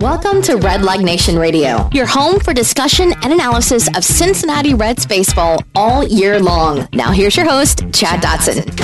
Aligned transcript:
Welcome 0.00 0.42
to 0.42 0.52
Redleg 0.52 1.02
Nation 1.02 1.36
Radio, 1.36 1.90
your 1.92 2.06
home 2.06 2.38
for 2.38 2.54
discussion 2.54 3.12
and 3.24 3.32
analysis 3.32 3.88
of 3.96 4.04
Cincinnati 4.04 4.72
Reds 4.72 5.04
baseball 5.04 5.64
all 5.74 6.06
year 6.06 6.38
long. 6.38 6.86
Now, 6.92 7.10
here's 7.10 7.36
your 7.36 7.50
host, 7.50 7.78
Chad 7.92 8.22
Dotson. 8.22 8.78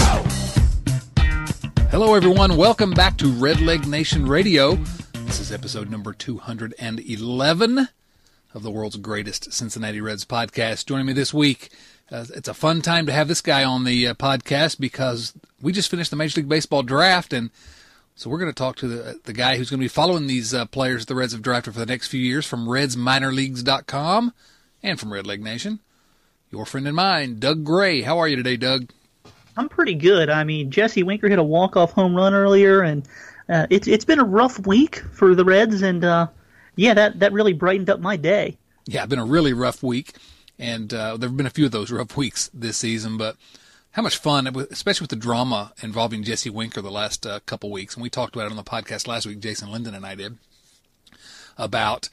Hello, 1.93 2.15
everyone. 2.15 2.57
Welcome 2.57 2.91
back 2.91 3.17
to 3.19 3.27
Redleg 3.27 3.87
Nation 3.87 4.27
Radio. 4.27 4.75
This 5.13 5.39
is 5.39 5.53
episode 5.53 5.89
number 5.89 6.13
211 6.13 7.89
of 8.53 8.63
the 8.65 8.71
world's 8.73 8.97
greatest 8.97 9.53
Cincinnati 9.53 10.01
Reds 10.01 10.25
podcast. 10.25 10.85
Joining 10.87 11.07
me 11.07 11.13
this 11.13 11.33
week, 11.33 11.71
uh, 12.11 12.25
it's 12.35 12.49
a 12.49 12.55
fun 12.55 12.83
time 12.83 13.07
to 13.07 13.13
have 13.13 13.29
this 13.29 13.41
guy 13.41 13.63
on 13.63 13.85
the 13.85 14.09
uh, 14.09 14.15
podcast 14.15 14.81
because 14.81 15.33
we 15.63 15.71
just 15.71 15.93
finished 15.93 16.11
the 16.11 16.17
Major 16.17 16.41
League 16.41 16.49
Baseball 16.49 16.83
draft 16.83 17.33
and 17.33 17.51
so 18.15 18.31
we're 18.31 18.39
going 18.39 18.51
to 18.51 18.55
talk 18.55 18.77
to 18.77 18.89
the 18.89 19.21
the 19.25 19.33
guy 19.33 19.57
who's 19.57 19.71
going 19.71 19.81
to 19.81 19.85
be 19.85 19.89
following 19.89 20.27
these 20.27 20.55
uh, 20.55 20.67
players 20.67 21.07
the 21.07 21.15
Reds 21.15 21.33
have 21.33 21.43
drafted 21.43 21.75
for 21.75 21.81
the 21.81 21.87
next 21.87 22.09
few 22.09 22.21
years 22.21 22.47
from 22.47 22.67
RedsMinorLeagues.com 22.67 24.33
and 24.83 25.01
from 25.01 25.11
Redleg 25.11 25.41
Nation. 25.41 25.81
Your 26.51 26.67
friend 26.67 26.87
and 26.87 26.95
mine, 26.95 27.41
Doug 27.41 27.65
Gray. 27.65 28.03
How 28.03 28.19
are 28.19 28.29
you 28.29 28.37
today, 28.37 28.57
Doug? 28.57 28.91
I'm 29.57 29.69
pretty 29.69 29.95
good. 29.95 30.31
I 30.31 30.45
mean, 30.45 30.71
Jesse 30.71 31.03
Winker 31.03 31.29
hit 31.29 31.39
a 31.39 31.45
walk-off 31.45 31.93
home 31.93 32.15
run 32.15 32.35
earlier, 32.35 32.83
and 32.83 33.07
uh, 33.49 33.67
it's 33.71 33.89
it's 33.89 34.05
been 34.05 34.21
a 34.21 34.25
rough 34.25 34.65
week 34.67 35.03
for 35.13 35.35
the 35.35 35.45
Reds, 35.45 35.83
and 35.83 36.05
uh, 36.05 36.29
yeah, 36.77 36.95
that 36.95 37.21
that 37.21 37.33
really 37.33 37.53
brightened 37.53 37.91
up 37.91 38.01
my 38.01 38.17
day. 38.17 38.57
Yeah, 38.87 39.03
it's 39.03 39.11
been 39.11 39.19
a 39.19 39.25
really 39.25 39.53
rough 39.53 39.83
week, 39.83 40.13
and 40.59 40.93
uh, 40.93 41.17
there 41.17 41.29
have 41.29 41.37
been 41.37 41.47
a 41.47 41.51
few 41.51 41.67
of 41.67 41.73
those 41.73 41.91
rough 41.91 42.17
weeks 42.17 42.51
this 42.55 42.77
season, 42.77 43.17
but 43.17 43.37
how 43.95 44.03
much 44.03 44.17
fun, 44.17 44.49
especially 44.73 45.05
with 45.05 45.11
the 45.11 45.17
drama 45.17 45.73
involving 45.81 46.25
Jesse 46.25 46.51
Winker 46.51 46.83
the 46.83 46.91
last 46.91 47.25
uh, 47.25 47.39
couple 47.47 47.71
weeks. 47.71 47.95
And 47.95 48.03
we 48.03 48.11
talked 48.11 48.35
about 48.35 48.47
it 48.47 48.51
on 48.51 48.57
the 48.57 48.65
podcast 48.65 49.07
last 49.07 49.25
week, 49.25 49.39
Jason 49.39 49.71
Linden 49.71 49.95
and 49.95 50.05
I 50.05 50.17
did, 50.17 50.37
about 51.57 52.09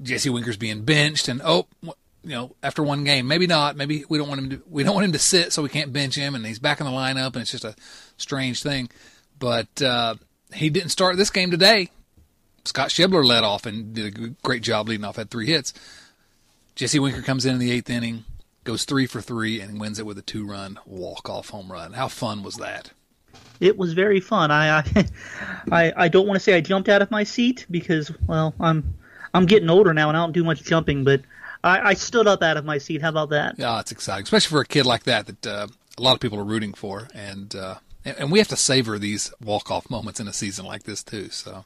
Jesse 0.00 0.30
Winker's 0.30 0.56
being 0.56 0.82
benched 0.82 1.26
and, 1.26 1.42
oh, 1.44 1.66
you 1.82 2.30
know, 2.30 2.54
after 2.62 2.84
one 2.84 3.02
game, 3.02 3.26
maybe 3.26 3.48
not, 3.48 3.76
maybe 3.76 4.04
we 4.08 4.16
don't 4.16 4.28
want 4.28 4.40
him 4.40 4.50
to, 4.50 4.62
we 4.70 4.84
don't 4.84 4.94
want 4.94 5.06
him 5.06 5.12
to 5.12 5.18
sit 5.18 5.52
so 5.52 5.60
we 5.60 5.68
can't 5.68 5.92
bench 5.92 6.14
him 6.14 6.36
and 6.36 6.46
he's 6.46 6.60
back 6.60 6.78
in 6.78 6.86
the 6.86 6.92
lineup 6.92 7.32
and 7.32 7.38
it's 7.38 7.50
just 7.50 7.64
a 7.64 7.74
strange 8.16 8.62
thing. 8.62 8.88
But, 9.40 9.82
uh, 9.82 10.14
he 10.54 10.70
didn't 10.70 10.90
start 10.90 11.16
this 11.16 11.30
game 11.30 11.50
today. 11.50 11.90
Scott 12.64 12.90
Schebler 12.90 13.24
led 13.24 13.42
off 13.42 13.66
and 13.66 13.92
did 13.92 14.06
a 14.16 14.28
great 14.44 14.62
job 14.62 14.88
leading 14.88 15.04
off, 15.04 15.16
had 15.16 15.30
three 15.30 15.46
hits. 15.46 15.74
Jesse 16.76 17.00
Winker 17.00 17.22
comes 17.22 17.44
in 17.44 17.54
in 17.54 17.58
the 17.58 17.72
eighth 17.72 17.90
inning, 17.90 18.24
goes 18.68 18.84
three 18.84 19.06
for 19.06 19.22
three 19.22 19.62
and 19.62 19.80
wins 19.80 19.98
it 19.98 20.04
with 20.04 20.18
a 20.18 20.22
two 20.22 20.46
run 20.46 20.78
walk 20.84 21.30
off 21.30 21.48
home 21.48 21.72
run. 21.72 21.94
How 21.94 22.06
fun 22.06 22.42
was 22.42 22.56
that? 22.56 22.90
It 23.60 23.78
was 23.78 23.94
very 23.94 24.20
fun. 24.20 24.50
I, 24.50 24.84
I 25.72 25.92
I 25.96 26.08
don't 26.08 26.26
want 26.26 26.36
to 26.36 26.40
say 26.40 26.54
I 26.54 26.60
jumped 26.60 26.90
out 26.90 27.00
of 27.00 27.10
my 27.10 27.24
seat 27.24 27.64
because 27.70 28.12
well 28.26 28.54
I'm 28.60 28.94
I'm 29.32 29.46
getting 29.46 29.70
older 29.70 29.94
now 29.94 30.08
and 30.08 30.18
I 30.18 30.20
don't 30.20 30.32
do 30.32 30.44
much 30.44 30.62
jumping, 30.62 31.02
but 31.02 31.22
I, 31.64 31.80
I 31.80 31.94
stood 31.94 32.26
up 32.26 32.42
out 32.42 32.58
of 32.58 32.66
my 32.66 32.76
seat. 32.76 33.00
How 33.00 33.08
about 33.08 33.30
that? 33.30 33.58
Yeah, 33.58 33.80
it's 33.80 33.90
exciting, 33.90 34.24
especially 34.24 34.50
for 34.50 34.60
a 34.60 34.66
kid 34.66 34.84
like 34.84 35.04
that 35.04 35.26
that 35.26 35.46
uh, 35.46 35.66
a 35.96 36.02
lot 36.02 36.12
of 36.12 36.20
people 36.20 36.38
are 36.38 36.44
rooting 36.44 36.74
for, 36.74 37.08
and 37.14 37.54
uh, 37.56 37.76
and 38.04 38.30
we 38.30 38.38
have 38.38 38.48
to 38.48 38.56
savor 38.56 38.98
these 38.98 39.32
walk 39.42 39.70
off 39.70 39.88
moments 39.88 40.20
in 40.20 40.28
a 40.28 40.32
season 40.34 40.66
like 40.66 40.82
this 40.82 41.02
too. 41.02 41.30
So 41.30 41.64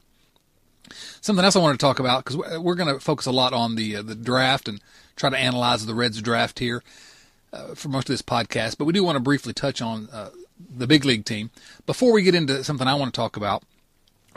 something 1.21 1.43
else 1.43 1.55
I 1.55 1.59
wanted 1.59 1.79
to 1.79 1.85
talk 1.85 1.99
about 1.99 2.25
because 2.25 2.59
we're 2.59 2.75
going 2.75 2.93
to 2.93 2.99
focus 2.99 3.25
a 3.25 3.31
lot 3.31 3.53
on 3.53 3.75
the 3.75 3.97
uh, 3.97 4.01
the 4.01 4.15
draft 4.15 4.67
and 4.67 4.81
try 5.15 5.29
to 5.29 5.37
analyze 5.37 5.85
the 5.85 5.93
Reds 5.95 6.21
draft 6.21 6.59
here 6.59 6.83
uh, 7.53 7.75
for 7.75 7.89
most 7.89 8.09
of 8.09 8.13
this 8.13 8.21
podcast, 8.21 8.77
but 8.77 8.85
we 8.85 8.93
do 8.93 9.03
want 9.03 9.15
to 9.15 9.21
briefly 9.21 9.53
touch 9.53 9.81
on 9.81 10.09
uh, 10.11 10.31
the 10.75 10.87
big 10.87 11.05
league 11.05 11.25
team. 11.25 11.51
Before 11.85 12.11
we 12.11 12.23
get 12.23 12.35
into 12.35 12.63
something 12.63 12.87
I 12.87 12.95
want 12.95 13.13
to 13.13 13.17
talk 13.17 13.37
about, 13.37 13.63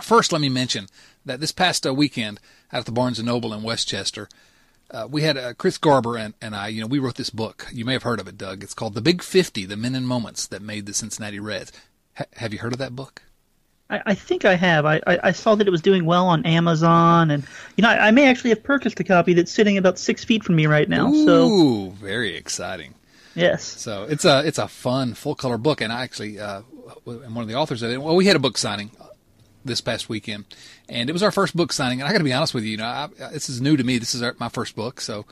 first 0.01 0.33
let 0.33 0.41
me 0.41 0.49
mention 0.49 0.89
that 1.25 1.41
this 1.41 1.53
past 1.53 1.87
uh, 1.87 1.95
weekend 1.95 2.39
out 2.73 2.81
at 2.81 2.87
the 2.87 2.93
Barnes 2.93 3.23
& 3.23 3.23
Noble 3.23 3.55
in 3.55 3.63
Westchester, 3.63 4.29
uh, 4.91 5.09
we 5.11 5.23
had 5.23 5.37
uh, 5.37 5.55
Chris 5.55 5.79
Garber 5.79 6.17
and, 6.17 6.35
and 6.41 6.55
I, 6.55 6.69
you 6.69 6.81
know, 6.81 6.87
we 6.87 6.99
wrote 6.99 7.17
this 7.17 7.31
book. 7.31 7.67
You 7.73 7.85
may 7.85 7.95
have 7.95 8.05
heard 8.05 8.21
of 8.21 8.29
it, 8.29 8.39
Doug. 8.39 8.63
It's 8.63 8.75
called 8.75 8.95
The 8.95 9.01
Big 9.01 9.23
50, 9.23 9.65
The 9.67 9.77
Men 9.77 9.95
and 9.95 10.07
Moments 10.07 10.47
That 10.47 10.63
Made 10.63 10.87
the 10.87 10.95
Cincinnati 10.95 11.41
Reds. 11.41 11.73
have 12.35 12.53
you 12.53 12.61
heard 12.61 12.73
of 12.73 12.79
that 12.79 12.95
book? 12.95 13.23
I, 13.89 14.03
I 14.07 14.15
think 14.15 14.45
I 14.45 14.55
have. 14.55 14.85
I, 14.85 15.01
I, 15.07 15.19
I, 15.25 15.33
saw 15.33 15.55
that 15.55 15.67
it 15.67 15.71
was 15.71 15.81
doing 15.81 16.05
well 16.05 16.27
on 16.27 16.45
Amazon, 16.45 17.31
and 17.31 17.45
you 17.77 17.83
know 17.83 17.89
I, 17.89 18.09
I, 18.09 18.11
may 18.11 18.29
actually 18.29 18.51
have 18.51 18.63
purchased 18.63 18.99
a 18.99 19.05
copy 19.05 19.33
that's 19.35 19.53
sitting 19.53 19.79
about 19.79 19.99
six 19.99 20.25
feet 20.25 20.43
from 20.43 20.57
me 20.57 20.67
right 20.67 20.89
now. 20.89 21.09
Ooh, 21.09 21.25
so 21.25 21.91
very 21.91 22.37
exciting. 22.37 22.95
Yes. 23.35 23.65
So 23.65 24.05
it's 24.05 24.25
a 24.25 24.45
it's 24.47 24.59
a 24.59 24.67
fun 24.67 25.15
full 25.15 25.35
color 25.35 25.59
book, 25.59 25.81
and 25.81 25.93
I 25.93 26.03
actually 26.03 26.41
uh, 26.41 26.63
am 27.07 27.35
one 27.35 27.43
of 27.43 27.49
the 27.49 27.55
authors 27.55 27.83
of 27.83 27.91
it. 27.91 28.03
Well, 28.03 28.17
we 28.17 28.27
had 28.27 28.35
a 28.35 28.41
book 28.41 28.59
signing 28.59 28.91
this 29.65 29.81
past 29.81 30.09
weekend, 30.09 30.47
and 30.89 31.09
it 31.09 31.13
was 31.13 31.23
our 31.23 31.31
first 31.31 31.55
book 31.55 31.73
signing. 31.73 32.01
And 32.01 32.09
I 32.09 32.13
got 32.13 32.19
to 32.19 32.25
be 32.25 32.33
honest 32.33 32.55
with 32.55 32.65
you, 32.65 32.73
you 32.73 32.77
know, 32.79 32.87
I, 32.87 33.09
this 33.31 33.49
is 33.49 33.61
new 33.61 33.77
to 33.77 33.85
me. 33.85 33.99
This 33.99 34.15
is 34.15 34.23
our, 34.23 34.35
my 34.39 34.49
first 34.49 34.75
book, 34.75 35.01
so 35.01 35.27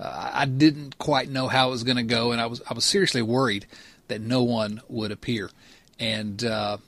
uh, 0.00 0.30
I 0.32 0.46
didn't 0.46 0.98
quite 0.98 1.28
know 1.28 1.46
how 1.46 1.68
it 1.68 1.72
was 1.72 1.84
going 1.84 1.98
to 1.98 2.02
go, 2.02 2.32
and 2.32 2.40
I 2.40 2.46
was 2.46 2.62
I 2.68 2.74
was 2.74 2.84
seriously 2.84 3.22
worried 3.22 3.66
that 4.08 4.20
no 4.20 4.42
one 4.42 4.80
would 4.88 5.12
appear, 5.12 5.50
and. 6.00 6.42
Uh, 6.42 6.78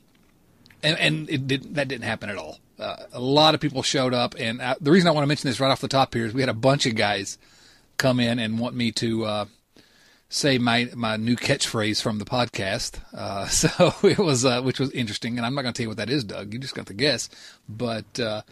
and, 0.84 0.98
and 0.98 1.30
it 1.30 1.46
did, 1.46 1.74
that 1.74 1.88
didn't 1.88 2.04
happen 2.04 2.30
at 2.30 2.36
all. 2.36 2.58
Uh, 2.78 2.96
a 3.12 3.20
lot 3.20 3.54
of 3.54 3.60
people 3.60 3.82
showed 3.82 4.12
up, 4.14 4.34
and 4.38 4.60
I, 4.60 4.76
the 4.80 4.90
reason 4.90 5.08
I 5.08 5.12
want 5.12 5.24
to 5.24 5.28
mention 5.28 5.48
this 5.48 5.60
right 5.60 5.70
off 5.70 5.80
the 5.80 5.88
top 5.88 6.14
here 6.14 6.26
is 6.26 6.34
we 6.34 6.42
had 6.42 6.48
a 6.48 6.54
bunch 6.54 6.86
of 6.86 6.94
guys 6.94 7.38
come 7.96 8.20
in 8.20 8.38
and 8.38 8.58
want 8.58 8.74
me 8.74 8.92
to 8.92 9.24
uh, 9.24 9.44
say 10.28 10.58
my 10.58 10.90
my 10.94 11.16
new 11.16 11.36
catchphrase 11.36 12.02
from 12.02 12.18
the 12.18 12.24
podcast. 12.24 12.98
Uh, 13.14 13.46
so 13.48 13.94
it 14.02 14.18
was 14.18 14.44
uh, 14.44 14.62
which 14.62 14.80
was 14.80 14.90
interesting, 14.90 15.36
and 15.36 15.46
I'm 15.46 15.54
not 15.54 15.62
going 15.62 15.72
to 15.72 15.76
tell 15.78 15.84
you 15.84 15.90
what 15.90 15.98
that 15.98 16.10
is, 16.10 16.24
Doug. 16.24 16.52
You 16.52 16.58
just 16.58 16.74
got 16.74 16.86
to 16.86 16.94
guess. 16.94 17.30
But 17.68 18.18
uh, 18.18 18.42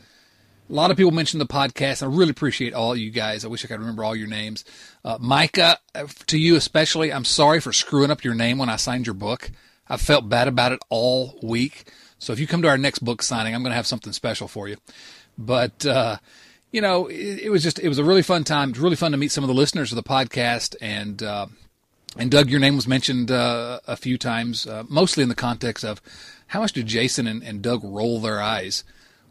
a 0.70 0.72
lot 0.72 0.90
of 0.90 0.96
people 0.96 1.12
mentioned 1.12 1.40
the 1.40 1.46
podcast. 1.46 2.02
I 2.02 2.06
really 2.06 2.30
appreciate 2.30 2.74
all 2.74 2.96
you 2.96 3.10
guys. 3.10 3.44
I 3.44 3.48
wish 3.48 3.64
I 3.64 3.68
could 3.68 3.80
remember 3.80 4.04
all 4.04 4.16
your 4.16 4.28
names. 4.28 4.64
Uh, 5.04 5.18
Micah, 5.20 5.78
to 6.26 6.38
you 6.38 6.56
especially, 6.56 7.12
I'm 7.12 7.24
sorry 7.24 7.60
for 7.60 7.72
screwing 7.72 8.10
up 8.10 8.24
your 8.24 8.34
name 8.34 8.58
when 8.58 8.70
I 8.70 8.76
signed 8.76 9.06
your 9.06 9.14
book. 9.14 9.50
I 9.88 9.96
felt 9.96 10.28
bad 10.28 10.48
about 10.48 10.72
it 10.72 10.80
all 10.88 11.38
week. 11.42 11.84
So 12.22 12.32
if 12.32 12.38
you 12.38 12.46
come 12.46 12.62
to 12.62 12.68
our 12.68 12.78
next 12.78 13.00
book 13.00 13.20
signing, 13.20 13.52
I'm 13.52 13.62
going 13.62 13.72
to 13.72 13.76
have 13.76 13.86
something 13.86 14.12
special 14.12 14.46
for 14.46 14.68
you. 14.68 14.76
But, 15.36 15.84
uh, 15.84 16.18
you 16.70 16.80
know, 16.80 17.08
it, 17.08 17.40
it, 17.40 17.50
was 17.50 17.64
just, 17.64 17.80
it 17.80 17.88
was 17.88 17.98
a 17.98 18.04
really 18.04 18.22
fun 18.22 18.44
time. 18.44 18.68
It 18.68 18.76
was 18.76 18.80
really 18.80 18.96
fun 18.96 19.10
to 19.10 19.18
meet 19.18 19.32
some 19.32 19.42
of 19.42 19.48
the 19.48 19.54
listeners 19.54 19.90
of 19.90 19.96
the 19.96 20.04
podcast. 20.04 20.76
And, 20.80 21.20
uh, 21.20 21.48
and 22.16 22.30
Doug, 22.30 22.48
your 22.48 22.60
name 22.60 22.76
was 22.76 22.86
mentioned 22.86 23.32
uh, 23.32 23.80
a 23.88 23.96
few 23.96 24.18
times, 24.18 24.68
uh, 24.68 24.84
mostly 24.88 25.24
in 25.24 25.30
the 25.30 25.34
context 25.34 25.84
of 25.84 26.00
how 26.46 26.60
much 26.60 26.72
do 26.72 26.84
Jason 26.84 27.26
and, 27.26 27.42
and 27.42 27.60
Doug 27.60 27.80
roll 27.82 28.20
their 28.20 28.40
eyes 28.40 28.84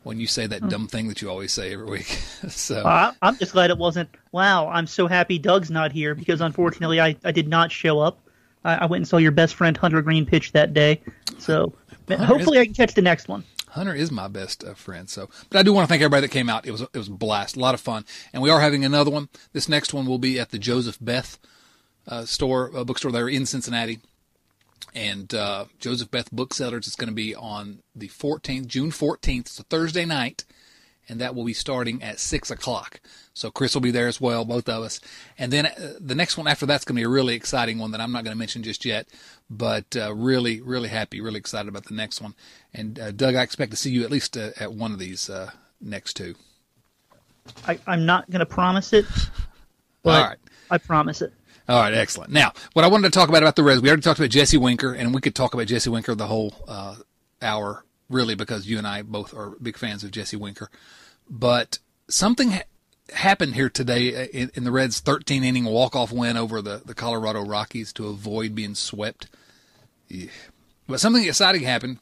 when 0.03 0.19
you 0.19 0.27
say 0.27 0.45
that 0.47 0.59
hmm. 0.59 0.67
dumb 0.67 0.87
thing 0.89 1.07
that 1.07 1.21
you 1.21 1.29
always 1.29 1.53
say 1.53 1.71
every 1.71 1.85
week. 1.85 2.07
so 2.49 2.81
uh, 2.81 3.13
I'm 3.21 3.37
just 3.37 3.53
glad 3.53 3.69
it 3.69 3.77
wasn't. 3.77 4.09
Wow, 4.33 4.67
I'm 4.67 4.87
so 4.87 5.07
happy 5.07 5.39
Doug's 5.39 5.71
not 5.71 5.93
here 5.93 6.13
because 6.13 6.41
unfortunately 6.41 6.99
I, 6.99 7.15
I 7.23 7.31
did 7.31 7.47
not 7.47 7.71
show 7.71 8.01
up. 8.01 8.19
I, 8.65 8.75
I 8.75 8.85
went 8.87 9.01
and 9.01 9.07
saw 9.07 9.15
your 9.15 9.31
best 9.31 9.55
friend 9.55 9.77
Hunter 9.77 10.01
Greene 10.01 10.25
pitch 10.25 10.51
that 10.51 10.73
day. 10.73 10.99
So 11.37 11.73
Hunter 12.19 12.33
Hopefully, 12.33 12.57
is, 12.57 12.61
I 12.61 12.65
can 12.65 12.73
catch 12.73 12.93
the 12.93 13.01
next 13.01 13.27
one. 13.27 13.43
Hunter 13.69 13.93
is 13.93 14.11
my 14.11 14.27
best 14.27 14.63
uh, 14.63 14.73
friend. 14.73 15.09
So, 15.09 15.29
but 15.49 15.59
I 15.59 15.63
do 15.63 15.73
want 15.73 15.85
to 15.85 15.89
thank 15.89 16.01
everybody 16.01 16.21
that 16.21 16.33
came 16.33 16.49
out. 16.49 16.65
It 16.65 16.71
was 16.71 16.81
it 16.81 16.97
was 16.97 17.07
a 17.07 17.11
blast, 17.11 17.55
a 17.55 17.59
lot 17.59 17.73
of 17.73 17.81
fun, 17.81 18.05
and 18.33 18.43
we 18.43 18.49
are 18.49 18.59
having 18.59 18.83
another 18.83 19.11
one. 19.11 19.29
This 19.53 19.69
next 19.69 19.93
one 19.93 20.05
will 20.05 20.19
be 20.19 20.39
at 20.39 20.49
the 20.49 20.59
Joseph 20.59 20.97
Beth 20.99 21.39
uh, 22.07 22.25
store, 22.25 22.71
uh, 22.75 22.83
bookstore 22.83 23.11
there 23.11 23.29
in 23.29 23.45
Cincinnati, 23.45 23.99
and 24.93 25.33
uh, 25.33 25.65
Joseph 25.79 26.11
Beth 26.11 26.31
Booksellers. 26.31 26.87
It's 26.87 26.95
going 26.95 27.09
to 27.09 27.15
be 27.15 27.35
on 27.35 27.79
the 27.95 28.09
14th, 28.09 28.67
June 28.67 28.91
14th. 28.91 29.39
It's 29.39 29.59
a 29.59 29.63
Thursday 29.63 30.05
night, 30.05 30.43
and 31.11 31.19
that 31.19 31.35
will 31.35 31.43
be 31.43 31.53
starting 31.53 32.01
at 32.01 32.19
six 32.19 32.49
o'clock. 32.49 33.01
So 33.33 33.51
Chris 33.51 33.73
will 33.73 33.81
be 33.81 33.91
there 33.91 34.07
as 34.07 34.21
well, 34.21 34.45
both 34.45 34.69
of 34.69 34.81
us. 34.81 35.01
And 35.37 35.51
then 35.51 35.65
uh, 35.65 35.93
the 35.99 36.15
next 36.15 36.37
one 36.37 36.47
after 36.47 36.65
that's 36.65 36.85
going 36.85 36.95
to 36.95 36.99
be 37.01 37.05
a 37.05 37.09
really 37.09 37.35
exciting 37.35 37.79
one 37.79 37.91
that 37.91 37.99
I'm 37.99 38.13
not 38.13 38.23
going 38.23 38.33
to 38.33 38.39
mention 38.39 38.63
just 38.63 38.85
yet, 38.85 39.09
but 39.49 39.93
uh, 39.95 40.13
really, 40.15 40.61
really 40.61 40.87
happy, 40.87 41.19
really 41.19 41.37
excited 41.37 41.67
about 41.67 41.85
the 41.85 41.95
next 41.95 42.21
one. 42.21 42.33
And 42.73 42.97
uh, 42.97 43.11
Doug, 43.11 43.35
I 43.35 43.41
expect 43.41 43.71
to 43.71 43.77
see 43.77 43.91
you 43.91 44.03
at 44.05 44.09
least 44.09 44.37
uh, 44.37 44.51
at 44.57 44.71
one 44.71 44.93
of 44.93 44.99
these 44.99 45.29
uh, 45.29 45.51
next 45.81 46.13
two. 46.13 46.35
I, 47.67 47.77
am 47.87 48.05
not 48.05 48.29
going 48.31 48.39
to 48.39 48.45
promise 48.45 48.93
it, 48.93 49.05
but 50.03 50.21
All 50.21 50.29
right. 50.29 50.37
I 50.69 50.77
promise 50.77 51.21
it. 51.21 51.33
All 51.67 51.79
right, 51.79 51.93
excellent. 51.93 52.31
Now, 52.31 52.53
what 52.71 52.85
I 52.85 52.87
wanted 52.87 53.11
to 53.11 53.19
talk 53.19 53.27
about 53.27 53.43
about 53.43 53.57
the 53.57 53.63
Reds, 53.63 53.81
we 53.81 53.89
already 53.89 54.01
talked 54.01 54.19
about 54.19 54.29
Jesse 54.29 54.57
Winker, 54.57 54.93
and 54.93 55.13
we 55.13 55.19
could 55.19 55.35
talk 55.35 55.53
about 55.53 55.67
Jesse 55.67 55.89
Winker 55.89 56.15
the 56.15 56.27
whole 56.27 56.53
uh, 56.67 56.95
hour, 57.41 57.83
really, 58.09 58.35
because 58.35 58.65
you 58.65 58.77
and 58.77 58.87
I 58.87 59.01
both 59.01 59.33
are 59.33 59.51
big 59.61 59.77
fans 59.77 60.05
of 60.05 60.11
Jesse 60.11 60.37
Winker. 60.37 60.69
But 61.31 61.79
something 62.09 62.61
happened 63.13 63.55
here 63.55 63.69
today 63.69 64.27
in, 64.33 64.51
in 64.53 64.65
the 64.65 64.71
Reds' 64.71 64.99
13 64.99 65.45
inning 65.45 65.63
walk 65.63 65.95
off 65.95 66.11
win 66.11 66.35
over 66.35 66.61
the, 66.61 66.81
the 66.85 66.93
Colorado 66.93 67.43
Rockies 67.43 67.93
to 67.93 68.07
avoid 68.07 68.53
being 68.53 68.75
swept. 68.75 69.27
Yeah. 70.09 70.29
But 70.87 70.99
something 70.99 71.23
exciting 71.23 71.63
happened. 71.63 71.99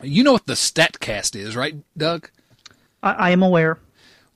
You 0.00 0.22
know 0.22 0.32
what 0.32 0.46
the 0.46 0.54
Statcast 0.54 1.34
is, 1.34 1.56
right, 1.56 1.76
Doug? 1.96 2.30
I, 3.02 3.12
I 3.12 3.30
am 3.30 3.42
aware. 3.42 3.78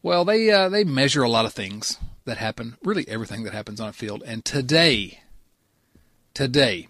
Well, 0.02 0.24
they 0.24 0.50
uh, 0.50 0.68
they 0.68 0.84
measure 0.84 1.22
a 1.22 1.28
lot 1.28 1.44
of 1.44 1.52
things 1.52 1.98
that 2.24 2.36
happen, 2.36 2.76
really 2.82 3.06
everything 3.08 3.44
that 3.44 3.52
happens 3.52 3.80
on 3.80 3.88
a 3.88 3.92
field. 3.92 4.22
And 4.26 4.44
today, 4.44 5.20
today, 6.34 6.88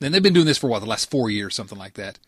and 0.00 0.12
they've 0.12 0.22
been 0.22 0.32
doing 0.34 0.46
this 0.46 0.58
for 0.58 0.68
what 0.68 0.80
the 0.80 0.86
last 0.86 1.10
four 1.10 1.30
years, 1.30 1.54
something 1.54 1.78
like 1.78 1.94
that. 1.94 2.18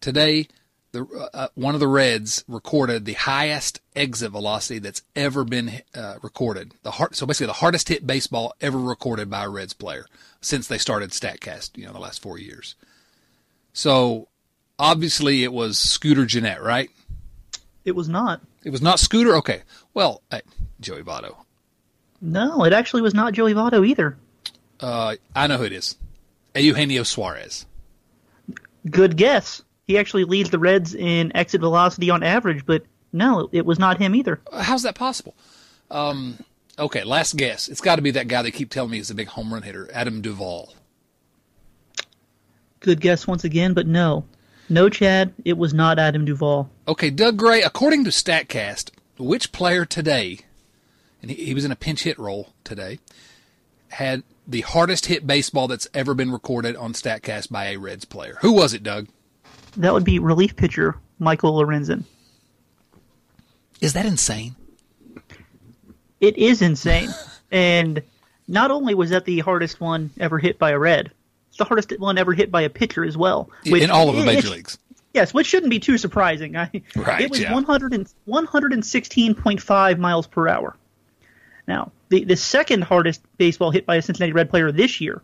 Today, 0.00 0.48
the 0.92 1.04
uh, 1.04 1.36
uh 1.36 1.48
one 1.54 1.74
of 1.74 1.80
the 1.80 1.88
Reds 1.88 2.44
recorded 2.48 3.04
the 3.04 3.14
highest 3.14 3.80
exit 3.94 4.32
velocity 4.32 4.78
that's 4.78 5.02
ever 5.14 5.44
been 5.44 5.82
uh, 5.94 6.16
recorded. 6.22 6.74
The 6.82 6.92
hard, 6.92 7.14
so 7.14 7.26
basically 7.26 7.46
the 7.46 7.54
hardest 7.54 7.88
hit 7.88 8.06
baseball 8.06 8.54
ever 8.60 8.78
recorded 8.78 9.30
by 9.30 9.44
a 9.44 9.48
Reds 9.48 9.72
player 9.72 10.06
since 10.40 10.68
they 10.68 10.78
started 10.78 11.10
Statcast, 11.10 11.76
you 11.76 11.86
know, 11.86 11.92
the 11.92 11.98
last 11.98 12.22
four 12.22 12.38
years. 12.38 12.74
So 13.72 14.28
obviously 14.78 15.44
it 15.44 15.52
was 15.52 15.78
Scooter 15.78 16.24
Gennett, 16.26 16.60
right? 16.60 16.90
It 17.84 17.92
was 17.92 18.08
not. 18.08 18.40
It 18.64 18.70
was 18.70 18.82
not 18.82 18.98
Scooter. 18.98 19.36
Okay. 19.36 19.62
Well, 19.94 20.22
hey, 20.30 20.42
Joey 20.80 21.02
Votto. 21.02 21.36
No, 22.20 22.64
it 22.64 22.72
actually 22.72 23.02
was 23.02 23.14
not 23.14 23.32
Joey 23.32 23.54
Votto 23.54 23.86
either. 23.86 24.16
Uh, 24.78 25.16
I 25.34 25.46
know 25.46 25.56
who 25.56 25.64
it 25.64 25.72
is. 25.72 25.96
Eugenio 26.54 27.02
Suarez. 27.02 27.66
Good 28.88 29.16
guess. 29.16 29.62
He 29.90 29.98
actually 29.98 30.22
leads 30.22 30.50
the 30.50 30.58
Reds 30.60 30.94
in 30.94 31.36
exit 31.36 31.60
velocity 31.60 32.10
on 32.10 32.22
average, 32.22 32.64
but 32.64 32.84
no, 33.12 33.48
it 33.50 33.66
was 33.66 33.80
not 33.80 33.98
him 33.98 34.14
either. 34.14 34.40
How's 34.52 34.84
that 34.84 34.94
possible? 34.94 35.34
Um, 35.90 36.38
okay, 36.78 37.02
last 37.02 37.36
guess. 37.36 37.66
It's 37.66 37.80
got 37.80 37.96
to 37.96 38.02
be 38.02 38.12
that 38.12 38.28
guy 38.28 38.42
they 38.42 38.52
keep 38.52 38.70
telling 38.70 38.92
me 38.92 39.00
is 39.00 39.10
a 39.10 39.16
big 39.16 39.26
home 39.26 39.52
run 39.52 39.62
hitter, 39.62 39.90
Adam 39.92 40.20
Duvall. 40.20 40.74
Good 42.78 43.00
guess 43.00 43.26
once 43.26 43.42
again, 43.42 43.74
but 43.74 43.88
no. 43.88 44.26
No, 44.68 44.88
Chad, 44.88 45.34
it 45.44 45.58
was 45.58 45.74
not 45.74 45.98
Adam 45.98 46.24
Duvall. 46.24 46.70
Okay, 46.86 47.10
Doug 47.10 47.36
Gray, 47.36 47.60
according 47.60 48.04
to 48.04 48.10
StatCast, 48.10 48.92
which 49.18 49.50
player 49.50 49.84
today, 49.84 50.38
and 51.20 51.32
he, 51.32 51.46
he 51.46 51.52
was 51.52 51.64
in 51.64 51.72
a 51.72 51.76
pinch 51.76 52.04
hit 52.04 52.16
role 52.16 52.50
today, 52.62 53.00
had 53.88 54.22
the 54.46 54.60
hardest 54.60 55.06
hit 55.06 55.26
baseball 55.26 55.66
that's 55.66 55.88
ever 55.92 56.14
been 56.14 56.30
recorded 56.30 56.76
on 56.76 56.92
StatCast 56.92 57.50
by 57.50 57.70
a 57.70 57.76
Reds 57.76 58.04
player? 58.04 58.38
Who 58.42 58.52
was 58.52 58.72
it, 58.72 58.84
Doug? 58.84 59.08
That 59.76 59.92
would 59.92 60.04
be 60.04 60.18
relief 60.18 60.56
pitcher 60.56 60.96
Michael 61.18 61.60
Lorenzen. 61.60 62.04
Is 63.80 63.94
that 63.94 64.06
insane? 64.06 64.56
It 66.20 66.36
is 66.36 66.62
insane. 66.62 67.08
and 67.50 68.02
not 68.46 68.70
only 68.70 68.94
was 68.94 69.10
that 69.10 69.24
the 69.24 69.38
hardest 69.40 69.80
one 69.80 70.10
ever 70.18 70.38
hit 70.38 70.58
by 70.58 70.70
a 70.70 70.78
Red, 70.78 71.12
it's 71.48 71.58
the 71.58 71.64
hardest 71.64 71.98
one 71.98 72.18
ever 72.18 72.32
hit 72.32 72.50
by 72.50 72.62
a 72.62 72.70
pitcher 72.70 73.04
as 73.04 73.16
well. 73.16 73.50
in 73.64 73.90
all 73.90 74.08
of 74.10 74.16
the 74.16 74.24
major 74.24 74.48
leagues. 74.48 74.78
Yes, 75.12 75.34
which 75.34 75.46
shouldn't 75.48 75.70
be 75.70 75.80
too 75.80 75.98
surprising. 75.98 76.56
I, 76.56 76.70
right, 76.94 77.22
it 77.22 77.30
was 77.30 77.40
yeah. 77.40 77.52
100 77.52 77.94
and, 77.94 78.12
116.5 78.28 79.98
miles 79.98 80.26
per 80.28 80.46
hour. 80.46 80.76
Now, 81.66 81.90
the, 82.10 82.24
the 82.24 82.36
second 82.36 82.82
hardest 82.82 83.20
baseball 83.36 83.72
hit 83.72 83.86
by 83.86 83.96
a 83.96 84.02
Cincinnati 84.02 84.32
Red 84.32 84.50
player 84.50 84.70
this 84.70 85.00
year 85.00 85.22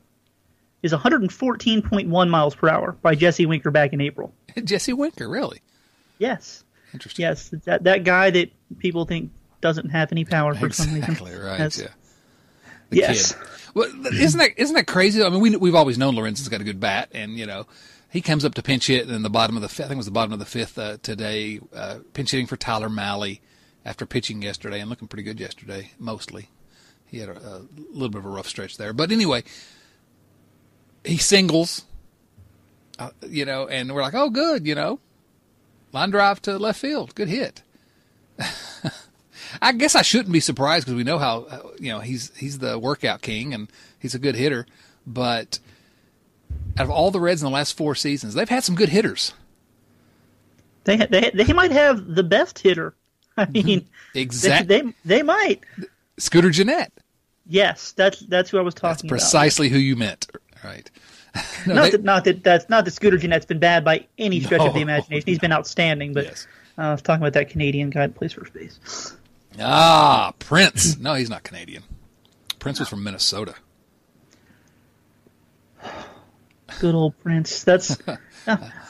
is 0.82 0.92
114.1 0.92 2.28
miles 2.28 2.54
per 2.54 2.68
hour 2.68 2.92
by 3.02 3.14
Jesse 3.14 3.46
Winker 3.46 3.70
back 3.70 3.92
in 3.92 4.00
April. 4.00 4.32
Jesse 4.64 4.92
Winker, 4.92 5.28
really? 5.28 5.60
Yes. 6.18 6.64
Interesting. 6.92 7.24
Yes, 7.24 7.48
that 7.64 7.84
that 7.84 8.04
guy 8.04 8.30
that 8.30 8.50
people 8.78 9.04
think 9.04 9.30
doesn't 9.60 9.90
have 9.90 10.12
any 10.12 10.24
power 10.24 10.54
for 10.54 10.70
some 10.70 10.94
reason. 10.94 11.10
Exactly 11.10 11.34
right. 11.34 11.58
That's- 11.58 11.80
yeah. 11.80 11.88
The 12.90 12.96
yes. 12.98 13.32
kid. 13.32 13.42
Well, 13.74 14.06
isn't 14.06 14.38
that 14.38 14.50
isn't 14.56 14.74
that 14.74 14.86
crazy? 14.86 15.22
I 15.22 15.28
mean, 15.28 15.40
we 15.40 15.56
we've 15.56 15.74
always 15.74 15.98
known 15.98 16.14
Lorenzen's 16.14 16.48
got 16.48 16.60
a 16.60 16.64
good 16.64 16.80
bat, 16.80 17.10
and 17.12 17.36
you 17.36 17.44
know, 17.44 17.66
he 18.08 18.20
comes 18.20 18.44
up 18.44 18.54
to 18.54 18.62
pinch 18.62 18.86
hit 18.86 19.10
in 19.10 19.22
the 19.22 19.30
bottom 19.30 19.56
of 19.56 19.62
the 19.62 19.68
fifth. 19.68 19.86
I 19.86 19.88
think 19.88 19.96
it 19.96 19.98
was 19.98 20.06
the 20.06 20.12
bottom 20.12 20.32
of 20.32 20.38
the 20.38 20.46
fifth 20.46 20.78
uh, 20.78 20.96
today, 21.02 21.60
uh, 21.74 21.98
pinch 22.14 22.30
hitting 22.30 22.46
for 22.46 22.56
Tyler 22.56 22.88
Mahle 22.88 23.40
after 23.84 24.06
pitching 24.06 24.40
yesterday 24.40 24.80
and 24.80 24.88
looking 24.88 25.08
pretty 25.08 25.24
good 25.24 25.40
yesterday. 25.40 25.90
Mostly, 25.98 26.48
he 27.06 27.18
had 27.18 27.28
a, 27.28 27.36
a 27.36 27.62
little 27.90 28.08
bit 28.08 28.20
of 28.20 28.26
a 28.26 28.30
rough 28.30 28.46
stretch 28.46 28.78
there, 28.78 28.92
but 28.92 29.10
anyway, 29.10 29.42
he 31.06 31.18
singles. 31.18 31.84
Uh, 32.98 33.10
you 33.28 33.44
know, 33.44 33.66
and 33.68 33.94
we're 33.94 34.02
like, 34.02 34.14
oh, 34.14 34.30
good, 34.30 34.66
you 34.66 34.74
know, 34.74 34.98
line 35.92 36.10
drive 36.10 36.40
to 36.42 36.58
left 36.58 36.80
field, 36.80 37.14
good 37.14 37.28
hit. 37.28 37.62
I 39.62 39.72
guess 39.72 39.94
I 39.94 40.02
shouldn't 40.02 40.32
be 40.32 40.40
surprised 40.40 40.86
because 40.86 40.96
we 40.96 41.04
know 41.04 41.18
how 41.18 41.42
uh, 41.44 41.60
you 41.78 41.90
know 41.90 42.00
he's 42.00 42.34
he's 42.36 42.58
the 42.58 42.78
workout 42.78 43.22
king 43.22 43.54
and 43.54 43.70
he's 43.98 44.14
a 44.14 44.18
good 44.18 44.34
hitter. 44.34 44.66
But 45.06 45.58
out 46.78 46.84
of 46.84 46.90
all 46.90 47.10
the 47.10 47.20
Reds 47.20 47.42
in 47.42 47.46
the 47.46 47.54
last 47.54 47.76
four 47.76 47.94
seasons, 47.94 48.34
they've 48.34 48.48
had 48.48 48.64
some 48.64 48.74
good 48.74 48.88
hitters. 48.88 49.32
They 50.84 50.96
they 50.96 51.30
they 51.32 51.52
might 51.52 51.72
have 51.72 52.06
the 52.06 52.22
best 52.22 52.58
hitter. 52.58 52.94
I 53.36 53.46
mean, 53.46 53.86
exactly. 54.14 54.66
they, 54.66 54.82
they 54.82 54.94
they 55.04 55.22
might. 55.22 55.64
Scooter 56.18 56.50
Gennett. 56.50 56.92
Yes, 57.46 57.92
that's 57.92 58.20
that's 58.20 58.50
who 58.50 58.58
I 58.58 58.62
was 58.62 58.74
That's 58.74 58.98
talking 58.98 59.08
precisely 59.08 59.68
who 59.68 59.78
you 59.78 59.96
meant, 59.96 60.26
right? 60.66 60.90
No, 61.66 61.74
Not 61.74 61.82
they- 61.84 61.90
that 61.92 62.04
not 62.04 62.24
that 62.24 62.42
that's 62.44 62.68
not 62.68 62.84
that 62.84 62.90
Scooter 62.92 63.16
Gennett's 63.18 63.46
been 63.46 63.58
bad 63.58 63.84
by 63.84 64.06
any 64.18 64.40
stretch 64.40 64.60
of 64.62 64.74
the 64.74 64.80
imagination. 64.80 65.26
He's 65.26 65.38
been 65.38 65.52
outstanding, 65.52 66.12
but 66.14 66.24
Yes. 66.24 66.46
uh, 66.78 66.82
I 66.82 66.92
was 66.92 67.02
talking 67.02 67.22
about 67.22 67.32
that 67.34 67.48
Canadian 67.50 67.90
guy 67.90 68.06
that 68.06 68.14
plays 68.14 68.32
first 68.32 68.52
base. 68.52 69.14
ah, 69.60 70.32
Prince. 70.38 70.98
No, 71.00 71.14
he's 71.14 71.30
not 71.30 71.42
Canadian. 71.42 71.82
Prince 72.58 72.80
was 72.80 72.88
from 72.88 73.04
Minnesota. 73.04 73.54
Good 76.80 76.94
old 76.94 77.18
Prince. 77.22 77.64
That's 77.64 77.96
uh, 78.08 78.16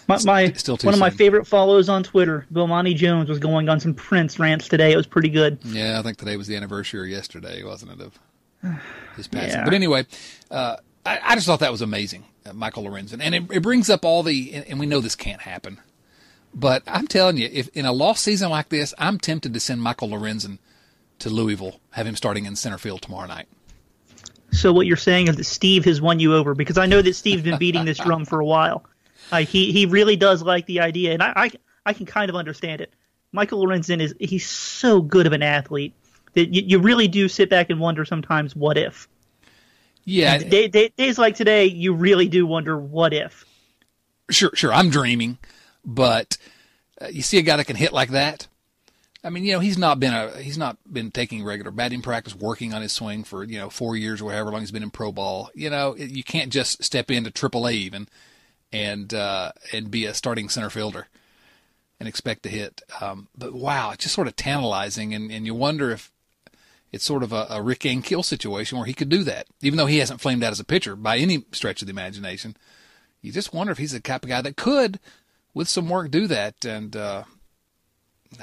my, 0.09 0.19
my 0.25 0.53
one 0.83 0.95
of 0.95 1.01
my 1.01 1.11
favorite 1.11 1.47
follows 1.47 1.89
on 1.89 2.03
Twitter. 2.03 2.47
Bilmonte 2.53 2.97
Jones 2.97 3.29
was 3.29 3.39
going 3.39 3.69
on 3.69 3.81
some 3.81 3.95
Prince 3.95 4.39
rants 4.39 4.69
today. 4.69 4.93
It 4.93 4.97
was 4.97 5.07
pretty 5.07 5.29
good. 5.29 5.59
Yeah, 5.65 5.99
I 5.99 6.03
think 6.03 6.17
today 6.17 6.37
was 6.37 6.47
the 6.47 6.57
anniversary 6.57 7.01
or 7.01 7.05
yesterday, 7.05 7.63
wasn't 7.63 7.93
it, 7.93 8.01
of 8.01 8.19
his 9.17 9.29
passing? 9.29 9.51
Yeah. 9.59 9.65
But 9.65 9.75
anyway, 9.75 10.07
uh, 10.51 10.77
I, 11.07 11.21
I 11.23 11.35
just 11.35 11.47
thought 11.47 11.61
that 11.61 11.73
was 11.73 11.83
amazing, 11.83 12.25
uh, 12.45 12.53
Michael 12.53 12.85
Lorenzen. 12.85 13.21
And 13.21 13.35
it, 13.35 13.45
it 13.51 13.63
brings 13.63 13.89
up 13.89 14.05
all 14.05 14.23
the, 14.23 14.53
and, 14.53 14.67
and 14.67 14.81
we 14.81 14.87
know 14.87 15.01
this 15.01 15.15
can't 15.15 15.43
happen, 15.43 15.81
but 16.55 16.83
I'm 16.87 17.07
telling 17.07 17.37
you, 17.37 17.49
if 17.53 17.69
in 17.75 17.87
a 17.87 17.93
lost 17.93 18.23
season 18.23 18.51
like 18.51 18.69
this, 18.69 18.93
I'm 18.99 19.19
tempted 19.19 19.55
to 19.55 19.61
send 19.61 19.83
Michael 19.83 20.09
Lorenzen 20.09 20.59
to 21.21 21.31
Louisville, 21.31 21.81
have 21.91 22.07
him 22.07 22.17
starting 22.17 22.45
in 22.45 22.57
center 22.57 22.79
field 22.79 23.03
tomorrow 23.03 23.27
night. 23.27 23.47
So 24.53 24.73
what 24.73 24.87
you're 24.87 24.97
saying 24.97 25.29
is 25.29 25.37
that 25.37 25.45
Steve 25.45 25.85
has 25.85 26.01
won 26.01 26.21
you 26.21 26.35
over 26.35 26.55
because 26.55 26.79
I 26.79 26.87
know 26.87 27.03
that 27.03 27.15
Steve's 27.15 27.43
been 27.43 27.59
beating 27.59 27.85
this 27.85 27.99
drum 27.99 28.25
for 28.25 28.41
a 28.41 28.45
while. 28.45 28.85
Uh, 29.33 29.39
he 29.39 29.73
he 29.73 29.87
really 29.87 30.17
does 30.17 30.41
like 30.43 30.67
the 30.67 30.81
idea, 30.81 31.13
and 31.13 31.23
I, 31.23 31.33
I 31.37 31.51
I 31.85 31.93
can 31.93 32.07
kind 32.07 32.31
of 32.31 32.37
understand 32.37 32.81
it. 32.81 32.93
Michael 33.33 33.65
Lorenzen 33.65 34.01
is 34.01 34.15
he's 34.21 34.49
so 34.49 35.03
good 35.03 35.27
of 35.27 35.33
an 35.33 35.43
athlete 35.43 35.95
that 36.35 36.55
you, 36.55 36.63
you 36.63 36.79
really 36.79 37.09
do 37.09 37.29
sit 37.29 37.51
back 37.51 37.71
and 37.71 37.81
wonder 37.81 38.05
sometimes 38.05 38.55
what 38.55 38.79
if. 38.79 39.09
Yeah, 40.07 40.39
Day, 40.39 40.69
day, 40.69 40.89
days 40.97 41.19
like 41.19 41.35
today, 41.35 41.67
you 41.67 41.93
really 41.93 42.29
do 42.29 42.47
wonder 42.47 42.79
what 42.79 43.13
if. 43.13 43.45
sure, 44.31 44.53
sure. 44.55 44.73
I'm 44.73 44.89
dreaming, 44.89 45.39
but 45.85 46.39
uh, 47.01 47.09
you 47.09 47.23
see 47.23 47.39
a 47.39 47.43
guy 47.43 47.57
that 47.57 47.67
can 47.67 47.77
hit 47.77 47.93
like 47.93 48.11
that. 48.11 48.47
I 49.25 49.31
mean, 49.31 49.45
you 49.45 49.53
know, 49.53 49.59
he's 49.61 49.77
not 49.77 49.99
been 49.99 50.15
a 50.15 50.39
he's 50.41 50.57
not 50.57 50.79
been 50.91 51.11
taking 51.11 51.45
regular 51.45 51.73
batting 51.73 52.03
practice, 52.03 52.37
working 52.37 52.73
on 52.73 52.83
his 52.83 52.93
swing 52.93 53.25
for 53.25 53.43
you 53.43 53.59
know 53.59 53.69
four 53.69 53.97
years 53.97 54.23
or 54.23 54.31
however 54.31 54.53
long 54.53 54.61
he's 54.61 54.71
been 54.71 54.85
in 54.85 54.91
pro 54.91 55.11
ball. 55.11 55.51
You 55.55 55.71
know, 55.71 55.95
it- 55.95 56.11
you 56.11 56.23
can't 56.23 56.53
just 56.53 56.85
step 56.85 57.11
into 57.11 57.33
Triple 57.33 57.67
A 57.67 57.73
even 57.73 58.07
and 58.73 59.13
uh, 59.13 59.51
and 59.73 59.91
be 59.91 60.07
a 60.07 60.15
starting 60.15 60.49
center 60.49 60.71
fielder 60.71 61.09
and 61.99 62.09
expect 62.09 62.45
to 62.45 62.49
hit. 62.49 62.83
Um, 63.01 63.27
but 63.37 63.53
wow, 63.55 63.91
it's 63.91 64.05
just 64.05 64.15
sort 64.15 64.29
of 64.29 64.37
tantalizing, 64.37 65.13
and, 65.15 65.33
and 65.33 65.47
you 65.47 65.55
wonder 65.55 65.91
if 65.91 66.13
it's 66.93 67.05
sort 67.05 67.23
of 67.23 67.33
a, 67.33 67.47
a 67.51 67.63
Rick 67.63 67.81
Ankiel 67.81 68.25
situation 68.25 68.79
where 68.79 68.87
he 68.87 68.95
could 68.95 69.09
do 69.09 69.23
that, 69.25 69.47
even 69.61 69.77
though 69.77 69.87
he 69.87 69.99
hasn't 69.99 70.21
flamed 70.21 70.43
out 70.43 70.53
as 70.53 70.61
a 70.61 70.65
pitcher 70.65 70.97
by 70.97 71.19
any 71.19 71.45
stretch 71.53 71.83
of 71.83 71.87
the 71.87 71.93
imagination. 71.93 72.57
You 73.23 73.33
just 73.33 73.53
wonder 73.53 73.73
if 73.73 73.79
he's 73.79 73.93
the 73.93 74.01
type 74.01 74.23
of 74.23 74.29
guy 74.29 74.41
that 74.41 74.57
could, 74.57 75.01
with 75.53 75.69
some 75.69 75.89
work, 75.89 76.11
do 76.11 76.27
that. 76.29 76.65
And 76.65 76.95
uh, 76.95 77.25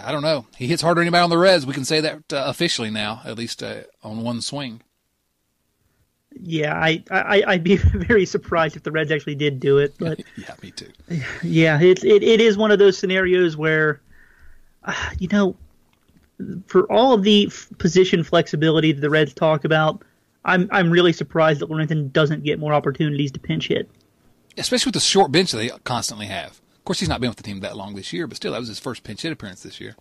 I 0.01 0.11
don't 0.11 0.21
know. 0.21 0.45
He 0.57 0.67
hits 0.67 0.81
harder 0.81 0.99
than 0.99 1.07
anybody 1.07 1.23
on 1.23 1.29
the 1.29 1.37
Reds. 1.37 1.65
We 1.65 1.73
can 1.73 1.85
say 1.85 2.01
that 2.01 2.33
uh, 2.33 2.43
officially 2.47 2.91
now, 2.91 3.21
at 3.25 3.37
least 3.37 3.63
uh, 3.63 3.83
on 4.03 4.23
one 4.23 4.41
swing. 4.41 4.81
Yeah, 6.41 6.75
I, 6.75 7.03
I 7.11 7.43
I'd 7.47 7.63
be 7.63 7.75
very 7.77 8.25
surprised 8.25 8.75
if 8.75 8.83
the 8.83 8.91
Reds 8.91 9.11
actually 9.11 9.35
did 9.35 9.59
do 9.59 9.77
it, 9.77 9.93
but 9.99 10.19
yeah, 10.37 10.55
me 10.61 10.71
too. 10.71 10.91
Yeah, 11.43 11.79
it, 11.79 12.03
it 12.03 12.23
it 12.23 12.41
is 12.41 12.57
one 12.57 12.71
of 12.71 12.79
those 12.79 12.97
scenarios 12.97 13.55
where, 13.55 14.01
uh, 14.83 14.93
you 15.19 15.27
know, 15.27 15.55
for 16.67 16.91
all 16.91 17.13
of 17.13 17.23
the 17.23 17.47
f- 17.47 17.69
position 17.77 18.23
flexibility 18.23 18.91
that 18.91 19.01
the 19.01 19.09
Reds 19.09 19.33
talk 19.33 19.65
about, 19.65 20.03
I'm 20.45 20.67
I'm 20.71 20.91
really 20.91 21.13
surprised 21.13 21.61
that 21.61 21.69
Lorenzen 21.69 22.11
doesn't 22.11 22.43
get 22.43 22.59
more 22.59 22.73
opportunities 22.73 23.31
to 23.33 23.39
pinch 23.39 23.67
hit. 23.67 23.89
Especially 24.57 24.89
with 24.89 24.95
the 24.95 24.99
short 24.99 25.31
bench 25.31 25.51
that 25.51 25.57
they 25.57 25.69
constantly 25.83 26.27
have. 26.27 26.51
Of 26.51 26.85
course, 26.85 26.99
he's 26.99 27.09
not 27.09 27.21
been 27.21 27.29
with 27.29 27.37
the 27.37 27.43
team 27.43 27.61
that 27.61 27.77
long 27.77 27.95
this 27.95 28.11
year, 28.11 28.27
but 28.27 28.37
still, 28.37 28.51
that 28.51 28.59
was 28.59 28.67
his 28.67 28.79
first 28.79 29.03
pinch 29.03 29.21
hit 29.21 29.31
appearance 29.31 29.63
this 29.63 29.79
year. 29.79 29.95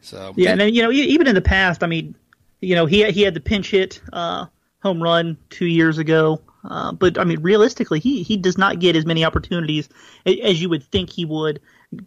So 0.00 0.34
Yeah, 0.36 0.50
and 0.50 0.60
then, 0.60 0.74
you 0.74 0.82
know, 0.82 0.90
even 0.90 1.26
in 1.26 1.34
the 1.34 1.40
past, 1.40 1.82
I 1.82 1.86
mean, 1.86 2.14
you 2.60 2.74
know, 2.74 2.86
he 2.86 3.08
he 3.12 3.22
had 3.22 3.34
the 3.34 3.40
pinch 3.40 3.70
hit 3.70 4.00
uh, 4.12 4.46
home 4.82 5.02
run 5.02 5.36
two 5.50 5.66
years 5.66 5.98
ago, 5.98 6.40
uh, 6.64 6.92
but 6.92 7.18
I 7.18 7.24
mean, 7.24 7.40
realistically, 7.40 8.00
he 8.00 8.22
he 8.22 8.36
does 8.36 8.58
not 8.58 8.78
get 8.78 8.96
as 8.96 9.06
many 9.06 9.24
opportunities 9.24 9.88
as 10.26 10.60
you 10.60 10.68
would 10.68 10.82
think 10.82 11.10
he 11.10 11.24
would. 11.24 11.60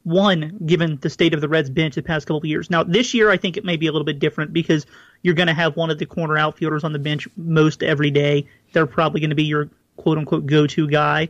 One, 0.04 0.60
given 0.66 0.98
the 1.02 1.10
state 1.10 1.34
of 1.34 1.42
the 1.42 1.48
Reds 1.48 1.70
bench 1.70 1.96
the 1.96 2.02
past 2.02 2.28
couple 2.28 2.40
of 2.40 2.46
years. 2.46 2.70
Now, 2.70 2.84
this 2.84 3.14
year, 3.14 3.32
I 3.32 3.38
think 3.38 3.58
it 3.58 3.64
may 3.64 3.78
be 3.78 3.88
a 3.88 3.92
little 3.92 4.06
bit 4.06 4.20
different 4.20 4.54
because 4.54 4.86
you're 5.22 5.36
going 5.36 5.48
to 5.48 5.54
have 5.54 5.76
one 5.76 5.90
of 5.90 6.00
the 6.00 6.06
corner 6.06 6.38
outfielders 6.38 6.84
on 6.84 6.94
the 6.94 7.00
bench 7.00 7.28
most 7.38 7.82
every 7.82 8.12
day. 8.12 8.46
They're 8.74 8.86
probably 8.86 9.22
going 9.22 9.30
to 9.30 9.36
be 9.36 9.46
your 9.46 9.70
quote 9.98 10.18
unquote 10.18 10.46
go 10.46 10.68
to 10.68 10.88
guy, 10.88 11.30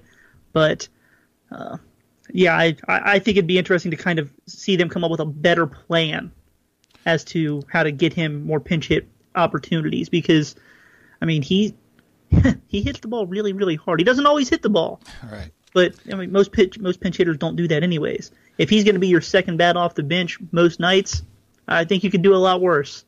but. 0.54 0.88
Uh, 1.52 1.78
yeah, 2.34 2.56
I 2.56 2.76
I 2.88 3.20
think 3.20 3.38
it'd 3.38 3.48
be 3.48 3.58
interesting 3.58 3.92
to 3.92 3.98
kind 3.98 4.20
of 4.20 4.32
see 4.46 4.76
them 4.76 4.90
come 4.90 5.04
up 5.04 5.12
with 5.12 5.20
a 5.20 5.26
better 5.26 5.66
plan 5.66 6.32
as 7.06 7.24
to 7.26 7.64
how 7.72 7.84
to 7.84 7.92
get 7.92 8.14
him 8.14 8.46
more 8.46 8.60
pinch 8.60 8.88
hit 8.88 9.08
opportunities 9.36 10.10
because, 10.10 10.56
I 11.22 11.26
mean 11.26 11.42
he 11.42 11.74
he 12.68 12.82
hits 12.82 13.00
the 13.00 13.08
ball 13.08 13.26
really 13.26 13.54
really 13.54 13.76
hard. 13.76 14.00
He 14.00 14.04
doesn't 14.04 14.26
always 14.26 14.50
hit 14.50 14.62
the 14.62 14.70
ball. 14.70 15.02
Right. 15.30 15.52
But 15.74 15.96
I 16.12 16.16
mean 16.16 16.32
most 16.32 16.52
pitch 16.52 16.80
most 16.80 17.00
pinch 17.00 17.18
hitters 17.18 17.38
don't 17.38 17.56
do 17.56 17.68
that 17.68 17.84
anyways. 17.84 18.32
If 18.58 18.70
he's 18.70 18.84
going 18.84 18.96
to 18.96 19.00
be 19.00 19.08
your 19.08 19.22
second 19.22 19.58
bat 19.58 19.78
off 19.78 19.96
the 19.96 20.04
bench 20.04 20.38
most 20.52 20.80
nights, 20.80 21.24
I 21.68 21.86
think 21.86 22.04
you 22.04 22.12
could 22.12 22.22
do 22.22 22.36
a 22.36 22.38
lot 22.38 22.62
worse. 22.62 23.06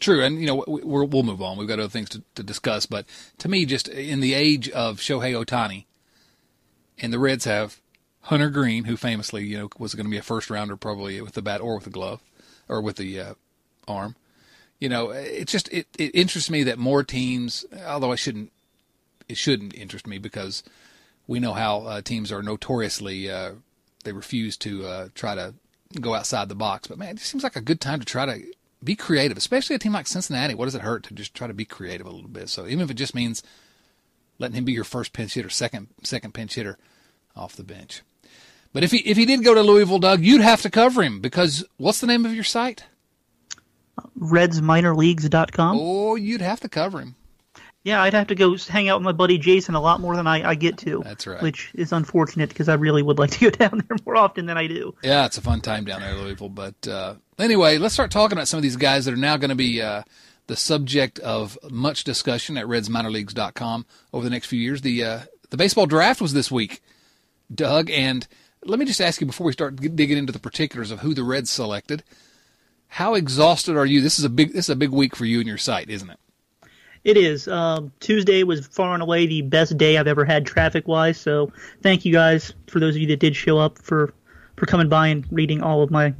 True, 0.00 0.22
and 0.24 0.40
you 0.40 0.46
know 0.46 0.64
we 0.66 0.82
will 0.82 1.22
move 1.22 1.40
on. 1.40 1.56
We've 1.56 1.68
got 1.68 1.78
other 1.78 1.88
things 1.88 2.08
to, 2.10 2.22
to 2.34 2.42
discuss, 2.42 2.84
but 2.84 3.06
to 3.38 3.48
me, 3.48 3.64
just 3.64 3.86
in 3.86 4.20
the 4.20 4.34
age 4.34 4.68
of 4.70 4.98
Shohei 4.98 5.32
Ohtani, 5.32 5.84
and 6.98 7.12
the 7.12 7.18
Reds 7.18 7.44
have 7.44 7.80
Hunter 8.22 8.50
Greene, 8.50 8.84
who 8.84 8.96
famously, 8.96 9.44
you 9.44 9.56
know, 9.56 9.68
was 9.78 9.94
going 9.94 10.06
to 10.06 10.10
be 10.10 10.16
a 10.16 10.22
first 10.22 10.50
rounder 10.50 10.76
probably 10.76 11.20
with 11.20 11.34
the 11.34 11.42
bat 11.42 11.60
or 11.60 11.76
with 11.76 11.84
the 11.84 11.90
glove 11.90 12.20
or 12.68 12.80
with 12.80 12.96
the 12.96 13.20
uh, 13.20 13.34
arm. 13.86 14.16
You 14.80 14.88
know, 14.88 15.10
it 15.10 15.46
just 15.46 15.72
it, 15.72 15.86
it 15.96 16.12
interests 16.14 16.50
me 16.50 16.64
that 16.64 16.78
more 16.78 17.04
teams, 17.04 17.64
although 17.86 18.10
I 18.10 18.16
shouldn't, 18.16 18.50
it 19.28 19.36
shouldn't 19.36 19.74
interest 19.74 20.06
me 20.06 20.18
because 20.18 20.64
we 21.26 21.40
know 21.40 21.52
how 21.52 21.82
uh, 21.82 22.00
teams 22.00 22.30
are 22.30 22.42
notoriously 22.42 23.30
uh, 23.30 23.52
they 24.04 24.12
refuse 24.12 24.56
to 24.58 24.86
uh, 24.86 25.08
try 25.14 25.34
to 25.34 25.54
go 26.00 26.14
outside 26.14 26.48
the 26.48 26.54
box. 26.54 26.86
But 26.86 26.98
man, 26.98 27.10
it 27.10 27.18
just 27.18 27.30
seems 27.30 27.42
like 27.42 27.56
a 27.56 27.60
good 27.60 27.80
time 27.80 28.00
to 28.00 28.06
try 28.06 28.26
to 28.26 28.42
be 28.82 28.94
creative, 28.94 29.36
especially 29.36 29.76
a 29.76 29.78
team 29.78 29.92
like 29.92 30.06
Cincinnati. 30.06 30.54
What 30.54 30.66
does 30.66 30.74
it 30.74 30.82
hurt 30.82 31.04
to 31.04 31.14
just 31.14 31.34
try 31.34 31.46
to 31.46 31.54
be 31.54 31.64
creative 31.64 32.06
a 32.06 32.10
little 32.10 32.28
bit? 32.28 32.48
So 32.48 32.66
even 32.66 32.80
if 32.80 32.90
it 32.90 32.94
just 32.94 33.14
means 33.14 33.42
letting 34.38 34.56
him 34.56 34.64
be 34.64 34.72
your 34.72 34.84
first 34.84 35.12
pinch 35.12 35.34
hitter, 35.34 35.50
second 35.50 35.88
second 36.02 36.34
pinch 36.34 36.54
hitter 36.54 36.78
off 37.34 37.56
the 37.56 37.64
bench. 37.64 38.02
But 38.72 38.84
if 38.84 38.90
he 38.90 38.98
if 38.98 39.16
he 39.16 39.24
did 39.24 39.44
go 39.44 39.54
to 39.54 39.62
Louisville, 39.62 39.98
Doug, 39.98 40.22
you'd 40.22 40.40
have 40.40 40.62
to 40.62 40.70
cover 40.70 41.02
him 41.02 41.20
because 41.20 41.64
what's 41.76 42.00
the 42.00 42.06
name 42.06 42.26
of 42.26 42.34
your 42.34 42.44
site? 42.44 42.84
RedsMinorLeagues.com. 44.18 45.78
Oh, 45.80 46.16
you'd 46.16 46.40
have 46.40 46.60
to 46.60 46.68
cover 46.68 47.00
him. 47.00 47.14
Yeah, 47.84 48.02
I'd 48.02 48.14
have 48.14 48.28
to 48.28 48.34
go 48.34 48.56
hang 48.56 48.88
out 48.88 48.98
with 48.98 49.04
my 49.04 49.12
buddy 49.12 49.36
Jason 49.36 49.74
a 49.74 49.80
lot 49.80 50.00
more 50.00 50.16
than 50.16 50.26
I, 50.26 50.50
I 50.50 50.54
get 50.54 50.78
to. 50.78 51.02
That's 51.04 51.26
right. 51.26 51.42
Which 51.42 51.70
is 51.74 51.92
unfortunate 51.92 52.48
because 52.48 52.70
I 52.70 52.74
really 52.74 53.02
would 53.02 53.18
like 53.18 53.30
to 53.32 53.50
go 53.50 53.50
down 53.68 53.82
there 53.86 53.98
more 54.06 54.16
often 54.16 54.46
than 54.46 54.56
I 54.56 54.66
do. 54.66 54.94
Yeah, 55.02 55.26
it's 55.26 55.36
a 55.36 55.42
fun 55.42 55.60
time 55.60 55.84
down 55.84 56.00
there, 56.00 56.14
Louisville. 56.14 56.48
But 56.48 56.88
uh, 56.88 57.16
anyway, 57.38 57.76
let's 57.76 57.92
start 57.92 58.10
talking 58.10 58.38
about 58.38 58.48
some 58.48 58.56
of 58.56 58.62
these 58.62 58.76
guys 58.76 59.04
that 59.04 59.12
are 59.12 59.18
now 59.18 59.36
going 59.36 59.50
to 59.50 59.54
be 59.54 59.82
uh, 59.82 60.02
the 60.46 60.56
subject 60.56 61.18
of 61.18 61.58
much 61.70 62.04
discussion 62.04 62.56
at 62.56 62.64
RedsMinorLeagues.com 62.64 63.84
over 64.14 64.24
the 64.24 64.30
next 64.30 64.46
few 64.46 64.58
years. 64.58 64.80
The 64.80 65.04
uh, 65.04 65.20
the 65.50 65.58
baseball 65.58 65.84
draft 65.84 66.22
was 66.22 66.32
this 66.32 66.50
week, 66.50 66.80
Doug, 67.54 67.90
and 67.90 68.26
let 68.64 68.78
me 68.78 68.86
just 68.86 69.00
ask 69.02 69.20
you 69.20 69.26
before 69.26 69.46
we 69.46 69.52
start 69.52 69.76
digging 69.76 70.16
into 70.16 70.32
the 70.32 70.38
particulars 70.38 70.90
of 70.90 71.00
who 71.00 71.12
the 71.12 71.22
Reds 71.22 71.50
selected. 71.50 72.02
How 72.88 73.14
exhausted 73.14 73.76
are 73.76 73.84
you? 73.84 74.00
This 74.00 74.18
is 74.18 74.24
a 74.24 74.30
big 74.30 74.54
this 74.54 74.66
is 74.66 74.70
a 74.70 74.76
big 74.76 74.90
week 74.90 75.14
for 75.14 75.26
you 75.26 75.40
and 75.40 75.46
your 75.46 75.58
site, 75.58 75.90
isn't 75.90 76.08
it? 76.08 76.18
It 77.04 77.18
is. 77.18 77.46
Um, 77.48 77.92
Tuesday 78.00 78.42
was 78.44 78.66
far 78.66 78.94
and 78.94 79.02
away 79.02 79.26
the 79.26 79.42
best 79.42 79.76
day 79.76 79.98
I've 79.98 80.06
ever 80.06 80.24
had 80.24 80.46
traffic 80.46 80.88
wise. 80.88 81.18
So 81.18 81.52
thank 81.82 82.06
you 82.06 82.12
guys 82.12 82.54
for 82.66 82.80
those 82.80 82.96
of 82.96 83.02
you 83.02 83.08
that 83.08 83.20
did 83.20 83.36
show 83.36 83.58
up 83.58 83.78
for 83.78 84.14
for 84.56 84.66
coming 84.66 84.88
by 84.88 85.08
and 85.08 85.26
reading 85.30 85.62
all 85.62 85.82
of 85.82 85.90
my 85.90 86.14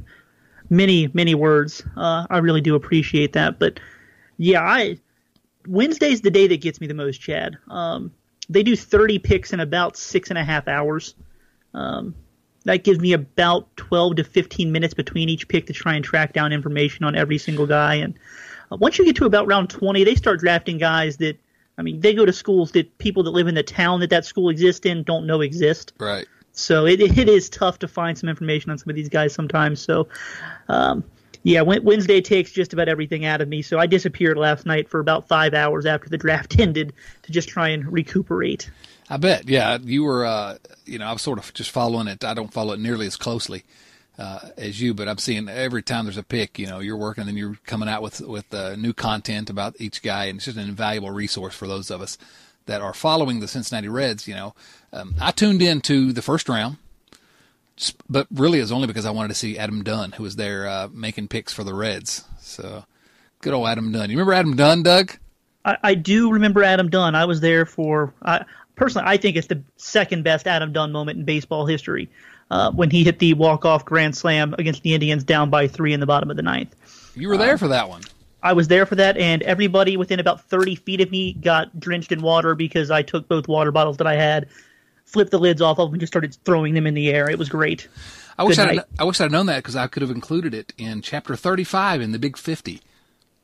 many 0.69 1.09
many 1.13 1.33
words. 1.33 1.83
Uh, 1.97 2.27
I 2.29 2.37
really 2.37 2.61
do 2.61 2.75
appreciate 2.75 3.33
that. 3.33 3.57
But 3.57 3.79
yeah, 4.37 4.61
I 4.61 4.99
Wednesday's 5.67 6.21
the 6.21 6.31
day 6.31 6.47
that 6.47 6.61
gets 6.61 6.79
me 6.79 6.85
the 6.85 6.93
most, 6.93 7.17
Chad. 7.17 7.57
Um, 7.67 8.13
they 8.47 8.61
do 8.61 8.75
30 8.75 9.19
picks 9.19 9.53
in 9.53 9.59
about 9.59 9.97
six 9.97 10.29
and 10.29 10.37
a 10.37 10.43
half 10.43 10.67
hours. 10.67 11.15
Um, 11.73 12.13
that 12.65 12.83
gives 12.83 12.99
me 12.99 13.13
about 13.13 13.75
12 13.77 14.17
to 14.17 14.23
15 14.23 14.71
minutes 14.71 14.93
between 14.93 15.29
each 15.29 15.47
pick 15.47 15.67
to 15.67 15.73
try 15.73 15.95
and 15.95 16.03
track 16.03 16.33
down 16.33 16.51
information 16.51 17.05
on 17.05 17.15
every 17.15 17.37
single 17.37 17.67
guy. 17.67 17.95
And 17.95 18.17
once 18.71 18.97
you 18.97 19.05
get 19.05 19.15
to 19.17 19.25
about 19.25 19.47
round 19.47 19.69
20, 19.69 20.03
they 20.03 20.15
start 20.15 20.39
drafting 20.39 20.77
guys 20.77 21.17
that, 21.17 21.37
I 21.77 21.81
mean, 21.81 21.99
they 21.99 22.13
go 22.13 22.25
to 22.25 22.33
schools 22.33 22.71
that 22.71 22.97
people 22.97 23.23
that 23.23 23.31
live 23.31 23.47
in 23.47 23.55
the 23.55 23.63
town 23.63 23.99
that 23.99 24.09
that 24.09 24.25
school 24.25 24.49
exists 24.49 24.85
in 24.85 25.03
don't 25.03 25.25
know 25.25 25.41
exist. 25.41 25.93
Right. 25.99 26.25
So 26.53 26.85
it, 26.85 27.01
it 27.01 27.29
is 27.29 27.49
tough 27.49 27.79
to 27.79 27.87
find 27.87 28.17
some 28.17 28.29
information 28.29 28.71
on 28.71 28.77
some 28.77 28.89
of 28.89 28.95
these 28.95 29.09
guys 29.09 29.33
sometimes. 29.33 29.81
So, 29.81 30.07
um, 30.69 31.03
yeah, 31.43 31.61
Wednesday 31.61 32.21
takes 32.21 32.51
just 32.51 32.73
about 32.73 32.87
everything 32.87 33.25
out 33.25 33.39
of 33.39 33.47
me. 33.47 33.61
So 33.61 33.77
I 33.77 33.85
disappeared 33.85 34.35
last 34.35 34.65
night 34.65 34.89
for 34.89 34.99
about 34.99 35.27
five 35.27 35.53
hours 35.53 35.85
after 35.85 36.09
the 36.09 36.17
draft 36.17 36.59
ended 36.59 36.93
to 37.23 37.31
just 37.31 37.49
try 37.49 37.69
and 37.69 37.91
recuperate. 37.91 38.71
I 39.09 39.17
bet. 39.17 39.47
Yeah, 39.47 39.77
you 39.79 40.03
were. 40.03 40.25
Uh, 40.25 40.57
you 40.85 40.97
know, 40.97 41.05
I 41.05 41.13
was 41.13 41.21
sort 41.21 41.37
of 41.37 41.53
just 41.53 41.69
following 41.69 42.07
it. 42.07 42.23
I 42.23 42.33
don't 42.33 42.51
follow 42.51 42.73
it 42.73 42.79
nearly 42.79 43.05
as 43.05 43.15
closely 43.15 43.63
uh, 44.17 44.39
as 44.57 44.79
you, 44.81 44.93
but 44.93 45.07
I'm 45.07 45.17
seeing 45.17 45.49
every 45.49 45.83
time 45.83 46.05
there's 46.05 46.17
a 46.17 46.23
pick. 46.23 46.57
You 46.57 46.67
know, 46.67 46.79
you're 46.79 46.97
working 46.97 47.27
and 47.27 47.37
you're 47.37 47.57
coming 47.65 47.89
out 47.89 48.01
with 48.01 48.21
with 48.21 48.53
uh, 48.53 48.75
new 48.75 48.93
content 48.93 49.49
about 49.49 49.75
each 49.79 50.01
guy, 50.01 50.25
and 50.25 50.37
it's 50.37 50.45
just 50.45 50.57
an 50.57 50.67
invaluable 50.67 51.11
resource 51.11 51.53
for 51.53 51.67
those 51.67 51.91
of 51.91 52.01
us 52.01 52.17
that 52.65 52.81
are 52.81 52.93
following 52.93 53.39
the 53.39 53.47
Cincinnati 53.47 53.89
Reds. 53.89 54.27
You 54.27 54.35
know, 54.35 54.55
um, 54.93 55.15
I 55.19 55.31
tuned 55.31 55.61
in 55.61 55.81
to 55.81 56.13
the 56.13 56.21
first 56.21 56.47
round, 56.47 56.77
but 58.09 58.27
really 58.31 58.59
it's 58.59 58.71
only 58.71 58.87
because 58.87 59.05
I 59.05 59.11
wanted 59.11 59.29
to 59.29 59.35
see 59.35 59.57
Adam 59.57 59.83
Dunn, 59.83 60.13
who 60.13 60.23
was 60.23 60.37
there 60.37 60.67
uh, 60.67 60.87
making 60.91 61.27
picks 61.27 61.53
for 61.53 61.63
the 61.63 61.73
Reds. 61.73 62.23
So, 62.39 62.85
good 63.41 63.53
old 63.53 63.67
Adam 63.67 63.91
Dunn. 63.91 64.09
You 64.09 64.17
remember 64.17 64.33
Adam 64.33 64.55
Dunn, 64.55 64.83
Doug? 64.83 65.11
I, 65.65 65.77
I 65.83 65.95
do 65.95 66.31
remember 66.31 66.63
Adam 66.63 66.89
Dunn. 66.89 67.15
I 67.15 67.25
was 67.25 67.41
there 67.41 67.65
for. 67.65 68.13
I, 68.21 68.45
personally, 68.75 69.07
I 69.09 69.17
think 69.17 69.35
it's 69.35 69.47
the 69.47 69.61
second 69.75 70.23
best 70.23 70.47
Adam 70.47 70.71
Dunn 70.71 70.93
moment 70.93 71.19
in 71.19 71.25
baseball 71.25 71.65
history 71.65 72.09
uh, 72.51 72.71
when 72.71 72.89
he 72.89 73.03
hit 73.03 73.19
the 73.19 73.33
walk-off 73.33 73.85
grand 73.85 74.15
slam 74.15 74.55
against 74.57 74.83
the 74.83 74.93
Indians 74.93 75.23
down 75.23 75.49
by 75.49 75.67
three 75.67 75.93
in 75.93 75.99
the 75.99 76.05
bottom 76.05 76.29
of 76.29 76.37
the 76.37 76.43
ninth. 76.43 76.75
You 77.15 77.29
were 77.29 77.37
there 77.37 77.55
uh, 77.55 77.57
for 77.57 77.67
that 77.69 77.89
one. 77.89 78.01
I 78.45 78.53
was 78.53 78.67
there 78.67 78.85
for 78.85 78.95
that, 78.95 79.17
and 79.17 79.41
everybody 79.41 79.97
within 79.97 80.19
about 80.19 80.41
30 80.49 80.75
feet 80.75 81.01
of 81.01 81.09
me 81.09 81.33
got 81.33 81.79
drenched 81.79 82.11
in 82.11 82.21
water 82.21 82.53
because 82.53 82.91
I 82.91 83.01
took 83.01 83.27
both 83.27 83.47
water 83.47 83.71
bottles 83.71 83.97
that 83.97 84.05
I 84.05 84.15
had, 84.15 84.47
flipped 85.05 85.31
the 85.31 85.39
lids 85.39 85.61
off 85.63 85.79
of 85.79 85.87
them, 85.87 85.95
and 85.95 85.99
just 86.01 86.13
started 86.13 86.37
throwing 86.45 86.75
them 86.75 86.85
in 86.85 86.93
the 86.93 87.09
air. 87.09 87.27
It 87.27 87.39
was 87.39 87.49
great. 87.49 87.87
I 88.37 88.43
wish 88.43 88.59
I'd, 88.59 88.81
I 88.99 89.03
wish 89.03 89.19
I'd 89.19 89.31
known 89.31 89.47
that 89.47 89.63
because 89.63 89.75
I 89.75 89.87
could 89.87 90.03
have 90.03 90.11
included 90.11 90.53
it 90.53 90.73
in 90.77 91.01
chapter 91.01 91.35
35 91.35 92.01
in 92.01 92.11
the 92.11 92.19
Big 92.19 92.37
50, 92.37 92.81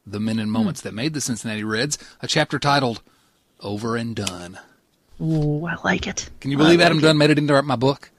the 0.06 0.20
men 0.20 0.38
and 0.38 0.52
moments 0.52 0.82
hmm. 0.82 0.90
that 0.90 0.94
made 0.94 1.16
the 1.16 1.22
Cincinnati 1.22 1.64
Reds, 1.64 1.98
a 2.22 2.28
chapter 2.28 2.60
titled 2.60 3.02
"Over 3.60 3.96
and 3.96 4.16
Done." 4.16 4.60
Ooh, 5.20 5.66
I 5.66 5.78
like 5.84 6.06
it. 6.06 6.30
Can 6.42 6.52
you 6.52 6.58
believe 6.58 6.80
like 6.80 6.86
Adam 6.86 7.00
it. 7.00 7.02
Dunn 7.02 7.18
made 7.18 7.32
it 7.32 7.40
into 7.40 7.60
my 7.64 7.76
book? 7.76 8.11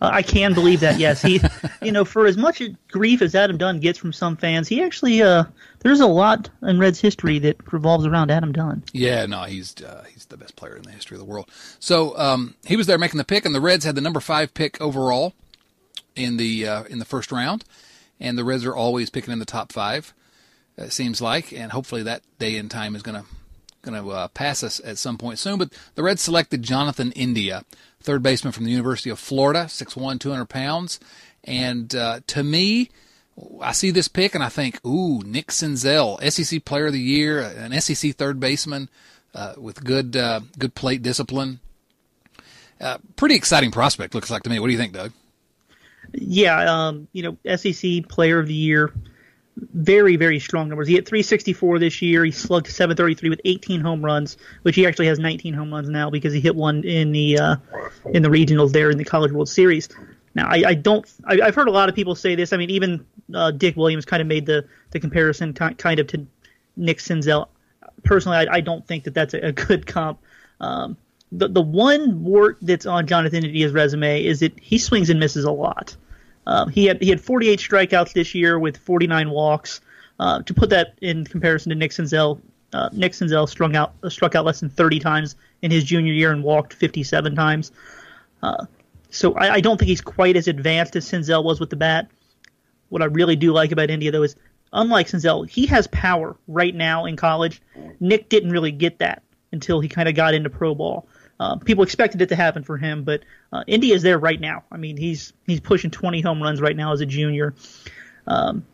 Uh, 0.00 0.10
I 0.12 0.22
can 0.22 0.52
believe 0.52 0.80
that. 0.80 0.98
Yes, 0.98 1.22
he, 1.22 1.40
you 1.82 1.92
know, 1.92 2.04
for 2.04 2.26
as 2.26 2.36
much 2.36 2.62
grief 2.90 3.22
as 3.22 3.34
Adam 3.34 3.56
Dunn 3.56 3.80
gets 3.80 3.98
from 3.98 4.12
some 4.12 4.36
fans, 4.36 4.68
he 4.68 4.82
actually 4.82 5.22
uh, 5.22 5.44
there's 5.80 6.00
a 6.00 6.06
lot 6.06 6.50
in 6.62 6.78
Reds 6.78 7.00
history 7.00 7.38
that 7.40 7.72
revolves 7.72 8.06
around 8.06 8.30
Adam 8.30 8.52
Dunn. 8.52 8.82
Yeah, 8.92 9.26
no, 9.26 9.44
he's 9.44 9.74
uh, 9.82 10.04
he's 10.12 10.26
the 10.26 10.36
best 10.36 10.56
player 10.56 10.76
in 10.76 10.82
the 10.82 10.90
history 10.90 11.14
of 11.14 11.20
the 11.20 11.24
world. 11.24 11.50
So 11.78 12.16
um, 12.18 12.54
he 12.64 12.76
was 12.76 12.86
there 12.86 12.98
making 12.98 13.18
the 13.18 13.24
pick, 13.24 13.44
and 13.44 13.54
the 13.54 13.60
Reds 13.60 13.84
had 13.84 13.94
the 13.94 14.00
number 14.00 14.20
five 14.20 14.52
pick 14.52 14.80
overall 14.80 15.32
in 16.14 16.36
the 16.36 16.66
uh, 16.66 16.84
in 16.84 16.98
the 16.98 17.04
first 17.04 17.32
round, 17.32 17.64
and 18.20 18.36
the 18.36 18.44
Reds 18.44 18.64
are 18.64 18.76
always 18.76 19.10
picking 19.10 19.32
in 19.32 19.38
the 19.38 19.44
top 19.44 19.72
five. 19.72 20.12
It 20.76 20.92
seems 20.92 21.22
like, 21.22 21.52
and 21.52 21.72
hopefully 21.72 22.02
that 22.02 22.22
day 22.38 22.58
and 22.58 22.70
time 22.70 22.94
is 22.94 23.02
going 23.02 23.22
to 23.22 23.26
going 23.86 24.02
to 24.02 24.10
uh, 24.10 24.28
pass 24.28 24.62
us 24.62 24.80
at 24.84 24.98
some 24.98 25.16
point 25.16 25.38
soon. 25.38 25.58
But 25.58 25.72
the 25.94 26.02
Reds 26.02 26.22
selected 26.22 26.62
Jonathan 26.62 27.12
India, 27.12 27.64
third 28.00 28.22
baseman 28.22 28.52
from 28.52 28.64
the 28.64 28.70
University 28.70 29.10
of 29.10 29.18
Florida, 29.18 29.64
6'1", 29.64 30.20
200 30.20 30.44
pounds. 30.46 31.00
And 31.44 31.94
uh, 31.94 32.20
to 32.26 32.42
me, 32.42 32.90
I 33.60 33.72
see 33.72 33.90
this 33.90 34.08
pick 34.08 34.34
and 34.34 34.42
I 34.42 34.48
think, 34.48 34.84
ooh, 34.84 35.20
Nick 35.20 35.48
Senzel, 35.48 36.20
SEC 36.30 36.64
Player 36.64 36.86
of 36.86 36.92
the 36.92 37.00
Year, 37.00 37.40
an 37.40 37.78
SEC 37.80 38.14
third 38.14 38.40
baseman 38.40 38.88
uh, 39.34 39.54
with 39.56 39.84
good 39.84 40.16
uh, 40.16 40.40
good 40.58 40.74
plate 40.74 41.02
discipline. 41.02 41.60
Uh, 42.80 42.98
pretty 43.16 43.34
exciting 43.34 43.70
prospect, 43.70 44.14
looks 44.14 44.30
like 44.30 44.42
to 44.42 44.50
me. 44.50 44.58
What 44.58 44.66
do 44.66 44.72
you 44.72 44.78
think, 44.78 44.92
Doug? 44.92 45.12
Yeah, 46.12 46.86
um, 46.86 47.08
you 47.12 47.22
know, 47.22 47.56
SEC 47.56 48.08
Player 48.08 48.38
of 48.38 48.48
the 48.48 48.54
Year 48.54 48.92
very, 49.56 50.16
very 50.16 50.38
strong 50.38 50.68
numbers. 50.68 50.88
He 50.88 50.94
hit 50.94 51.06
364 51.06 51.78
this 51.78 52.02
year. 52.02 52.24
He 52.24 52.30
slugged 52.30 52.66
733 52.66 53.30
with 53.30 53.40
18 53.44 53.80
home 53.80 54.04
runs, 54.04 54.36
which 54.62 54.76
he 54.76 54.86
actually 54.86 55.06
has 55.06 55.18
19 55.18 55.54
home 55.54 55.72
runs 55.72 55.88
now 55.88 56.10
because 56.10 56.32
he 56.32 56.40
hit 56.40 56.54
one 56.54 56.84
in 56.84 57.12
the 57.12 57.38
uh, 57.38 57.56
in 58.12 58.22
the 58.22 58.28
regionals 58.28 58.72
there 58.72 58.90
in 58.90 58.98
the 58.98 59.04
College 59.04 59.32
World 59.32 59.48
Series. 59.48 59.88
Now, 60.34 60.48
I, 60.48 60.62
I 60.66 60.74
don't. 60.74 61.10
I, 61.24 61.36
have 61.46 61.54
heard 61.54 61.68
a 61.68 61.72
lot 61.72 61.88
of 61.88 61.94
people 61.94 62.14
say 62.14 62.34
this. 62.34 62.52
I 62.52 62.58
mean, 62.58 62.68
even 62.70 63.06
uh, 63.34 63.50
Dick 63.52 63.76
Williams 63.76 64.04
kind 64.04 64.20
of 64.20 64.26
made 64.26 64.44
the 64.44 64.66
the 64.90 65.00
comparison 65.00 65.54
kind 65.54 65.98
of 65.98 66.06
to 66.08 66.26
Nick 66.76 66.98
Senzel. 66.98 67.48
Personally, 68.04 68.36
I, 68.36 68.56
I 68.56 68.60
don't 68.60 68.86
think 68.86 69.04
that 69.04 69.14
that's 69.14 69.32
a, 69.32 69.38
a 69.38 69.52
good 69.52 69.86
comp. 69.86 70.20
Um, 70.60 70.98
the 71.32 71.48
the 71.48 71.62
one 71.62 72.22
wart 72.24 72.58
that's 72.60 72.84
on 72.84 73.06
Jonathan 73.06 73.44
India's 73.44 73.72
resume 73.72 74.24
is 74.24 74.40
that 74.40 74.58
he 74.60 74.76
swings 74.76 75.08
and 75.08 75.18
misses 75.18 75.44
a 75.44 75.50
lot. 75.50 75.96
Um, 76.46 76.68
he 76.68 76.86
had 76.86 77.02
he 77.02 77.10
had 77.10 77.20
48 77.20 77.58
strikeouts 77.58 78.12
this 78.12 78.34
year 78.34 78.58
with 78.58 78.76
49 78.76 79.30
walks. 79.30 79.80
Uh, 80.18 80.42
to 80.42 80.54
put 80.54 80.70
that 80.70 80.94
in 81.02 81.24
comparison 81.24 81.70
to 81.70 81.76
Nick 81.76 81.90
Senzel, 81.90 82.40
uh, 82.72 82.88
Nick 82.92 83.12
Senzel 83.12 83.48
struck 83.48 83.74
out 83.74 83.94
uh, 84.02 84.08
struck 84.08 84.34
out 84.34 84.44
less 84.44 84.60
than 84.60 84.70
30 84.70 84.98
times 84.98 85.36
in 85.62 85.70
his 85.70 85.84
junior 85.84 86.12
year 86.12 86.32
and 86.32 86.42
walked 86.42 86.72
57 86.72 87.34
times. 87.34 87.72
Uh, 88.42 88.66
so 89.10 89.34
I, 89.34 89.54
I, 89.54 89.60
don't 89.60 89.78
think 89.78 89.88
he's 89.88 90.00
quite 90.00 90.36
as 90.36 90.46
advanced 90.46 90.94
as 90.96 91.08
Senzel 91.08 91.42
was 91.42 91.58
with 91.58 91.70
the 91.70 91.76
bat. 91.76 92.10
What 92.88 93.02
I 93.02 93.06
really 93.06 93.36
do 93.36 93.52
like 93.52 93.72
about 93.72 93.90
India 93.90 94.10
though 94.10 94.22
is, 94.22 94.36
unlike 94.72 95.08
Senzel, 95.08 95.48
he 95.48 95.66
has 95.66 95.86
power 95.88 96.36
right 96.48 96.74
now 96.74 97.06
in 97.06 97.16
college. 97.16 97.60
Nick 98.00 98.28
didn't 98.28 98.50
really 98.50 98.72
get 98.72 98.98
that 98.98 99.22
until 99.52 99.80
he 99.80 99.88
kind 99.88 100.08
of 100.08 100.14
got 100.14 100.34
into 100.34 100.50
pro 100.50 100.74
ball. 100.74 101.08
Uh, 101.38 101.56
people 101.56 101.84
expected 101.84 102.22
it 102.22 102.28
to 102.30 102.36
happen 102.36 102.62
for 102.62 102.76
him, 102.76 103.04
but 103.04 103.22
uh, 103.52 103.62
India 103.66 103.94
is 103.94 104.02
there 104.02 104.18
right 104.18 104.40
now. 104.40 104.64
I 104.70 104.76
mean, 104.76 104.96
he's 104.96 105.32
he's 105.46 105.60
pushing 105.60 105.90
20 105.90 106.20
home 106.20 106.42
runs 106.42 106.60
right 106.60 106.76
now 106.76 106.92
as 106.92 107.00
a 107.00 107.06
junior. 107.06 107.54
Um, 108.26 108.64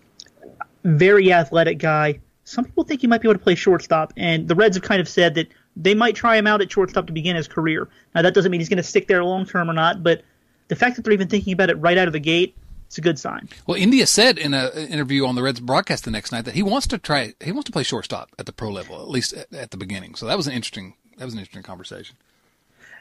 very 0.85 1.33
athletic 1.33 1.79
guy. 1.79 2.21
Some 2.45 2.65
people 2.65 2.85
think 2.85 3.01
he 3.01 3.07
might 3.07 3.21
be 3.21 3.29
able 3.29 3.39
to 3.39 3.45
play 3.45 3.55
shortstop, 3.55 4.13
and 4.17 4.49
the 4.49 4.55
Reds 4.55 4.77
have 4.77 4.83
kind 4.83 5.01
of 5.01 5.09
said 5.09 5.35
that 5.35 5.49
they 5.77 5.95
might 5.95 6.15
try 6.15 6.37
him 6.37 6.47
out 6.47 6.61
at 6.61 6.71
shortstop 6.71 7.07
to 7.07 7.13
begin 7.13 7.37
his 7.37 7.49
career. 7.49 7.89
Now 8.15 8.23
that 8.23 8.35
doesn't 8.35 8.51
mean 8.51 8.61
he's 8.61 8.69
going 8.69 8.79
to 8.79 8.83
stick 8.83 9.09
there 9.09 9.25
long 9.25 9.47
term 9.47 9.71
or 9.71 9.73
not, 9.73 10.03
but 10.03 10.23
the 10.69 10.77
fact 10.77 10.97
that 10.97 11.03
they're 11.03 11.15
even 11.15 11.29
thinking 11.29 11.53
about 11.53 11.71
it 11.71 11.75
right 11.75 11.99
out 11.99 12.07
of 12.07 12.13
the 12.13 12.21
gate, 12.21 12.57
it's 12.87 12.99
a 12.99 13.01
good 13.01 13.19
sign. 13.19 13.49
Well, 13.67 13.77
India 13.77 14.07
said 14.07 14.39
in 14.39 14.55
an 14.55 14.71
interview 14.89 15.27
on 15.27 15.35
the 15.35 15.43
Reds 15.43 15.61
broadcast 15.61 16.05
the 16.05 16.11
next 16.11 16.31
night 16.31 16.45
that 16.45 16.55
he 16.55 16.63
wants 16.63 16.87
to 16.89 16.99
try, 16.99 17.35
he 17.43 17.53
wants 17.53 17.67
to 17.67 17.73
play 17.73 17.83
shortstop 17.83 18.31
at 18.39 18.47
the 18.47 18.53
pro 18.53 18.71
level, 18.71 19.01
at 19.01 19.09
least 19.09 19.33
at, 19.33 19.53
at 19.53 19.71
the 19.71 19.77
beginning. 19.77 20.15
So 20.15 20.27
that 20.27 20.37
was 20.37 20.47
an 20.47 20.53
interesting, 20.53 20.95
that 21.17 21.25
was 21.25 21.35
an 21.35 21.41
interesting 21.41 21.63
conversation. 21.63 22.17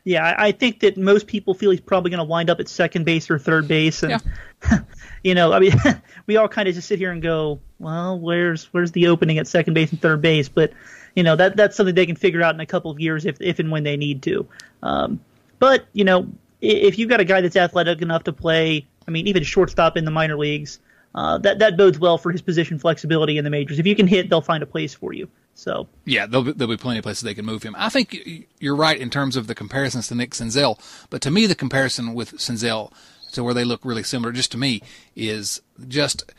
Yeah, 0.03 0.35
I 0.37 0.51
think 0.51 0.79
that 0.79 0.97
most 0.97 1.27
people 1.27 1.53
feel 1.53 1.69
he's 1.69 1.79
probably 1.79 2.09
going 2.09 2.19
to 2.19 2.23
wind 2.23 2.49
up 2.49 2.59
at 2.59 2.67
second 2.67 3.05
base 3.05 3.29
or 3.29 3.37
third 3.37 3.67
base, 3.67 4.01
and 4.01 4.21
yeah. 4.69 4.79
you 5.23 5.35
know, 5.35 5.53
I 5.53 5.59
mean, 5.59 5.73
we 6.25 6.37
all 6.37 6.47
kind 6.47 6.67
of 6.67 6.73
just 6.73 6.87
sit 6.87 6.97
here 6.97 7.11
and 7.11 7.21
go, 7.21 7.59
well, 7.77 8.19
where's 8.19 8.65
where's 8.73 8.91
the 8.93 9.07
opening 9.07 9.37
at 9.37 9.47
second 9.47 9.75
base 9.75 9.91
and 9.91 10.01
third 10.01 10.21
base? 10.21 10.49
But 10.49 10.73
you 11.15 11.21
know, 11.21 11.35
that 11.35 11.55
that's 11.55 11.75
something 11.75 11.93
they 11.93 12.07
can 12.07 12.15
figure 12.15 12.41
out 12.41 12.55
in 12.55 12.61
a 12.61 12.65
couple 12.65 12.89
of 12.89 12.99
years 12.99 13.25
if 13.25 13.39
if 13.41 13.59
and 13.59 13.69
when 13.69 13.83
they 13.83 13.95
need 13.95 14.23
to. 14.23 14.47
Um, 14.81 15.19
but 15.59 15.85
you 15.93 16.03
know, 16.03 16.27
if 16.61 16.97
you've 16.97 17.09
got 17.09 17.19
a 17.19 17.25
guy 17.25 17.41
that's 17.41 17.55
athletic 17.55 18.01
enough 18.01 18.23
to 18.23 18.33
play, 18.33 18.87
I 19.07 19.11
mean, 19.11 19.27
even 19.27 19.43
shortstop 19.43 19.97
in 19.97 20.05
the 20.05 20.11
minor 20.11 20.37
leagues, 20.37 20.79
uh, 21.13 21.37
that 21.39 21.59
that 21.59 21.77
bodes 21.77 21.99
well 21.99 22.17
for 22.17 22.31
his 22.31 22.41
position 22.41 22.79
flexibility 22.79 23.37
in 23.37 23.43
the 23.43 23.49
majors. 23.49 23.79
If 23.79 23.85
you 23.85 23.95
can 23.95 24.07
hit, 24.07 24.29
they'll 24.29 24.41
find 24.41 24.63
a 24.63 24.67
place 24.67 24.93
for 24.93 25.13
you. 25.13 25.29
So 25.53 25.87
yeah, 26.05 26.25
there'll 26.25 26.45
be, 26.45 26.51
there'll 26.53 26.73
be 26.73 26.77
plenty 26.77 26.99
of 26.99 27.03
places 27.03 27.23
they 27.23 27.33
can 27.33 27.45
move 27.45 27.63
him. 27.63 27.75
I 27.77 27.89
think 27.89 28.47
you're 28.59 28.75
right 28.75 28.99
in 28.99 29.09
terms 29.09 29.35
of 29.35 29.47
the 29.47 29.55
comparisons 29.55 30.07
to 30.07 30.15
Nick 30.15 30.31
Senzel, 30.31 30.79
but 31.09 31.21
to 31.21 31.31
me, 31.31 31.45
the 31.45 31.55
comparison 31.55 32.13
with 32.13 32.33
Senzel 32.37 32.91
to 33.33 33.43
where 33.43 33.53
they 33.53 33.63
look 33.63 33.81
really 33.83 34.03
similar, 34.03 34.31
just 34.31 34.51
to 34.53 34.57
me, 34.57 34.81
is 35.15 35.61
just 35.87 36.31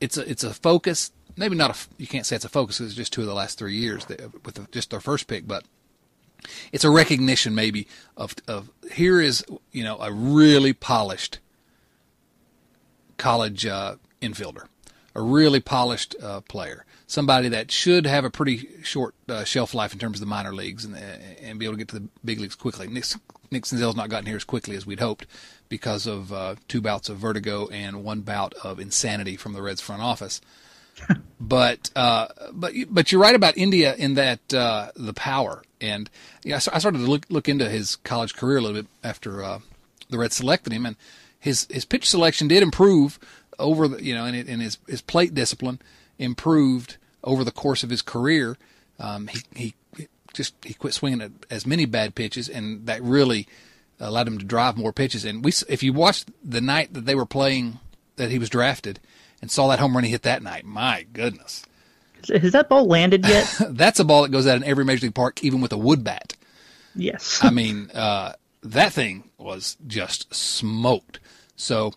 it's 0.00 0.16
a 0.16 0.28
it's 0.30 0.44
a 0.44 0.54
focus. 0.54 1.10
Maybe 1.36 1.56
not 1.56 1.70
a 1.70 1.88
you 1.98 2.06
can't 2.06 2.26
say 2.26 2.36
it's 2.36 2.44
a 2.44 2.50
focus. 2.50 2.80
It's 2.80 2.94
just 2.94 3.12
two 3.12 3.22
of 3.22 3.26
the 3.26 3.34
last 3.34 3.58
three 3.58 3.76
years 3.76 4.06
with 4.08 4.54
the, 4.54 4.68
just 4.70 4.90
their 4.90 5.00
first 5.00 5.26
pick, 5.26 5.48
but 5.48 5.64
it's 6.72 6.84
a 6.84 6.90
recognition 6.90 7.54
maybe 7.54 7.88
of 8.16 8.34
of 8.46 8.70
here 8.92 9.20
is 9.20 9.44
you 9.72 9.82
know 9.82 9.98
a 9.98 10.12
really 10.12 10.72
polished 10.72 11.38
college 13.16 13.64
uh, 13.66 13.96
infielder, 14.22 14.66
a 15.14 15.20
really 15.20 15.60
polished 15.60 16.16
uh, 16.22 16.40
player, 16.42 16.84
somebody 17.06 17.48
that 17.48 17.70
should 17.70 18.06
have 18.06 18.24
a 18.24 18.30
pretty 18.30 18.68
short 18.82 19.14
uh, 19.28 19.44
shelf 19.44 19.74
life 19.74 19.92
in 19.92 19.98
terms 19.98 20.16
of 20.16 20.20
the 20.20 20.30
minor 20.30 20.54
leagues 20.54 20.84
and 20.84 20.96
and 20.96 21.58
be 21.58 21.66
able 21.66 21.74
to 21.74 21.78
get 21.78 21.88
to 21.88 21.98
the 21.98 22.08
big 22.24 22.40
leagues 22.40 22.54
quickly. 22.54 22.86
Nick, 22.86 23.04
Nick 23.50 23.64
Senzel's 23.64 23.96
not 23.96 24.08
gotten 24.08 24.26
here 24.26 24.36
as 24.36 24.44
quickly 24.44 24.76
as 24.76 24.86
we'd 24.86 25.00
hoped 25.00 25.26
because 25.68 26.06
of 26.06 26.32
uh, 26.32 26.54
two 26.68 26.80
bouts 26.80 27.08
of 27.08 27.18
vertigo 27.18 27.68
and 27.68 28.04
one 28.04 28.20
bout 28.20 28.54
of 28.62 28.78
insanity 28.78 29.36
from 29.36 29.52
the 29.52 29.62
Reds 29.62 29.80
front 29.80 30.02
office. 30.02 30.40
but 31.40 31.90
uh, 31.96 32.28
but 32.52 32.72
but 32.88 33.10
you're 33.10 33.20
right 33.20 33.34
about 33.34 33.56
India 33.56 33.94
in 33.96 34.14
that 34.14 34.54
uh, 34.54 34.90
the 34.94 35.14
power 35.14 35.62
and 35.82 36.08
yeah, 36.44 36.56
I 36.56 36.78
started 36.78 36.98
to 36.98 37.06
look 37.06 37.26
look 37.28 37.48
into 37.48 37.68
his 37.68 37.96
college 37.96 38.34
career 38.34 38.58
a 38.58 38.60
little 38.60 38.82
bit 38.82 38.90
after 39.02 39.42
uh, 39.42 39.58
the 40.08 40.18
Reds 40.18 40.36
selected 40.36 40.72
him, 40.72 40.86
and 40.86 40.96
his 41.38 41.66
his 41.70 41.84
pitch 41.84 42.08
selection 42.08 42.48
did 42.48 42.62
improve 42.62 43.18
over 43.58 43.88
the 43.88 44.02
you 44.02 44.14
know, 44.14 44.24
and, 44.24 44.36
it, 44.36 44.48
and 44.48 44.62
his 44.62 44.78
his 44.86 45.02
plate 45.02 45.34
discipline 45.34 45.80
improved 46.18 46.96
over 47.24 47.44
the 47.44 47.50
course 47.50 47.82
of 47.82 47.90
his 47.90 48.02
career. 48.02 48.56
Um, 48.98 49.28
he 49.28 49.42
he 49.54 49.74
just 50.32 50.54
he 50.64 50.74
quit 50.74 50.94
swinging 50.94 51.20
at 51.20 51.32
as 51.50 51.66
many 51.66 51.84
bad 51.84 52.14
pitches, 52.14 52.48
and 52.48 52.86
that 52.86 53.02
really 53.02 53.46
allowed 54.00 54.28
him 54.28 54.38
to 54.38 54.44
drive 54.44 54.76
more 54.76 54.92
pitches. 54.92 55.24
And 55.24 55.44
we, 55.44 55.52
if 55.68 55.82
you 55.82 55.92
watched 55.92 56.30
the 56.44 56.60
night 56.60 56.92
that 56.94 57.06
they 57.06 57.14
were 57.14 57.26
playing, 57.26 57.78
that 58.16 58.30
he 58.30 58.38
was 58.38 58.48
drafted, 58.48 59.00
and 59.40 59.50
saw 59.50 59.68
that 59.68 59.78
home 59.78 59.94
run 59.94 60.04
he 60.04 60.10
hit 60.10 60.22
that 60.22 60.42
night, 60.42 60.64
my 60.64 61.06
goodness. 61.12 61.64
Has 62.28 62.52
that 62.52 62.68
ball 62.68 62.86
landed 62.86 63.26
yet? 63.26 63.56
That's 63.70 63.98
a 63.98 64.04
ball 64.04 64.22
that 64.22 64.30
goes 64.30 64.46
out 64.46 64.56
in 64.56 64.64
every 64.64 64.84
major 64.84 65.06
league 65.06 65.14
park, 65.14 65.42
even 65.42 65.60
with 65.60 65.72
a 65.72 65.78
wood 65.78 66.04
bat. 66.04 66.34
Yes. 66.94 67.40
I 67.42 67.50
mean, 67.50 67.90
uh, 67.92 68.34
that 68.62 68.92
thing 68.92 69.30
was 69.38 69.76
just 69.86 70.32
smoked. 70.32 71.18
So, 71.56 71.94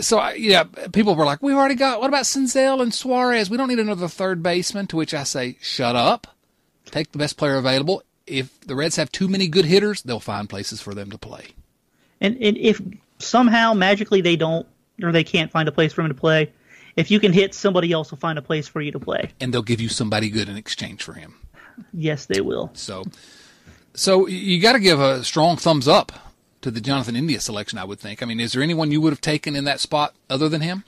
so 0.00 0.28
yeah, 0.30 0.64
people 0.92 1.14
were 1.14 1.24
like, 1.24 1.42
"We've 1.42 1.56
already 1.56 1.74
got. 1.74 2.00
What 2.00 2.08
about 2.08 2.24
Senzel 2.24 2.82
and 2.82 2.92
Suarez? 2.92 3.50
We 3.50 3.56
don't 3.56 3.68
need 3.68 3.78
another 3.78 4.08
third 4.08 4.42
baseman." 4.42 4.86
To 4.88 4.96
which 4.96 5.14
I 5.14 5.24
say, 5.24 5.56
"Shut 5.60 5.96
up. 5.96 6.26
Take 6.86 7.12
the 7.12 7.18
best 7.18 7.36
player 7.36 7.56
available. 7.56 8.02
If 8.26 8.60
the 8.60 8.74
Reds 8.74 8.96
have 8.96 9.12
too 9.12 9.28
many 9.28 9.48
good 9.48 9.64
hitters, 9.64 10.02
they'll 10.02 10.20
find 10.20 10.48
places 10.48 10.80
for 10.80 10.94
them 10.94 11.10
to 11.10 11.18
play." 11.18 11.48
And 12.20 12.36
and 12.40 12.56
if 12.56 12.80
somehow 13.18 13.74
magically 13.74 14.20
they 14.20 14.36
don't 14.36 14.66
or 15.02 15.12
they 15.12 15.24
can't 15.24 15.50
find 15.50 15.68
a 15.68 15.72
place 15.72 15.92
for 15.92 16.02
him 16.02 16.08
to 16.08 16.14
play, 16.14 16.52
if 16.96 17.10
you 17.10 17.20
can 17.20 17.32
hit, 17.32 17.54
somebody 17.54 17.92
else 17.92 18.10
will 18.10 18.18
find 18.18 18.38
a 18.38 18.42
place 18.42 18.66
for 18.66 18.80
you 18.80 18.92
to 18.92 19.00
play. 19.00 19.30
And 19.40 19.54
they'll 19.54 19.62
give 19.62 19.80
you 19.80 19.88
somebody 19.88 20.30
good 20.30 20.48
in 20.48 20.56
exchange 20.56 21.02
for 21.02 21.14
him. 21.14 21.34
Yes, 21.92 22.26
they 22.26 22.40
will. 22.40 22.70
So, 22.74 23.04
so 23.94 24.26
you 24.26 24.60
got 24.60 24.74
to 24.74 24.80
give 24.80 25.00
a 25.00 25.24
strong 25.24 25.56
thumbs 25.56 25.88
up 25.88 26.12
to 26.62 26.70
the 26.70 26.80
Jonathan 26.80 27.16
India 27.16 27.40
selection. 27.40 27.78
I 27.78 27.84
would 27.84 28.00
think. 28.00 28.22
I 28.22 28.26
mean, 28.26 28.40
is 28.40 28.52
there 28.52 28.62
anyone 28.62 28.90
you 28.90 29.00
would 29.00 29.12
have 29.12 29.20
taken 29.20 29.56
in 29.56 29.64
that 29.64 29.80
spot 29.80 30.14
other 30.28 30.48
than 30.48 30.60
him? 30.60 30.84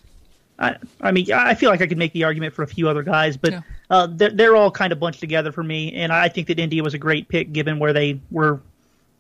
I, 0.58 0.76
I 1.00 1.12
mean, 1.12 1.32
I 1.32 1.54
feel 1.54 1.70
like 1.70 1.80
I 1.80 1.86
could 1.86 1.98
make 1.98 2.12
the 2.12 2.24
argument 2.24 2.54
for 2.54 2.62
a 2.62 2.66
few 2.66 2.88
other 2.88 3.02
guys, 3.02 3.36
but 3.36 3.52
yeah. 3.52 3.60
uh, 3.90 4.06
they're, 4.06 4.30
they're 4.30 4.56
all 4.56 4.70
kind 4.70 4.92
of 4.92 5.00
bunched 5.00 5.20
together 5.20 5.50
for 5.50 5.62
me. 5.62 5.92
And 5.94 6.12
I 6.12 6.28
think 6.28 6.46
that 6.48 6.58
India 6.58 6.82
was 6.82 6.94
a 6.94 6.98
great 6.98 7.28
pick 7.28 7.52
given 7.52 7.78
where 7.78 7.92
they 7.92 8.20
were 8.30 8.60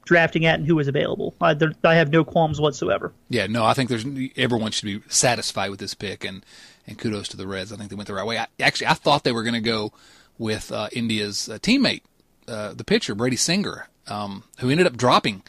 drafting 0.04 0.46
at 0.46 0.58
and 0.58 0.66
who 0.66 0.76
was 0.76 0.88
available. 0.88 1.34
I, 1.40 1.56
I 1.84 1.94
have 1.94 2.10
no 2.10 2.24
qualms 2.24 2.60
whatsoever. 2.60 3.12
Yeah, 3.28 3.46
no, 3.46 3.64
I 3.64 3.74
think 3.74 3.88
there's 3.88 4.04
everyone 4.36 4.72
should 4.72 4.86
be 4.86 5.02
satisfied 5.08 5.70
with 5.70 5.80
this 5.80 5.94
pick, 5.94 6.24
and 6.24 6.44
and 6.86 6.98
kudos 6.98 7.28
to 7.28 7.36
the 7.36 7.46
Reds. 7.46 7.72
I 7.72 7.76
think 7.76 7.90
they 7.90 7.96
went 7.96 8.08
the 8.08 8.14
right 8.14 8.26
way. 8.26 8.38
I, 8.38 8.46
actually, 8.60 8.88
I 8.88 8.94
thought 8.94 9.24
they 9.24 9.32
were 9.32 9.42
going 9.42 9.54
to 9.54 9.60
go 9.60 9.92
with 10.38 10.72
uh, 10.72 10.88
India's 10.92 11.48
uh, 11.48 11.58
teammate, 11.58 12.02
uh, 12.48 12.74
the 12.74 12.84
pitcher 12.84 13.14
Brady 13.14 13.36
Singer, 13.36 13.88
um, 14.08 14.44
who 14.58 14.70
ended 14.70 14.86
up 14.86 14.96
dropping 14.96 15.42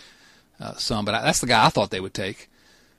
uh, 0.60 0.76
some, 0.76 1.06
but 1.06 1.16
I, 1.16 1.22
that's 1.22 1.42
the 1.42 1.48
guy 1.48 1.66
I 1.66 1.70
thought 1.70 1.90
they 1.90 2.00
would 2.00 2.14
take. 2.14 2.50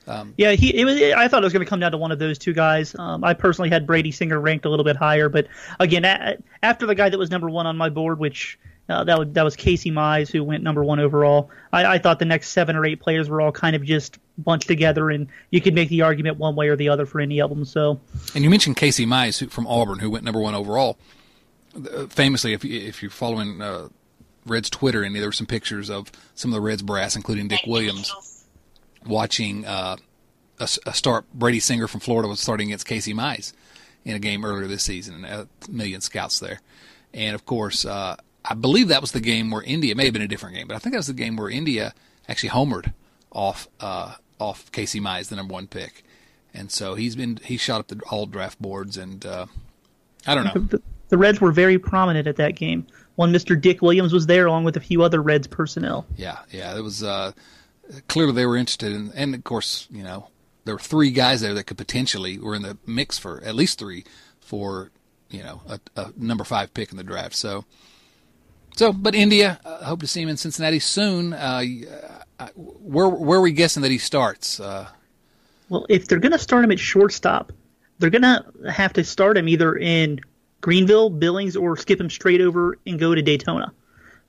Um, 0.06 0.34
yeah, 0.36 0.52
he. 0.52 0.74
It 0.74 0.84
was. 0.84 1.00
I 1.00 1.28
thought 1.28 1.42
it 1.42 1.46
was 1.46 1.52
going 1.52 1.64
to 1.64 1.68
come 1.68 1.80
down 1.80 1.92
to 1.92 1.98
one 1.98 2.12
of 2.12 2.18
those 2.18 2.38
two 2.38 2.52
guys. 2.52 2.94
Um, 2.98 3.24
I 3.24 3.32
personally 3.32 3.70
had 3.70 3.86
Brady 3.86 4.12
Singer 4.12 4.38
ranked 4.38 4.66
a 4.66 4.68
little 4.68 4.84
bit 4.84 4.96
higher, 4.96 5.28
but 5.28 5.46
again, 5.80 6.04
a, 6.04 6.36
after 6.62 6.86
the 6.86 6.94
guy 6.94 7.08
that 7.08 7.18
was 7.18 7.30
number 7.30 7.48
one 7.48 7.66
on 7.66 7.76
my 7.76 7.88
board, 7.88 8.18
which 8.18 8.58
uh, 8.88 9.04
that 9.04 9.18
was 9.18 9.28
that 9.32 9.42
was 9.42 9.56
Casey 9.56 9.90
Mize 9.90 10.30
who 10.30 10.44
went 10.44 10.62
number 10.62 10.84
one 10.84 11.00
overall. 11.00 11.50
I, 11.72 11.94
I 11.94 11.98
thought 11.98 12.18
the 12.18 12.26
next 12.26 12.50
seven 12.50 12.76
or 12.76 12.84
eight 12.84 13.00
players 13.00 13.30
were 13.30 13.40
all 13.40 13.52
kind 13.52 13.74
of 13.74 13.82
just 13.82 14.18
bunched 14.36 14.68
together, 14.68 15.10
and 15.10 15.28
you 15.50 15.60
could 15.60 15.74
make 15.74 15.88
the 15.88 16.02
argument 16.02 16.38
one 16.38 16.54
way 16.54 16.68
or 16.68 16.76
the 16.76 16.90
other 16.90 17.06
for 17.06 17.20
any 17.20 17.40
of 17.40 17.48
them. 17.48 17.64
So, 17.64 17.98
and 18.34 18.44
you 18.44 18.50
mentioned 18.50 18.76
Casey 18.76 19.06
Mize 19.06 19.38
who, 19.38 19.46
from 19.46 19.66
Auburn, 19.66 20.00
who 20.00 20.10
went 20.10 20.24
number 20.24 20.40
one 20.40 20.54
overall. 20.54 20.98
Uh, 21.74 22.06
famously, 22.08 22.52
if 22.52 22.62
if 22.64 23.00
you're 23.02 23.10
following 23.10 23.62
uh, 23.62 23.88
Reds 24.46 24.70
Twitter, 24.70 25.02
and 25.02 25.14
there 25.14 25.26
were 25.26 25.32
some 25.32 25.46
pictures 25.46 25.90
of 25.90 26.10
some 26.34 26.50
of 26.50 26.54
the 26.54 26.60
Reds 26.60 26.82
brass, 26.82 27.16
including 27.16 27.48
Dick 27.48 27.62
Williams, 27.66 28.44
watching 29.06 29.64
uh, 29.64 29.96
a, 30.58 30.68
a 30.86 30.94
start. 30.94 31.24
Brady 31.32 31.60
Singer 31.60 31.88
from 31.88 32.00
Florida 32.00 32.28
was 32.28 32.40
starting 32.40 32.68
against 32.68 32.86
Casey 32.86 33.14
Mize 33.14 33.52
in 34.04 34.14
a 34.14 34.18
game 34.18 34.44
earlier 34.44 34.66
this 34.66 34.84
season, 34.84 35.24
a 35.24 35.48
million 35.68 36.00
scouts 36.00 36.38
there. 36.38 36.60
And 37.12 37.34
of 37.34 37.46
course, 37.46 37.84
uh, 37.84 38.16
I 38.44 38.54
believe 38.54 38.88
that 38.88 39.00
was 39.00 39.12
the 39.12 39.20
game 39.20 39.50
where 39.50 39.62
India 39.62 39.94
may 39.94 40.04
have 40.04 40.12
been 40.12 40.22
a 40.22 40.28
different 40.28 40.56
game, 40.56 40.66
but 40.66 40.74
I 40.74 40.78
think 40.78 40.92
that 40.92 40.98
was 40.98 41.06
the 41.06 41.14
game 41.14 41.36
where 41.36 41.48
India 41.48 41.94
actually 42.28 42.50
homered 42.50 42.92
off 43.32 43.68
uh, 43.80 44.14
off 44.38 44.70
Casey 44.72 45.00
Mize, 45.00 45.28
the 45.28 45.36
number 45.36 45.54
one 45.54 45.66
pick, 45.66 46.04
and 46.52 46.70
so 46.70 46.94
he's 46.94 47.16
been 47.16 47.38
he 47.42 47.56
shot 47.56 47.80
up 47.80 47.88
the 47.88 48.00
all 48.10 48.26
draft 48.26 48.60
boards, 48.60 48.96
and 48.96 49.24
uh, 49.24 49.46
I 50.26 50.34
don't 50.34 50.44
know. 50.44 50.60
The, 50.60 50.82
the, 51.08 51.18
Reds 51.18 51.40
were 51.40 51.52
very 51.52 51.78
prominent 51.78 52.26
at 52.26 52.36
that 52.36 52.56
game. 52.56 52.86
One 53.16 53.32
Mr. 53.32 53.60
Dick 53.60 53.80
Williams 53.80 54.12
was 54.12 54.26
there, 54.26 54.46
along 54.46 54.64
with 54.64 54.76
a 54.76 54.80
few 54.80 55.02
other 55.02 55.22
Reds 55.22 55.46
personnel. 55.46 56.06
Yeah, 56.16 56.38
yeah, 56.50 56.76
it 56.76 56.82
was 56.82 57.02
uh, 57.02 57.32
clearly 58.08 58.32
they 58.32 58.46
were 58.46 58.56
interested, 58.56 58.92
in, 58.92 59.12
and 59.14 59.34
of 59.34 59.44
course, 59.44 59.86
you 59.90 60.02
know, 60.02 60.28
there 60.64 60.74
were 60.74 60.80
three 60.80 61.10
guys 61.10 61.40
there 61.40 61.54
that 61.54 61.64
could 61.64 61.78
potentially 61.78 62.38
were 62.38 62.54
in 62.54 62.62
the 62.62 62.76
mix 62.86 63.18
for 63.18 63.42
at 63.44 63.54
least 63.54 63.78
three 63.78 64.04
for 64.40 64.90
you 65.30 65.42
know 65.42 65.62
a, 65.68 65.80
a 65.96 66.12
number 66.16 66.44
five 66.44 66.74
pick 66.74 66.90
in 66.90 66.96
the 66.96 67.04
draft. 67.04 67.34
So 67.34 67.64
so, 68.76 68.92
but 68.92 69.14
India, 69.14 69.60
uh, 69.64 69.84
hope 69.84 70.00
to 70.00 70.06
see 70.06 70.22
him 70.22 70.28
in 70.28 70.36
Cincinnati 70.36 70.80
soon. 70.80 71.32
Uh, 71.32 71.62
uh, 72.40 72.48
where 72.56 73.08
where 73.08 73.38
are 73.38 73.42
we 73.42 73.52
guessing 73.52 73.82
that 73.82 73.92
he 73.92 73.98
starts? 73.98 74.58
Uh, 74.58 74.88
well, 75.68 75.86
if 75.88 76.08
they're 76.08 76.18
going 76.18 76.32
to 76.32 76.38
start 76.38 76.64
him 76.64 76.72
at 76.72 76.80
shortstop, 76.80 77.52
they're 77.98 78.10
going 78.10 78.22
to 78.22 78.44
have 78.70 78.92
to 78.94 79.04
start 79.04 79.36
him 79.36 79.48
either 79.48 79.76
in 79.76 80.20
Greenville, 80.64 81.10
Billings, 81.10 81.56
or 81.56 81.76
skip 81.76 82.00
him 82.00 82.08
straight 82.08 82.40
over 82.40 82.78
and 82.86 82.98
go 82.98 83.14
to 83.14 83.20
Daytona. 83.20 83.70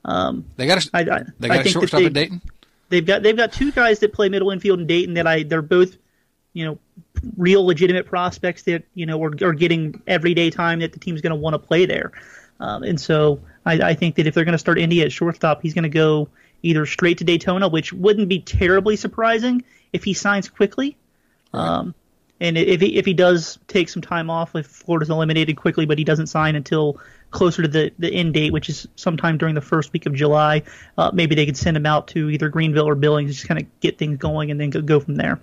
Um, 0.04 0.44
they 0.58 0.66
got 0.66 0.84
a, 0.84 0.90
I, 0.92 1.00
I, 1.00 1.22
they 1.40 1.48
got 1.48 1.64
a 1.64 1.68
shortstop 1.70 2.00
they, 2.00 2.06
at 2.06 2.12
Dayton. 2.12 2.42
they've 2.90 3.06
got 3.06 3.22
they've 3.22 3.38
got 3.38 3.54
two 3.54 3.72
guys 3.72 4.00
that 4.00 4.12
play 4.12 4.28
middle 4.28 4.50
infield 4.50 4.80
in 4.80 4.86
Dayton 4.86 5.14
that 5.14 5.26
I 5.26 5.44
they're 5.44 5.62
both, 5.62 5.96
you 6.52 6.66
know, 6.66 6.78
real 7.38 7.64
legitimate 7.64 8.04
prospects 8.04 8.64
that 8.64 8.84
you 8.92 9.06
know 9.06 9.24
are, 9.24 9.32
are 9.42 9.54
getting 9.54 10.02
everyday 10.06 10.50
time 10.50 10.80
that 10.80 10.92
the 10.92 10.98
team's 10.98 11.22
going 11.22 11.30
to 11.30 11.36
want 11.36 11.54
to 11.54 11.58
play 11.58 11.86
there. 11.86 12.12
Um, 12.60 12.82
and 12.82 13.00
so 13.00 13.40
I, 13.64 13.80
I 13.80 13.94
think 13.94 14.16
that 14.16 14.26
if 14.26 14.34
they're 14.34 14.44
going 14.44 14.52
to 14.52 14.58
start 14.58 14.78
India 14.78 15.06
at 15.06 15.12
shortstop, 15.12 15.62
he's 15.62 15.72
going 15.72 15.84
to 15.84 15.88
go 15.88 16.28
either 16.62 16.84
straight 16.84 17.16
to 17.18 17.24
Daytona, 17.24 17.66
which 17.68 17.94
wouldn't 17.94 18.28
be 18.28 18.40
terribly 18.40 18.96
surprising 18.96 19.64
if 19.94 20.04
he 20.04 20.12
signs 20.12 20.50
quickly. 20.50 20.98
Right. 21.54 21.66
Um, 21.66 21.94
and 22.40 22.58
if 22.58 22.80
he 22.80 22.96
if 22.96 23.06
he 23.06 23.14
does 23.14 23.58
take 23.66 23.88
some 23.88 24.02
time 24.02 24.28
off, 24.28 24.54
if 24.54 24.66
Florida's 24.66 25.08
eliminated 25.08 25.56
quickly, 25.56 25.86
but 25.86 25.96
he 25.96 26.04
doesn't 26.04 26.26
sign 26.26 26.54
until 26.54 27.00
closer 27.30 27.62
to 27.62 27.68
the, 27.68 27.92
the 27.98 28.12
end 28.12 28.34
date, 28.34 28.52
which 28.52 28.68
is 28.68 28.86
sometime 28.96 29.38
during 29.38 29.54
the 29.54 29.60
first 29.60 29.92
week 29.92 30.06
of 30.06 30.14
July, 30.14 30.62
uh, 30.98 31.10
maybe 31.12 31.34
they 31.34 31.46
could 31.46 31.56
send 31.56 31.76
him 31.76 31.86
out 31.86 32.08
to 32.08 32.30
either 32.30 32.48
Greenville 32.48 32.88
or 32.88 32.94
Billings, 32.94 33.30
to 33.30 33.34
just 33.34 33.48
kind 33.48 33.60
of 33.60 33.80
get 33.80 33.98
things 33.98 34.18
going, 34.18 34.50
and 34.50 34.60
then 34.60 34.70
go, 34.70 35.00
from 35.00 35.16
there. 35.16 35.40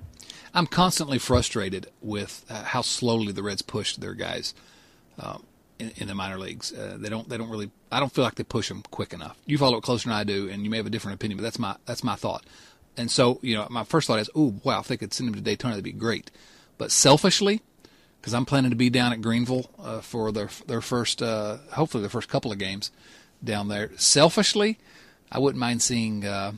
I'm 0.54 0.68
constantly 0.68 1.18
frustrated 1.18 1.88
with 2.02 2.46
uh, 2.50 2.64
how 2.64 2.82
slowly 2.82 3.32
the 3.32 3.42
Reds 3.42 3.64
push 3.64 3.96
their 3.96 4.14
guys 4.14 4.54
um, 5.20 5.44
in, 5.80 5.92
in, 5.98 6.08
the 6.08 6.16
minor 6.16 6.38
leagues. 6.38 6.72
Uh, 6.72 6.96
they 7.00 7.10
don't. 7.10 7.28
They 7.28 7.38
don't 7.38 7.50
really. 7.50 7.72
I 7.92 8.00
don't 8.00 8.12
feel 8.12 8.24
like 8.24 8.36
they 8.36 8.44
push 8.44 8.70
them 8.70 8.84
quick 8.92 9.14
enough. 9.14 9.36
You 9.48 9.58
follow 9.58 9.78
it 9.78 9.84
closer 9.84 10.10
than 10.10 10.18
I 10.18 10.24
do, 10.24 10.48
and 10.48 10.64
you 10.64 10.70
may 10.70 10.78
have 10.78 10.86
a 10.86 10.92
different 10.92 11.16
opinion, 11.16 11.38
but 11.38 11.44
that's 11.44 11.58
my 11.58 11.76
that's 11.86 12.04
my 12.04 12.16
thought. 12.16 12.46
And 12.96 13.10
so, 13.10 13.40
you 13.42 13.56
know, 13.56 13.68
my 13.72 13.84
first 13.84 14.06
thought 14.06 14.20
is, 14.20 14.30
oh 14.36 14.54
wow, 14.64 14.80
if 14.80 14.88
they 14.88 14.98
could 14.98 15.14
send 15.14 15.30
him 15.30 15.36
to 15.36 15.42
Daytona, 15.42 15.74
that'd 15.74 15.84
be 15.84 15.92
great. 15.92 16.30
But 16.84 16.92
selfishly, 16.92 17.62
because 18.20 18.34
I'm 18.34 18.44
planning 18.44 18.72
to 18.72 18.76
be 18.76 18.90
down 18.90 19.14
at 19.14 19.22
Greenville 19.22 19.70
uh, 19.80 20.02
for 20.02 20.34
their 20.34 20.50
their 20.68 20.82
first, 20.82 21.22
uh, 21.22 21.60
hopefully 21.72 22.02
their 22.02 22.10
first 22.10 22.28
couple 22.28 22.52
of 22.52 22.58
games 22.58 22.92
down 23.42 23.70
there. 23.70 23.92
Selfishly, 23.96 24.80
I 25.32 25.40
wouldn't 25.40 25.62
mind 25.62 25.82
seeing 25.82 26.26
uh, 26.26 26.52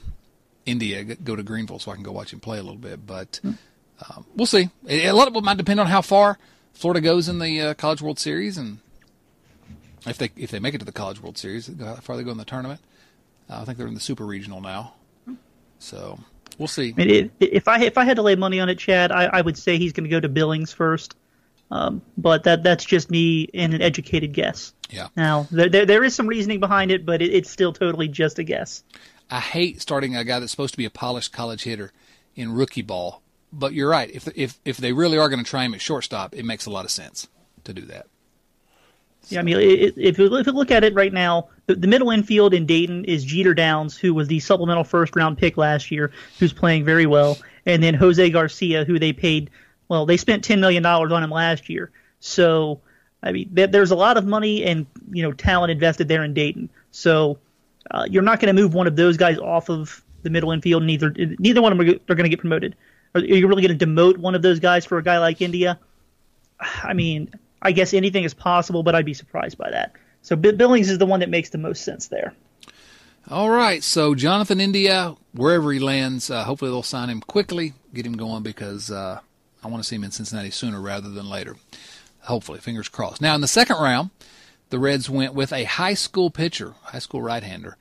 India 0.66 1.04
go 1.04 1.36
to 1.36 1.44
Greenville 1.44 1.78
so 1.78 1.92
I 1.92 1.94
can 1.94 2.02
go 2.02 2.12
watch 2.12 2.34
him 2.34 2.40
play 2.40 2.58
a 2.58 2.64
little 2.64 2.80
bit. 2.80 3.06
But 3.06 3.40
um, 3.44 4.26
we'll 4.36 4.48
see. 4.48 4.72
A 4.90 5.12
lot 5.12 5.28
of 5.28 5.36
it 5.36 5.44
might 5.44 5.58
depend 5.58 5.80
on 5.80 5.86
how 5.86 6.02
far 6.02 6.40
Florida 6.74 7.02
goes 7.02 7.30
in 7.30 7.38
the 7.38 7.62
uh, 7.62 7.74
College 7.76 8.02
World 8.02 8.18
Series 8.18 8.58
and 8.58 8.80
if 10.08 10.18
they 10.18 10.32
if 10.36 10.50
they 10.50 10.58
make 10.58 10.74
it 10.74 10.80
to 10.80 10.86
the 10.86 10.92
College 10.92 11.22
World 11.22 11.38
Series, 11.38 11.70
how 11.80 11.98
far 11.98 12.18
they 12.18 12.24
go 12.24 12.32
in 12.32 12.40
the 12.40 12.46
tournament. 12.46 12.82
Uh, 13.48 13.62
I 13.62 13.66
think 13.66 13.78
they're 13.78 13.86
in 13.86 13.94
the 13.94 14.00
Super 14.00 14.26
Regional 14.26 14.60
now, 14.60 14.96
so 15.78 16.18
we'll 16.58 16.68
see. 16.68 16.94
I 16.98 17.04
mean, 17.04 17.32
if 17.40 17.68
I 17.68 17.82
if 17.84 17.98
I 17.98 18.06
had 18.06 18.18
to 18.18 18.22
lay 18.22 18.36
money 18.36 18.60
on 18.60 18.70
it, 18.70 18.80
Chad, 18.80 19.12
I, 19.12 19.26
I 19.26 19.42
would 19.42 19.58
say 19.58 19.78
he's 19.78 19.94
going 19.94 20.06
to 20.06 20.10
go 20.10 20.20
to 20.20 20.30
Billings 20.30 20.72
first. 20.72 21.16
Um, 21.72 22.02
but 22.18 22.44
that 22.44 22.64
that's 22.64 22.86
just 22.86 23.10
me 23.10 23.50
and 23.54 23.74
an 23.74 23.82
educated 23.82 24.34
guess. 24.34 24.74
Yeah. 24.90 25.08
Now 25.16 25.48
there 25.52 25.70
there, 25.70 25.86
there 25.86 26.04
is 26.04 26.16
some 26.16 26.28
reasoning 26.28 26.60
behind 26.60 26.92
it, 26.92 27.06
but 27.06 27.22
it, 27.22 27.34
it's 27.34 27.50
still 27.50 27.74
totally 27.74 28.08
just 28.08 28.40
a 28.40 28.44
guess. 28.44 28.84
I 29.30 29.40
hate 29.40 29.82
starting 29.82 30.16
a 30.16 30.24
guy 30.24 30.40
that's 30.40 30.52
supposed 30.52 30.74
to 30.74 30.78
be 30.78 30.86
a 30.86 30.92
polished 30.92 31.34
college 31.34 31.64
hitter 31.64 31.92
in 32.36 32.54
rookie 32.54 32.84
ball. 32.84 33.22
But 33.52 33.74
you're 33.74 33.90
right. 33.90 34.12
If 34.12 34.28
if 34.36 34.60
if 34.66 34.78
they 34.78 34.94
really 34.94 35.18
are 35.18 35.30
going 35.30 35.44
to 35.44 35.50
try 35.50 35.64
him 35.64 35.74
at 35.74 35.82
shortstop, 35.82 36.36
it 36.36 36.46
makes 36.46 36.66
a 36.66 36.70
lot 36.70 36.86
of 36.86 36.92
sense 36.92 37.28
to 37.64 37.74
do 37.74 37.82
that. 37.84 38.08
Yeah, 39.30 39.40
I 39.40 39.44
mean, 39.44 39.58
if 39.60 40.18
you, 40.18 40.36
if 40.38 40.48
look 40.48 40.72
at 40.72 40.84
it 40.84 40.94
right 40.94 41.12
now, 41.12 41.50
the, 41.66 41.76
the, 41.76 41.88
middle 41.88 42.12
infield 42.12 42.54
in 42.54 42.66
Dayton 42.66 43.06
is 43.06 43.24
Jeter 43.24 43.54
Downs, 43.54 43.98
who 43.98 44.14
was 44.14 44.28
the 44.28 44.40
supplemental 44.40 44.84
first 44.84 45.16
round 45.16 45.38
pick 45.38 45.58
last 45.58 45.90
year, 45.92 46.12
who's 46.40 46.54
playing 46.54 46.86
very 46.86 47.06
well, 47.06 47.38
and 47.66 47.82
then 47.82 47.94
Jose 47.94 48.30
Garcia, 48.30 48.86
who 48.86 49.00
they 49.00 49.14
paid, 49.14 49.50
well, 49.88 50.06
they 50.06 50.18
spent 50.18 50.44
ten 50.44 50.60
million 50.60 50.84
dollars 50.84 51.12
on 51.12 51.24
him 51.24 51.32
last 51.32 51.70
year. 51.70 51.92
So, 52.20 52.82
I 53.24 53.32
mean, 53.32 53.50
there's 53.52 53.92
a 53.92 53.96
lot 53.96 54.18
of 54.18 54.26
money 54.26 54.64
and 54.64 54.86
you 55.12 55.24
know 55.24 55.32
talent 55.32 55.72
invested 55.72 56.08
there 56.08 56.24
in 56.24 56.34
Dayton. 56.34 56.70
So, 56.92 57.40
uh, 57.92 58.06
you're 58.10 58.24
not 58.24 58.40
going 58.40 58.56
to 58.56 58.62
move 58.62 58.74
one 58.74 58.88
of 58.88 58.96
those 58.96 59.18
guys 59.18 59.38
off 59.40 59.70
of 59.70 60.04
the 60.24 60.30
middle 60.30 60.52
infield. 60.52 60.84
Neither 60.84 61.14
neither 61.40 61.62
one 61.62 61.72
of 61.72 61.78
them 61.78 62.00
are 62.10 62.16
going 62.16 62.24
to 62.26 62.30
get 62.30 62.40
promoted. 62.40 62.76
Are 63.16 63.22
you 63.22 63.48
really 63.48 63.66
going 63.66 63.78
to 63.78 63.86
demote 63.86 64.18
one 64.18 64.36
of 64.36 64.42
those 64.42 64.60
guys 64.60 64.86
for 64.86 64.98
a 64.98 65.04
guy 65.04 65.20
like 65.20 65.42
India? 65.42 65.80
I 66.60 66.94
mean, 66.94 67.30
I 67.66 67.72
guess 67.72 67.96
anything 67.96 68.24
is 68.24 68.36
possible, 68.36 68.84
but 68.84 68.94
I'd 68.94 69.06
be 69.06 69.16
surprised 69.16 69.58
by 69.58 69.72
that. 69.72 69.94
So 70.22 70.36
Billings 70.36 70.90
is 70.90 71.00
the 71.00 71.06
one 71.08 71.22
that 71.22 71.30
makes 71.30 71.50
the 71.50 71.58
most 71.58 71.84
sense 71.84 72.08
there. 72.08 72.34
All 73.28 73.50
right, 73.50 73.84
so 73.84 74.14
Jonathan 74.14 74.62
India, 74.62 75.16
wherever 75.34 75.72
he 75.72 75.80
lands, 75.80 76.30
uh, 76.30 76.44
hopefully 76.44 76.70
they'll 76.70 76.84
sign 76.84 77.10
him 77.10 77.22
quickly, 77.22 77.74
get 77.92 78.06
him 78.06 78.18
going 78.18 78.44
because 78.44 78.92
uh, 78.92 79.20
I 79.64 79.68
want 79.68 79.82
to 79.82 79.88
see 79.88 79.96
him 79.96 80.04
in 80.04 80.12
Cincinnati 80.12 80.52
sooner 80.52 80.80
rather 80.80 81.10
than 81.10 81.28
later. 81.28 81.56
Hopefully, 82.22 82.60
fingers 82.60 82.88
crossed. 82.88 83.20
Now 83.20 83.34
in 83.34 83.42
the 83.42 83.48
second 83.48 83.78
round, 83.78 84.12
the 84.70 84.78
Reds 84.78 85.10
went 85.10 85.34
with 85.34 85.52
a 85.52 85.64
high 85.64 85.96
school 85.96 86.30
pitcher, 86.30 86.76
high 86.84 87.00
school 87.00 87.24
right-hander. 87.24 87.78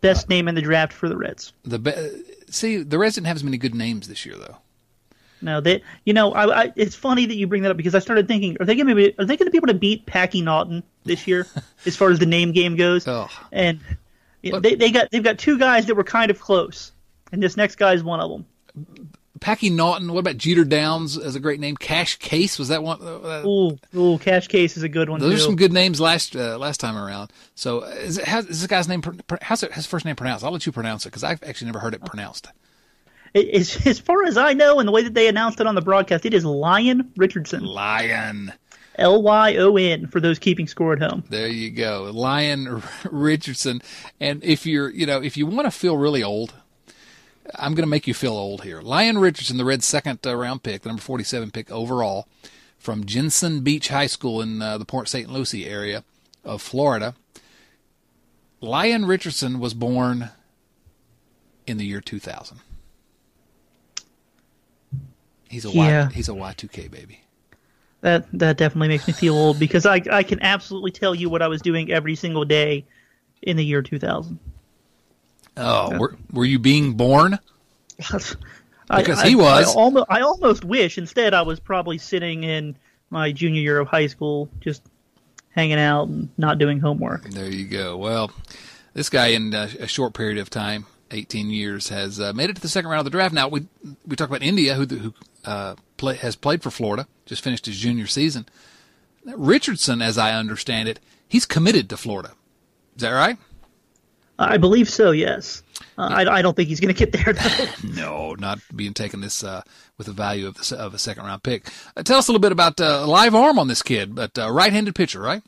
Best 0.00 0.26
uh, 0.26 0.28
name 0.30 0.48
in 0.48 0.54
the 0.54 0.62
draft 0.62 0.94
for 0.94 1.10
the 1.10 1.16
Reds. 1.16 1.52
The 1.62 1.78
be- 1.78 2.22
see, 2.48 2.78
the 2.78 2.98
Reds 2.98 3.16
didn't 3.16 3.26
have 3.26 3.36
as 3.36 3.44
many 3.44 3.58
good 3.58 3.74
names 3.74 4.08
this 4.08 4.24
year 4.24 4.36
though. 4.36 4.56
No, 5.42 5.60
they. 5.60 5.82
You 6.04 6.14
know, 6.14 6.32
I, 6.32 6.62
I, 6.62 6.72
it's 6.76 6.94
funny 6.94 7.26
that 7.26 7.36
you 7.36 7.46
bring 7.46 7.62
that 7.62 7.70
up 7.70 7.76
because 7.76 7.94
I 7.94 7.98
started 7.98 8.26
thinking, 8.26 8.56
are 8.60 8.64
they 8.64 8.74
going 8.74 8.86
to 8.86 8.94
be? 8.94 9.14
Are 9.18 9.24
they 9.24 9.36
going 9.36 9.46
to 9.46 9.50
be 9.50 9.58
able 9.58 9.68
to 9.68 9.74
beat 9.74 10.06
Packy 10.06 10.40
Naughton 10.40 10.82
this 11.04 11.26
year 11.26 11.46
as 11.86 11.96
far 11.96 12.10
as 12.10 12.18
the 12.18 12.26
name 12.26 12.52
game 12.52 12.76
goes? 12.76 13.06
Oh. 13.06 13.28
And 13.52 13.80
you 14.42 14.52
know, 14.52 14.60
they 14.60 14.74
they 14.74 14.90
got 14.90 15.10
they've 15.10 15.22
got 15.22 15.38
two 15.38 15.58
guys 15.58 15.86
that 15.86 15.94
were 15.94 16.04
kind 16.04 16.30
of 16.30 16.40
close, 16.40 16.92
and 17.32 17.42
this 17.42 17.56
next 17.56 17.76
guy 17.76 17.92
is 17.92 18.02
one 18.02 18.20
of 18.20 18.30
them. 18.30 18.46
Packy 19.40 19.70
Naughton. 19.70 20.12
What 20.12 20.20
about 20.20 20.38
Jeter 20.38 20.64
Downs 20.64 21.18
as 21.18 21.34
a 21.34 21.40
great 21.40 21.60
name? 21.60 21.76
Cash 21.76 22.16
Case 22.16 22.58
was 22.58 22.68
that 22.68 22.82
one? 22.82 22.98
Uh, 23.02 23.42
ooh, 23.46 23.78
ooh, 23.94 24.18
Cash 24.18 24.48
Case 24.48 24.76
is 24.76 24.82
a 24.82 24.88
good 24.88 25.10
one. 25.10 25.20
Those 25.20 25.32
too. 25.32 25.36
are 25.36 25.40
some 25.40 25.56
good 25.56 25.72
names 25.72 26.00
last 26.00 26.34
uh, 26.34 26.58
last 26.58 26.80
time 26.80 26.96
around. 26.96 27.32
So, 27.54 27.82
is, 27.82 28.18
it, 28.18 28.26
how's, 28.26 28.46
is 28.46 28.60
this 28.60 28.66
guy's 28.66 28.88
name? 28.88 29.02
How's 29.42 29.62
it, 29.62 29.72
his 29.72 29.86
first 29.86 30.04
name 30.04 30.16
pronounced? 30.16 30.44
I'll 30.44 30.52
let 30.52 30.64
you 30.64 30.72
pronounce 30.72 31.04
it 31.04 31.10
because 31.10 31.24
I've 31.24 31.42
actually 31.42 31.66
never 31.66 31.80
heard 31.80 31.94
it 31.94 32.04
pronounced. 32.04 32.48
As, 33.34 33.78
as 33.86 33.98
far 33.98 34.24
as 34.24 34.36
I 34.36 34.52
know, 34.52 34.78
and 34.78 34.88
the 34.88 34.92
way 34.92 35.02
that 35.02 35.14
they 35.14 35.28
announced 35.28 35.60
it 35.60 35.66
on 35.66 35.74
the 35.74 35.82
broadcast, 35.82 36.26
it 36.26 36.34
is 36.34 36.44
Lyon 36.44 37.12
Richardson. 37.16 37.64
Lyon. 37.64 38.52
L 38.98 39.22
Y 39.22 39.56
O 39.56 39.76
N 39.76 40.06
for 40.06 40.20
those 40.20 40.38
keeping 40.38 40.66
score 40.66 40.94
at 40.94 41.00
home. 41.00 41.24
There 41.28 41.48
you 41.48 41.70
go, 41.70 42.10
Lyon 42.12 42.82
Richardson. 43.10 43.82
And 44.20 44.42
if 44.42 44.64
you're, 44.66 44.88
you 44.90 45.06
know, 45.06 45.22
if 45.22 45.36
you 45.36 45.46
want 45.46 45.66
to 45.66 45.70
feel 45.70 45.96
really 45.96 46.22
old, 46.22 46.54
I'm 47.54 47.74
going 47.74 47.82
to 47.82 47.90
make 47.90 48.06
you 48.06 48.14
feel 48.14 48.32
old 48.32 48.62
here. 48.62 48.80
Lyon 48.80 49.18
Richardson, 49.18 49.56
the 49.56 49.64
Reds' 49.64 49.84
second 49.84 50.26
uh, 50.26 50.34
round 50.34 50.62
pick, 50.62 50.82
the 50.82 50.88
number 50.88 51.02
47 51.02 51.50
pick 51.50 51.70
overall, 51.70 52.26
from 52.78 53.04
Jensen 53.04 53.60
Beach 53.60 53.88
High 53.88 54.06
School 54.06 54.40
in 54.40 54.62
uh, 54.62 54.78
the 54.78 54.84
Port 54.84 55.08
St. 55.08 55.30
Lucie 55.30 55.66
area 55.66 56.02
of 56.44 56.62
Florida. 56.62 57.14
Lyon 58.60 59.04
Richardson 59.04 59.60
was 59.60 59.74
born 59.74 60.30
in 61.66 61.76
the 61.76 61.84
year 61.84 62.00
2000. 62.00 62.60
He's 65.48 65.64
a 65.64 65.70
yeah. 65.70 66.06
Y, 66.06 66.12
he's 66.14 66.28
a 66.28 66.32
Y2K 66.32 66.90
baby. 66.90 67.20
That 68.00 68.26
that 68.32 68.56
definitely 68.56 68.88
makes 68.88 69.06
me 69.06 69.12
feel 69.12 69.34
old 69.34 69.58
because 69.60 69.86
I 69.86 70.02
I 70.10 70.22
can 70.22 70.42
absolutely 70.42 70.90
tell 70.90 71.14
you 71.14 71.28
what 71.28 71.42
I 71.42 71.48
was 71.48 71.62
doing 71.62 71.90
every 71.90 72.16
single 72.16 72.44
day 72.44 72.84
in 73.42 73.56
the 73.56 73.64
year 73.64 73.82
2000. 73.82 74.38
Oh, 75.56 75.98
were 75.98 76.16
were 76.32 76.44
you 76.44 76.58
being 76.58 76.94
born? 76.94 77.38
because 77.96 78.36
I, 78.90 79.28
he 79.28 79.36
was. 79.36 79.68
I, 79.68 79.70
I, 79.70 79.74
almost, 79.74 80.06
I 80.10 80.20
almost 80.20 80.64
wish. 80.64 80.98
Instead, 80.98 81.32
I 81.32 81.42
was 81.42 81.60
probably 81.60 81.98
sitting 81.98 82.44
in 82.44 82.76
my 83.08 83.32
junior 83.32 83.62
year 83.62 83.78
of 83.78 83.88
high 83.88 84.06
school, 84.06 84.50
just 84.60 84.82
hanging 85.50 85.78
out 85.78 86.08
and 86.08 86.28
not 86.36 86.58
doing 86.58 86.78
homework. 86.78 87.30
There 87.30 87.50
you 87.50 87.66
go. 87.66 87.96
Well, 87.96 88.30
this 88.92 89.08
guy 89.08 89.28
in 89.28 89.54
a, 89.54 89.70
a 89.80 89.86
short 89.86 90.12
period 90.12 90.36
of 90.36 90.50
time 90.50 90.86
18 91.10 91.50
years, 91.50 91.88
has 91.88 92.20
uh, 92.20 92.32
made 92.32 92.50
it 92.50 92.56
to 92.56 92.62
the 92.62 92.68
second 92.68 92.90
round 92.90 93.00
of 93.00 93.04
the 93.04 93.10
draft. 93.10 93.34
Now 93.34 93.48
we 93.48 93.66
we 94.06 94.16
talk 94.16 94.28
about 94.28 94.42
India, 94.42 94.74
who 94.74 94.86
who 94.86 95.14
uh, 95.46 95.76
play, 95.96 96.16
has 96.16 96.36
played 96.36 96.62
for 96.62 96.70
Florida, 96.70 97.06
just 97.24 97.42
finished 97.42 97.66
his 97.66 97.78
junior 97.78 98.06
season. 98.06 98.46
Richardson, 99.24 100.02
as 100.02 100.18
I 100.18 100.34
understand 100.34 100.88
it, 100.88 101.00
he's 101.28 101.46
committed 101.46 101.88
to 101.90 101.96
Florida. 101.96 102.32
Is 102.96 103.02
that 103.02 103.10
right? 103.10 103.38
I 104.38 104.58
believe 104.58 104.88
so. 104.88 105.12
Yes. 105.12 105.62
Uh, 105.96 106.08
I, 106.10 106.38
I, 106.38 106.42
don't 106.42 106.54
think 106.54 106.68
he's 106.68 106.80
going 106.80 106.94
to 106.94 106.98
get 107.06 107.12
there 107.12 107.32
though. 107.32 107.66
no, 107.88 108.34
not 108.34 108.58
being 108.74 108.92
taken 108.92 109.20
this 109.20 109.42
uh, 109.42 109.62
with 109.96 110.06
the 110.06 110.12
value 110.12 110.46
of 110.46 110.56
the, 110.56 110.76
of 110.76 110.92
a 110.92 110.98
second 110.98 111.24
round 111.24 111.42
pick. 111.42 111.68
Uh, 111.96 112.02
tell 112.02 112.18
us 112.18 112.28
a 112.28 112.32
little 112.32 112.40
bit 112.40 112.52
about 112.52 112.80
uh, 112.80 113.06
live 113.06 113.34
arm 113.34 113.58
on 113.58 113.68
this 113.68 113.82
kid, 113.82 114.14
but 114.14 114.38
uh, 114.38 114.50
right 114.50 114.72
handed 114.72 114.94
pitcher, 114.94 115.20
right? 115.20 115.42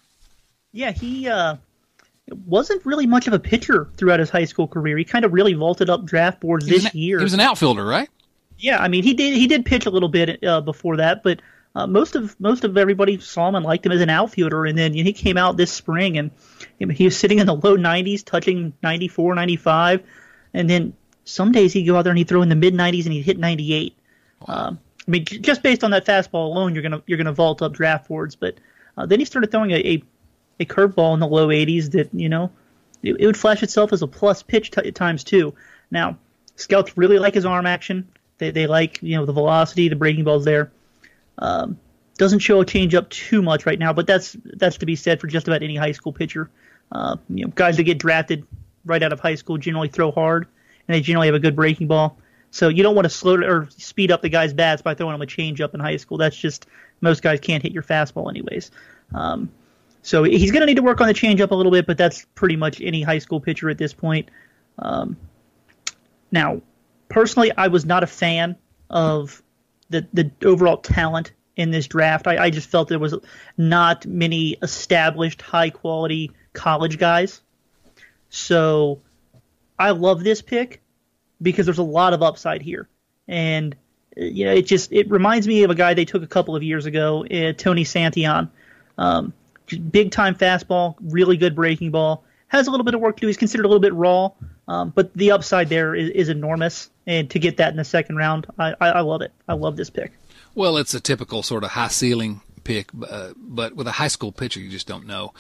Yeah, 0.73 0.93
he 0.93 1.29
uh, 1.29 1.57
wasn't 2.47 2.85
really 2.87 3.07
much 3.07 3.27
of 3.27 3.33
a 3.35 3.39
pitcher 3.39 3.89
throughout 3.97 4.21
his 4.21 4.31
high 4.31 4.45
school 4.45 4.69
career. 4.69 4.97
He 4.97 5.05
kind 5.05 5.25
of 5.25 5.33
really 5.33 5.55
vaulted 5.55 5.91
up 5.91 6.05
draft 6.05 6.41
boards 6.41 6.67
this 6.67 6.87
an, 6.87 6.91
year. 6.95 7.19
He 7.19 7.25
was 7.25 7.35
an 7.35 7.41
outfielder, 7.41 7.85
right? 7.85 8.09
Yeah, 8.59 8.79
I 8.79 8.89
mean 8.89 9.05
he 9.05 9.15
did 9.15 9.35
he 9.35 9.47
did 9.47 9.65
pitch 9.65 9.87
a 9.87 9.91
little 9.91 10.09
bit 10.09 10.43
uh, 10.45 10.61
before 10.61 10.97
that, 10.97 11.23
but 11.23 11.41
uh, 11.75 11.87
most 11.87 12.17
of 12.17 12.39
most 12.41 12.65
of 12.65 12.77
everybody 12.77 13.19
saw 13.21 13.49
him 13.49 13.55
and 13.55 13.65
liked 13.65 13.87
him 13.87 13.93
as 13.93 14.01
an 14.01 14.11
outfielder. 14.11 14.65
And 14.67 14.77
then 14.77 14.95
you 14.95 15.05
know, 15.05 15.09
he 15.09 15.13
came 15.13 15.37
out 15.37 15.57
this 15.57 15.73
spring 15.73 16.19
and 16.19 16.31
you 16.79 16.87
know, 16.87 16.93
he 16.93 17.05
was 17.05 17.17
sitting 17.17 17.39
in 17.39 17.47
the 17.47 17.55
low 17.55 17.77
90s, 17.77 18.25
touching 18.25 18.73
94, 18.83 19.35
95, 19.35 20.03
and 20.55 20.69
then 20.69 20.95
some 21.25 21.53
days 21.53 21.73
he'd 21.73 21.85
go 21.85 21.97
out 21.97 22.03
there 22.03 22.11
and 22.11 22.19
he'd 22.19 22.29
throw 22.29 22.43
in 22.43 22.49
the 22.49 22.57
mid 22.57 22.75
90s 22.75 23.05
and 23.05 23.13
he'd 23.13 23.23
hit 23.23 23.39
98. 23.39 23.97
Wow. 24.47 24.55
Um, 24.55 24.79
I 25.07 25.11
mean, 25.11 25.25
just 25.25 25.63
based 25.63 25.85
on 25.85 25.93
that 25.93 26.05
fastball 26.05 26.47
alone, 26.47 26.75
you're 26.75 26.83
gonna 26.83 27.03
you're 27.07 27.17
gonna 27.17 27.33
vault 27.33 27.63
up 27.63 27.73
draft 27.73 28.09
boards. 28.09 28.37
But 28.37 28.57
uh, 28.97 29.07
then 29.07 29.21
he 29.21 29.25
started 29.25 29.51
throwing 29.51 29.71
a, 29.71 29.77
a 29.77 30.03
a 30.61 30.67
curveball 30.67 31.15
in 31.15 31.21
the 31.21 31.27
low 31.27 31.49
80s 31.49 31.93
that 31.93 32.13
you 32.13 32.29
know 32.29 32.51
it, 33.03 33.17
it, 33.19 33.27
would 33.27 33.37
flash 33.37 33.63
itself 33.63 33.93
as 33.93 34.03
a 34.03 34.07
plus 34.07 34.43
pitch 34.43 34.71
t- 34.71 34.87
at 34.87 34.95
times 34.95 35.25
too. 35.25 35.55
Now, 35.91 36.19
scouts 36.57 36.97
really 36.99 37.19
like 37.19 37.35
his 37.35 37.47
arm 37.47 37.65
action. 37.65 38.09
They 38.39 38.51
they 38.51 38.67
like 38.67 39.03
you 39.03 39.17
know 39.17 39.27
the 39.27 39.33
velocity, 39.33 39.89
the 39.89 39.97
breaking 39.97 40.25
balls 40.25 40.45
there. 40.45 40.73
Um, 41.39 41.79
doesn't 42.17 42.41
show 42.41 42.61
a 42.61 42.65
changeup 42.65 43.09
too 43.11 43.43
much 43.43 43.65
right 43.65 43.79
now, 43.79 43.93
but 43.93 44.07
that's 44.07 44.37
that's 44.45 44.79
to 44.79 44.87
be 44.87 44.97
said 44.97 45.21
for 45.21 45.27
just 45.27 45.47
about 45.49 45.63
any 45.63 45.77
high 45.77 45.93
school 45.93 46.13
pitcher. 46.13 46.51
Uh, 46.91 47.17
you 47.29 47.45
know, 47.45 47.53
guys 47.55 47.77
that 47.77 47.85
get 47.85 47.99
drafted 47.99 48.47
right 48.85 49.03
out 49.03 49.13
of 49.13 49.21
high 49.21 49.35
school 49.35 49.59
generally 49.59 49.89
throw 49.89 50.11
hard, 50.11 50.47
and 50.87 50.95
they 50.95 51.01
generally 51.01 51.29
have 51.29 51.35
a 51.35 51.41
good 51.41 51.55
breaking 51.57 51.87
ball. 51.87 52.19
So 52.51 52.69
you 52.69 52.83
don't 52.83 52.95
want 52.95 53.05
to 53.05 53.11
slow 53.11 53.37
or 53.37 53.69
speed 53.77 54.11
up 54.11 54.23
the 54.23 54.29
guy's 54.29 54.53
bats 54.53 54.83
by 54.83 54.95
throwing 54.95 55.15
him 55.15 55.23
a 55.23 55.27
changeup 55.27 55.75
in 55.75 55.81
high 55.81 55.99
school. 55.99 56.17
That's 56.17 56.37
just 56.37 56.67
most 57.01 57.23
guys 57.23 57.41
can't 57.41 57.63
hit 57.63 57.73
your 57.73 57.83
fastball 57.83 58.31
anyways. 58.31 58.71
Um, 59.15 59.51
so 60.03 60.25
he's 60.25 60.51
going 60.51 60.61
to 60.61 60.67
need 60.67 60.77
to 60.77 60.83
work 60.83 61.01
on 61.01 61.07
the 61.07 61.15
changeup 61.15 61.51
a 61.51 61.55
little 61.55 61.73
bit, 61.73 61.87
but 61.87 61.99
that's 61.99 62.25
pretty 62.35 62.57
much 62.57 62.81
any 62.81 63.03
high 63.03 63.19
school 63.19 63.41
pitcher 63.41 63.69
at 63.69 63.77
this 63.79 63.93
point. 63.93 64.31
Um, 64.79 65.17
now, 66.31 66.63
personally, 67.09 67.53
I 67.57 67.69
was 67.69 67.85
not 67.85 68.03
a 68.03 68.07
fan 68.07 68.57
of 68.91 69.43
the 69.91 70.07
the 70.13 70.31
overall 70.45 70.79
talent 70.79 71.33
in 71.57 71.71
this 71.71 71.87
draft. 71.87 72.27
I, 72.27 72.45
I 72.45 72.51
just 72.51 72.69
felt 72.69 72.89
there 72.89 72.99
was 72.99 73.15
not 73.57 74.07
many 74.07 74.57
established 74.63 75.43
high 75.43 75.71
quality 75.71 76.31
college 76.53 76.99
guys. 76.99 77.41
So 78.31 79.01
I 79.79 79.91
love 79.91 80.23
this 80.23 80.41
pick 80.41 80.81
because 81.43 81.67
there's 81.67 81.79
a 81.79 81.83
lot 81.83 82.13
of 82.13 82.23
upside 82.23 82.63
here. 82.63 82.89
And 83.27 83.77
you 84.17 84.47
know, 84.47 84.53
it 84.53 84.67
just 84.67 84.93
it 84.93 85.11
reminds 85.11 85.47
me 85.47 85.63
of 85.63 85.71
a 85.71 85.75
guy 85.75 85.95
they 85.95 86.05
took 86.05 86.23
a 86.23 86.27
couple 86.27 86.57
of 86.57 86.63
years 86.63 86.87
ago, 86.87 87.25
uh, 87.25 87.53
Tony 87.53 87.85
Santillan. 87.85 88.51
Um, 88.97 89.33
big 89.91 90.11
time 90.11 90.35
fastball, 90.35 90.97
really 91.01 91.37
good 91.37 91.55
breaking 91.55 91.91
ball. 91.91 92.25
Has 92.49 92.67
a 92.67 92.71
little 92.71 92.85
bit 92.85 92.95
of 92.95 93.01
work 93.01 93.17
to 93.17 93.21
do. 93.21 93.27
He's 93.27 93.37
considered 93.37 93.67
a 93.67 93.69
little 93.69 93.81
bit 93.81 93.95
raw, 93.95 94.31
um, 94.69 94.91
but 94.91 95.13
the 95.15 95.33
upside 95.33 95.71
there 95.71 95.95
is, 95.95 96.11
is, 96.11 96.29
enormous. 96.29 96.91
And 97.07 97.31
to 97.31 97.39
get 97.39 97.57
that 97.57 97.71
in 97.71 97.77
the 97.77 97.85
second 97.85 98.17
round, 98.17 98.47
I, 98.59 98.75
I, 98.81 99.01
love 99.01 99.23
it. 99.23 99.33
I 99.49 99.55
love 99.55 99.77
this 99.77 99.89
pick. 99.89 100.13
Well, 100.55 100.77
it's 100.77 100.93
a 100.93 101.01
typical 101.01 101.43
sort 101.43 101.65
of 101.65 101.71
high 101.71 101.89
ceiling 101.89 102.43
pick, 102.65 102.91
uh, 103.09 103.31
but 103.37 103.75
with 103.75 103.87
a 103.87 103.93
high 103.93 104.09
school 104.09 104.31
pitcher, 104.31 104.61
you 104.61 104.69
just 104.69 104.87
don't 104.87 105.07
know. 105.07 105.33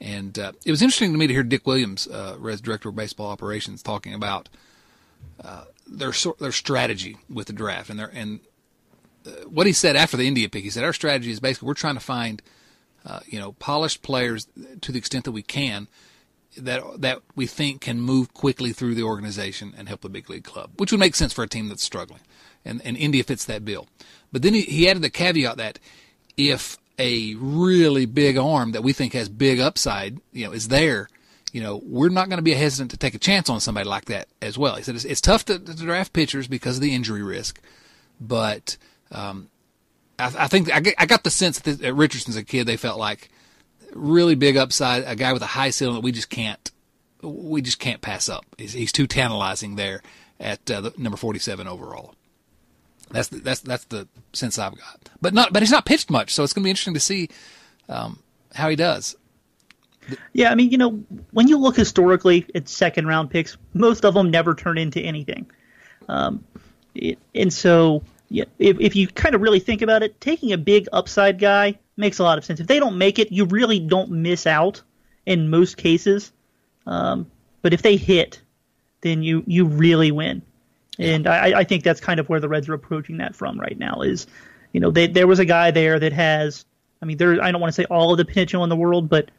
And 0.00 0.38
uh, 0.38 0.52
it 0.66 0.70
was 0.70 0.82
interesting 0.82 1.12
to 1.12 1.18
me 1.18 1.26
to 1.26 1.32
hear 1.32 1.42
Dick 1.42 1.66
Williams, 1.66 2.06
uh, 2.06 2.36
Reds 2.38 2.60
Director 2.60 2.90
of 2.90 2.96
Baseball 2.96 3.30
Operations, 3.30 3.82
talking 3.82 4.12
about 4.12 4.50
uh, 5.42 5.64
their 5.86 6.12
their 6.38 6.52
strategy 6.52 7.16
with 7.32 7.46
the 7.46 7.52
draft 7.54 7.88
and 7.88 7.98
their 7.98 8.10
and 8.12 8.40
uh, 9.26 9.30
what 9.48 9.66
he 9.66 9.72
said 9.72 9.96
after 9.96 10.18
the 10.18 10.26
India 10.26 10.48
pick. 10.48 10.62
He 10.62 10.70
said 10.70 10.84
our 10.84 10.92
strategy 10.92 11.30
is 11.30 11.40
basically 11.40 11.68
we're 11.68 11.74
trying 11.74 11.94
to 11.94 12.00
find 12.00 12.42
uh, 13.06 13.20
you 13.26 13.38
know 13.38 13.52
polished 13.52 14.02
players 14.02 14.46
to 14.82 14.92
the 14.92 14.98
extent 14.98 15.24
that 15.24 15.32
we 15.32 15.42
can 15.42 15.88
that 16.56 16.82
that 17.00 17.20
we 17.34 17.46
think 17.46 17.80
can 17.80 18.00
move 18.00 18.32
quickly 18.34 18.72
through 18.72 18.94
the 18.94 19.02
organization 19.02 19.74
and 19.76 19.88
help 19.88 20.02
the 20.02 20.08
big 20.08 20.28
league 20.30 20.44
club, 20.44 20.70
which 20.76 20.90
would 20.92 21.00
make 21.00 21.14
sense 21.14 21.32
for 21.32 21.42
a 21.42 21.48
team 21.48 21.68
that's 21.68 21.82
struggling. 21.82 22.20
And 22.64 22.80
and 22.84 22.96
India 22.96 23.24
fits 23.24 23.44
that 23.46 23.64
bill. 23.64 23.88
But 24.32 24.42
then 24.42 24.54
he, 24.54 24.62
he 24.62 24.88
added 24.88 25.02
the 25.02 25.10
caveat 25.10 25.56
that 25.58 25.78
if 26.36 26.76
a 26.98 27.34
really 27.36 28.06
big 28.06 28.36
arm 28.36 28.72
that 28.72 28.82
we 28.82 28.92
think 28.92 29.12
has 29.12 29.28
big 29.28 29.60
upside, 29.60 30.18
you 30.32 30.46
know, 30.46 30.52
is 30.52 30.68
there, 30.68 31.08
you 31.52 31.60
know, 31.60 31.80
we're 31.84 32.08
not 32.08 32.28
going 32.28 32.38
to 32.38 32.42
be 32.42 32.54
hesitant 32.54 32.90
to 32.92 32.96
take 32.96 33.14
a 33.14 33.18
chance 33.18 33.48
on 33.48 33.60
somebody 33.60 33.88
like 33.88 34.06
that 34.06 34.28
as 34.40 34.56
well. 34.56 34.76
He 34.76 34.82
said 34.82 34.94
it's, 34.94 35.04
it's 35.04 35.20
tough 35.20 35.44
to, 35.46 35.58
to, 35.58 35.74
draft 35.74 36.12
pitchers 36.12 36.46
because 36.46 36.76
of 36.76 36.82
the 36.82 36.94
injury 36.94 37.22
risk, 37.22 37.60
but 38.20 38.76
um, 39.10 39.48
I, 40.18 40.32
I, 40.38 40.48
think 40.48 40.72
I, 40.72 40.94
I, 40.98 41.06
got 41.06 41.24
the 41.24 41.30
sense 41.30 41.60
that, 41.60 41.80
that 41.80 41.94
Richardson's 41.94 42.36
a 42.36 42.44
kid 42.44 42.66
they 42.66 42.76
felt 42.76 42.98
like 42.98 43.28
really 43.94 44.34
big 44.34 44.56
upside, 44.56 45.04
a 45.04 45.16
guy 45.16 45.32
with 45.32 45.42
a 45.42 45.46
high 45.46 45.70
ceiling 45.70 45.94
that 45.94 46.02
we 46.02 46.12
just 46.12 46.30
can't 46.30 46.70
we 47.22 47.62
just 47.62 47.78
can't 47.78 48.02
pass 48.02 48.28
up. 48.28 48.44
He's, 48.58 48.72
he's 48.72 48.92
too 48.92 49.06
tantalizing 49.06 49.76
there 49.76 50.02
at 50.38 50.70
uh, 50.70 50.82
the 50.82 50.94
number 50.98 51.16
47 51.16 51.66
overall. 51.66 52.14
That's 53.10 53.28
the, 53.28 53.38
that's 53.38 53.60
that's 53.60 53.84
the 53.84 54.08
sense 54.32 54.58
I've 54.58 54.76
got. 54.76 55.08
But 55.20 55.34
not 55.34 55.52
but 55.52 55.62
he's 55.62 55.70
not 55.70 55.86
pitched 55.86 56.10
much, 56.10 56.34
so 56.34 56.42
it's 56.42 56.52
going 56.52 56.62
to 56.62 56.66
be 56.66 56.70
interesting 56.70 56.94
to 56.94 57.00
see 57.00 57.28
um, 57.88 58.22
how 58.54 58.68
he 58.68 58.76
does. 58.76 59.16
Yeah, 60.32 60.50
I 60.50 60.54
mean, 60.54 60.70
you 60.70 60.78
know, 60.78 61.02
when 61.30 61.48
you 61.48 61.58
look 61.58 61.76
historically 61.76 62.46
at 62.54 62.68
second 62.68 63.06
round 63.06 63.30
picks, 63.30 63.56
most 63.72 64.04
of 64.04 64.14
them 64.14 64.30
never 64.30 64.54
turn 64.54 64.76
into 64.76 65.00
anything. 65.00 65.50
Um, 66.08 66.44
it, 66.94 67.18
and 67.34 67.52
so, 67.52 68.02
yeah, 68.28 68.44
if, 68.58 68.78
if 68.80 68.96
you 68.96 69.08
kind 69.08 69.34
of 69.34 69.40
really 69.40 69.60
think 69.60 69.80
about 69.80 70.02
it, 70.02 70.20
taking 70.20 70.52
a 70.52 70.58
big 70.58 70.88
upside 70.92 71.38
guy 71.38 71.78
makes 71.96 72.18
a 72.18 72.22
lot 72.22 72.38
of 72.38 72.44
sense. 72.44 72.60
If 72.60 72.66
they 72.66 72.78
don't 72.78 72.98
make 72.98 73.18
it, 73.18 73.32
you 73.32 73.44
really 73.44 73.80
don't 73.80 74.10
miss 74.10 74.46
out 74.46 74.82
in 75.26 75.50
most 75.50 75.76
cases. 75.76 76.32
Um, 76.86 77.30
but 77.62 77.72
if 77.72 77.82
they 77.82 77.96
hit, 77.96 78.40
then 79.00 79.22
you 79.22 79.42
you 79.46 79.66
really 79.66 80.10
win. 80.10 80.42
And 80.98 81.26
I, 81.26 81.60
I 81.60 81.64
think 81.64 81.82
that's 81.82 82.00
kind 82.00 82.20
of 82.20 82.28
where 82.28 82.40
the 82.40 82.48
Reds 82.48 82.68
are 82.68 82.74
approaching 82.74 83.16
that 83.18 83.34
from 83.34 83.58
right 83.58 83.78
now. 83.78 84.02
Is 84.02 84.26
you 84.72 84.80
know, 84.80 84.90
they, 84.90 85.06
there 85.06 85.26
was 85.26 85.38
a 85.38 85.44
guy 85.44 85.70
there 85.70 85.98
that 85.98 86.12
has, 86.12 86.64
I 87.00 87.06
mean, 87.06 87.16
there 87.16 87.42
I 87.42 87.52
don't 87.52 87.60
want 87.60 87.72
to 87.72 87.80
say 87.80 87.86
all 87.86 88.12
of 88.12 88.18
the 88.18 88.24
potential 88.24 88.64
in 88.64 88.70
the 88.70 88.76
world, 88.76 89.08
but 89.08 89.30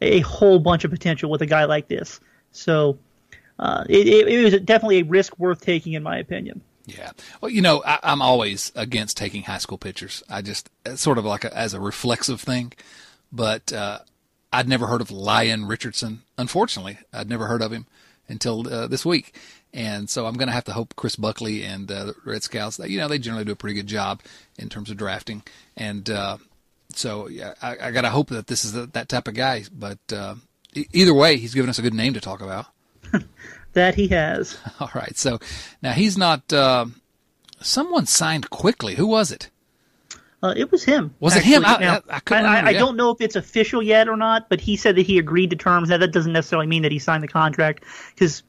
a 0.00 0.20
whole 0.20 0.58
bunch 0.58 0.84
of 0.84 0.90
potential 0.90 1.30
with 1.30 1.42
a 1.42 1.46
guy 1.46 1.64
like 1.64 1.88
this. 1.88 2.20
So 2.52 2.98
uh, 3.58 3.84
it, 3.88 4.06
it, 4.06 4.44
was 4.44 4.60
definitely 4.60 5.00
a 5.00 5.04
risk 5.04 5.38
worth 5.38 5.60
taking, 5.60 5.94
in 5.94 6.02
my 6.02 6.18
opinion. 6.18 6.60
Yeah. 6.86 7.12
Well, 7.40 7.50
you 7.50 7.62
know, 7.62 7.82
I, 7.84 7.98
am 8.02 8.20
always 8.20 8.70
against 8.74 9.16
taking 9.16 9.44
high 9.44 9.58
school 9.58 9.78
pitchers. 9.78 10.22
I 10.28 10.42
just 10.42 10.68
sort 10.96 11.18
of 11.18 11.24
like 11.24 11.44
a, 11.44 11.56
as 11.56 11.72
a 11.72 11.80
reflexive 11.80 12.40
thing. 12.40 12.72
But 13.32 13.72
uh, 13.72 14.00
I'd 14.52 14.68
never 14.68 14.86
heard 14.86 15.00
of 15.00 15.10
Lyon 15.10 15.66
Richardson. 15.66 16.22
Unfortunately, 16.38 16.98
I'd 17.12 17.28
never 17.28 17.46
heard 17.46 17.62
of 17.62 17.72
him 17.72 17.86
until 18.28 18.68
uh, 18.72 18.86
this 18.86 19.04
week. 19.04 19.36
And 19.72 20.08
so 20.08 20.26
I'm 20.26 20.34
going 20.34 20.46
to 20.46 20.54
have 20.54 20.64
to 20.64 20.72
hope 20.72 20.94
Chris 20.94 21.16
Buckley 21.16 21.64
and 21.64 21.90
uh, 21.90 22.04
the 22.04 22.14
Red 22.24 22.44
Scouts, 22.44 22.78
you 22.78 22.98
know, 22.98 23.08
they 23.08 23.18
generally 23.18 23.44
do 23.44 23.52
a 23.52 23.56
pretty 23.56 23.74
good 23.74 23.88
job 23.88 24.22
in 24.56 24.68
terms 24.68 24.88
of 24.88 24.96
drafting. 24.96 25.42
And 25.76 26.08
uh, 26.08 26.38
so 26.90 27.26
yeah, 27.26 27.54
I, 27.60 27.76
I 27.80 27.90
got 27.90 28.02
to 28.02 28.10
hope 28.10 28.28
that 28.28 28.46
this 28.46 28.64
is 28.64 28.72
the, 28.72 28.86
that 28.86 29.08
type 29.08 29.26
of 29.26 29.34
guy. 29.34 29.64
But 29.72 29.98
uh, 30.12 30.36
either 30.92 31.12
way, 31.12 31.38
he's 31.38 31.54
given 31.54 31.68
us 31.68 31.80
a 31.80 31.82
good 31.82 31.94
name 31.94 32.14
to 32.14 32.20
talk 32.20 32.40
about. 32.40 32.66
that 33.74 33.94
he 33.94 34.08
has. 34.08 34.58
All 34.80 34.90
right. 34.94 35.16
So 35.16 35.38
now 35.82 35.92
he's 35.92 36.16
not. 36.18 36.52
Uh, 36.52 36.86
someone 37.60 38.06
signed 38.06 38.50
quickly. 38.50 38.94
Who 38.94 39.06
was 39.06 39.30
it? 39.30 39.50
Uh, 40.42 40.52
it 40.56 40.70
was 40.70 40.84
him. 40.84 41.14
Was 41.20 41.34
actually. 41.34 41.52
it 41.52 41.54
him? 41.54 41.62
Now, 41.62 42.00
I, 42.10 42.20
I, 42.20 42.20
I, 42.30 42.42
I, 42.42 42.66
I 42.66 42.72
don't 42.74 42.96
know 42.96 43.10
if 43.10 43.20
it's 43.22 43.34
official 43.34 43.82
yet 43.82 44.08
or 44.08 44.16
not, 44.16 44.50
but 44.50 44.60
he 44.60 44.76
said 44.76 44.96
that 44.96 45.06
he 45.06 45.18
agreed 45.18 45.48
to 45.50 45.56
terms. 45.56 45.88
Now 45.88 45.96
that 45.96 46.12
doesn't 46.12 46.32
necessarily 46.32 46.66
mean 46.66 46.82
that 46.82 46.92
he 46.92 46.98
signed 46.98 47.22
the 47.22 47.28
contract 47.28 47.84
because 48.14 48.42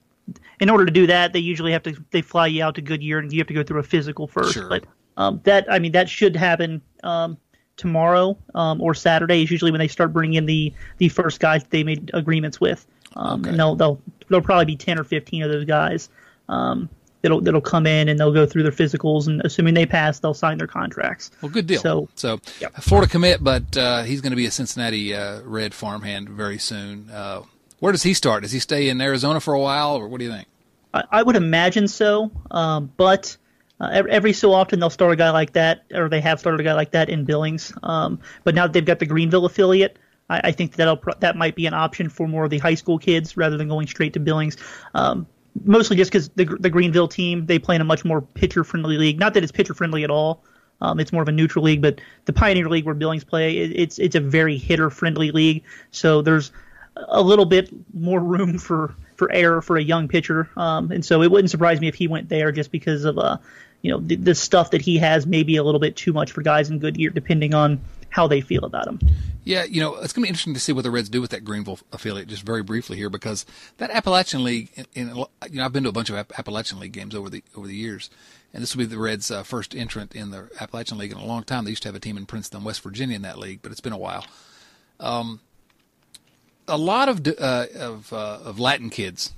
in 0.59 0.69
order 0.69 0.85
to 0.85 0.91
do 0.91 1.07
that, 1.07 1.31
they 1.31 1.39
usually 1.39 1.71
have 1.71 1.83
to 1.83 1.95
they 2.11 2.21
fly 2.21 2.47
you 2.47 2.63
out 2.63 2.75
to 2.75 2.81
Goodyear 2.81 3.19
and 3.19 3.31
you 3.31 3.39
have 3.39 3.47
to 3.47 3.53
go 3.53 3.63
through 3.63 3.79
a 3.79 3.83
physical 3.83 4.27
first. 4.27 4.55
Sure. 4.55 4.67
But 4.67 4.85
um, 5.15 5.39
that 5.45 5.71
I 5.71 5.79
mean 5.79 5.93
that 5.93 6.09
should 6.09 6.35
happen 6.35 6.81
um, 7.03 7.37
tomorrow 7.77 8.37
um, 8.53 8.81
or 8.81 8.93
Saturday 8.93 9.43
is 9.43 9.51
usually 9.51 9.71
when 9.71 9.79
they 9.79 9.87
start 9.87 10.13
bringing 10.13 10.35
in 10.35 10.45
the 10.45 10.73
the 10.97 11.09
first 11.09 11.39
guys 11.39 11.63
they 11.65 11.83
made 11.83 12.11
agreements 12.13 12.59
with. 12.59 12.85
Um, 13.15 13.41
okay. 13.41 13.49
And 13.51 13.59
they'll 13.59 13.75
they'll 13.75 14.01
there'll 14.29 14.43
probably 14.43 14.65
be 14.65 14.75
ten 14.75 14.99
or 14.99 15.03
fifteen 15.03 15.43
of 15.43 15.51
those 15.51 15.65
guys 15.65 16.09
um, 16.49 16.89
that'll 17.21 17.41
that'll 17.41 17.61
come 17.61 17.87
in 17.87 18.09
and 18.09 18.19
they'll 18.19 18.33
go 18.33 18.45
through 18.45 18.63
their 18.63 18.71
physicals 18.71 19.27
and 19.27 19.41
assuming 19.43 19.73
they 19.73 19.85
pass, 19.85 20.19
they'll 20.19 20.33
sign 20.33 20.57
their 20.57 20.67
contracts. 20.67 21.31
Well, 21.41 21.51
good 21.51 21.67
deal. 21.67 21.81
So, 21.81 22.09
so. 22.15 22.37
Florida 22.81 23.09
commit, 23.09 23.43
but 23.43 23.75
uh, 23.77 24.03
he's 24.03 24.21
going 24.21 24.31
to 24.31 24.37
be 24.37 24.45
a 24.45 24.51
Cincinnati 24.51 25.13
uh, 25.13 25.41
Red 25.41 25.73
farmhand 25.73 26.29
very 26.29 26.59
soon. 26.59 27.09
Uh, 27.09 27.43
where 27.79 27.91
does 27.91 28.03
he 28.03 28.13
start? 28.13 28.43
Does 28.43 28.51
he 28.51 28.59
stay 28.59 28.89
in 28.89 29.01
Arizona 29.01 29.39
for 29.39 29.53
a 29.53 29.59
while, 29.59 29.95
or 29.95 30.07
what 30.07 30.19
do 30.19 30.25
you 30.25 30.31
think? 30.31 30.47
I, 30.93 31.03
I 31.11 31.23
would 31.23 31.35
imagine 31.35 31.87
so, 31.87 32.31
um, 32.51 32.91
but 32.95 33.35
uh, 33.79 34.03
every 34.09 34.33
so 34.33 34.53
often 34.53 34.79
they'll 34.79 34.89
start 34.89 35.11
a 35.11 35.15
guy 35.15 35.31
like 35.31 35.53
that, 35.53 35.83
or 35.93 36.09
they 36.09 36.21
have 36.21 36.39
started 36.39 36.61
a 36.61 36.63
guy 36.63 36.73
like 36.73 36.91
that 36.91 37.09
in 37.09 37.25
Billings. 37.25 37.73
Um, 37.83 38.19
but 38.43 38.55
now 38.55 38.67
that 38.67 38.73
they've 38.73 38.85
got 38.85 38.99
the 38.99 39.05
Greenville 39.05 39.45
affiliate, 39.45 39.97
I, 40.29 40.41
I 40.45 40.51
think 40.51 40.75
that'll 40.75 41.01
that 41.19 41.35
might 41.35 41.55
be 41.55 41.65
an 41.65 41.73
option 41.73 42.09
for 42.09 42.27
more 42.27 42.45
of 42.45 42.49
the 42.49 42.57
high 42.59 42.75
school 42.75 42.97
kids 42.97 43.37
rather 43.37 43.57
than 43.57 43.67
going 43.67 43.87
straight 43.87 44.13
to 44.13 44.19
Billings. 44.19 44.57
Um, 44.93 45.27
mostly 45.63 45.97
just 45.97 46.11
because 46.11 46.29
the 46.29 46.45
the 46.45 46.69
Greenville 46.69 47.07
team 47.07 47.45
they 47.45 47.59
play 47.59 47.75
in 47.75 47.81
a 47.81 47.85
much 47.85 48.05
more 48.05 48.21
pitcher 48.21 48.63
friendly 48.63 48.97
league. 48.97 49.19
Not 49.19 49.33
that 49.33 49.43
it's 49.43 49.51
pitcher 49.51 49.73
friendly 49.73 50.03
at 50.03 50.09
all. 50.09 50.43
Um, 50.81 50.99
it's 50.99 51.13
more 51.13 51.21
of 51.21 51.29
a 51.29 51.31
neutral 51.31 51.63
league, 51.63 51.81
but 51.81 52.01
the 52.25 52.33
Pioneer 52.33 52.67
League 52.67 52.85
where 52.85 52.95
Billings 52.95 53.23
play, 53.23 53.57
it, 53.57 53.71
it's 53.75 53.99
it's 53.99 54.15
a 54.15 54.19
very 54.19 54.57
hitter 54.57 54.89
friendly 54.89 55.31
league. 55.31 55.63
So 55.91 56.21
there's 56.21 56.51
a 56.97 57.21
little 57.21 57.45
bit 57.45 57.69
more 57.93 58.19
room 58.19 58.57
for 58.59 58.95
for 59.15 59.31
error 59.31 59.61
for 59.61 59.77
a 59.77 59.83
young 59.83 60.07
pitcher. 60.07 60.49
Um, 60.57 60.91
and 60.91 61.05
so 61.05 61.21
it 61.21 61.31
wouldn't 61.31 61.49
surprise 61.49 61.79
me 61.79 61.87
if 61.87 61.95
he 61.95 62.07
went 62.07 62.27
there 62.27 62.51
just 62.51 62.71
because 62.71 63.05
of 63.05 63.17
uh, 63.17 63.37
you 63.85 63.91
know, 63.91 63.99
the, 63.99 64.15
the 64.15 64.33
stuff 64.33 64.71
that 64.71 64.81
he 64.81 64.97
has 64.97 65.27
may 65.27 65.43
be 65.43 65.57
a 65.57 65.63
little 65.63 65.79
bit 65.79 65.95
too 65.95 66.11
much 66.11 66.31
for 66.31 66.41
guys 66.41 66.71
in 66.71 66.79
Good 66.79 66.95
Goodyear, 66.95 67.11
depending 67.11 67.53
on 67.53 67.81
how 68.15 68.27
they 68.27 68.39
feel 68.39 68.63
about 68.63 68.87
him. 68.87 68.97
Yeah, 69.43 69.65
you 69.65 69.81
know, 69.81 69.95
it's 69.95 70.13
going 70.13 70.23
to 70.23 70.27
be 70.27 70.29
interesting 70.29 70.53
to 70.53 70.59
see 70.59 70.71
what 70.71 70.85
the 70.85 70.89
Reds 70.89 71.09
do 71.09 71.19
with 71.19 71.31
that 71.31 71.43
Greenville 71.43 71.79
affiliate. 71.91 72.29
Just 72.29 72.43
very 72.43 72.63
briefly 72.63 72.95
here, 72.95 73.09
because 73.09 73.45
that 73.77 73.91
Appalachian 73.91 74.41
League, 74.41 74.69
in, 74.75 74.85
in, 74.93 75.07
you 75.49 75.57
know, 75.57 75.65
I've 75.65 75.73
been 75.73 75.83
to 75.83 75.89
a 75.89 75.91
bunch 75.91 76.09
of 76.09 76.15
Appalachian 76.15 76.79
League 76.79 76.93
games 76.93 77.13
over 77.13 77.29
the 77.29 77.43
over 77.57 77.67
the 77.67 77.75
years, 77.75 78.09
and 78.53 78.63
this 78.63 78.73
will 78.73 78.85
be 78.85 78.85
the 78.85 78.97
Reds' 78.97 79.29
uh, 79.29 79.43
first 79.43 79.75
entrant 79.75 80.15
in 80.15 80.31
the 80.31 80.49
Appalachian 80.61 80.97
League 80.97 81.11
in 81.11 81.17
a 81.17 81.25
long 81.25 81.43
time. 81.43 81.65
They 81.65 81.71
used 81.71 81.83
to 81.83 81.89
have 81.89 81.95
a 81.95 81.99
team 81.99 82.15
in 82.15 82.25
Princeton, 82.25 82.63
West 82.63 82.81
Virginia, 82.81 83.17
in 83.17 83.21
that 83.23 83.37
league, 83.37 83.59
but 83.61 83.73
it's 83.73 83.81
been 83.81 83.93
a 83.93 83.97
while. 83.97 84.25
Um, 85.01 85.41
a 86.69 86.77
lot 86.77 87.09
of 87.09 87.27
uh, 87.27 87.65
of 87.75 88.13
uh, 88.13 88.39
of 88.45 88.59
Latin 88.59 88.89
kids 88.89 89.33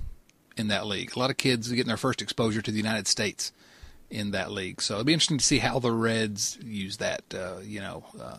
in 0.56 0.68
that 0.68 0.86
league. 0.86 1.16
A 1.16 1.18
lot 1.18 1.30
of 1.30 1.36
kids 1.36 1.68
getting 1.68 1.88
their 1.88 1.96
first 1.96 2.22
exposure 2.22 2.62
to 2.62 2.70
the 2.70 2.78
United 2.78 3.08
States 3.08 3.50
in 4.08 4.30
that 4.30 4.52
league. 4.52 4.80
So 4.80 4.94
it'll 4.94 5.04
be 5.04 5.12
interesting 5.12 5.38
to 5.38 5.44
see 5.44 5.58
how 5.58 5.80
the 5.80 5.92
Reds 5.92 6.58
use 6.64 6.96
that. 6.98 7.22
Uh, 7.34 7.58
you 7.62 7.80
know, 7.80 8.04
uh, 8.20 8.38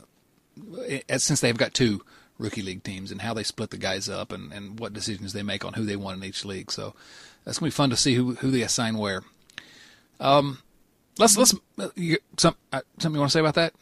since 1.18 1.42
they've 1.42 1.58
got 1.58 1.74
two 1.74 2.04
rookie 2.38 2.62
league 2.62 2.84
teams 2.84 3.12
and 3.12 3.22
how 3.22 3.34
they 3.34 3.44
split 3.44 3.70
the 3.70 3.78
guys 3.78 4.08
up 4.10 4.32
and, 4.32 4.52
and 4.54 4.80
what 4.80 4.94
decisions 4.94 5.34
they 5.34 5.44
make 5.44 5.66
on 5.66 5.74
who 5.74 5.86
they 5.86 5.96
want 5.96 6.18
in 6.18 6.24
each 6.24 6.46
league. 6.46 6.72
So 6.72 6.96
that's 7.44 7.60
gonna 7.60 7.68
be 7.68 7.72
fun 7.72 7.90
to 7.90 7.98
see 7.98 8.16
who 8.16 8.36
who 8.36 8.52
they 8.52 8.62
assign 8.62 8.98
where. 8.98 9.24
Um, 10.20 10.60
let's 11.18 11.38
let's 11.38 11.56
uh, 11.78 11.90
you, 11.96 12.18
some 12.38 12.56
uh, 12.72 12.82
something 12.98 13.16
you 13.16 13.20
want 13.20 13.32
to 13.32 13.34
say 13.34 13.40
about 13.42 13.56
that? 13.56 13.74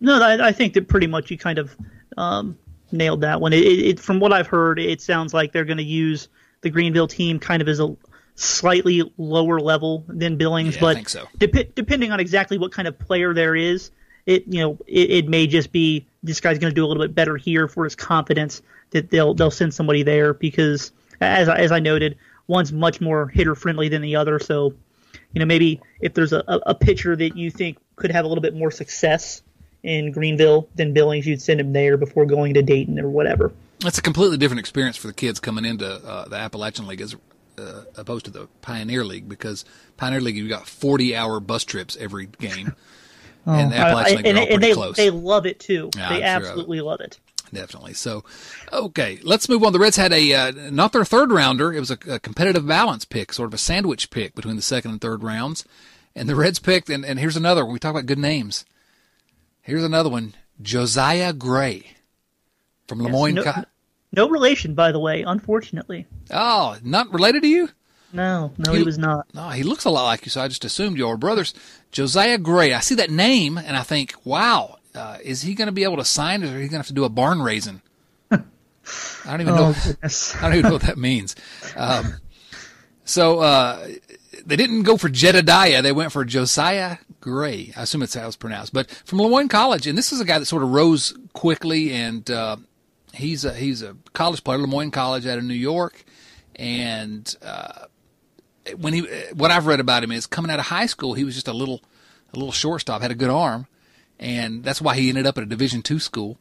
No, 0.00 0.20
I, 0.20 0.48
I 0.48 0.52
think 0.52 0.74
that 0.74 0.88
pretty 0.88 1.06
much 1.06 1.30
you 1.30 1.38
kind 1.38 1.58
of 1.58 1.76
um, 2.16 2.58
nailed 2.90 3.20
that 3.22 3.40
one. 3.40 3.52
It, 3.52 3.64
it, 3.64 4.00
from 4.00 4.20
what 4.20 4.32
I've 4.32 4.48
heard, 4.48 4.78
it 4.78 5.00
sounds 5.00 5.32
like 5.32 5.52
they're 5.52 5.64
going 5.64 5.78
to 5.78 5.84
use 5.84 6.28
the 6.62 6.70
Greenville 6.70 7.06
team 7.06 7.38
kind 7.38 7.62
of 7.62 7.68
as 7.68 7.80
a 7.80 7.96
slightly 8.34 9.12
lower 9.18 9.60
level 9.60 10.04
than 10.08 10.36
Billings, 10.36 10.74
yeah, 10.74 10.80
but 10.80 11.08
so. 11.08 11.26
dep- 11.38 11.74
depending 11.74 12.10
on 12.10 12.20
exactly 12.20 12.58
what 12.58 12.72
kind 12.72 12.88
of 12.88 12.98
player 12.98 13.32
there 13.34 13.54
is, 13.54 13.90
it 14.26 14.44
you 14.46 14.60
know 14.60 14.78
it, 14.86 15.10
it 15.10 15.28
may 15.28 15.46
just 15.46 15.72
be 15.72 16.06
this 16.22 16.40
guy's 16.40 16.58
going 16.58 16.70
to 16.70 16.74
do 16.74 16.84
a 16.84 16.88
little 16.88 17.02
bit 17.02 17.14
better 17.14 17.36
here 17.36 17.68
for 17.68 17.84
his 17.84 17.94
confidence 17.94 18.62
that 18.90 19.10
they'll 19.10 19.34
they'll 19.34 19.50
send 19.50 19.74
somebody 19.74 20.02
there 20.02 20.34
because 20.34 20.92
as 21.22 21.48
I, 21.48 21.56
as 21.58 21.72
I 21.72 21.78
noted, 21.78 22.18
one's 22.46 22.72
much 22.72 23.00
more 23.00 23.28
hitter 23.28 23.54
friendly 23.54 23.88
than 23.88 24.02
the 24.02 24.16
other. 24.16 24.38
So, 24.38 24.74
you 25.32 25.40
know, 25.40 25.46
maybe 25.46 25.80
if 26.00 26.14
there's 26.14 26.32
a, 26.32 26.42
a 26.46 26.74
pitcher 26.74 27.16
that 27.16 27.36
you 27.36 27.50
think 27.50 27.78
could 27.96 28.10
have 28.10 28.24
a 28.24 28.28
little 28.28 28.42
bit 28.42 28.54
more 28.54 28.70
success 28.70 29.42
in 29.82 30.12
Greenville 30.12 30.68
than 30.74 30.92
Billings, 30.92 31.26
you'd 31.26 31.42
send 31.42 31.60
him 31.60 31.72
there 31.72 31.96
before 31.96 32.26
going 32.26 32.54
to 32.54 32.62
Dayton 32.62 32.98
or 32.98 33.08
whatever. 33.08 33.52
That's 33.80 33.98
a 33.98 34.02
completely 34.02 34.36
different 34.36 34.60
experience 34.60 34.96
for 34.96 35.08
the 35.08 35.12
kids 35.12 35.40
coming 35.40 35.64
into 35.64 35.86
uh, 35.86 36.28
the 36.28 36.36
Appalachian 36.36 36.86
League 36.86 37.00
as 37.00 37.16
uh, 37.58 37.82
opposed 37.96 38.24
to 38.26 38.30
the 38.30 38.48
Pioneer 38.60 39.04
League 39.04 39.28
because 39.28 39.64
Pioneer 39.96 40.20
League 40.20 40.36
you've 40.36 40.48
got 40.48 40.68
40 40.68 41.16
hour 41.16 41.40
bus 41.40 41.64
trips 41.64 41.96
every 41.96 42.26
game. 42.26 42.74
Oh, 43.46 43.52
and 43.52 43.72
the 43.72 43.76
Appalachian 43.76 44.16
League 44.18 44.26
and, 44.26 44.38
are 44.38 44.40
all 44.40 44.46
pretty 44.46 44.66
they, 44.66 44.72
close. 44.72 44.96
they 44.96 45.10
love 45.10 45.46
it 45.46 45.58
too. 45.58 45.90
Yeah, 45.96 46.08
they 46.10 46.22
I'm 46.22 46.42
sure 46.42 46.50
absolutely 46.50 46.80
love 46.80 47.00
it. 47.00 47.18
Definitely. 47.52 47.94
So, 47.94 48.24
okay, 48.72 49.18
let's 49.22 49.48
move 49.48 49.62
on. 49.62 49.72
The 49.72 49.78
Reds 49.78 49.96
had 49.96 50.12
a 50.12 50.32
uh, 50.32 50.52
not 50.70 50.92
their 50.92 51.04
third 51.04 51.30
rounder. 51.30 51.72
It 51.72 51.80
was 51.80 51.90
a, 51.90 51.98
a, 52.08 52.18
competitive 52.18 52.66
balance 52.66 53.04
pick, 53.04 53.32
sort 53.32 53.48
of 53.48 53.54
a 53.54 53.58
sandwich 53.58 54.10
pick 54.10 54.34
between 54.34 54.56
the 54.56 54.62
second 54.62 54.92
and 54.92 55.00
third 55.00 55.22
rounds. 55.22 55.64
And 56.14 56.28
the 56.28 56.34
Reds 56.34 56.58
picked, 56.58 56.88
and, 56.88 57.04
and 57.04 57.18
here's 57.18 57.36
another. 57.36 57.64
When 57.64 57.74
we 57.74 57.78
talk 57.78 57.90
about 57.90 58.06
good 58.06 58.18
names, 58.18 58.64
here's 59.60 59.84
another 59.84 60.08
one: 60.08 60.34
Josiah 60.62 61.32
Gray 61.32 61.92
from 62.86 63.00
Yes, 63.00 63.06
Le 63.06 63.12
Moyne. 63.12 63.34
no, 63.34 63.42
Co- 63.42 63.64
no 64.12 64.28
relation, 64.28 64.74
by 64.74 64.92
the 64.92 65.00
way. 65.00 65.22
Unfortunately, 65.22 66.06
oh, 66.30 66.78
not 66.82 67.12
related 67.12 67.42
to 67.42 67.48
you? 67.48 67.68
No, 68.12 68.52
no, 68.58 68.72
he 68.72 68.82
was 68.82 68.98
not. 68.98 69.26
No, 69.34 69.48
he 69.50 69.62
looks 69.62 69.84
a 69.84 69.90
lot 69.90 70.04
like 70.04 70.26
you, 70.26 70.30
so 70.30 70.42
I 70.42 70.48
just 70.48 70.64
assumed 70.64 70.98
you 70.98 71.06
were 71.06 71.16
brothers. 71.16 71.54
Josiah 71.90 72.38
Gray. 72.38 72.72
I 72.72 72.80
see 72.80 72.94
that 72.96 73.10
name, 73.10 73.56
and 73.56 73.76
I 73.76 73.82
think, 73.82 74.14
wow, 74.24 74.78
uh, 74.94 75.18
is 75.22 75.42
he 75.42 75.54
going 75.54 75.66
to 75.66 75.72
be 75.72 75.84
able 75.84 75.96
to 75.96 76.04
sign, 76.04 76.42
or 76.42 76.46
is 76.46 76.52
he 76.52 76.58
going 76.58 76.70
to 76.70 76.76
have 76.78 76.86
to 76.88 76.92
do 76.92 77.04
a 77.04 77.08
barn 77.08 77.40
raising? 77.40 77.80
I 78.30 78.40
don't 79.26 79.40
even 79.40 79.54
know. 79.54 79.74
Oh 79.74 79.80
goodness. 79.84 80.36
I 80.36 80.42
don't 80.42 80.58
even 80.58 80.68
know 80.68 80.74
what 80.74 80.82
that 80.82 80.98
means. 80.98 81.36
Um, 81.76 82.16
so 83.04 83.40
uh, 83.40 83.88
they 84.44 84.56
didn't 84.56 84.82
go 84.82 84.96
for 84.96 85.08
Jedediah; 85.08 85.82
they 85.82 85.92
went 85.92 86.12
for 86.12 86.24
Josiah 86.24 86.98
Gray. 87.20 87.72
I 87.76 87.82
assume 87.82 88.02
it's 88.02 88.14
how 88.14 88.26
it's 88.26 88.36
pronounced. 88.36 88.72
But 88.72 88.90
from 88.90 89.20
Le 89.20 89.28
Moyne 89.28 89.48
College, 89.48 89.86
and 89.86 89.96
this 89.96 90.12
is 90.12 90.20
a 90.20 90.24
guy 90.24 90.38
that 90.38 90.46
sort 90.46 90.62
of 90.62 90.70
rose 90.70 91.16
quickly, 91.32 91.92
and 91.92 92.30
uh, 92.30 92.56
he's 93.14 93.44
a 93.44 93.54
he's 93.54 93.82
a 93.82 93.96
college 94.12 94.44
player, 94.44 94.58
Le 94.58 94.66
Moyne 94.66 94.90
College 94.90 95.26
out 95.26 95.38
of 95.38 95.44
New 95.44 95.54
York, 95.54 96.04
and 96.56 97.34
uh, 97.42 97.86
when 98.76 98.92
he 98.94 99.00
what 99.34 99.50
I've 99.50 99.66
read 99.66 99.80
about 99.80 100.04
him 100.04 100.12
is 100.12 100.26
coming 100.26 100.50
out 100.50 100.58
of 100.58 100.66
high 100.66 100.86
school, 100.86 101.14
he 101.14 101.24
was 101.24 101.34
just 101.34 101.48
a 101.48 101.52
little 101.52 101.82
a 102.32 102.38
little 102.38 102.52
shortstop, 102.52 103.02
had 103.02 103.10
a 103.10 103.14
good 103.14 103.30
arm, 103.30 103.66
and 104.18 104.64
that's 104.64 104.80
why 104.80 104.96
he 104.96 105.08
ended 105.08 105.26
up 105.26 105.36
at 105.36 105.44
a 105.44 105.46
Division 105.46 105.82
two 105.82 105.98
school 105.98 106.38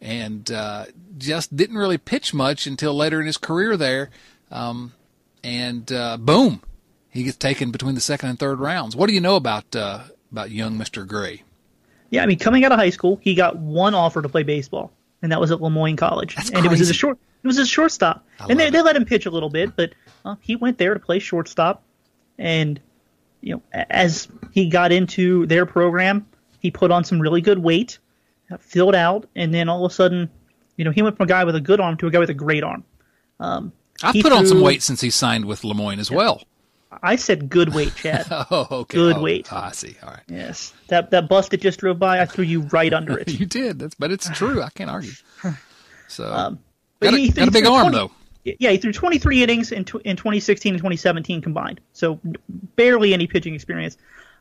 and 0.00 0.50
uh, 0.50 0.86
just 1.16 1.54
didn't 1.56 1.76
really 1.76 1.98
pitch 1.98 2.34
much 2.34 2.66
until 2.66 2.94
later 2.94 3.20
in 3.20 3.26
his 3.26 3.38
career 3.38 3.76
there. 3.76 4.10
Um, 4.50 4.92
and 5.44 5.90
uh, 5.92 6.16
boom, 6.18 6.62
he 7.08 7.22
gets 7.22 7.36
taken 7.36 7.70
between 7.70 7.94
the 7.94 8.00
second 8.00 8.30
and 8.30 8.38
third 8.38 8.60
rounds. 8.60 8.94
What 8.94 9.06
do 9.06 9.14
you 9.14 9.20
know 9.20 9.36
about 9.36 9.74
uh, 9.74 10.00
about 10.30 10.50
young 10.50 10.76
Mister 10.76 11.04
Gray? 11.04 11.42
Yeah, 12.10 12.22
I 12.22 12.26
mean, 12.26 12.38
coming 12.38 12.64
out 12.64 12.72
of 12.72 12.78
high 12.78 12.90
school, 12.90 13.18
he 13.22 13.34
got 13.34 13.56
one 13.56 13.94
offer 13.94 14.20
to 14.20 14.28
play 14.28 14.42
baseball, 14.42 14.92
and 15.22 15.32
that 15.32 15.40
was 15.40 15.50
at 15.50 15.62
Le 15.62 15.70
Moyne 15.70 15.96
College. 15.96 16.36
That's 16.36 16.50
and 16.50 16.66
it 16.66 16.70
was 16.70 16.80
as 16.80 16.90
a 16.90 16.94
short. 16.94 17.18
It 17.42 17.46
was 17.46 17.58
a 17.58 17.66
shortstop, 17.66 18.24
and 18.48 18.60
they, 18.60 18.70
they 18.70 18.82
let 18.82 18.94
him 18.94 19.04
pitch 19.04 19.26
a 19.26 19.30
little 19.30 19.50
bit, 19.50 19.74
but 19.74 19.94
uh, 20.24 20.36
he 20.40 20.56
went 20.56 20.78
there 20.78 20.94
to 20.94 21.00
play 21.00 21.18
shortstop, 21.18 21.82
and 22.38 22.80
you 23.40 23.54
know, 23.54 23.62
as 23.90 24.28
he 24.52 24.68
got 24.68 24.92
into 24.92 25.46
their 25.46 25.66
program, 25.66 26.26
he 26.60 26.70
put 26.70 26.90
on 26.90 27.04
some 27.04 27.20
really 27.20 27.40
good 27.40 27.58
weight, 27.58 27.98
uh, 28.50 28.56
filled 28.58 28.94
out, 28.94 29.28
and 29.34 29.52
then 29.52 29.68
all 29.68 29.84
of 29.84 29.90
a 29.90 29.94
sudden, 29.94 30.30
you 30.76 30.84
know, 30.84 30.90
he 30.92 31.02
went 31.02 31.16
from 31.16 31.24
a 31.24 31.28
guy 31.28 31.44
with 31.44 31.56
a 31.56 31.60
good 31.60 31.80
arm 31.80 31.96
to 31.98 32.06
a 32.06 32.10
guy 32.10 32.18
with 32.18 32.30
a 32.30 32.34
great 32.34 32.62
arm. 32.62 32.84
I've 33.40 34.14
He 34.14 34.22
put 34.22 34.32
on 34.32 34.46
some 34.46 34.60
weight 34.60 34.82
since 34.82 35.00
he 35.00 35.10
signed 35.10 35.44
with 35.44 35.64
Le 35.64 35.74
Moyne 35.74 35.98
as 35.98 36.10
well. 36.10 36.42
I 37.02 37.16
said 37.16 37.48
good 37.48 37.74
weight, 37.74 37.94
Chad. 37.96 38.26
Oh, 38.30 38.66
okay. 38.70 38.96
Good 38.96 39.16
Oh, 39.16 39.22
weight. 39.22 39.50
I 39.52 39.72
see. 39.72 39.96
All 40.02 40.10
right. 40.10 40.20
yes, 40.28 40.72
that 40.88 41.10
that 41.10 41.28
bus 41.28 41.48
that 41.48 41.60
just 41.60 41.80
drove 41.80 41.98
by, 41.98 42.20
I 42.20 42.26
threw 42.26 42.44
you 42.44 42.60
right 42.62 42.92
under 42.92 43.18
it. 43.18 43.28
You 43.40 43.46
did, 43.46 43.78
That's, 43.78 43.94
but 43.94 44.12
it's 44.12 44.28
true. 44.30 44.62
I 44.62 44.70
can't 44.70 44.90
argue. 44.90 45.12
So 46.08 46.30
Um, 46.30 46.58
But 47.00 47.06
got, 47.12 47.14
a, 47.14 47.18
he- 47.18 47.30
got 47.30 47.48
a 47.48 47.50
big 47.50 47.64
arm 47.64 47.90
20 47.90 47.96
though. 47.96 48.10
Yeah, 48.44 48.70
he 48.70 48.76
threw 48.76 48.92
23 48.92 49.42
innings 49.42 49.70
in, 49.70 49.84
tw- 49.84 50.02
in 50.04 50.16
2016 50.16 50.74
and 50.74 50.78
2017 50.80 51.42
combined, 51.42 51.80
so 51.92 52.18
barely 52.76 53.14
any 53.14 53.28
pitching 53.28 53.54
experience. 53.54 53.96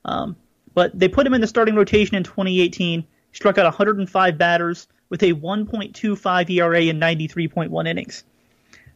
Um, 0.06 0.36
but 0.74 0.98
they 0.98 1.08
put 1.08 1.28
him 1.28 1.34
in 1.34 1.42
the 1.42 1.48
starting 1.48 1.76
rotation 1.76 2.16
in 2.16 2.24
2018. 2.24 3.02
He 3.02 3.08
struck 3.32 3.58
out 3.58 3.66
105 3.66 4.38
batters 4.38 4.88
with 5.10 5.22
a 5.22 5.34
1.25 5.34 6.50
ERA 6.50 6.82
in 6.82 7.00
93.1 7.00 7.88
innings. 7.88 8.24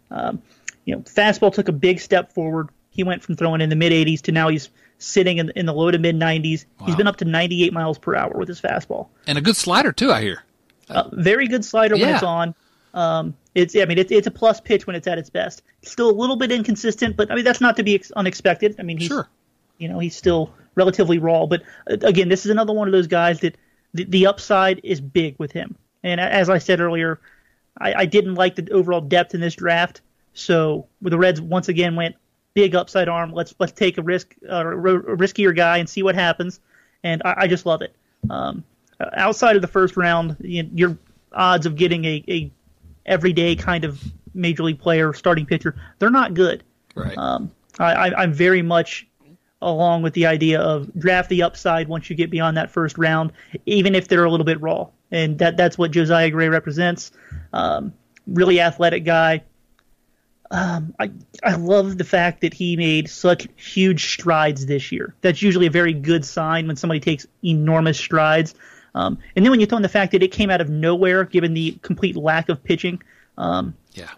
Um, 0.10 0.42
you 0.86 0.96
know, 0.96 1.02
fastball 1.02 1.54
took 1.54 1.68
a 1.68 1.74
big 1.74 2.00
step 2.00 2.34
forward. 2.34 2.70
He 2.90 3.04
went 3.04 3.22
from 3.22 3.36
throwing 3.36 3.62
in 3.62 3.70
the 3.70 3.76
mid 3.76 3.92
80s 3.92 4.22
to 4.22 4.32
now 4.32 4.48
he's 4.48 4.70
sitting 4.98 5.38
in, 5.38 5.52
in 5.56 5.66
the 5.66 5.74
low 5.74 5.92
to 5.92 6.00
mid 6.00 6.16
90s. 6.16 6.66
He's 6.86 6.96
been 6.96 7.08
up 7.08 7.18
to 7.18 7.26
98 7.26 7.74
miles 7.74 7.98
per 8.00 8.16
hour 8.16 8.32
with 8.34 8.48
his 8.48 8.62
fastball. 8.62 9.10
And 9.28 9.38
a 9.38 9.42
good 9.42 9.58
slider 9.58 9.92
too, 9.92 10.12
I 10.12 10.22
hear. 10.22 10.44
Uh, 10.90 11.10
very 11.12 11.48
good 11.48 11.66
slider 11.66 11.96
when 11.96 12.10
it's 12.16 12.24
on. 12.24 12.56
Um, 12.96 13.36
it's 13.54 13.76
I 13.76 13.86
mean 13.86 13.98
it's 13.98 14.12
it's 14.12 14.26
a 14.26 14.32
plus 14.32 14.60
pitch 14.60 14.88
when 14.88 14.96
it's 14.96 15.06
at 15.06 15.18
its 15.18 15.30
best. 15.30 15.62
Still 15.84 16.10
a 16.10 16.18
little 16.18 16.38
bit 16.38 16.52
inconsistent, 16.52 17.16
but 17.18 17.30
I 17.30 17.36
mean 17.36 17.44
that's 17.44 17.62
not 17.62 17.76
to 17.78 17.84
be 17.84 17.94
ex- 17.96 18.12
unexpected. 18.12 18.76
I 18.80 18.84
mean 18.84 18.98
he's 18.98 19.10
Sure. 19.10 19.30
you 19.78 19.88
know 19.90 20.00
he's 20.00 20.16
still 20.16 20.52
relatively 20.76 21.18
raw, 21.20 21.46
but 21.46 21.62
uh, 21.90 21.98
again 22.02 22.30
this 22.30 22.46
is 22.46 22.52
another 22.52 22.74
one 22.74 22.88
of 22.88 22.92
those 22.94 23.08
guys 23.08 23.42
that 23.42 23.58
the, 23.94 24.06
the 24.06 24.28
upside 24.28 24.80
is 24.84 25.00
big 25.02 25.36
with 25.38 25.52
him. 25.52 25.76
And 26.04 26.20
as 26.22 26.50
I 26.50 26.58
said 26.58 26.80
earlier, 26.80 27.20
I, 27.78 27.94
I 27.94 28.06
didn't 28.06 28.36
like 28.36 28.56
the 28.56 28.70
overall 28.72 29.02
depth 29.02 29.36
in 29.36 29.42
this 29.42 29.56
draft, 29.56 30.02
so 30.34 30.88
the 31.02 31.18
Reds 31.18 31.42
once 31.42 31.68
again 31.68 31.96
went 31.96 32.16
big 32.54 32.76
upside 32.76 33.10
arm. 33.10 33.34
Let's 33.34 33.54
let's 33.60 33.74
take 33.74 33.98
a 33.98 34.02
risk 34.02 34.34
uh, 34.50 34.66
a 34.66 35.18
riskier 35.18 35.56
guy 35.56 35.78
and 35.80 35.90
see 35.90 36.02
what 36.04 36.16
happens. 36.16 36.60
And 37.04 37.22
I, 37.26 37.34
I 37.40 37.48
just 37.48 37.66
love 37.66 37.82
it. 37.82 37.94
Um, 38.30 38.64
outside 39.14 39.56
of 39.58 39.62
the 39.62 39.68
first 39.68 39.98
round, 39.98 40.38
you, 40.40 40.68
your 40.74 40.98
odds 41.34 41.66
of 41.66 41.76
getting 41.76 42.06
a, 42.06 42.24
a 42.28 42.52
everyday 43.06 43.56
kind 43.56 43.86
of 43.86 44.02
major 44.34 44.64
league 44.64 44.80
player, 44.80 45.14
starting 45.14 45.46
pitcher, 45.46 45.76
they're 46.00 46.10
not 46.10 46.34
good. 46.34 46.64
Right. 46.96 47.18
Um, 47.18 47.52
I, 47.80 47.94
I, 47.94 48.24
I'm 48.24 48.34
very 48.34 48.62
much 48.62 49.08
along 49.62 50.04
with 50.04 50.14
the 50.14 50.28
idea 50.28 50.62
of 50.62 50.94
draft 50.98 51.30
the 51.30 51.44
upside 51.44 51.88
once 51.88 52.10
you 52.10 52.16
get 52.16 52.30
beyond 52.30 52.58
that 52.58 52.72
first 52.72 52.98
round, 52.98 53.32
even 53.66 53.96
if 53.96 54.08
they're 54.08 54.26
a 54.26 54.32
little 54.32 54.46
bit 54.46 54.62
raw. 54.62 54.88
And 55.12 55.40
that 55.40 55.58
that's 55.58 55.78
what 55.78 55.92
Josiah 55.92 56.30
Gray 56.30 56.50
represents. 56.50 57.12
Um, 57.54 57.94
really 58.28 58.60
athletic 58.60 59.06
guy. 59.06 59.44
Um, 60.52 60.94
I 61.00 61.12
I 61.44 61.56
love 61.56 61.98
the 61.98 62.04
fact 62.04 62.42
that 62.42 62.54
he 62.54 62.76
made 62.76 63.10
such 63.10 63.48
huge 63.56 64.14
strides 64.14 64.66
this 64.66 64.92
year. 64.92 65.16
That's 65.22 65.42
usually 65.42 65.66
a 65.66 65.72
very 65.72 65.94
good 65.94 66.26
sign 66.26 66.68
when 66.68 66.76
somebody 66.76 67.00
takes 67.00 67.26
enormous 67.44 67.98
strides. 67.98 68.56
Um, 68.96 69.20
and 69.36 69.46
then 69.46 69.52
when 69.52 69.60
you 69.60 69.68
throw 69.68 69.76
in 69.76 69.84
the 69.84 69.90
fact 69.90 70.14
that 70.14 70.24
it 70.24 70.32
came 70.32 70.50
out 70.50 70.62
of 70.62 70.70
nowhere, 70.70 71.26
given 71.26 71.54
the 71.54 71.78
complete 71.84 72.16
lack 72.16 72.50
of 72.50 72.64
pitching, 72.64 73.02
um, 73.38 73.76
yeah. 73.94 74.10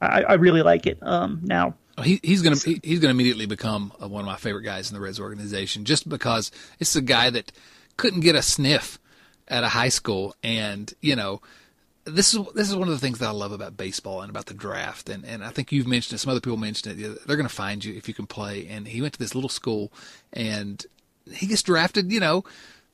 I, 0.00 0.22
I 0.22 0.34
really 0.34 0.62
like 0.62 0.86
it. 0.86 0.98
Um, 1.02 1.40
now, 1.42 1.74
He, 2.02 2.20
he's 2.22 2.40
gonna 2.40 2.56
he, 2.56 2.80
he's 2.82 3.00
gonna 3.00 3.10
immediately 3.10 3.46
become 3.46 3.92
uh, 4.02 4.08
one 4.08 4.22
of 4.22 4.26
my 4.26 4.36
favorite 4.36 4.62
guys 4.62 4.90
in 4.90 4.94
the 4.94 5.00
Reds 5.00 5.20
organization, 5.20 5.84
just 5.84 6.08
because 6.08 6.50
it's 6.78 6.96
a 6.96 7.02
guy 7.02 7.28
that 7.30 7.52
couldn't 7.96 8.20
get 8.20 8.34
a 8.34 8.42
sniff 8.42 8.98
at 9.48 9.64
a 9.64 9.68
high 9.68 9.88
school, 9.90 10.34
and 10.42 10.94
you 11.00 11.16
know, 11.16 11.42
this 12.04 12.32
is 12.32 12.40
this 12.54 12.70
is 12.70 12.76
one 12.76 12.88
of 12.88 12.94
the 12.94 13.00
things 13.00 13.18
that 13.18 13.28
I 13.28 13.32
love 13.32 13.52
about 13.52 13.76
baseball 13.76 14.22
and 14.22 14.30
about 14.30 14.46
the 14.46 14.54
draft, 14.54 15.08
and 15.08 15.24
and 15.26 15.44
I 15.44 15.50
think 15.50 15.72
you've 15.72 15.88
mentioned 15.88 16.16
it. 16.16 16.20
Some 16.20 16.30
other 16.30 16.40
people 16.40 16.56
mentioned 16.56 16.98
it. 16.98 17.26
They're 17.26 17.36
gonna 17.36 17.48
find 17.48 17.84
you 17.84 17.94
if 17.94 18.08
you 18.08 18.14
can 18.14 18.26
play, 18.26 18.66
and 18.68 18.86
he 18.86 19.02
went 19.02 19.12
to 19.14 19.18
this 19.18 19.34
little 19.34 19.50
school, 19.50 19.92
and 20.32 20.86
he 21.30 21.46
gets 21.46 21.62
drafted, 21.62 22.10
you 22.10 22.20
know, 22.20 22.44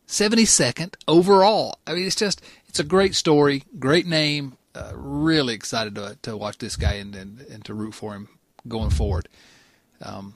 72nd 0.06 0.94
overall. 1.08 1.78
I 1.86 1.94
mean, 1.94 2.06
it's 2.06 2.16
just 2.16 2.42
it's 2.68 2.78
a 2.78 2.84
great 2.84 3.14
story, 3.14 3.64
great 3.78 4.06
name. 4.06 4.56
Uh, 4.74 4.92
really 4.94 5.54
excited 5.54 5.94
to 5.94 6.18
to 6.22 6.36
watch 6.36 6.58
this 6.58 6.76
guy 6.76 6.94
and, 6.94 7.14
and 7.16 7.40
and 7.40 7.64
to 7.64 7.74
root 7.74 7.94
for 7.94 8.12
him 8.14 8.28
going 8.68 8.90
forward. 8.90 9.28
Um, 10.02 10.34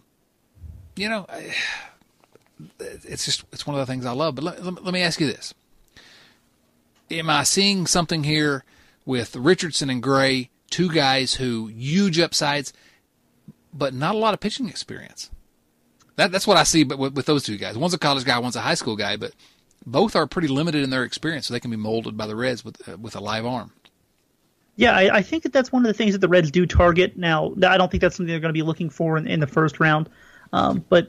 you 0.96 1.08
know, 1.08 1.26
I, 1.28 1.54
it's 2.78 3.24
just 3.24 3.44
it's 3.52 3.66
one 3.66 3.78
of 3.78 3.86
the 3.86 3.90
things 3.90 4.06
I 4.06 4.12
love. 4.12 4.34
But 4.34 4.44
let, 4.44 4.64
let, 4.64 4.84
let 4.84 4.94
me 4.94 5.02
ask 5.02 5.20
you 5.20 5.26
this: 5.26 5.54
Am 7.10 7.28
I 7.28 7.42
seeing 7.42 7.86
something 7.86 8.24
here 8.24 8.64
with 9.04 9.36
Richardson 9.36 9.90
and 9.90 10.02
Gray, 10.02 10.50
two 10.70 10.90
guys 10.90 11.34
who 11.34 11.66
huge 11.68 12.18
upsides, 12.18 12.72
but 13.72 13.92
not 13.94 14.14
a 14.14 14.18
lot 14.18 14.34
of 14.34 14.40
pitching 14.40 14.68
experience? 14.68 15.30
That, 16.16 16.32
that's 16.32 16.46
what 16.46 16.56
I 16.56 16.64
see. 16.64 16.84
But 16.84 16.98
with, 16.98 17.14
with 17.14 17.26
those 17.26 17.44
two 17.44 17.56
guys, 17.56 17.76
one's 17.78 17.94
a 17.94 17.98
college 17.98 18.24
guy, 18.24 18.38
one's 18.38 18.56
a 18.56 18.60
high 18.60 18.74
school 18.74 18.96
guy, 18.96 19.16
but 19.16 19.32
both 19.86 20.14
are 20.16 20.26
pretty 20.26 20.48
limited 20.48 20.82
in 20.82 20.90
their 20.90 21.04
experience, 21.04 21.46
so 21.46 21.54
they 21.54 21.60
can 21.60 21.70
be 21.70 21.76
molded 21.76 22.16
by 22.16 22.26
the 22.26 22.36
Reds 22.36 22.64
with 22.64 22.88
uh, 22.88 22.96
with 22.98 23.16
a 23.16 23.20
live 23.20 23.46
arm. 23.46 23.72
Yeah, 24.76 24.96
I, 24.96 25.16
I, 25.16 25.22
think 25.22 25.42
that 25.42 25.52
that's 25.52 25.70
one 25.70 25.84
of 25.84 25.88
the 25.88 25.94
things 25.94 26.12
that 26.12 26.20
the 26.20 26.28
Reds 26.28 26.50
do 26.50 26.64
target. 26.64 27.18
Now, 27.18 27.52
I 27.66 27.76
don't 27.76 27.90
think 27.90 28.00
that's 28.00 28.16
something 28.16 28.30
they're 28.30 28.40
going 28.40 28.54
to 28.54 28.58
be 28.58 28.62
looking 28.62 28.88
for 28.88 29.18
in, 29.18 29.26
in 29.26 29.40
the 29.40 29.46
first 29.46 29.78
round, 29.78 30.08
um, 30.54 30.82
but 30.88 31.08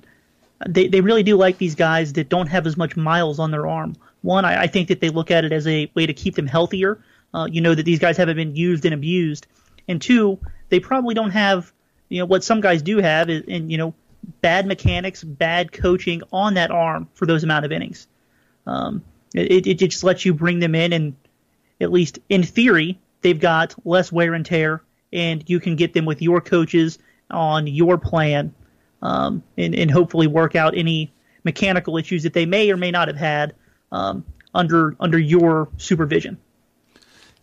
they, 0.68 0.88
they 0.88 1.00
really 1.00 1.24
do 1.24 1.38
like 1.38 1.58
these 1.58 1.76
guys 1.76 2.14
that 2.14 2.28
don't 2.28 2.48
have 2.48 2.68
as 2.68 2.76
much 2.76 2.98
miles 2.98 3.40
on 3.40 3.52
their 3.52 3.68
arm. 3.68 3.96
One, 4.24 4.44
I, 4.44 4.64
I 4.64 4.68
think 4.68 4.90
that 4.90 5.00
they 5.00 5.10
look 5.10 5.32
at 5.32 5.46
it 5.46 5.54
as 5.54 5.66
a 5.68 5.90
way 5.96 6.06
to 6.06 6.14
keep 6.14 6.36
them 6.36 6.48
healthier. 6.48 7.00
Uh, 7.34 7.48
you 7.50 7.62
know 7.62 7.74
that 7.74 7.84
these 7.84 8.00
guys 8.00 8.18
haven't 8.18 8.36
been 8.36 8.56
used 8.56 8.84
and 8.84 8.94
abused, 8.94 9.48
and 9.88 10.02
two, 10.02 10.38
they 10.68 10.80
probably 10.80 11.14
don't 11.14 11.32
have 11.32 11.72
you 12.10 12.20
know 12.20 12.26
what 12.26 12.44
some 12.44 12.60
guys 12.60 12.82
do 12.82 12.98
have, 12.98 13.30
is, 13.30 13.44
and 13.48 13.72
you 13.72 13.78
know 13.78 13.94
bad 14.42 14.68
mechanics, 14.68 15.24
bad 15.24 15.72
coaching 15.72 16.22
on 16.34 16.56
that 16.56 16.72
arm 16.72 17.08
for 17.14 17.26
those 17.26 17.44
amount 17.44 17.64
of 17.64 17.72
innings. 17.72 18.08
Um, 18.66 19.04
it, 19.34 19.68
it 19.68 19.76
just 19.76 20.04
lets 20.04 20.26
you 20.26 20.34
bring 20.34 20.60
them 20.60 20.76
in, 20.76 20.94
and 20.94 21.16
at 21.80 21.92
least 21.92 22.20
in 22.30 22.44
theory, 22.44 23.00
they've 23.22 23.40
got 23.40 23.76
less 23.86 24.12
wear 24.12 24.34
and 24.34 24.46
tear, 24.46 24.82
and 25.14 25.44
you 25.48 25.60
can 25.60 25.76
get 25.76 25.94
them 25.94 26.06
with 26.06 26.22
your 26.22 26.42
coaches 26.42 27.00
on 27.30 27.68
your 27.68 27.98
plan, 27.98 28.54
um, 29.02 29.44
and, 29.58 29.74
and 29.74 29.90
hopefully 29.90 30.28
work 30.28 30.56
out 30.56 30.78
any 30.78 31.12
mechanical 31.44 31.98
issues 31.98 32.24
that 32.24 32.34
they 32.34 32.46
may 32.46 32.70
or 32.72 32.78
may 32.78 32.92
not 32.92 33.08
have 33.08 33.18
had 33.18 33.56
um, 33.92 34.24
under 34.54 34.96
under 35.00 35.18
your 35.18 35.70
supervision. 35.78 36.38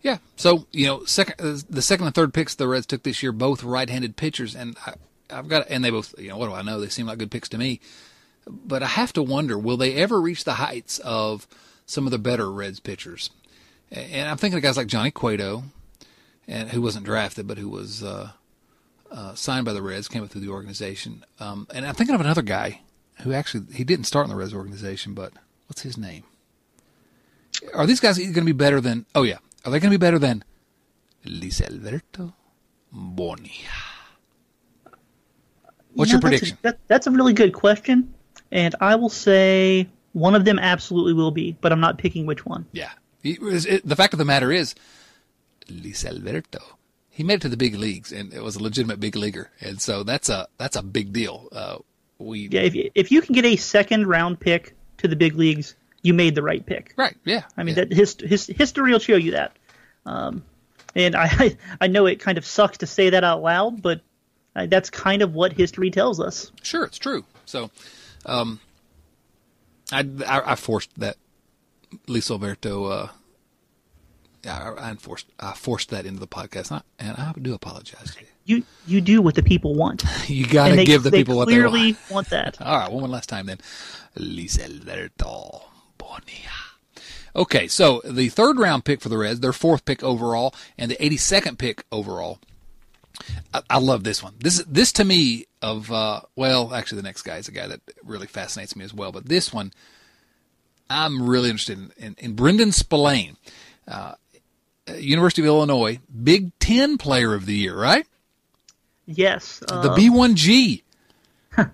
Yeah. 0.01 0.19
So 0.35 0.67
you 0.71 0.85
know, 0.85 1.03
second 1.05 1.35
uh, 1.39 1.59
the 1.69 1.81
second 1.81 2.05
and 2.05 2.15
third 2.15 2.33
picks 2.33 2.55
the 2.55 2.67
Reds 2.67 2.85
took 2.85 3.03
this 3.03 3.21
year, 3.21 3.31
both 3.31 3.63
right-handed 3.63 4.15
pitchers, 4.15 4.55
and 4.55 4.77
I, 4.85 4.93
I've 5.29 5.47
got 5.47 5.67
and 5.69 5.83
they 5.83 5.89
both 5.89 6.15
you 6.17 6.29
know 6.29 6.37
what 6.37 6.47
do 6.47 6.53
I 6.53 6.61
know? 6.61 6.79
They 6.79 6.89
seem 6.89 7.07
like 7.07 7.17
good 7.17 7.31
picks 7.31 7.49
to 7.49 7.57
me, 7.57 7.81
but 8.49 8.83
I 8.83 8.87
have 8.87 9.13
to 9.13 9.23
wonder 9.23 9.57
will 9.57 9.77
they 9.77 9.95
ever 9.95 10.19
reach 10.19 10.43
the 10.43 10.53
heights 10.53 10.99
of 10.99 11.47
some 11.85 12.05
of 12.05 12.11
the 12.11 12.19
better 12.19 12.51
Reds 12.51 12.79
pitchers? 12.79 13.29
And 13.91 14.29
I'm 14.29 14.37
thinking 14.37 14.57
of 14.57 14.63
guys 14.63 14.77
like 14.77 14.87
Johnny 14.87 15.11
Cueto, 15.11 15.63
and 16.47 16.69
who 16.69 16.81
wasn't 16.81 17.05
drafted 17.05 17.47
but 17.47 17.57
who 17.57 17.69
was 17.69 18.03
uh, 18.03 18.31
uh, 19.11 19.33
signed 19.33 19.65
by 19.65 19.73
the 19.73 19.81
Reds, 19.81 20.07
came 20.07 20.23
up 20.23 20.29
through 20.29 20.41
the 20.41 20.49
organization. 20.49 21.25
Um, 21.39 21.67
and 21.73 21.85
I'm 21.85 21.95
thinking 21.95 22.15
of 22.15 22.21
another 22.21 22.41
guy 22.41 22.81
who 23.21 23.33
actually 23.33 23.73
he 23.73 23.83
didn't 23.83 24.05
start 24.05 24.25
in 24.25 24.29
the 24.29 24.35
Reds 24.35 24.53
organization, 24.53 25.13
but 25.13 25.33
what's 25.67 25.81
his 25.81 25.97
name? 25.97 26.23
Are 27.73 27.85
these 27.85 27.99
guys 27.99 28.17
going 28.17 28.33
to 28.33 28.41
be 28.41 28.51
better 28.51 28.79
than? 28.79 29.05
Oh 29.15 29.23
yeah, 29.23 29.39
are 29.65 29.71
they 29.71 29.79
going 29.79 29.91
to 29.91 29.97
be 29.97 30.01
better 30.01 30.19
than 30.19 30.43
Lisalverto 31.25 32.33
Bonilla? 32.91 33.49
What's 35.93 36.11
your 36.11 36.21
prediction? 36.21 36.57
That's 36.61 36.75
a, 36.75 36.77
that, 36.77 36.87
that's 36.87 37.07
a 37.07 37.11
really 37.11 37.33
good 37.33 37.53
question, 37.53 38.13
and 38.51 38.75
I 38.79 38.95
will 38.95 39.09
say 39.09 39.87
one 40.13 40.35
of 40.35 40.45
them 40.45 40.59
absolutely 40.59 41.13
will 41.13 41.31
be, 41.31 41.55
but 41.59 41.71
I'm 41.71 41.79
not 41.79 41.97
picking 41.97 42.25
which 42.25 42.45
one. 42.45 42.65
Yeah, 42.71 42.91
it, 43.23 43.87
the 43.87 43.95
fact 43.95 44.13
of 44.13 44.19
the 44.19 44.25
matter 44.25 44.51
is, 44.51 44.75
Lisalverto, 45.67 46.61
he 47.09 47.23
made 47.23 47.35
it 47.35 47.41
to 47.41 47.49
the 47.49 47.57
big 47.57 47.75
leagues, 47.75 48.11
and 48.11 48.33
it 48.33 48.41
was 48.41 48.55
a 48.55 48.63
legitimate 48.63 48.99
big 48.99 49.15
leaguer, 49.15 49.51
and 49.61 49.81
so 49.81 50.03
that's 50.03 50.29
a 50.29 50.47
that's 50.57 50.75
a 50.75 50.83
big 50.83 51.13
deal. 51.13 51.47
Uh, 51.51 51.77
we 52.17 52.49
yeah, 52.49 52.61
if 52.61 52.75
you, 52.75 52.91
if 52.95 53.11
you 53.11 53.21
can 53.21 53.33
get 53.33 53.45
a 53.45 53.55
second 53.55 54.07
round 54.07 54.39
pick 54.39 54.75
to 54.97 55.07
the 55.07 55.15
big 55.15 55.35
leagues, 55.35 55.75
you 56.01 56.13
made 56.13 56.35
the 56.35 56.43
right 56.43 56.65
pick. 56.65 56.93
Right. 56.97 57.15
Yeah. 57.25 57.43
I 57.57 57.63
mean, 57.63 57.75
yeah. 57.75 57.85
that 57.85 57.93
his, 57.93 58.15
his 58.19 58.45
history 58.47 58.91
will 58.91 58.99
show 58.99 59.15
you 59.15 59.31
that. 59.31 59.55
Um, 60.05 60.43
and 60.95 61.15
I 61.15 61.57
I 61.81 61.87
know 61.87 62.05
it 62.05 62.19
kind 62.19 62.37
of 62.37 62.45
sucks 62.45 62.79
to 62.79 62.87
say 62.87 63.11
that 63.11 63.23
out 63.23 63.41
loud, 63.41 63.81
but 63.81 64.01
uh, 64.55 64.65
that's 64.65 64.89
kind 64.89 65.21
of 65.21 65.33
what 65.33 65.53
history 65.53 65.91
tells 65.91 66.19
us. 66.19 66.51
Sure, 66.63 66.83
it's 66.83 66.97
true. 66.97 67.23
So, 67.45 67.71
um, 68.25 68.59
I, 69.91 70.07
I, 70.27 70.51
I 70.51 70.55
forced 70.55 70.97
that 70.99 71.17
Lisalverto. 72.07 72.91
Uh, 72.91 73.07
I, 74.45 74.69
I 74.69 74.89
enforced 74.91 75.27
I 75.39 75.53
forced 75.53 75.89
that 75.89 76.05
into 76.05 76.19
the 76.19 76.27
podcast, 76.27 76.71
and 76.71 76.81
I, 76.99 77.03
and 77.03 77.17
I 77.17 77.33
do 77.39 77.53
apologize 77.53 78.15
you. 78.45 78.63
You 78.87 79.01
do 79.01 79.21
what 79.21 79.35
the 79.35 79.43
people 79.43 79.75
want. 79.75 80.03
you 80.27 80.45
got 80.47 80.69
to 80.69 80.83
give 80.83 81.03
the 81.03 81.11
people 81.11 81.37
what 81.37 81.47
they 81.47 81.61
want. 81.61 81.97
want 82.09 82.29
that. 82.29 82.59
All 82.61 82.77
right, 82.79 82.91
one 82.91 83.09
last 83.11 83.29
time 83.29 83.45
then. 83.45 83.59
Lisalverto 84.17 85.63
Bonilla. 85.97 86.69
Okay, 87.35 87.67
so 87.67 88.01
the 88.03 88.29
third 88.29 88.57
round 88.57 88.85
pick 88.85 89.01
for 89.01 89.09
the 89.09 89.17
Reds, 89.17 89.39
their 89.39 89.53
fourth 89.53 89.85
pick 89.85 90.03
overall, 90.03 90.53
and 90.77 90.89
the 90.89 90.95
82nd 90.95 91.59
pick 91.59 91.85
overall 91.91 92.39
I, 93.53 93.61
I, 93.69 93.79
love 93.79 94.03
this 94.03 94.23
one. 94.23 94.35
This 94.39 94.63
this 94.67 94.91
to 94.93 95.05
me 95.05 95.45
of 95.61 95.91
uh, 95.91 96.21
well, 96.35 96.73
actually 96.73 96.97
the 96.97 97.07
next 97.07 97.23
guy 97.23 97.37
is 97.37 97.47
a 97.47 97.51
guy 97.51 97.67
that 97.67 97.81
really 98.03 98.27
fascinates 98.27 98.75
me 98.75 98.85
as 98.85 98.93
well. 98.93 99.11
But 99.11 99.25
this 99.25 99.53
one, 99.53 99.73
I'm 100.89 101.29
really 101.29 101.49
interested 101.49 101.77
in. 101.77 101.91
In, 101.97 102.15
in 102.19 102.33
Brendan 102.33 102.71
Spillane, 102.71 103.37
uh, 103.87 104.15
University 104.97 105.41
of 105.41 105.47
Illinois, 105.47 105.99
Big 106.23 106.57
Ten 106.59 106.97
Player 106.97 107.33
of 107.33 107.45
the 107.45 107.55
Year, 107.55 107.75
right? 107.75 108.05
Yes. 109.05 109.63
Uh, 109.67 109.81
the 109.81 109.89
B1G. 109.89 110.83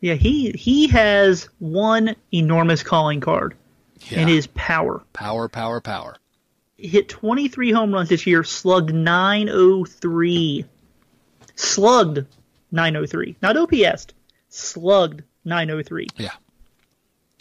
yeah, 0.00 0.14
he 0.14 0.50
he 0.50 0.88
has 0.88 1.48
one 1.60 2.16
enormous 2.32 2.82
calling 2.82 3.20
card, 3.20 3.54
yeah. 4.10 4.20
and 4.20 4.28
his 4.28 4.48
power. 4.48 5.02
Power, 5.12 5.48
power, 5.48 5.80
power 5.80 6.16
hit 6.86 7.08
23 7.08 7.72
home 7.72 7.92
runs 7.92 8.08
this 8.08 8.26
year, 8.26 8.44
slugged 8.44 8.94
903. 8.94 10.64
Slugged 11.56 12.26
903. 12.72 13.36
Not 13.42 13.56
OPS. 13.56 14.06
Slugged 14.48 15.22
903. 15.44 16.08
Yeah. 16.16 16.30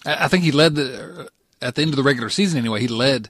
I 0.06 0.28
think 0.28 0.44
he 0.44 0.52
led 0.52 0.76
the 0.76 1.22
uh, 1.22 1.26
at 1.62 1.76
the 1.76 1.82
end 1.82 1.92
of 1.92 1.96
the 1.96 2.04
regular 2.04 2.30
season 2.30 2.60
anyway, 2.60 2.82
he 2.82 2.88
led 2.88 3.30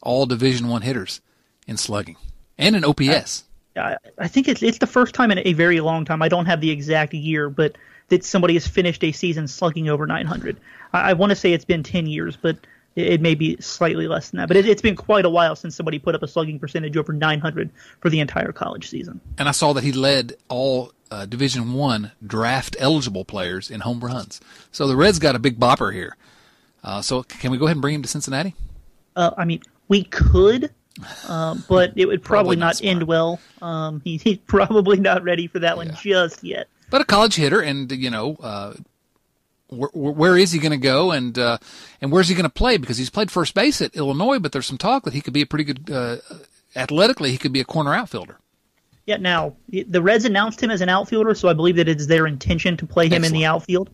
all 0.00 0.24
Division 0.24 0.68
1 0.68 0.82
hitters 0.82 1.20
in 1.66 1.76
slugging 1.76 2.16
and 2.56 2.74
in 2.74 2.84
OPS. 2.84 3.44
I, 3.76 3.96
I 4.18 4.28
think 4.28 4.48
it's 4.48 4.62
it's 4.62 4.78
the 4.78 4.86
first 4.86 5.14
time 5.14 5.30
in 5.30 5.40
a 5.44 5.52
very 5.52 5.80
long 5.80 6.06
time. 6.06 6.22
I 6.22 6.28
don't 6.28 6.46
have 6.46 6.62
the 6.62 6.70
exact 6.70 7.12
year, 7.12 7.50
but 7.50 7.76
that 8.08 8.24
somebody 8.24 8.54
has 8.54 8.66
finished 8.66 9.04
a 9.04 9.12
season 9.12 9.48
slugging 9.48 9.88
over 9.88 10.06
900. 10.06 10.56
I, 10.92 11.10
I 11.10 11.12
want 11.12 11.30
to 11.30 11.36
say 11.36 11.52
it's 11.52 11.64
been 11.64 11.82
10 11.82 12.06
years, 12.06 12.36
but 12.36 12.56
it, 12.96 13.20
may 13.20 13.34
be 13.34 13.56
slightly 13.60 14.08
less 14.08 14.30
than 14.30 14.38
that, 14.38 14.48
but 14.48 14.56
it, 14.56 14.64
has 14.64 14.80
been 14.80 14.96
quite 14.96 15.24
a 15.24 15.30
while 15.30 15.54
since 15.54 15.76
somebody 15.76 15.98
put 15.98 16.14
up 16.14 16.22
a 16.22 16.28
slugging 16.28 16.58
percentage 16.58 16.96
over 16.96 17.12
900 17.12 17.70
for 18.00 18.08
the 18.10 18.20
entire 18.20 18.52
college 18.52 18.88
season. 18.88 19.20
And 19.38 19.48
I 19.48 19.52
saw 19.52 19.74
that 19.74 19.84
he 19.84 19.92
led 19.92 20.34
all 20.48 20.92
uh, 21.10 21.26
Division 21.26 21.74
One 21.74 22.12
draft 22.26 22.74
eligible 22.78 23.24
players 23.24 23.70
in 23.70 23.80
home 23.80 24.00
runs. 24.00 24.40
So 24.72 24.86
the 24.86 24.96
Reds 24.96 25.18
got 25.18 25.36
a 25.36 25.38
big 25.38 25.60
bopper 25.60 25.92
here. 25.92 26.16
Uh, 26.82 27.02
so 27.02 27.22
can 27.22 27.50
we 27.50 27.58
go 27.58 27.66
ahead 27.66 27.76
and 27.76 27.82
bring 27.82 27.94
him 27.94 28.02
to 28.02 28.08
Cincinnati? 28.08 28.54
Uh, 29.14 29.30
I 29.36 29.44
mean, 29.44 29.60
we 29.88 30.04
could, 30.04 30.70
uh, 31.28 31.56
but 31.68 31.92
it 31.96 32.06
would 32.06 32.22
probably, 32.24 32.56
probably 32.56 32.56
not, 32.56 32.82
end 32.82 33.02
well. 33.02 33.40
Um, 33.60 34.00
he, 34.04 34.16
he's 34.16 34.38
probably 34.46 34.98
not 34.98 35.22
ready 35.22 35.46
for 35.46 35.58
that 35.58 35.76
one 35.76 35.94
just 36.00 36.42
yet. 36.42 36.68
But 36.88 37.00
a 37.00 37.04
college 37.04 37.34
hitter, 37.34 37.60
and 37.60 37.90
you 37.90 38.10
know, 38.10 38.36
uh, 38.40 38.74
where, 39.68 39.90
where 39.92 40.36
is 40.36 40.52
he 40.52 40.58
going 40.58 40.72
to 40.72 40.76
go 40.78 41.12
and 41.12 41.38
uh, 41.38 41.58
and 42.00 42.12
where's 42.12 42.28
he 42.28 42.34
going 42.34 42.44
to 42.44 42.50
play? 42.50 42.76
Because 42.76 42.98
he's 42.98 43.10
played 43.10 43.30
first 43.30 43.54
base 43.54 43.80
at 43.82 43.94
Illinois, 43.96 44.38
but 44.38 44.52
there's 44.52 44.66
some 44.66 44.78
talk 44.78 45.04
that 45.04 45.14
he 45.14 45.20
could 45.20 45.32
be 45.32 45.42
a 45.42 45.46
pretty 45.46 45.64
good 45.64 45.90
uh, 45.90 46.16
athletically. 46.74 47.30
He 47.30 47.38
could 47.38 47.52
be 47.52 47.60
a 47.60 47.64
corner 47.64 47.94
outfielder. 47.94 48.38
Yeah. 49.06 49.16
Now 49.16 49.56
the 49.68 50.02
Reds 50.02 50.24
announced 50.24 50.62
him 50.62 50.70
as 50.70 50.80
an 50.80 50.88
outfielder, 50.88 51.34
so 51.34 51.48
I 51.48 51.52
believe 51.52 51.76
that 51.76 51.88
it's 51.88 52.06
their 52.06 52.26
intention 52.26 52.76
to 52.78 52.86
play 52.86 53.06
him 53.06 53.24
Excellent. 53.24 53.34
in 53.34 53.40
the 53.40 53.44
outfield. 53.46 53.90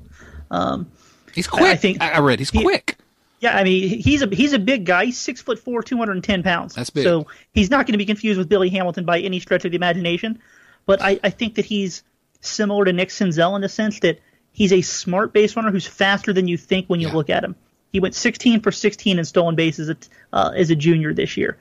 Um, 0.51 0.91
he's 1.35 1.47
quick. 1.47 1.65
I, 1.65 1.77
think 1.77 2.03
I 2.03 2.19
read 2.21 2.39
he's 2.39 2.51
he, 2.51 2.63
quick. 2.63 2.97
Yeah, 3.41 3.57
I 3.57 3.65
mean 3.65 4.01
he's 4.01 4.23
a 4.23 4.27
he's 4.27 4.53
a 4.53 4.59
big 4.59 4.85
guy. 4.85 5.07
He's 5.07 5.19
six 5.19 5.41
foot 5.41 5.59
four, 5.59 5.83
two 5.83 5.97
hundred 5.97 6.13
and 6.13 6.25
ten 6.25 6.43
pounds. 6.43 6.75
That's 6.75 6.91
big. 6.91 7.05
So 7.05 7.27
he's 7.53 7.71
not 7.71 7.87
going 7.87 7.93
to 7.93 7.99
be 7.99 8.07
confused 8.07 8.39
with 8.39 8.49
Billy 8.49 8.69
Hamilton 8.71 9.05
by 9.05 9.21
any 9.21 9.41
stretch 9.41 9.65
of 9.65 9.73
the 9.73 9.77
imagination. 9.77 10.41
But 10.87 11.01
I, 11.01 11.19
I 11.23 11.31
think 11.31 11.57
that 11.57 11.65
he's 11.65 12.03
similar 12.41 12.85
to 12.85 12.93
Nick 12.93 13.09
Senzel 13.09 13.55
in 13.55 13.63
the 13.63 13.69
sense 13.69 14.01
that 14.01 14.21
He's 14.53 14.73
a 14.73 14.83
smart 14.83 15.33
base 15.33 15.57
runner 15.57 15.71
who's 15.71 15.87
faster 15.87 16.33
than 16.33 16.47
you 16.47 16.57
think 16.57 16.87
when 16.87 17.01
you 17.01 17.09
yeah. 17.09 17.15
look 17.15 17.31
at 17.31 17.43
him. 17.43 17.57
He 17.93 18.01
went 18.01 18.15
16 18.15 18.61
for 18.61 18.73
16 18.73 19.19
in 19.19 19.25
stolen 19.25 19.55
bases 19.55 19.95
uh, 20.33 20.53
as 20.55 20.71
a 20.71 20.77
junior 20.77 21.13
this 21.13 21.37
year. 21.37 21.59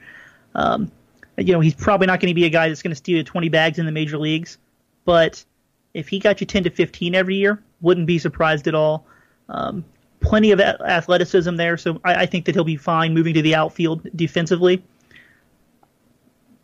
Um, 0.56 0.92
you 1.38 1.54
know, 1.54 1.60
he's 1.60 1.76
probably 1.76 2.08
not 2.08 2.20
going 2.20 2.30
to 2.30 2.36
be 2.36 2.46
a 2.46 2.50
guy 2.50 2.68
that's 2.68 2.82
going 2.82 2.92
to 2.92 2.96
steal 2.96 3.24
20 3.24 3.50
bags 3.50 3.80
in 3.80 3.86
the 3.86 3.92
major 3.92 4.18
leagues, 4.18 4.58
but 5.06 5.44
if 5.94 6.08
he 6.08 6.20
got 6.20 6.42
you 6.42 6.48
10 6.48 6.64
to 6.64 6.70
15 6.70 7.16
every 7.16 7.36
year, 7.36 7.62
wouldn't 7.82 8.08
be 8.08 8.20
surprised 8.20 8.68
at 8.68 8.76
all. 8.76 9.06
Um, 9.50 9.84
plenty 10.20 10.52
of 10.52 10.60
athleticism 10.60 11.56
there, 11.56 11.78
so 11.78 12.00
I, 12.04 12.22
I, 12.22 12.26
think 12.26 12.46
that 12.46 12.56
he'll 12.56 12.64
be 12.64 12.78
fine 12.78 13.14
moving 13.14 13.34
to 13.34 13.42
the 13.42 13.56
outfield 13.56 14.08
defensively. 14.16 14.84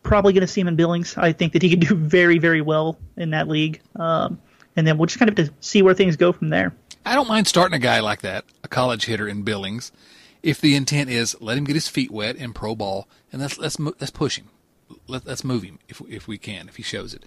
Probably 0.03 0.31
going 0.31 0.41
to 0.41 0.47
see 0.47 0.61
him 0.61 0.69
in 0.69 0.77
Billings. 0.77 1.17
I 1.17 1.33
think 1.33 1.53
that 1.53 1.61
he 1.61 1.69
could 1.69 1.81
do 1.81 1.95
very, 1.95 2.37
very 2.37 2.61
well 2.61 2.97
in 3.17 3.31
that 3.31 3.49
league. 3.49 3.81
Um, 3.95 4.39
and 4.77 4.87
then 4.87 4.97
we'll 4.97 5.07
just 5.07 5.19
kind 5.19 5.37
of 5.37 5.51
see 5.59 5.81
where 5.81 5.93
things 5.93 6.15
go 6.15 6.31
from 6.31 6.49
there. 6.49 6.73
I 7.05 7.15
don't 7.15 7.27
mind 7.27 7.47
starting 7.47 7.75
a 7.75 7.79
guy 7.79 7.99
like 7.99 8.21
that, 8.21 8.45
a 8.63 8.67
college 8.67 9.05
hitter 9.05 9.27
in 9.27 9.41
Billings, 9.41 9.91
if 10.43 10.61
the 10.61 10.75
intent 10.75 11.09
is 11.09 11.35
let 11.41 11.57
him 11.57 11.63
get 11.63 11.75
his 11.75 11.87
feet 11.87 12.11
wet 12.11 12.35
in 12.35 12.53
pro 12.53 12.75
ball, 12.75 13.07
and 13.31 13.41
let's 13.41 13.57
let's 13.57 13.79
let's 13.79 14.11
push 14.11 14.37
him, 14.37 14.49
Let, 15.07 15.25
let's 15.25 15.43
move 15.43 15.63
him 15.63 15.79
if 15.89 16.01
if 16.07 16.27
we 16.27 16.37
can, 16.37 16.69
if 16.69 16.77
he 16.77 16.83
shows 16.83 17.13
it. 17.13 17.23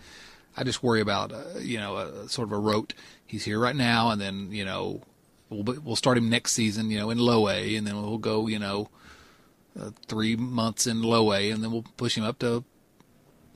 I 0.57 0.64
just 0.64 0.82
worry 0.82 1.01
about 1.01 1.32
uh, 1.32 1.59
you 1.59 1.78
know 1.78 1.96
a, 1.96 2.28
sort 2.28 2.48
of 2.48 2.53
a 2.53 2.59
rote. 2.59 2.94
He's 3.26 3.44
here 3.44 3.59
right 3.59 3.76
now, 3.76 4.11
and 4.11 4.20
then 4.20 4.53
you 4.53 4.64
know 4.64 5.03
we'll 5.48 5.76
we'll 5.82 5.96
start 5.96 6.18
him 6.18 6.30
next 6.30 6.53
season, 6.53 6.90
you 6.90 6.98
know, 6.98 7.11
in 7.11 7.18
low 7.18 7.48
A, 7.48 7.76
and 7.76 7.86
then 7.86 8.01
we'll 8.01 8.18
go 8.18 8.46
you 8.46 8.59
know 8.59 8.88
uh, 9.78 9.90
three 10.07 10.36
months 10.36 10.86
in 10.86 11.03
low 11.03 11.32
A, 11.32 11.51
and 11.51 11.62
then 11.62 11.72
we'll 11.72 11.84
push 11.96 12.16
him 12.16 12.24
up 12.24 12.38
to 12.40 12.64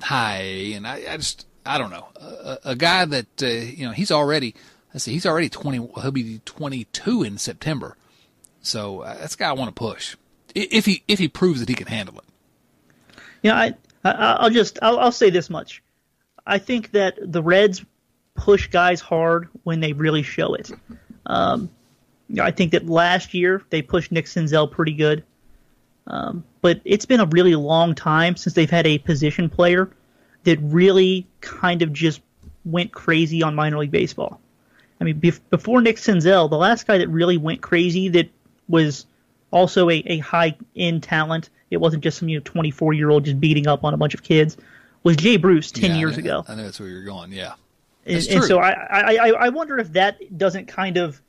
high 0.02 0.40
A, 0.40 0.72
and 0.74 0.86
I, 0.86 1.04
I 1.08 1.16
just 1.16 1.46
I 1.66 1.78
don't 1.78 1.90
know 1.90 2.08
a, 2.16 2.58
a 2.64 2.76
guy 2.76 3.04
that 3.04 3.42
uh, 3.42 3.46
you 3.46 3.86
know 3.86 3.92
he's 3.92 4.10
already 4.10 4.54
let's 4.92 5.04
see 5.04 5.12
he's 5.12 5.26
already 5.26 5.48
twenty 5.48 5.78
he'll 5.78 6.10
be 6.10 6.40
twenty 6.44 6.84
two 6.92 7.22
in 7.22 7.38
September, 7.38 7.96
so 8.62 9.00
uh, 9.00 9.18
that's 9.18 9.34
a 9.34 9.38
guy 9.38 9.48
I 9.48 9.52
want 9.52 9.74
to 9.74 9.78
push 9.78 10.16
if 10.54 10.86
he 10.86 11.02
if 11.08 11.18
he 11.18 11.28
proves 11.28 11.60
that 11.60 11.68
he 11.68 11.74
can 11.74 11.86
handle 11.86 12.18
it. 12.18 12.24
Yeah, 13.42 13.56
I, 13.56 13.74
I 14.04 14.44
will 14.44 14.50
just 14.50 14.78
I'll, 14.82 14.98
I'll 14.98 15.12
say 15.12 15.30
this 15.30 15.50
much. 15.50 15.82
I 16.46 16.58
think 16.58 16.92
that 16.92 17.18
the 17.20 17.42
Reds 17.42 17.84
push 18.34 18.68
guys 18.68 19.00
hard 19.00 19.48
when 19.62 19.80
they 19.80 19.92
really 19.92 20.22
show 20.22 20.54
it. 20.54 20.70
Um, 21.26 21.70
I 22.40 22.50
think 22.50 22.72
that 22.72 22.86
last 22.86 23.34
year 23.34 23.62
they 23.70 23.82
pushed 23.82 24.12
Nick 24.12 24.26
Senzel 24.26 24.70
pretty 24.70 24.94
good. 24.94 25.24
Um, 26.06 26.44
but 26.60 26.80
it's 26.84 27.06
been 27.06 27.20
a 27.20 27.26
really 27.26 27.54
long 27.54 27.94
time 27.94 28.36
since 28.36 28.54
they've 28.54 28.70
had 28.70 28.86
a 28.86 28.98
position 28.98 29.48
player 29.48 29.90
that 30.44 30.58
really 30.62 31.26
kind 31.40 31.82
of 31.82 31.92
just 31.92 32.20
went 32.64 32.92
crazy 32.92 33.42
on 33.42 33.54
minor 33.54 33.78
league 33.78 33.90
baseball. 33.90 34.40
I 35.00 35.04
mean, 35.04 35.20
bef- 35.20 35.40
before 35.50 35.82
Nick 35.82 35.96
Senzel, 35.96 36.48
the 36.48 36.56
last 36.56 36.86
guy 36.86 36.98
that 36.98 37.08
really 37.08 37.36
went 37.36 37.60
crazy 37.60 38.08
that 38.10 38.28
was 38.68 39.06
also 39.50 39.90
a, 39.90 40.02
a 40.06 40.18
high 40.18 40.56
end 40.76 41.02
talent, 41.02 41.50
it 41.70 41.78
wasn't 41.78 42.02
just 42.02 42.18
some 42.18 42.28
you 42.28 42.38
know 42.38 42.42
24 42.44 42.92
year 42.92 43.10
old 43.10 43.24
just 43.24 43.40
beating 43.40 43.66
up 43.66 43.84
on 43.84 43.92
a 43.94 43.96
bunch 43.96 44.14
of 44.14 44.22
kids, 44.22 44.56
was 45.02 45.16
Jay 45.16 45.36
Bruce 45.36 45.70
10 45.70 45.90
yeah, 45.90 45.96
years 45.98 46.16
I 46.16 46.20
ago. 46.20 46.44
I 46.48 46.54
know 46.54 46.64
that's 46.64 46.80
where 46.80 46.88
you're 46.88 47.04
going. 47.04 47.32
Yeah. 47.32 47.54
And, 48.06 48.26
and, 48.28 48.44
so 48.44 48.58
I, 48.58 48.70
I, 48.70 49.28
I 49.30 49.48
wonder 49.48 49.78
if 49.78 49.92
that 49.92 50.36
doesn't 50.36 50.66
kind 50.66 50.98
of 50.98 51.22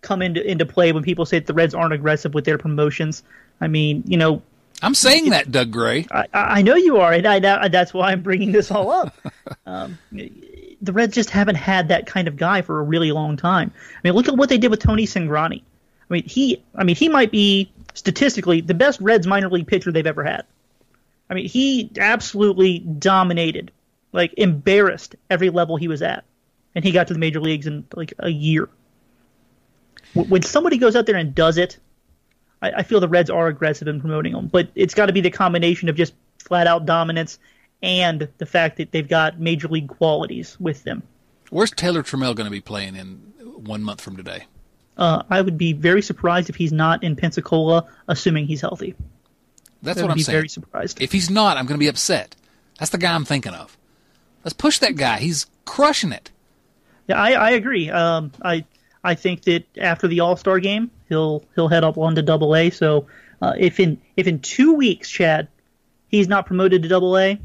come 0.00 0.22
into 0.22 0.42
into 0.48 0.66
play 0.66 0.92
when 0.92 1.02
people 1.02 1.26
say 1.26 1.38
that 1.38 1.46
the 1.46 1.54
Reds 1.54 1.74
aren't 1.74 1.92
aggressive 1.92 2.34
with 2.34 2.44
their 2.44 2.58
promotions. 2.58 3.22
I 3.60 3.68
mean, 3.68 4.02
you 4.06 4.16
know, 4.16 4.42
I'm 4.82 4.94
saying 4.94 5.30
that, 5.30 5.50
Doug 5.50 5.70
Gray. 5.70 6.06
I, 6.10 6.26
I 6.32 6.62
know 6.62 6.74
you 6.74 6.98
are, 6.98 7.12
and 7.12 7.26
I, 7.26 7.68
that's 7.68 7.94
why 7.94 8.10
I'm 8.10 8.22
bringing 8.22 8.50
this 8.52 8.70
all 8.70 8.90
up. 8.90 9.16
um, 9.66 9.98
the 10.10 10.92
Reds 10.92 11.14
just 11.14 11.30
haven't 11.30 11.54
had 11.54 11.88
that 11.88 12.06
kind 12.06 12.26
of 12.26 12.36
guy 12.36 12.62
for 12.62 12.80
a 12.80 12.82
really 12.82 13.12
long 13.12 13.36
time. 13.36 13.72
I 13.94 14.00
mean, 14.02 14.14
look 14.14 14.28
at 14.28 14.36
what 14.36 14.48
they 14.48 14.58
did 14.58 14.70
with 14.70 14.80
Tony 14.80 15.06
Cingrani. 15.06 15.62
I 15.62 16.12
mean, 16.12 16.24
he, 16.24 16.62
I 16.74 16.84
mean, 16.84 16.96
he 16.96 17.08
might 17.08 17.30
be 17.30 17.72
statistically 17.94 18.60
the 18.60 18.74
best 18.74 19.00
Reds 19.00 19.26
minor 19.26 19.48
league 19.48 19.68
pitcher 19.68 19.92
they've 19.92 20.06
ever 20.06 20.24
had. 20.24 20.44
I 21.30 21.34
mean, 21.34 21.48
he 21.48 21.90
absolutely 21.98 22.80
dominated, 22.80 23.70
like 24.12 24.34
embarrassed 24.36 25.14
every 25.30 25.50
level 25.50 25.76
he 25.76 25.88
was 25.88 26.02
at, 26.02 26.24
and 26.74 26.84
he 26.84 26.90
got 26.90 27.06
to 27.06 27.14
the 27.14 27.20
major 27.20 27.40
leagues 27.40 27.66
in 27.66 27.86
like 27.94 28.12
a 28.18 28.28
year. 28.28 28.68
When 30.14 30.42
somebody 30.42 30.76
goes 30.76 30.96
out 30.96 31.06
there 31.06 31.16
and 31.16 31.34
does 31.34 31.56
it, 31.56 31.78
I, 32.62 32.70
I 32.78 32.82
feel 32.82 33.00
the 33.00 33.08
Reds 33.08 33.28
are 33.28 33.48
aggressive 33.48 33.88
in 33.88 34.00
promoting 34.00 34.32
them, 34.32 34.46
but 34.46 34.68
it's 34.74 34.94
got 34.94 35.06
to 35.06 35.12
be 35.12 35.20
the 35.20 35.30
combination 35.30 35.88
of 35.88 35.96
just 35.96 36.14
flat 36.38 36.66
out 36.66 36.86
dominance 36.86 37.38
and 37.82 38.28
the 38.38 38.46
fact 38.46 38.78
that 38.78 38.92
they've 38.92 39.08
got 39.08 39.40
major 39.40 39.68
league 39.68 39.88
qualities 39.88 40.58
with 40.60 40.84
them. 40.84 41.02
Where's 41.50 41.70
Taylor 41.70 42.02
Trammell 42.02 42.34
going 42.34 42.46
to 42.46 42.50
be 42.50 42.60
playing 42.60 42.96
in 42.96 43.16
one 43.64 43.82
month 43.82 44.00
from 44.00 44.16
today? 44.16 44.46
Uh, 44.96 45.22
I 45.28 45.40
would 45.40 45.58
be 45.58 45.72
very 45.72 46.02
surprised 46.02 46.48
if 46.48 46.56
he's 46.56 46.72
not 46.72 47.02
in 47.02 47.16
Pensacola, 47.16 47.88
assuming 48.08 48.46
he's 48.46 48.60
healthy. 48.60 48.94
That's 49.82 50.00
what 50.00 50.10
I'm 50.10 50.16
be 50.16 50.22
saying. 50.22 50.36
Very 50.36 50.48
surprised. 50.48 51.02
If 51.02 51.12
he's 51.12 51.28
not, 51.28 51.56
I'm 51.56 51.66
going 51.66 51.78
to 51.78 51.82
be 51.82 51.88
upset. 51.88 52.36
That's 52.78 52.90
the 52.90 52.98
guy 52.98 53.14
I'm 53.14 53.24
thinking 53.24 53.52
of. 53.52 53.76
Let's 54.44 54.54
push 54.54 54.78
that 54.78 54.96
guy. 54.96 55.18
He's 55.18 55.46
crushing 55.64 56.12
it. 56.12 56.30
Yeah, 57.08 57.20
I, 57.20 57.32
I 57.32 57.50
agree. 57.50 57.90
Um, 57.90 58.32
I 58.42 58.64
I 59.04 59.14
think 59.14 59.42
that 59.42 59.64
after 59.78 60.06
the 60.06 60.20
All 60.20 60.36
Star 60.36 60.60
game, 60.60 60.90
he'll 61.12 61.44
he'll 61.54 61.68
head 61.68 61.84
up 61.84 61.98
on 61.98 62.14
to 62.14 62.22
Double 62.22 62.56
A. 62.56 62.70
So 62.70 63.06
uh, 63.42 63.52
if 63.58 63.78
in 63.78 64.00
if 64.16 64.26
in 64.26 64.38
two 64.40 64.72
weeks, 64.72 65.10
Chad, 65.10 65.48
he's 66.08 66.26
not 66.26 66.46
promoted 66.46 66.82
to 66.82 66.88
Double 66.88 67.18
A, 67.18 67.38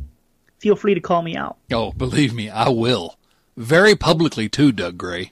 feel 0.60 0.78
free 0.78 0.94
to 0.94 1.02
call 1.02 1.22
me 1.22 1.36
out. 1.36 1.58
Oh, 1.74 1.92
believe 1.92 2.34
me, 2.34 2.50
I 2.50 2.70
will. 2.70 3.18
Very 3.58 3.96
publicly 3.96 4.48
too, 4.48 4.72
Doug 4.72 4.98
Gray. 4.98 5.32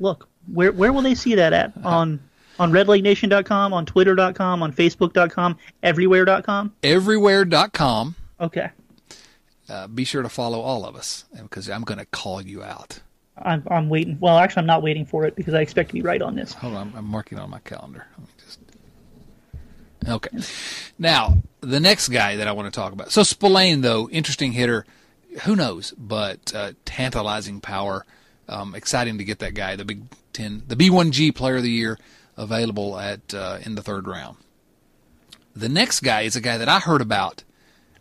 Look, 0.00 0.28
where 0.52 0.72
where 0.72 0.92
will 0.92 1.02
they 1.02 1.14
see 1.14 1.36
that 1.36 1.52
at 1.52 1.72
on 1.84 2.18
on 2.58 2.72
redlegnation.com, 2.72 3.72
on 3.72 3.86
twitter.com, 3.86 4.62
on 4.62 4.72
facebook.com, 4.72 5.56
everywhere.com? 5.82 6.72
Everywhere.com. 6.82 8.16
Okay. 8.40 8.70
Uh, 9.68 9.86
be 9.86 10.02
sure 10.02 10.22
to 10.22 10.28
follow 10.28 10.60
all 10.60 10.84
of 10.84 10.96
us 10.96 11.24
because 11.40 11.70
I'm 11.70 11.82
going 11.82 12.00
to 12.00 12.06
call 12.06 12.42
you 12.42 12.64
out. 12.64 13.00
I'm, 13.42 13.62
I'm 13.70 13.88
waiting. 13.88 14.18
Well, 14.20 14.38
actually, 14.38 14.60
I'm 14.60 14.66
not 14.66 14.82
waiting 14.82 15.06
for 15.06 15.24
it 15.24 15.36
because 15.36 15.54
I 15.54 15.60
expect 15.60 15.90
to 15.90 15.94
be 15.94 16.02
right 16.02 16.20
on 16.20 16.34
this. 16.34 16.52
Hold 16.54 16.74
on, 16.74 16.92
I'm, 16.96 17.04
marking 17.04 17.38
on 17.38 17.50
my 17.50 17.58
calendar. 17.60 18.06
Let 18.18 18.20
me 18.20 18.34
just. 18.38 18.60
Okay. 20.08 20.38
Now 20.98 21.42
the 21.60 21.80
next 21.80 22.08
guy 22.08 22.36
that 22.36 22.48
I 22.48 22.52
want 22.52 22.72
to 22.72 22.78
talk 22.78 22.92
about. 22.92 23.10
So 23.10 23.22
Spillane, 23.22 23.82
though, 23.82 24.08
interesting 24.10 24.52
hitter. 24.52 24.86
Who 25.44 25.54
knows? 25.54 25.92
But 25.96 26.54
uh, 26.54 26.72
tantalizing 26.84 27.60
power. 27.60 28.04
Um, 28.48 28.74
exciting 28.74 29.18
to 29.18 29.24
get 29.24 29.38
that 29.38 29.54
guy, 29.54 29.76
the 29.76 29.84
Big 29.84 30.02
Ten, 30.32 30.64
the 30.66 30.74
B1G 30.74 31.32
Player 31.34 31.56
of 31.56 31.62
the 31.62 31.70
Year, 31.70 31.98
available 32.36 32.98
at 32.98 33.32
uh, 33.32 33.58
in 33.62 33.76
the 33.76 33.82
third 33.82 34.08
round. 34.08 34.38
The 35.54 35.68
next 35.68 36.00
guy 36.00 36.22
is 36.22 36.34
a 36.34 36.40
guy 36.40 36.58
that 36.58 36.68
I 36.68 36.80
heard 36.80 37.00
about. 37.00 37.44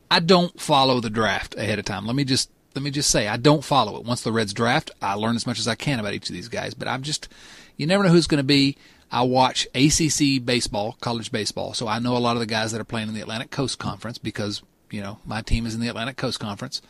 I 0.10 0.20
don't 0.20 0.60
follow 0.60 1.00
the 1.00 1.10
draft 1.10 1.56
ahead 1.56 1.78
of 1.78 1.86
time. 1.86 2.08
Let 2.08 2.16
me 2.16 2.24
just 2.24 2.50
let 2.80 2.84
me 2.86 2.92
just 2.92 3.10
say 3.10 3.28
I 3.28 3.36
don't 3.36 3.62
follow 3.62 3.98
it. 3.98 4.06
Once 4.06 4.22
the 4.22 4.32
Reds 4.32 4.54
draft, 4.54 4.90
I 5.02 5.16
learn 5.16 5.36
as 5.36 5.46
much 5.46 5.60
as 5.60 5.68
I 5.68 5.76
can 5.76 6.00
about 6.00 6.14
each 6.14 6.30
of 6.30 6.34
these 6.34 6.48
guys. 6.48 6.74
But 6.74 6.88
I'm 6.88 7.02
just 7.02 7.28
you 7.76 7.86
never 7.86 8.06
know 8.06 8.10
who's 8.10 8.26
going 8.26 8.40
to 8.40 8.44
be. 8.44 8.78
I 9.12 9.24
watch 9.24 9.68
ACC 9.76 10.46
baseball, 10.46 10.96
college 11.02 11.30
baseball, 11.30 11.74
so 11.74 11.90
I 11.90 12.00
know 12.00 12.16
a 12.16 12.20
lot 12.20 12.38
of 12.38 12.40
the 12.40 12.46
guys 12.46 12.72
that 12.72 12.80
are 12.80 12.86
playing 12.86 13.10
in 13.10 13.16
the 13.16 13.20
Atlantic 13.20 13.52
Coast 13.52 13.80
Conference 13.80 14.18
because 14.18 14.64
you 14.92 15.02
know 15.02 15.20
my 15.26 15.42
team 15.42 15.66
is 15.66 15.76
in 15.76 15.82
the 15.82 15.90
Atlantic 15.90 16.16
Coast 16.16 16.40
Conference, 16.40 16.82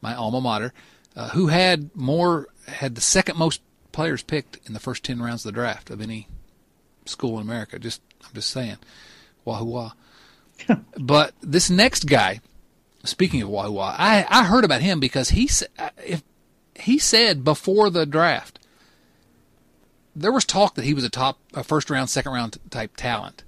my 0.00 0.14
alma 0.14 0.40
mater. 0.40 0.72
Uh, 1.14 1.28
who 1.28 1.48
had 1.48 1.94
more 1.94 2.48
had 2.66 2.94
the 2.94 3.02
second 3.02 3.36
most 3.36 3.60
players 3.92 4.22
picked 4.22 4.58
in 4.66 4.72
the 4.72 4.80
first 4.80 5.04
ten 5.04 5.20
rounds 5.20 5.44
of 5.44 5.52
the 5.52 5.60
draft 5.60 5.90
of 5.90 6.00
any 6.00 6.26
school 7.04 7.38
in 7.38 7.42
America? 7.42 7.78
Just 7.78 8.00
I'm 8.24 8.32
just 8.32 8.48
saying, 8.48 8.78
wahoo 9.44 9.66
wah. 9.66 9.92
but 10.98 11.34
this 11.42 11.68
next 11.68 12.04
guy 12.04 12.40
speaking 13.04 13.42
of 13.42 13.48
Wahoo, 13.48 13.78
I 13.78 14.26
I 14.28 14.44
heard 14.44 14.64
about 14.64 14.82
him 14.82 15.00
because 15.00 15.30
he 15.30 15.48
if 15.98 16.22
he 16.74 16.98
said 16.98 17.44
before 17.44 17.90
the 17.90 18.06
draft 18.06 18.58
there 20.16 20.32
was 20.32 20.44
talk 20.44 20.74
that 20.74 20.84
he 20.84 20.94
was 20.94 21.04
a 21.04 21.10
top 21.10 21.38
a 21.54 21.64
first 21.64 21.90
round, 21.90 22.10
second 22.10 22.32
round 22.32 22.58
type 22.70 22.96
talent. 22.96 23.44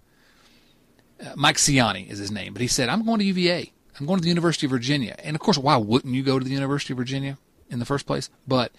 Uh, 1.20 1.32
Mike 1.36 1.57
Siani 1.57 2.11
is 2.11 2.18
his 2.18 2.30
name, 2.30 2.52
but 2.52 2.62
he 2.62 2.68
said 2.68 2.88
I'm 2.88 3.04
going 3.04 3.18
to 3.20 3.24
UVA. 3.24 3.72
I'm 3.98 4.07
going 4.07 4.18
to 4.18 4.22
the 4.22 4.28
University 4.28 4.66
of 4.66 4.70
Virginia, 4.70 5.16
and 5.20 5.34
of 5.34 5.40
course, 5.40 5.57
why 5.57 5.76
wouldn't 5.76 6.14
you 6.14 6.22
go 6.22 6.38
to 6.38 6.44
the 6.44 6.50
University 6.50 6.92
of 6.92 6.98
Virginia 6.98 7.38
in 7.70 7.78
the 7.78 7.86
first 7.86 8.07
place? 8.07 8.28
But 8.46 8.72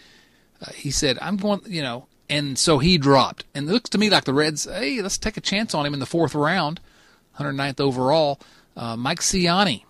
uh, 0.61 0.71
he 0.73 0.91
said 0.91 1.17
I'm 1.21 1.37
going, 1.37 1.61
you 1.65 1.81
know, 1.81 2.07
and 2.29 2.57
so 2.59 2.77
he 2.77 2.97
dropped. 2.97 3.45
And 3.55 3.67
it 3.67 3.71
looks 3.71 3.89
to 3.91 3.97
me 3.97 4.09
like 4.09 4.25
the 4.25 4.33
Reds, 4.33 4.65
hey, 4.65 5.01
let's 5.01 5.17
take 5.17 5.37
a 5.37 5.41
chance 5.41 5.73
on 5.73 5.85
him 5.85 5.93
in 5.93 5.99
the 5.99 6.05
fourth 6.05 6.35
round, 6.35 6.79
109th 7.39 7.79
overall. 7.79 8.39
Uh, 8.75 8.95
Mike 8.95 9.21
Siani 9.21 9.83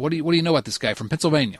what 0.00 0.10
do 0.10 0.16
you 0.16 0.24
What 0.24 0.32
do 0.32 0.36
you 0.36 0.42
know 0.42 0.50
about 0.50 0.64
this 0.64 0.78
guy 0.78 0.94
from 0.94 1.08
Pennsylvania? 1.08 1.58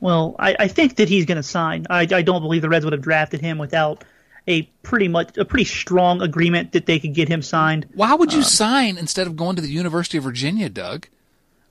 Well, 0.00 0.36
I, 0.38 0.56
I 0.58 0.68
think 0.68 0.96
that 0.96 1.08
he's 1.08 1.24
going 1.24 1.36
to 1.36 1.42
sign. 1.42 1.86
I, 1.88 2.00
I 2.00 2.22
don't 2.22 2.42
believe 2.42 2.62
the 2.62 2.68
Reds 2.68 2.84
would 2.84 2.92
have 2.92 3.02
drafted 3.02 3.40
him 3.40 3.58
without 3.58 4.04
a 4.46 4.62
pretty 4.82 5.08
much 5.08 5.38
a 5.38 5.44
pretty 5.44 5.64
strong 5.64 6.20
agreement 6.20 6.72
that 6.72 6.86
they 6.86 6.98
could 6.98 7.14
get 7.14 7.28
him 7.28 7.42
signed. 7.42 7.86
Why 7.94 8.14
would 8.14 8.32
you 8.32 8.40
um, 8.40 8.44
sign 8.44 8.98
instead 8.98 9.26
of 9.26 9.36
going 9.36 9.56
to 9.56 9.62
the 9.62 9.70
University 9.70 10.18
of 10.18 10.24
Virginia, 10.24 10.68
Doug? 10.68 11.08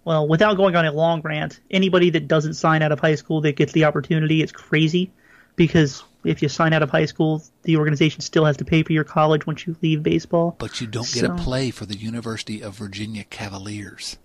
Well, 0.06 0.28
without 0.28 0.58
going 0.58 0.76
on 0.76 0.86
a 0.86 0.92
long 0.92 1.22
rant, 1.22 1.60
anybody 1.72 2.10
that 2.12 2.28
doesn't 2.28 2.56
sign 2.56 2.82
out 2.82 2.92
of 2.92 3.00
high 3.00 3.16
school 3.16 3.42
that 3.42 3.56
gets 3.56 3.72
the 3.72 3.86
opportunity, 3.86 4.42
is 4.42 4.52
crazy 4.52 5.12
because 5.56 6.04
if 6.26 6.42
you 6.42 6.50
sign 6.50 6.74
out 6.74 6.84
of 6.84 6.90
high 6.90 7.06
school, 7.06 7.42
the 7.64 7.78
organization 7.78 8.22
still 8.22 8.46
has 8.46 8.58
to 8.58 8.66
pay 8.66 8.84
for 8.84 8.94
your 8.94 9.04
college 9.04 9.46
once 9.46 9.66
you 9.66 9.76
leave 9.82 10.04
baseball. 10.04 10.56
But 10.58 10.82
you 10.82 10.88
don't 10.88 11.12
get 11.12 11.22
so, 11.22 11.28
to 11.28 11.36
play 11.36 11.72
for 11.72 11.86
the 11.86 11.96
University 11.96 12.62
of 12.62 12.76
Virginia 12.76 13.24
Cavaliers. 13.24 14.18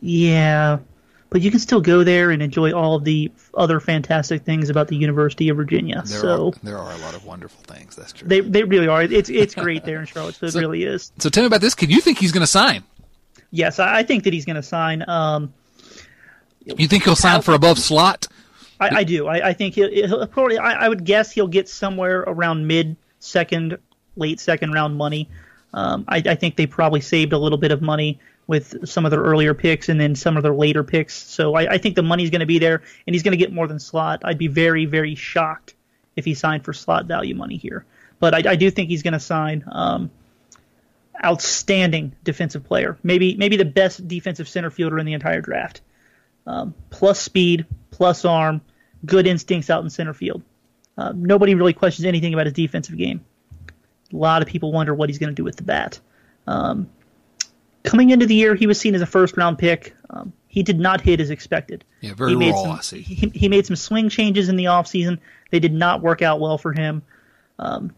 Yeah, 0.00 0.78
but 1.30 1.40
you 1.40 1.50
can 1.50 1.58
still 1.58 1.80
go 1.80 2.04
there 2.04 2.30
and 2.30 2.40
enjoy 2.40 2.72
all 2.72 2.94
of 2.94 3.02
the 3.02 3.32
other 3.54 3.80
fantastic 3.80 4.44
things 4.44 4.70
about 4.70 4.86
the 4.86 4.96
University 4.96 5.48
of 5.48 5.56
Virginia. 5.56 6.02
There 6.06 6.20
so 6.20 6.48
are, 6.48 6.52
there 6.62 6.78
are 6.78 6.92
a 6.92 6.98
lot 6.98 7.16
of 7.16 7.24
wonderful 7.24 7.62
things. 7.64 7.96
That's 7.96 8.12
true. 8.12 8.28
They 8.28 8.40
they 8.40 8.62
really 8.62 8.86
are. 8.86 9.02
It's 9.02 9.28
it's 9.28 9.54
great 9.56 9.84
there 9.84 9.98
in 9.98 10.06
Charlottesville. 10.06 10.50
so, 10.50 10.58
it 10.58 10.62
really 10.62 10.84
is. 10.84 11.10
So 11.18 11.30
tell 11.30 11.42
me 11.42 11.46
about 11.46 11.60
this 11.60 11.74
kid. 11.74 11.90
You 11.90 12.00
think 12.00 12.18
he's 12.18 12.32
going 12.32 12.42
to 12.42 12.46
sign? 12.46 12.84
Yes, 13.50 13.78
I 13.78 14.02
think 14.02 14.24
that 14.24 14.32
he's 14.32 14.44
going 14.44 14.56
to 14.56 14.62
sign. 14.62 15.08
Um, 15.08 15.52
you 16.64 16.88
think 16.88 17.04
he'll 17.04 17.16
sign 17.16 17.42
for 17.42 17.54
above 17.54 17.78
slot? 17.78 18.26
I, 18.80 18.96
I 18.96 19.04
do. 19.04 19.26
I, 19.26 19.48
I 19.48 19.52
think 19.52 19.74
he'll, 19.74 19.90
he'll 19.90 20.26
probably. 20.26 20.58
I, 20.58 20.86
I 20.86 20.88
would 20.88 21.04
guess 21.04 21.32
he'll 21.32 21.48
get 21.48 21.68
somewhere 21.68 22.20
around 22.20 22.66
mid 22.66 22.96
second, 23.18 23.78
late 24.16 24.40
second 24.40 24.72
round 24.72 24.96
money. 24.96 25.28
Um, 25.72 26.04
I, 26.06 26.22
I 26.24 26.34
think 26.36 26.56
they 26.56 26.66
probably 26.66 27.00
saved 27.00 27.32
a 27.32 27.38
little 27.38 27.58
bit 27.58 27.72
of 27.72 27.82
money 27.82 28.20
with 28.46 28.86
some 28.86 29.04
of 29.04 29.10
their 29.10 29.20
earlier 29.22 29.54
picks 29.54 29.88
and 29.88 29.98
then 29.98 30.14
some 30.14 30.36
of 30.36 30.42
their 30.42 30.54
later 30.54 30.84
picks. 30.84 31.14
So 31.14 31.54
I, 31.54 31.74
I 31.74 31.78
think 31.78 31.94
the 31.94 32.02
money's 32.02 32.30
going 32.30 32.40
to 32.40 32.46
be 32.46 32.58
there, 32.58 32.82
and 33.06 33.14
he's 33.14 33.22
going 33.22 33.32
to 33.32 33.38
get 33.38 33.52
more 33.52 33.66
than 33.66 33.78
slot. 33.78 34.20
I'd 34.24 34.38
be 34.38 34.48
very, 34.48 34.86
very 34.86 35.14
shocked 35.14 35.74
if 36.16 36.24
he 36.24 36.34
signed 36.34 36.64
for 36.64 36.72
slot 36.72 37.06
value 37.06 37.34
money 37.34 37.56
here. 37.56 37.84
But 38.20 38.34
I, 38.34 38.52
I 38.52 38.56
do 38.56 38.70
think 38.70 38.90
he's 38.90 39.02
going 39.02 39.14
to 39.14 39.20
sign 39.20 39.64
um, 39.70 40.10
outstanding 41.24 42.14
defensive 42.22 42.64
player, 42.64 42.98
maybe 43.02 43.36
maybe 43.36 43.56
the 43.56 43.64
best 43.64 44.06
defensive 44.06 44.48
center 44.48 44.70
fielder 44.70 44.98
in 44.98 45.06
the 45.06 45.14
entire 45.14 45.40
draft. 45.40 45.80
Um, 46.46 46.74
plus 46.90 47.20
speed, 47.20 47.64
plus 47.90 48.24
arm, 48.24 48.60
good 49.06 49.26
instincts 49.26 49.70
out 49.70 49.82
in 49.82 49.90
center 49.90 50.12
field. 50.12 50.42
Uh, 50.96 51.12
nobody 51.16 51.54
really 51.54 51.72
questions 51.72 52.04
anything 52.04 52.34
about 52.34 52.46
his 52.46 52.52
defensive 52.52 52.96
game. 52.96 53.24
A 54.12 54.16
lot 54.16 54.42
of 54.42 54.48
people 54.48 54.70
wonder 54.70 54.94
what 54.94 55.08
he's 55.08 55.18
going 55.18 55.30
to 55.30 55.34
do 55.34 55.42
with 55.42 55.56
the 55.56 55.62
bat. 55.62 55.98
Um, 56.46 56.90
coming 57.84 58.10
into 58.10 58.26
the 58.26 58.34
year, 58.34 58.54
he 58.54 58.66
was 58.66 58.80
seen 58.80 58.94
as 58.94 59.02
a 59.02 59.06
first 59.06 59.36
round 59.36 59.58
pick. 59.58 59.94
Um, 60.10 60.32
he 60.48 60.62
did 60.62 60.80
not 60.80 61.00
hit 61.00 61.20
as 61.20 61.30
expected. 61.30 61.84
Yeah, 62.00 62.14
very 62.14 62.30
he 62.30 62.36
made 62.36 62.52
raw. 62.52 62.62
Some, 62.62 62.70
I 62.72 62.80
see. 62.80 63.02
He, 63.02 63.28
he 63.34 63.48
made 63.48 63.66
some 63.66 63.76
swing 63.76 64.08
changes 64.08 64.48
in 64.48 64.56
the 64.56 64.64
offseason. 64.64 65.18
They 65.50 65.60
did 65.60 65.72
not 65.72 66.00
work 66.00 66.22
out 66.22 66.40
well 66.40 66.58
for 66.58 66.72
him. 66.72 67.02
Um, 67.58 67.92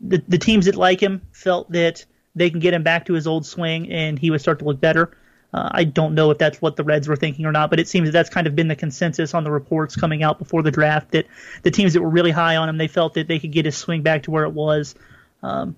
the, 0.00 0.22
the 0.26 0.38
teams 0.38 0.66
that 0.66 0.74
like 0.74 1.00
him 1.00 1.22
felt 1.32 1.70
that 1.72 2.04
they 2.34 2.50
can 2.50 2.60
get 2.60 2.74
him 2.74 2.82
back 2.82 3.06
to 3.06 3.14
his 3.14 3.26
old 3.26 3.44
swing 3.44 3.90
and 3.90 4.18
he 4.18 4.30
would 4.30 4.40
start 4.40 4.60
to 4.60 4.64
look 4.64 4.80
better. 4.80 5.16
Uh, 5.52 5.68
I 5.72 5.84
don't 5.84 6.14
know 6.14 6.30
if 6.30 6.38
that's 6.38 6.62
what 6.62 6.76
the 6.76 6.84
Reds 6.84 7.08
were 7.08 7.16
thinking 7.16 7.44
or 7.44 7.52
not, 7.52 7.70
but 7.70 7.80
it 7.80 7.88
seems 7.88 8.06
that 8.06 8.12
that's 8.12 8.30
kind 8.30 8.46
of 8.46 8.54
been 8.54 8.68
the 8.68 8.76
consensus 8.76 9.34
on 9.34 9.42
the 9.42 9.50
reports 9.50 9.96
coming 9.96 10.22
out 10.22 10.38
before 10.38 10.62
the 10.62 10.70
draft 10.70 11.10
that 11.10 11.26
the 11.62 11.72
teams 11.72 11.94
that 11.94 12.02
were 12.02 12.08
really 12.08 12.30
high 12.30 12.56
on 12.56 12.68
him, 12.68 12.78
they 12.78 12.86
felt 12.86 13.14
that 13.14 13.26
they 13.26 13.40
could 13.40 13.50
get 13.50 13.64
his 13.64 13.76
swing 13.76 14.02
back 14.02 14.22
to 14.24 14.30
where 14.30 14.44
it 14.44 14.52
was. 14.52 14.94
Um, 15.42 15.76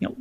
you 0.00 0.08
know, 0.08 0.16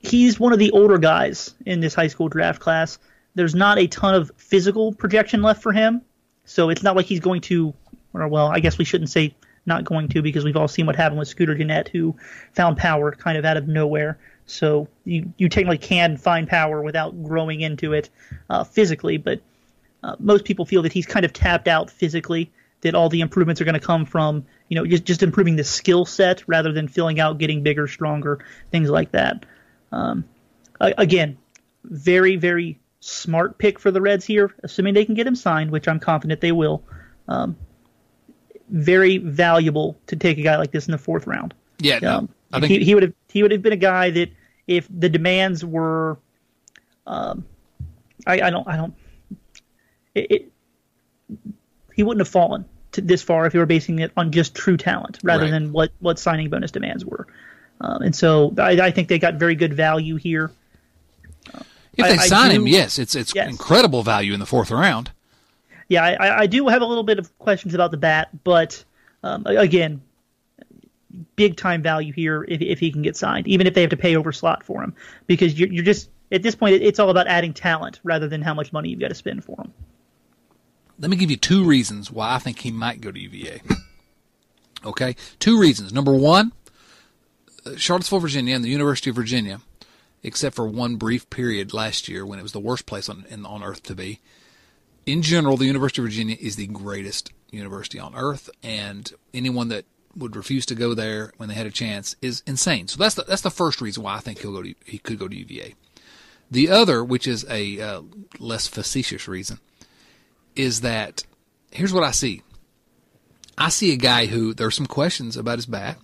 he's 0.00 0.40
one 0.40 0.52
of 0.52 0.58
the 0.58 0.70
older 0.72 0.98
guys 0.98 1.54
in 1.66 1.80
this 1.80 1.94
high 1.94 2.08
school 2.08 2.28
draft 2.28 2.60
class. 2.60 2.98
There's 3.34 3.54
not 3.54 3.78
a 3.78 3.86
ton 3.86 4.14
of 4.14 4.30
physical 4.36 4.92
projection 4.92 5.42
left 5.42 5.62
for 5.62 5.72
him, 5.72 6.02
so 6.44 6.70
it's 6.70 6.82
not 6.82 6.96
like 6.96 7.06
he's 7.06 7.20
going 7.20 7.42
to, 7.42 7.74
or 8.12 8.26
well, 8.28 8.48
I 8.48 8.60
guess 8.60 8.78
we 8.78 8.84
shouldn't 8.84 9.10
say 9.10 9.34
not 9.66 9.84
going 9.84 10.08
to 10.08 10.22
because 10.22 10.44
we've 10.44 10.56
all 10.56 10.68
seen 10.68 10.86
what 10.86 10.96
happened 10.96 11.18
with 11.18 11.28
Scooter 11.28 11.54
Gennett, 11.54 11.88
who 11.88 12.16
found 12.52 12.76
power 12.76 13.12
kind 13.12 13.38
of 13.38 13.44
out 13.44 13.56
of 13.56 13.68
nowhere. 13.68 14.18
So 14.46 14.88
you 15.04 15.32
you 15.36 15.48
technically 15.48 15.78
can 15.78 16.16
find 16.16 16.48
power 16.48 16.82
without 16.82 17.22
growing 17.22 17.60
into 17.60 17.92
it 17.92 18.10
uh, 18.48 18.64
physically, 18.64 19.16
but 19.16 19.40
uh, 20.02 20.16
most 20.18 20.44
people 20.44 20.64
feel 20.64 20.82
that 20.82 20.92
he's 20.92 21.06
kind 21.06 21.24
of 21.24 21.32
tapped 21.32 21.68
out 21.68 21.90
physically. 21.90 22.50
That 22.80 22.94
all 22.94 23.10
the 23.10 23.20
improvements 23.20 23.60
are 23.60 23.64
going 23.64 23.78
to 23.78 23.86
come 23.86 24.06
from 24.06 24.46
you 24.68 24.74
know 24.74 24.86
just 24.86 25.04
just 25.04 25.22
improving 25.22 25.54
the 25.54 25.64
skill 25.64 26.04
set 26.04 26.42
rather 26.48 26.72
than 26.72 26.88
filling 26.88 27.20
out, 27.20 27.38
getting 27.38 27.62
bigger, 27.62 27.86
stronger, 27.86 28.44
things 28.72 28.90
like 28.90 29.12
that. 29.12 29.44
Um, 29.92 30.24
again, 30.80 31.36
very 31.84 32.36
very 32.36 32.78
smart 33.00 33.58
pick 33.58 33.78
for 33.78 33.90
the 33.90 34.00
Reds 34.00 34.24
here, 34.24 34.54
assuming 34.62 34.94
they 34.94 35.04
can 35.04 35.14
get 35.14 35.26
him 35.26 35.34
signed, 35.34 35.70
which 35.70 35.88
I'm 35.88 35.98
confident 36.00 36.40
they 36.40 36.52
will. 36.52 36.82
Um, 37.28 37.56
very 38.68 39.16
valuable 39.18 39.98
to 40.06 40.16
take 40.16 40.38
a 40.38 40.42
guy 40.42 40.56
like 40.56 40.70
this 40.70 40.86
in 40.86 40.92
the 40.92 40.98
fourth 40.98 41.26
round. 41.26 41.54
Yeah, 41.78 41.98
no, 42.00 42.16
Um, 42.18 42.28
I 42.52 42.60
think 42.60 42.70
he, 42.72 42.84
he 42.84 42.94
would 42.94 43.02
have 43.02 43.12
he 43.28 43.42
would 43.42 43.52
have 43.52 43.62
been 43.62 43.72
a 43.72 43.76
guy 43.76 44.10
that 44.10 44.30
if 44.66 44.86
the 44.90 45.08
demands 45.08 45.64
were, 45.64 46.18
um, 47.06 47.44
I, 48.26 48.40
I 48.42 48.50
don't 48.50 48.68
I 48.68 48.76
don't, 48.76 48.94
it, 50.14 50.30
it 50.30 50.52
he 51.94 52.02
wouldn't 52.02 52.20
have 52.20 52.28
fallen 52.32 52.64
to 52.92 53.00
this 53.00 53.22
far 53.22 53.46
if 53.46 53.54
you 53.54 53.60
were 53.60 53.66
basing 53.66 53.98
it 54.00 54.12
on 54.16 54.30
just 54.30 54.54
true 54.54 54.76
talent 54.76 55.18
rather 55.22 55.44
Right. 55.44 55.50
than 55.50 55.72
what 55.72 55.90
what 56.00 56.18
signing 56.18 56.50
bonus 56.50 56.70
demands 56.70 57.04
were. 57.04 57.26
Um, 57.80 58.02
and 58.02 58.14
so 58.14 58.54
I, 58.58 58.72
I 58.72 58.90
think 58.90 59.08
they 59.08 59.18
got 59.18 59.34
very 59.34 59.54
good 59.54 59.72
value 59.74 60.16
here. 60.16 60.50
if 61.54 61.64
they 61.96 62.02
I 62.14 62.16
sign 62.26 62.50
do- 62.50 62.56
him, 62.56 62.66
yes, 62.66 62.98
it's 62.98 63.14
it's 63.14 63.34
Yes. 63.34 63.48
incredible 63.48 64.02
value 64.02 64.32
in 64.34 64.40
the 64.40 64.46
fourth 64.46 64.70
round. 64.70 65.10
Yeah, 65.88 66.04
I, 66.04 66.12
I- 66.14 66.38
I 66.40 66.46
do 66.46 66.68
have 66.68 66.82
a 66.82 66.86
little 66.86 67.02
bit 67.04 67.18
of 67.18 67.36
questions 67.38 67.74
about 67.74 67.90
the 67.90 67.96
bat, 67.96 68.28
but 68.44 68.84
um, 69.22 69.44
again, 69.46 70.00
big 71.36 71.56
time 71.56 71.82
value 71.82 72.12
here 72.12 72.44
if, 72.48 72.60
if 72.60 72.78
he 72.78 72.92
can 72.92 73.02
get 73.02 73.16
signed, 73.16 73.48
even 73.48 73.66
if 73.66 73.74
they 73.74 73.80
have 73.80 73.90
to 73.90 73.96
pay 73.96 74.14
over 74.16 74.30
slot 74.32 74.62
for 74.62 74.82
him, 74.82 74.94
because 75.26 75.58
you're, 75.58 75.68
you're 75.72 75.84
just 75.84 76.10
at 76.32 76.42
this 76.42 76.54
point 76.54 76.74
it's 76.76 76.98
all 77.00 77.10
about 77.10 77.26
adding 77.26 77.52
talent 77.52 77.98
rather 78.04 78.28
than 78.28 78.40
how 78.42 78.54
much 78.54 78.72
money 78.72 78.88
you've 78.90 79.00
got 79.00 79.08
to 79.08 79.14
spend 79.14 79.42
for 79.44 79.60
him. 79.60 79.72
Let 80.98 81.10
me 81.10 81.16
give 81.16 81.30
you 81.30 81.36
two 81.38 81.64
reasons 81.64 82.10
why 82.12 82.34
I 82.34 82.38
think 82.38 82.58
he 82.60 82.70
might 82.70 83.00
go 83.00 83.10
to 83.10 83.18
UVA. 83.18 83.62
Okay, 84.84 85.16
two 85.38 85.58
reasons. 85.58 85.92
Number 85.92 86.12
one, 86.12 86.52
Charlottesville, 87.76 88.20
Virginia, 88.20 88.54
and 88.54 88.64
the 88.64 88.70
University 88.70 89.10
of 89.10 89.16
Virginia, 89.16 89.60
except 90.22 90.56
for 90.56 90.66
one 90.66 90.96
brief 90.96 91.28
period 91.30 91.72
last 91.72 92.08
year 92.08 92.24
when 92.24 92.38
it 92.38 92.42
was 92.42 92.52
the 92.52 92.60
worst 92.60 92.86
place 92.86 93.08
on 93.08 93.24
in, 93.30 93.44
on 93.46 93.62
earth 93.62 93.82
to 93.84 93.94
be. 93.94 94.20
In 95.06 95.22
general, 95.22 95.56
the 95.56 95.66
University 95.66 96.02
of 96.02 96.06
Virginia 96.06 96.36
is 96.40 96.56
the 96.56 96.66
greatest 96.66 97.32
university 97.50 97.98
on 97.98 98.14
earth, 98.14 98.50
and 98.62 99.12
anyone 99.34 99.68
that 99.68 99.84
would 100.16 100.36
refuse 100.36 100.66
to 100.66 100.74
go 100.74 100.94
there 100.94 101.32
when 101.36 101.48
they 101.48 101.54
had 101.54 101.66
a 101.66 101.70
chance 101.70 102.16
is 102.20 102.42
insane. 102.46 102.88
So 102.88 102.98
that's 102.98 103.14
the, 103.14 103.22
that's 103.22 103.42
the 103.42 103.50
first 103.50 103.80
reason 103.80 104.02
why 104.02 104.16
I 104.16 104.20
think 104.20 104.40
he'll 104.40 104.52
go 104.52 104.62
to 104.62 104.74
he 104.84 104.98
could 104.98 105.18
go 105.18 105.28
to 105.28 105.36
UVA. 105.36 105.74
The 106.50 106.68
other, 106.68 107.04
which 107.04 107.26
is 107.26 107.46
a 107.48 107.80
uh, 107.80 108.02
less 108.38 108.66
facetious 108.66 109.28
reason, 109.28 109.60
is 110.56 110.80
that 110.80 111.24
here's 111.70 111.92
what 111.92 112.04
I 112.04 112.10
see. 112.10 112.42
I 113.56 113.68
see 113.68 113.92
a 113.92 113.96
guy 113.96 114.26
who 114.26 114.52
there 114.52 114.66
are 114.66 114.72
some 114.72 114.86
questions 114.86 115.36
about 115.36 115.58
his 115.58 115.66
bat, 115.66 115.98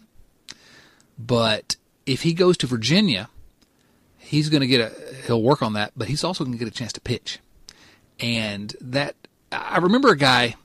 but 1.19 1.77
if 2.05 2.23
he 2.23 2.35
goes 2.35 2.57
to 2.59 2.67
Virginia, 2.67 3.29
he's 4.19 4.49
going 4.49 4.61
to 4.61 4.67
get 4.67 4.81
a 4.81 5.15
he'll 5.27 5.43
work 5.43 5.63
on 5.63 5.73
that, 5.75 5.93
but 5.97 6.09
he's 6.09 6.25
also 6.25 6.45
going 6.45 6.57
to 6.57 6.63
get 6.63 6.69
a 6.69 6.77
chance 6.77 6.93
to 6.93 7.01
pitch. 7.01 7.39
And 8.21 8.75
that 8.81 9.15
I 9.53 9.79
remember 9.79 10.11
a 10.11 10.17
guy 10.17 10.57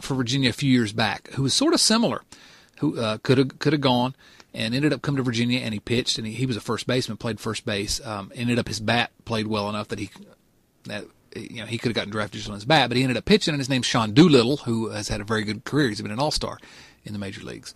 for 0.00 0.14
Virginia 0.14 0.50
a 0.50 0.52
few 0.52 0.70
years 0.70 0.92
back 0.92 1.28
who 1.32 1.42
was 1.42 1.54
sort 1.54 1.74
of 1.74 1.80
similar, 1.80 2.22
who 2.78 2.98
uh, 2.98 3.18
could 3.18 3.38
have 3.38 3.58
could 3.58 3.72
have 3.72 3.82
gone 3.82 4.14
and 4.54 4.74
ended 4.74 4.92
up 4.92 5.02
coming 5.02 5.16
to 5.18 5.22
Virginia 5.22 5.60
and 5.60 5.74
he 5.74 5.80
pitched 5.80 6.18
and 6.18 6.26
he, 6.26 6.32
he 6.32 6.46
was 6.46 6.56
a 6.56 6.60
first 6.60 6.86
baseman, 6.86 7.16
played 7.16 7.40
first 7.40 7.64
base. 7.64 8.04
Um, 8.04 8.32
ended 8.34 8.58
up 8.58 8.68
his 8.68 8.80
bat 8.80 9.10
played 9.24 9.46
well 9.46 9.68
enough 9.68 9.88
that 9.88 9.98
he 9.98 10.10
that 10.84 11.04
you 11.36 11.60
know 11.60 11.66
he 11.66 11.78
could 11.78 11.90
have 11.90 11.96
gotten 11.96 12.10
drafted 12.10 12.38
just 12.38 12.48
on 12.48 12.54
his 12.54 12.64
bat, 12.64 12.88
but 12.88 12.96
he 12.96 13.02
ended 13.02 13.16
up 13.16 13.24
pitching 13.24 13.52
and 13.54 13.60
his 13.60 13.68
name's 13.68 13.86
Sean 13.86 14.12
Doolittle, 14.12 14.58
who 14.58 14.88
has 14.90 15.08
had 15.08 15.20
a 15.20 15.24
very 15.24 15.44
good 15.44 15.64
career. 15.64 15.88
He's 15.88 16.00
been 16.00 16.10
an 16.10 16.18
all 16.18 16.30
star 16.30 16.58
in 17.04 17.12
the 17.12 17.18
major 17.18 17.42
leagues. 17.42 17.74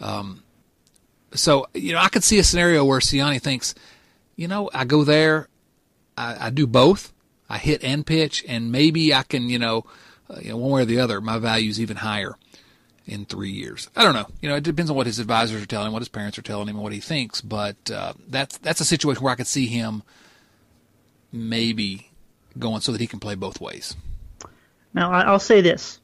Um, 0.00 0.42
so 1.34 1.66
you 1.74 1.92
know 1.92 1.98
I 1.98 2.08
could 2.08 2.24
see 2.24 2.38
a 2.38 2.44
scenario 2.44 2.84
where 2.84 3.00
Siani 3.00 3.40
thinks, 3.40 3.74
you 4.36 4.48
know, 4.48 4.70
I 4.72 4.84
go 4.84 5.04
there, 5.04 5.48
I, 6.16 6.46
I 6.46 6.50
do 6.50 6.66
both. 6.66 7.12
I 7.48 7.58
hit 7.58 7.82
and 7.82 8.06
pitch, 8.06 8.44
and 8.46 8.70
maybe 8.70 9.12
I 9.12 9.24
can, 9.24 9.48
you 9.48 9.58
know, 9.58 9.84
uh, 10.30 10.38
you 10.40 10.50
know, 10.50 10.56
one 10.56 10.70
way 10.70 10.82
or 10.82 10.84
the 10.84 11.00
other, 11.00 11.20
my 11.20 11.38
value's 11.38 11.80
even 11.80 11.96
higher 11.96 12.36
in 13.06 13.24
three 13.24 13.50
years. 13.50 13.90
I 13.96 14.04
don't 14.04 14.14
know. 14.14 14.28
You 14.40 14.48
know, 14.48 14.54
it 14.54 14.62
depends 14.62 14.88
on 14.88 14.96
what 14.96 15.06
his 15.06 15.18
advisors 15.18 15.60
are 15.60 15.66
telling 15.66 15.88
him, 15.88 15.92
what 15.92 16.02
his 16.02 16.08
parents 16.08 16.38
are 16.38 16.42
telling 16.42 16.68
him, 16.68 16.76
and 16.76 16.82
what 16.82 16.92
he 16.92 17.00
thinks. 17.00 17.40
But 17.40 17.90
uh, 17.90 18.12
that's 18.28 18.56
that's 18.58 18.80
a 18.80 18.84
situation 18.84 19.24
where 19.24 19.32
I 19.32 19.36
could 19.36 19.48
see 19.48 19.66
him 19.66 20.04
maybe 21.32 22.10
going 22.56 22.80
so 22.82 22.92
that 22.92 23.00
he 23.00 23.08
can 23.08 23.18
play 23.18 23.34
both 23.34 23.60
ways. 23.60 23.96
Now 24.94 25.10
I'll 25.10 25.40
say 25.40 25.60
this: 25.60 25.98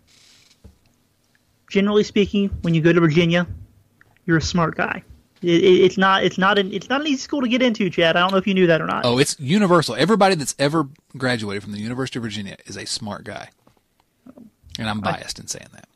generally 1.71 2.03
speaking, 2.03 2.49
when 2.63 2.75
you 2.75 2.81
go 2.81 2.93
to 2.93 3.01
Virginia, 3.01 3.47
you're 4.25 4.39
a 4.39 4.43
smart 4.43 4.77
guy. 4.77 5.05
It, 5.43 5.49
it, 5.63 5.85
it's 5.85 5.99
not 5.99 6.25
it's 6.25 6.39
not 6.39 6.59
an 6.59 6.73
it's 6.73 6.89
not 6.89 7.01
an 7.01 7.07
easy 7.07 7.19
school 7.19 7.43
to 7.43 7.49
get 7.49 7.63
into, 7.63 7.91
Chad. 7.91 8.17
I 8.17 8.21
don't 8.21 8.33
know 8.33 8.39
if 8.39 8.47
you 8.47 8.55
knew 8.55 8.67
that 8.67 8.81
or 8.81 8.87
not. 8.87 9.05
Oh, 9.05 9.19
it's 9.19 9.39
universal. 9.39 9.95
Everybody 9.95 10.35
that's 10.35 10.55
ever 10.59 10.89
graduated 11.17 11.63
from 11.63 11.73
the 11.73 11.81
University 11.81 12.19
of 12.19 12.23
Virginia 12.23 12.57
is 12.67 12.77
a 12.77 12.87
smart 12.87 13.25
guy, 13.25 13.51
and 14.79 14.89
I'm 14.89 15.01
biased 15.01 15.39
in 15.39 15.47
saying 15.47 15.69
that. 15.73 15.89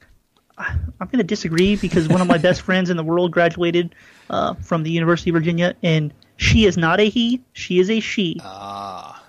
I'm 0.59 1.07
going 1.07 1.19
to 1.19 1.25
disagree 1.25 1.77
because 1.77 2.07
one 2.09 2.21
of 2.21 2.27
my 2.27 2.37
best 2.37 2.61
friends 2.61 2.91
in 2.91 2.99
the 2.99 3.03
world 3.03 3.31
graduated 3.31 3.95
uh, 4.29 4.53
from 4.55 4.83
the 4.83 4.91
University 4.91 5.31
of 5.31 5.35
Virginia, 5.35 5.75
and 5.83 6.13
she 6.37 6.67
is 6.67 6.77
not 6.77 7.01
a 7.01 7.09
he; 7.09 7.43
she 7.55 7.79
is 7.79 7.89
a 7.91 8.01
she. 8.01 8.39
Ah. 8.43 9.23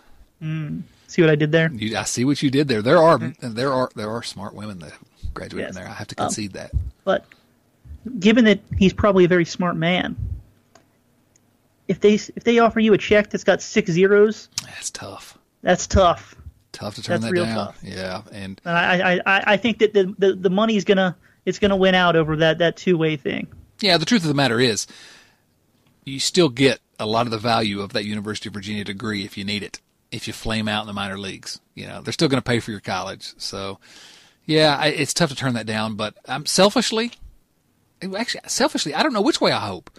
See 1.07 1.21
what 1.21 1.29
I 1.29 1.35
did 1.35 1.51
there? 1.51 1.69
You, 1.73 1.97
I 1.97 2.03
see 2.03 2.25
what 2.25 2.41
you 2.41 2.49
did 2.49 2.67
there. 2.67 2.81
There 2.81 2.97
are 2.97 3.17
there 3.17 3.71
are 3.71 3.89
there 3.95 4.09
are 4.09 4.23
smart 4.23 4.53
women 4.53 4.79
that 4.79 4.93
graduate 5.33 5.61
Yes. 5.61 5.67
from 5.73 5.83
there. 5.83 5.91
I 5.91 5.93
have 5.93 6.07
to 6.07 6.15
concede 6.15 6.53
that. 6.53 6.71
But 7.03 7.25
given 8.19 8.45
that 8.45 8.59
he's 8.77 8.93
probably 8.93 9.25
a 9.25 9.27
very 9.27 9.45
smart 9.45 9.75
man, 9.75 10.15
if 11.87 11.99
they 11.99 12.13
if 12.13 12.43
they 12.43 12.59
offer 12.59 12.79
you 12.79 12.93
a 12.93 12.97
check 12.97 13.29
that's 13.29 13.43
got 13.43 13.61
six 13.61 13.91
zeros, 13.91 14.49
That's 14.65 14.89
tough. 14.91 15.37
that's 15.61 15.87
tough. 15.87 16.35
Tough 16.71 16.95
to 16.95 17.03
turn 17.03 17.19
That's 17.21 17.33
that 17.33 17.45
down. 17.45 17.55
tough. 17.55 17.79
Yeah, 17.83 18.21
and 18.31 18.61
And 18.63 18.77
I, 18.77 19.19
I, 19.25 19.53
I 19.53 19.57
think 19.57 19.79
that 19.79 19.93
the, 19.93 20.15
the, 20.17 20.35
the 20.35 20.49
money's 20.49 20.85
gonna 20.85 21.17
it's 21.45 21.59
gonna 21.59 21.75
win 21.75 21.95
out 21.95 22.15
over 22.15 22.37
that, 22.37 22.59
that 22.59 22.77
two 22.77 22.97
way 22.97 23.17
thing. 23.17 23.47
yeah, 23.81 23.97
the 23.97 24.05
truth 24.05 24.21
of 24.21 24.29
the 24.29 24.33
matter 24.33 24.59
is, 24.59 24.87
you 26.05 26.19
still 26.19 26.49
get 26.49 26.79
a 26.99 27.05
lot 27.05 27.27
of 27.27 27.31
the 27.31 27.37
value 27.37 27.81
of 27.81 27.91
that 27.93 28.05
University 28.05 28.47
of 28.47 28.53
Virginia 28.53 28.83
degree 28.85 29.25
if 29.25 29.37
you 29.37 29.43
need 29.43 29.63
it. 29.63 29.81
If 30.11 30.27
you 30.27 30.33
flame 30.33 30.67
out 30.67 30.81
in 30.81 30.87
the 30.87 30.93
minor 30.93 31.17
leagues, 31.19 31.59
you 31.75 31.87
know 31.87 32.01
they're 32.01 32.13
still 32.13 32.27
going 32.29 32.41
to 32.41 32.47
pay 32.49 32.59
for 32.59 32.71
your 32.71 32.79
college. 32.81 33.33
So, 33.37 33.79
Yeah, 34.45 34.77
I, 34.79 34.87
it's 34.87 35.13
tough 35.13 35.29
to 35.29 35.35
turn 35.35 35.53
that 35.55 35.65
down, 35.65 35.95
but 35.95 36.15
I'm 36.27 36.45
selfishly, 36.45 37.11
actually, 38.17 38.41
selfishly, 38.47 38.93
I 38.93 39.03
don't 39.03 39.13
know 39.13 39.21
which 39.21 39.41
way 39.41 39.51
I 39.51 39.59
hope. 39.59 39.89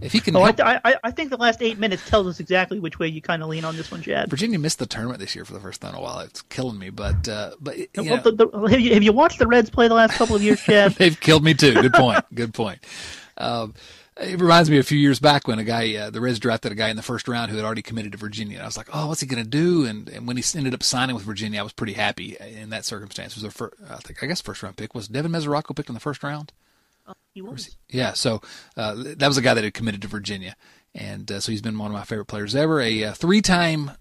If 0.00 0.12
he 0.12 0.18
can, 0.18 0.34
Oh, 0.34 0.42
help, 0.42 0.58
I, 0.60 0.80
I, 0.84 0.94
I 1.04 1.10
think 1.12 1.30
the 1.30 1.36
last 1.36 1.62
eight 1.62 1.78
minutes 1.78 2.08
tells 2.08 2.26
us 2.26 2.40
exactly 2.40 2.80
which 2.80 2.98
way 2.98 3.06
you 3.06 3.22
kind 3.22 3.40
of 3.40 3.48
lean 3.48 3.64
on 3.64 3.76
this 3.76 3.90
one, 3.92 4.02
Chad. 4.02 4.28
Virginia 4.28 4.58
missed 4.58 4.80
the 4.80 4.86
tournament 4.86 5.20
this 5.20 5.36
year 5.36 5.44
for 5.44 5.52
the 5.52 5.60
first 5.60 5.80
time 5.80 5.92
in 5.92 6.00
a 6.00 6.02
while. 6.02 6.18
It's 6.20 6.42
killing 6.42 6.76
me, 6.76 6.90
but 6.90 7.28
uh, 7.28 7.52
but 7.60 7.78
you 7.78 7.86
Well, 7.96 8.20
the, 8.20 8.32
the, 8.32 8.68
have, 8.68 8.80
you, 8.80 8.94
have 8.94 9.02
you 9.04 9.12
watched 9.12 9.38
the 9.38 9.46
Reds 9.46 9.70
play 9.70 9.86
the 9.86 9.94
last 9.94 10.14
couple 10.14 10.34
of 10.34 10.42
years, 10.42 10.60
Chad? 10.60 10.92
they've 10.98 11.18
killed 11.18 11.44
me 11.44 11.54
too. 11.54 11.74
Good 11.74 11.92
point. 11.92 12.24
Good 12.34 12.52
point. 12.52 12.80
Um, 13.38 13.74
it 14.20 14.40
reminds 14.40 14.68
me 14.68 14.78
a 14.78 14.82
few 14.82 14.98
years 14.98 15.20
back 15.20 15.48
when 15.48 15.58
a 15.58 15.64
guy, 15.64 15.94
uh, 15.94 16.10
the 16.10 16.20
Reds 16.20 16.38
drafted 16.38 16.70
a 16.72 16.74
guy 16.74 16.88
in 16.90 16.96
the 16.96 17.02
first 17.02 17.28
round 17.28 17.50
who 17.50 17.56
had 17.56 17.64
already 17.64 17.80
committed 17.82 18.12
to 18.12 18.18
Virginia. 18.18 18.56
And 18.56 18.62
I 18.62 18.66
was 18.66 18.76
like, 18.76 18.88
oh, 18.92 19.06
what's 19.06 19.20
he 19.20 19.26
going 19.26 19.42
to 19.42 19.48
do? 19.48 19.86
And, 19.86 20.08
and 20.08 20.26
when 20.26 20.36
he 20.36 20.44
ended 20.56 20.74
up 20.74 20.82
signing 20.82 21.14
with 21.14 21.24
Virginia, 21.24 21.60
I 21.60 21.62
was 21.62 21.72
pretty 21.72 21.94
happy 21.94 22.36
in 22.38 22.70
that 22.70 22.84
circumstance. 22.84 23.32
It 23.32 23.36
was 23.36 23.42
their 23.42 23.50
first, 23.50 23.74
I 23.88 23.96
think, 23.96 24.22
I 24.22 24.26
guess 24.26 24.40
first 24.40 24.62
round 24.62 24.76
pick 24.76 24.94
was 24.94 25.08
Devin 25.08 25.32
Mesoraco 25.32 25.74
picked 25.74 25.88
in 25.88 25.94
the 25.94 26.00
first 26.00 26.22
round. 26.22 26.52
He 27.34 27.40
was. 27.40 27.76
Yeah, 27.88 28.12
so 28.12 28.42
uh, 28.76 28.94
that 29.16 29.26
was 29.28 29.38
a 29.38 29.42
guy 29.42 29.54
that 29.54 29.64
had 29.64 29.72
committed 29.72 30.02
to 30.02 30.08
Virginia, 30.08 30.54
and 30.94 31.30
uh, 31.32 31.40
so 31.40 31.50
he's 31.50 31.62
been 31.62 31.78
one 31.78 31.90
of 31.90 31.96
my 31.96 32.04
favorite 32.04 32.26
players 32.26 32.54
ever. 32.54 32.78
A 32.80 33.04
uh, 33.04 33.12
three-time, 33.14 33.92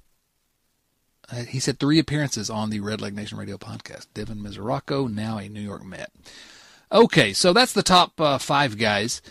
uh, 1.32 1.44
he 1.44 1.60
said 1.60 1.80
three 1.80 1.98
appearances 1.98 2.50
on 2.50 2.70
the 2.70 2.82
Redleg 2.82 3.14
Nation 3.14 3.38
Radio 3.38 3.58
podcast. 3.58 4.08
Devin 4.14 4.44
Mesoraco, 4.44 5.10
now 5.10 5.38
a 5.38 5.48
New 5.48 5.62
York 5.62 5.86
Met. 5.86 6.12
Okay, 6.92 7.32
so 7.32 7.54
that's 7.54 7.72
the 7.72 7.84
top 7.84 8.20
uh, 8.20 8.38
five 8.38 8.78
guys, 8.78 9.22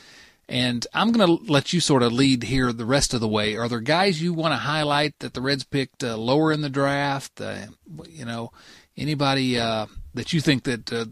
and 0.48 0.86
I'm 0.94 1.12
going 1.12 1.26
to 1.26 1.52
let 1.52 1.74
you 1.74 1.80
sort 1.80 2.02
of 2.02 2.10
lead 2.10 2.44
here 2.44 2.72
the 2.72 2.86
rest 2.86 3.12
of 3.12 3.20
the 3.20 3.28
way. 3.28 3.54
Are 3.54 3.68
there 3.68 3.80
guys 3.80 4.22
you 4.22 4.32
want 4.32 4.52
to 4.52 4.58
highlight 4.58 5.18
that 5.18 5.34
the 5.34 5.42
Reds 5.42 5.64
picked 5.64 6.02
uh, 6.02 6.16
lower 6.16 6.52
in 6.52 6.62
the 6.62 6.70
draft? 6.70 7.38
Uh, 7.38 7.66
you 8.08 8.24
know, 8.24 8.50
anybody 8.96 9.58
uh, 9.58 9.84
that 10.14 10.32
you 10.32 10.40
think 10.40 10.62
that 10.64 10.90
uh, 10.90 11.04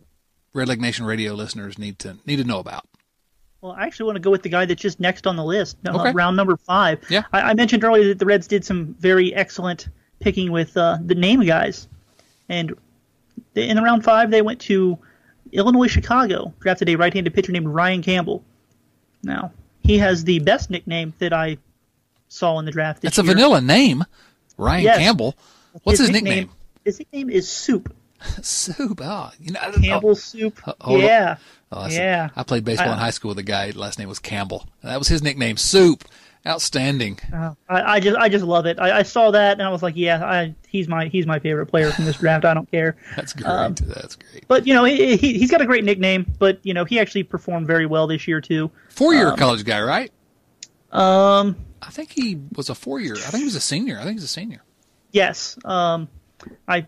Redleg 0.54 0.78
Nation 0.78 1.04
Radio 1.04 1.34
listeners 1.34 1.78
need 1.78 1.98
to 2.00 2.16
need 2.26 2.36
to 2.36 2.44
know 2.44 2.58
about? 2.58 2.84
Well, 3.60 3.72
I 3.72 3.84
actually 3.86 4.06
want 4.06 4.16
to 4.16 4.20
go 4.20 4.30
with 4.30 4.42
the 4.42 4.48
guy 4.48 4.66
that's 4.66 4.80
just 4.80 5.00
next 5.00 5.26
on 5.26 5.34
the 5.36 5.44
list, 5.44 5.76
Okay. 5.86 6.12
round 6.12 6.36
number 6.36 6.56
five. 6.56 7.04
Yeah. 7.10 7.22
I, 7.32 7.40
I 7.40 7.54
mentioned 7.54 7.82
earlier 7.82 8.06
that 8.08 8.18
the 8.20 8.24
Reds 8.26 8.46
did 8.46 8.64
some 8.64 8.94
very 9.00 9.34
excellent 9.34 9.88
picking 10.20 10.52
with 10.52 10.76
uh, 10.76 10.98
the 11.04 11.14
name 11.16 11.40
guys, 11.44 11.88
and 12.48 12.72
in 13.54 13.76
the 13.76 13.82
round 13.82 14.04
five 14.04 14.30
they 14.30 14.42
went 14.42 14.60
to 14.62 14.96
Illinois 15.52 15.88
Chicago, 15.88 16.52
drafted 16.60 16.88
a 16.88 16.96
right-handed 16.96 17.34
pitcher 17.34 17.50
named 17.52 17.66
Ryan 17.68 18.02
Campbell. 18.02 18.44
Now 19.22 19.52
he 19.82 19.98
has 19.98 20.22
the 20.24 20.38
best 20.40 20.70
nickname 20.70 21.12
that 21.18 21.32
I 21.32 21.58
saw 22.28 22.58
in 22.58 22.64
the 22.64 22.70
draft. 22.70 23.04
It's 23.04 23.18
a 23.18 23.22
vanilla 23.22 23.60
name, 23.60 24.04
Ryan 24.56 24.84
Yes. 24.84 24.98
Campbell. 24.98 25.34
What's 25.82 25.98
his, 25.98 26.10
nickname? 26.10 26.50
His 26.84 26.98
nickname 27.00 27.28
is 27.30 27.48
Soup. 27.48 27.92
Soup. 28.42 29.00
Oh, 29.02 29.30
you 29.40 29.52
know, 29.52 29.60
I. 29.62 29.70
Campbell 29.72 30.14
Soup. 30.14 30.58
Uh, 30.66 30.72
hold 30.80 31.00
on. 31.00 31.06
yeah. 31.06 31.36
Oh, 31.70 31.80
I 31.80 31.88
yeah. 31.90 32.28
I 32.34 32.42
played 32.42 32.64
baseball 32.64 32.92
in 32.92 32.98
high 32.98 33.10
school 33.10 33.28
with 33.30 33.38
a 33.38 33.42
guy. 33.42 33.70
Last 33.70 33.98
name 33.98 34.08
was 34.08 34.18
Campbell. 34.18 34.66
That 34.82 34.98
was 34.98 35.08
his 35.08 35.22
nickname. 35.22 35.56
Soup. 35.56 36.04
Outstanding. 36.46 37.18
Uh, 37.34 37.54
I, 37.68 37.94
I 37.96 38.00
just 38.00 38.16
I 38.16 38.28
just 38.28 38.44
love 38.44 38.64
it. 38.64 38.78
I, 38.78 38.98
I 38.98 39.02
saw 39.02 39.32
that 39.32 39.54
and 39.58 39.62
I 39.62 39.70
was 39.70 39.82
like, 39.82 39.96
yeah, 39.96 40.24
I, 40.24 40.54
he's 40.68 40.88
my 40.88 41.08
he's 41.08 41.26
my 41.26 41.40
favorite 41.40 41.66
player 41.66 41.90
from 41.90 42.04
this 42.04 42.16
draft. 42.16 42.44
I 42.44 42.54
don't 42.54 42.70
care. 42.70 42.96
That's 43.16 43.32
great. 43.32 43.46
Um, 43.48 43.74
That's 43.74 44.14
great. 44.16 44.46
But 44.46 44.66
you 44.66 44.72
know, 44.72 44.84
he, 44.84 45.16
he 45.16 45.36
he's 45.36 45.50
got 45.50 45.60
a 45.60 45.66
great 45.66 45.84
nickname. 45.84 46.32
But 46.38 46.60
you 46.62 46.74
know, 46.74 46.84
he 46.84 47.00
actually 47.00 47.24
performed 47.24 47.66
very 47.66 47.86
well 47.86 48.06
this 48.06 48.26
year 48.28 48.40
too. 48.40 48.70
Four-year 48.88 49.32
college 49.36 49.64
guy, 49.64 49.82
right? 49.82 50.12
Um, 50.92 51.56
I 51.82 51.90
think 51.90 52.12
he 52.12 52.38
was 52.54 52.70
a 52.70 52.74
four-year. 52.74 53.14
I 53.16 53.30
think 53.30 53.40
he 53.40 53.44
was 53.44 53.56
a 53.56 53.60
senior. 53.60 53.98
I 53.98 54.04
think 54.04 54.14
he's 54.14 54.24
a 54.24 54.28
senior. 54.28 54.62
yes. 55.10 55.58
Um, 55.64 56.08
I 56.66 56.86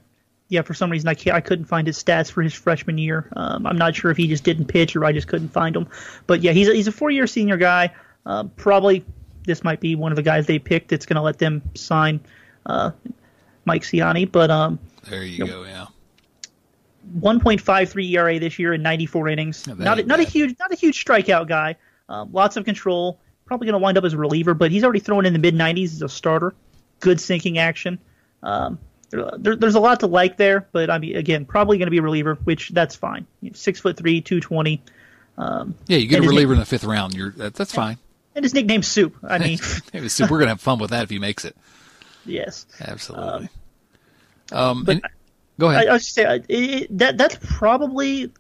yeah, 0.51 0.62
for 0.62 0.74
some 0.74 0.90
reason 0.90 1.09
I 1.09 1.14
can't, 1.14 1.36
I 1.36 1.40
couldn't 1.40 1.66
find 1.66 1.86
his 1.86 2.03
stats 2.03 2.30
for 2.30 2.42
his 2.42 2.53
freshman 2.53 2.98
year. 2.98 3.28
Um, 3.36 3.66
I'm 3.66 3.78
not 3.78 3.94
sure 3.94 4.11
if 4.11 4.16
he 4.16 4.26
just 4.26 4.42
didn't 4.42 4.66
pitch 4.66 4.96
or 4.96 5.05
I 5.05 5.12
just 5.12 5.28
couldn't 5.28 5.51
find 5.51 5.74
them. 5.74 5.86
But 6.26 6.42
yeah, 6.42 6.51
he's 6.51 6.68
a, 6.68 6.74
he's 6.74 6.88
a 6.88 6.92
four 6.92 7.11
year 7.11 7.28
senior 7.28 7.57
guy. 7.57 7.94
Uh, 8.26 8.44
probably 8.57 9.05
this 9.44 9.62
might 9.62 9.78
be 9.78 9.94
one 9.94 10.11
of 10.11 10.16
the 10.16 10.22
guys 10.22 10.46
they 10.46 10.59
picked 10.59 10.88
that's 10.88 11.07
going 11.07 11.16
to 11.16 11.22
let 11.22 11.38
them 11.38 11.62
sign 11.76 12.18
uh, 12.66 12.90
Mike 13.64 13.82
Siani. 13.82 14.30
But 14.30 14.51
um, 14.51 14.80
There 15.09 15.24
you 15.24 15.46
go. 15.46 15.62
Yeah. 15.62 15.86
1.53 17.18 18.11
ERA 18.11 18.38
this 18.40 18.59
year 18.59 18.74
in 18.74 18.82
94 18.82 19.28
innings. 19.28 19.66
Not 19.68 20.01
a, 20.01 20.03
not 20.03 20.18
a 20.18 20.24
huge 20.24 20.59
not 20.59 20.72
a 20.72 20.76
huge 20.76 21.03
strikeout 21.05 21.46
guy. 21.46 21.76
Um, 22.09 22.30
lots 22.32 22.57
of 22.57 22.64
control. 22.64 23.20
Probably 23.46 23.66
going 23.66 23.74
to 23.74 23.78
wind 23.78 23.96
up 23.98 24.05
as 24.05 24.14
a 24.14 24.18
reliever, 24.18 24.55
but 24.55 24.72
he's 24.72 24.82
already 24.82 25.01
thrown 25.01 25.26
in 25.26 25.32
the 25.32 25.38
mid 25.38 25.55
90s 25.55 25.92
as 25.92 26.03
a 26.03 26.09
starter. 26.09 26.55
Good 26.98 27.20
sinking 27.20 27.59
action. 27.59 28.01
Um, 28.42 28.78
there, 29.11 29.30
there- 29.38 29.56
there's 29.56 29.74
a 29.74 29.80
lot 29.80 30.00
to 30.00 30.06
like 30.06 30.36
there, 30.36 30.66
but 30.72 30.90
I 30.90 30.98
mean, 30.98 31.16
again, 31.16 31.44
probably 31.44 31.78
going 31.78 31.86
to 31.86 31.90
be 31.90 31.98
a 31.98 32.02
reliever, 32.02 32.36
which 32.44 32.70
that's 32.70 32.94
fine. 32.96 33.26
Six 33.52 33.80
foot 33.80 33.96
three, 33.96 34.20
220, 34.20 34.82
um, 35.38 35.74
Yeah, 35.86 35.98
you 35.98 36.06
get 36.06 36.20
a 36.20 36.22
reliever 36.22 36.52
in 36.54 36.58
the 36.58 36.64
fifth 36.64 36.84
round. 36.84 37.14
You're 37.14 37.30
that, 37.32 37.54
that's 37.54 37.72
fine. 37.74 37.98
and 38.34 38.44
his 38.44 38.54
nickname's 38.54 38.86
Soup. 38.88 39.14
I 39.22 39.38
mean, 39.38 39.58
Soup. 40.08 40.30
We're 40.30 40.38
gonna 40.38 40.50
have 40.50 40.61
fun 40.61 40.78
with 40.78 40.90
that 40.90 41.04
if 41.04 41.11
he 41.11 41.18
makes 41.18 41.44
it. 41.44 41.56
yes. 42.24 42.66
Absolutely. 42.80 43.26
Um, 43.28 43.48
um, 44.52 44.58
um 44.78 44.84
but 44.84 44.92
and- 44.96 45.02
go 45.58 45.70
ahead. 45.70 45.88
I 45.88 45.92
was 45.92 46.02
just 46.04 46.14
say 46.14 46.36
it, 46.36 46.46
it, 46.48 46.98
that 46.98 47.18
that's 47.18 47.36
probably 47.40 48.32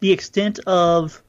the 0.00 0.10
extent 0.12 0.58
of 0.66 1.22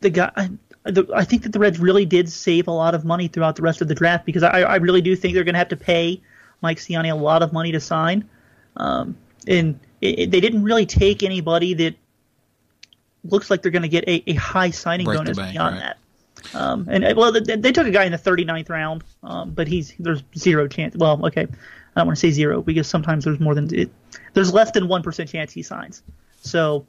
the 0.00 0.10
guy. 0.10 0.30
I, 0.36 0.50
the, 0.90 1.04
I 1.14 1.24
think 1.24 1.42
that 1.42 1.52
the 1.52 1.58
Reds 1.58 1.80
really 1.80 2.04
did 2.06 2.28
save 2.28 2.68
a 2.68 2.70
lot 2.72 2.94
of 2.94 3.04
money 3.04 3.26
throughout 3.26 3.56
the 3.56 3.62
rest 3.62 3.80
of 3.80 3.88
the 3.88 3.94
draft 3.94 4.24
because 4.24 4.44
I, 4.44 4.60
I 4.62 4.76
really 4.76 5.00
do 5.00 5.16
think 5.16 5.34
they're 5.34 5.42
going 5.42 5.54
to 5.54 5.58
have 5.58 5.70
to 5.70 5.76
pay 5.76 6.22
Mike 6.62 6.78
Siani 6.78 7.10
a 7.10 7.14
lot 7.14 7.42
of 7.42 7.52
money 7.52 7.72
to 7.72 7.80
sign, 7.80 8.28
um, 8.76 9.16
and 9.46 9.78
it, 10.00 10.18
it- 10.18 10.30
they 10.30 10.40
didn't 10.40 10.62
really 10.62 10.86
take 10.86 11.22
anybody 11.22 11.74
that 11.74 11.94
looks 13.24 13.50
like 13.50 13.62
they're 13.62 13.70
going 13.72 13.82
to 13.82 13.88
get 13.88 14.04
a, 14.08 14.22
a 14.30 14.34
high 14.34 14.70
signing 14.70 15.04
Break 15.06 15.18
bonus 15.18 15.36
bank, 15.36 15.52
beyond 15.52 15.76
right. 15.76 15.82
that. 15.82 15.98
Um, 16.54 16.86
and 16.90 17.04
uh, 17.04 17.14
well, 17.16 17.32
they, 17.32 17.56
they 17.56 17.72
took 17.72 17.86
a 17.86 17.90
guy 17.90 18.04
in 18.04 18.12
the 18.12 18.18
39th 18.18 18.68
round, 18.70 19.04
um, 19.22 19.50
but 19.50 19.66
he's 19.66 19.94
there's 19.98 20.22
zero 20.36 20.68
chance. 20.68 20.94
Well, 20.96 21.24
okay, 21.26 21.42
I 21.42 21.46
don't 22.00 22.06
want 22.06 22.16
to 22.18 22.20
say 22.20 22.30
zero 22.30 22.62
because 22.62 22.86
sometimes 22.86 23.24
there's 23.24 23.40
more 23.40 23.54
than 23.54 23.74
it, 23.74 23.90
there's 24.32 24.52
less 24.52 24.70
than 24.70 24.86
one 24.86 25.02
percent 25.02 25.28
chance 25.28 25.52
he 25.52 25.62
signs. 25.62 26.02
So, 26.42 26.86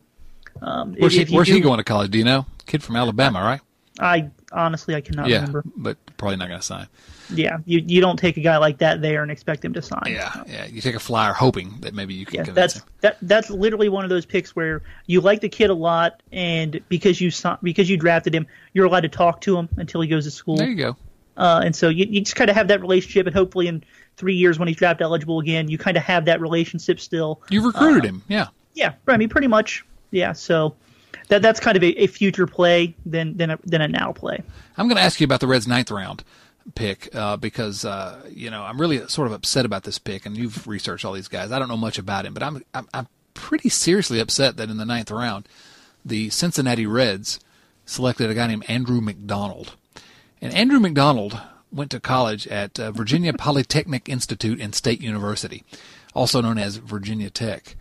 um, 0.61 0.93
where's 0.99 1.13
if, 1.15 1.29
he, 1.29 1.33
if 1.33 1.35
where's 1.35 1.47
do, 1.47 1.55
he 1.55 1.59
going 1.61 1.77
to 1.79 1.83
college? 1.83 2.11
Do 2.11 2.19
you 2.19 2.23
know? 2.23 2.45
Kid 2.67 2.83
from 2.83 2.97
Alabama, 2.97 3.39
right? 3.41 3.61
I 3.99 4.29
honestly 4.51 4.95
I 4.95 5.01
cannot 5.01 5.27
yeah, 5.27 5.37
remember. 5.37 5.63
but 5.75 5.97
probably 6.17 6.37
not 6.37 6.47
going 6.47 6.59
to 6.59 6.65
sign. 6.65 6.87
Yeah, 7.33 7.57
you 7.65 7.83
you 7.85 8.01
don't 8.01 8.17
take 8.17 8.37
a 8.37 8.41
guy 8.41 8.57
like 8.57 8.77
that 8.79 9.01
there 9.01 9.21
and 9.21 9.31
expect 9.31 9.63
him 9.65 9.73
to 9.73 9.81
sign. 9.81 10.03
Yeah, 10.07 10.43
yeah. 10.47 10.65
You 10.65 10.81
take 10.81 10.95
a 10.95 10.99
flyer 10.99 11.33
hoping 11.33 11.75
that 11.81 11.93
maybe 11.93 12.13
you 12.13 12.25
can 12.25 12.45
Yeah, 12.45 12.51
that's 12.53 12.75
him. 12.77 12.83
that 13.01 13.17
that's 13.21 13.49
literally 13.49 13.89
one 13.89 14.03
of 14.03 14.09
those 14.09 14.25
picks 14.25 14.55
where 14.55 14.81
you 15.05 15.21
like 15.21 15.41
the 15.41 15.49
kid 15.49 15.69
a 15.69 15.73
lot, 15.73 16.23
and 16.31 16.79
because 16.89 17.19
you 17.19 17.31
because 17.61 17.89
you 17.89 17.97
drafted 17.97 18.33
him, 18.33 18.47
you're 18.73 18.85
allowed 18.85 19.01
to 19.01 19.09
talk 19.09 19.41
to 19.41 19.57
him 19.57 19.69
until 19.77 20.01
he 20.01 20.07
goes 20.07 20.23
to 20.25 20.31
school. 20.31 20.55
There 20.57 20.69
you 20.69 20.75
go. 20.75 20.95
Uh, 21.35 21.61
and 21.63 21.75
so 21.75 21.89
you, 21.89 22.07
you 22.09 22.21
just 22.21 22.35
kind 22.35 22.49
of 22.49 22.55
have 22.55 22.69
that 22.69 22.81
relationship, 22.81 23.27
and 23.27 23.35
hopefully 23.35 23.67
in 23.67 23.83
three 24.15 24.33
years 24.35 24.57
when 24.57 24.67
he's 24.67 24.77
draft 24.77 25.01
eligible 25.01 25.39
again, 25.39 25.69
you 25.69 25.77
kind 25.77 25.95
of 25.95 26.03
have 26.03 26.25
that 26.25 26.41
relationship 26.41 26.99
still. 26.99 27.41
You 27.49 27.65
recruited 27.65 28.03
him. 28.03 28.23
Yeah. 28.27 28.47
Yeah, 28.73 28.93
I 29.07 29.17
mean, 29.17 29.29
pretty 29.29 29.47
much. 29.47 29.85
Yeah, 30.11 30.33
so 30.33 30.75
that 31.29 31.41
that's 31.41 31.59
kind 31.59 31.77
of 31.77 31.83
a, 31.83 32.03
a 32.03 32.07
future 32.07 32.47
play 32.47 32.95
than 33.05 33.37
than 33.37 33.51
a, 33.51 33.59
than 33.63 33.81
a 33.81 33.87
now 33.87 34.11
play. 34.11 34.41
I'm 34.77 34.87
going 34.87 34.97
to 34.97 35.03
ask 35.03 35.19
you 35.19 35.25
about 35.25 35.39
the 35.39 35.47
Reds' 35.47 35.67
ninth 35.67 35.91
round 35.91 36.23
pick 36.75 37.13
uh, 37.15 37.37
because 37.37 37.85
uh, 37.85 38.21
you 38.29 38.49
know 38.49 38.63
I'm 38.63 38.79
really 38.79 39.07
sort 39.07 39.27
of 39.27 39.33
upset 39.33 39.65
about 39.65 39.83
this 39.83 39.99
pick, 39.99 40.25
and 40.25 40.37
you've 40.37 40.67
researched 40.67 41.05
all 41.05 41.13
these 41.13 41.27
guys. 41.27 41.51
I 41.51 41.59
don't 41.59 41.67
know 41.67 41.77
much 41.77 41.97
about 41.97 42.25
him, 42.25 42.33
but 42.33 42.43
I'm 42.43 42.63
I'm, 42.73 42.87
I'm 42.93 43.07
pretty 43.33 43.69
seriously 43.69 44.19
upset 44.19 44.57
that 44.57 44.69
in 44.69 44.77
the 44.77 44.85
ninth 44.85 45.11
round, 45.11 45.47
the 46.03 46.29
Cincinnati 46.29 46.85
Reds 46.85 47.39
selected 47.85 48.29
a 48.29 48.33
guy 48.33 48.47
named 48.47 48.65
Andrew 48.67 49.01
McDonald, 49.01 49.75
and 50.41 50.53
Andrew 50.53 50.79
McDonald 50.79 51.39
went 51.71 51.91
to 51.91 51.99
college 51.99 52.47
at 52.47 52.79
uh, 52.79 52.91
Virginia 52.91 53.33
Polytechnic 53.33 54.07
Institute 54.07 54.61
and 54.61 54.73
State 54.73 55.01
University, 55.01 55.63
also 56.13 56.41
known 56.41 56.57
as 56.57 56.77
Virginia 56.77 57.29
Tech. 57.29 57.75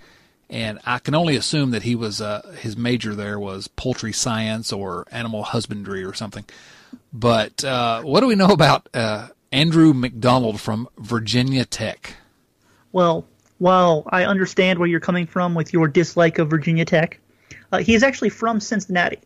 And 0.48 0.78
I 0.86 0.98
can 1.00 1.14
only 1.14 1.36
assume 1.36 1.72
that 1.72 1.82
he 1.82 1.96
was 1.96 2.20
uh, 2.20 2.54
his 2.60 2.76
major 2.76 3.14
there 3.14 3.38
was 3.38 3.66
poultry 3.66 4.12
science 4.12 4.72
or 4.72 5.06
animal 5.10 5.42
husbandry 5.42 6.04
or 6.04 6.14
something. 6.14 6.44
But 7.12 7.64
uh, 7.64 8.02
what 8.02 8.20
do 8.20 8.28
we 8.28 8.36
know 8.36 8.48
about 8.48 8.88
uh, 8.94 9.28
Andrew 9.50 9.92
McDonald 9.92 10.60
from 10.60 10.88
Virginia 10.98 11.64
Tech? 11.64 12.14
Well, 12.92 13.26
while 13.58 14.04
I 14.10 14.24
understand 14.24 14.78
where 14.78 14.88
you're 14.88 15.00
coming 15.00 15.26
from 15.26 15.54
with 15.54 15.72
your 15.72 15.88
dislike 15.88 16.38
of 16.38 16.48
Virginia 16.48 16.84
Tech, 16.84 17.18
uh, 17.72 17.78
he 17.78 17.94
is 17.94 18.02
actually 18.02 18.28
from 18.28 18.60
Cincinnati. 18.60 19.18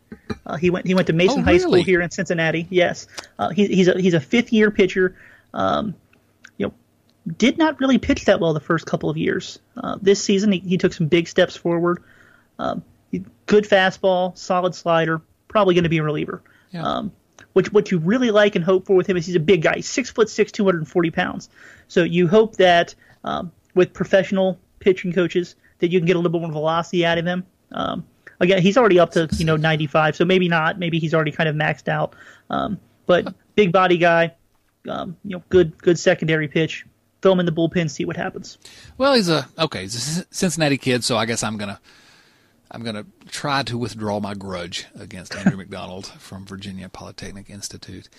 Uh, 0.45 0.55
he 0.55 0.69
went 0.69 0.87
he 0.87 0.95
went 0.95 1.07
to 1.07 1.13
Mason 1.13 1.41
Oh, 1.41 1.43
High 1.43 1.57
School 1.57 1.75
here 1.75 2.01
in 2.01 2.09
Cincinnati. 2.09 2.67
Yes, 2.69 3.07
uh, 3.37 3.49
he, 3.49 3.67
he's 3.67 3.87
a 3.87 3.99
he's 3.99 4.13
a 4.13 4.19
fifth 4.19 4.51
year 4.51 4.71
pitcher. 4.71 5.15
Um, 5.53 5.93
did 7.37 7.57
not 7.57 7.79
really 7.79 7.97
pitch 7.97 8.25
that 8.25 8.39
well 8.39 8.53
the 8.53 8.59
first 8.59 8.85
couple 8.85 9.09
of 9.09 9.17
years. 9.17 9.59
Uh, 9.77 9.97
this 10.01 10.23
season 10.23 10.51
he, 10.51 10.59
he 10.59 10.77
took 10.77 10.93
some 10.93 11.07
big 11.07 11.27
steps 11.27 11.55
forward. 11.55 12.03
Um, 12.57 12.83
good 13.45 13.65
fastball, 13.65 14.37
solid 14.37 14.75
slider. 14.75 15.21
Probably 15.47 15.75
going 15.75 15.83
to 15.83 15.89
be 15.89 15.97
a 15.97 16.03
reliever. 16.03 16.41
Yeah. 16.71 16.83
Um, 16.83 17.11
what 17.53 17.71
what 17.73 17.91
you 17.91 17.97
really 17.97 18.31
like 18.31 18.55
and 18.55 18.63
hope 18.63 18.85
for 18.85 18.95
with 18.95 19.07
him 19.07 19.17
is 19.17 19.25
he's 19.25 19.35
a 19.35 19.39
big 19.39 19.61
guy, 19.61 19.81
six 19.81 20.09
foot 20.09 20.29
six, 20.29 20.51
two 20.51 20.63
hundred 20.63 20.79
and 20.79 20.87
forty 20.87 21.11
pounds. 21.11 21.49
So 21.87 22.03
you 22.03 22.27
hope 22.27 22.55
that 22.57 22.95
um, 23.23 23.51
with 23.75 23.93
professional 23.93 24.57
pitching 24.79 25.11
coaches 25.13 25.55
that 25.79 25.91
you 25.91 25.99
can 25.99 26.05
get 26.05 26.15
a 26.15 26.19
little 26.19 26.31
bit 26.31 26.41
more 26.41 26.51
velocity 26.51 27.05
out 27.05 27.17
of 27.17 27.25
him. 27.25 27.45
Um, 27.71 28.05
again, 28.39 28.61
he's 28.61 28.77
already 28.77 28.99
up 28.99 29.11
to 29.11 29.27
you 29.37 29.45
know 29.45 29.55
95, 29.55 30.15
so 30.15 30.25
maybe 30.25 30.47
not. 30.47 30.79
Maybe 30.79 30.99
he's 30.99 31.13
already 31.13 31.31
kind 31.31 31.49
of 31.49 31.55
maxed 31.55 31.87
out. 31.87 32.15
Um, 32.49 32.79
but 33.05 33.33
big 33.55 33.71
body 33.71 33.97
guy, 33.97 34.33
um, 34.87 35.17
you 35.23 35.37
know, 35.37 35.43
good 35.49 35.77
good 35.77 35.99
secondary 35.99 36.47
pitch. 36.47 36.85
Throw 37.21 37.33
him 37.33 37.39
in 37.39 37.45
the 37.45 37.51
bullpen, 37.51 37.89
see 37.89 38.05
what 38.05 38.17
happens. 38.17 38.57
Well, 38.97 39.13
he's 39.13 39.29
a 39.29 39.47
okay. 39.57 39.81
He's 39.81 40.19
a 40.19 40.25
Cincinnati 40.31 40.77
kid, 40.77 41.03
so 41.03 41.17
I 41.17 41.25
guess 41.25 41.43
I'm 41.43 41.57
gonna 41.57 41.79
I'm 42.71 42.83
gonna 42.83 43.05
try 43.29 43.63
to 43.63 43.77
withdraw 43.77 44.19
my 44.19 44.33
grudge 44.33 44.87
against 44.99 45.35
Andrew 45.35 45.57
McDonald 45.57 46.07
from 46.07 46.45
Virginia 46.45 46.89
Polytechnic 46.89 47.49
Institute. 47.49 48.09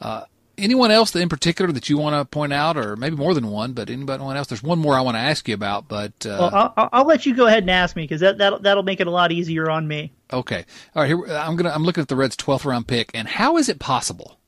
Uh, 0.00 0.24
anyone 0.56 0.90
else 0.90 1.14
in 1.14 1.28
particular 1.28 1.70
that 1.72 1.88
you 1.88 1.98
want 1.98 2.14
to 2.14 2.24
point 2.24 2.52
out, 2.52 2.76
or 2.76 2.96
maybe 2.96 3.16
more 3.16 3.34
than 3.34 3.48
one, 3.48 3.74
but 3.74 3.90
anybody 3.90 4.22
else? 4.22 4.48
There's 4.48 4.62
one 4.62 4.78
more 4.78 4.94
I 4.94 5.02
want 5.02 5.16
to 5.16 5.20
ask 5.20 5.46
you 5.46 5.54
about, 5.54 5.86
but 5.88 6.26
uh, 6.26 6.50
well, 6.52 6.74
I'll, 6.76 6.88
I'll, 6.92 7.06
let 7.06 7.26
you 7.26 7.34
go 7.34 7.46
ahead 7.46 7.62
and 7.62 7.70
ask 7.70 7.94
me 7.94 8.02
because 8.02 8.20
that 8.20 8.38
that'll, 8.38 8.58
that'll 8.58 8.82
make 8.82 9.00
it 9.00 9.06
a 9.06 9.10
lot 9.10 9.30
easier 9.30 9.70
on 9.70 9.86
me. 9.86 10.12
Okay, 10.32 10.64
all 10.96 11.02
right. 11.02 11.08
Here 11.08 11.24
I'm 11.36 11.56
gonna 11.56 11.70
I'm 11.70 11.84
looking 11.84 12.02
at 12.02 12.08
the 12.08 12.16
Reds' 12.16 12.36
12th 12.36 12.64
round 12.64 12.88
pick, 12.88 13.10
and 13.14 13.28
how 13.28 13.56
is 13.56 13.68
it 13.68 13.78
possible? 13.78 14.38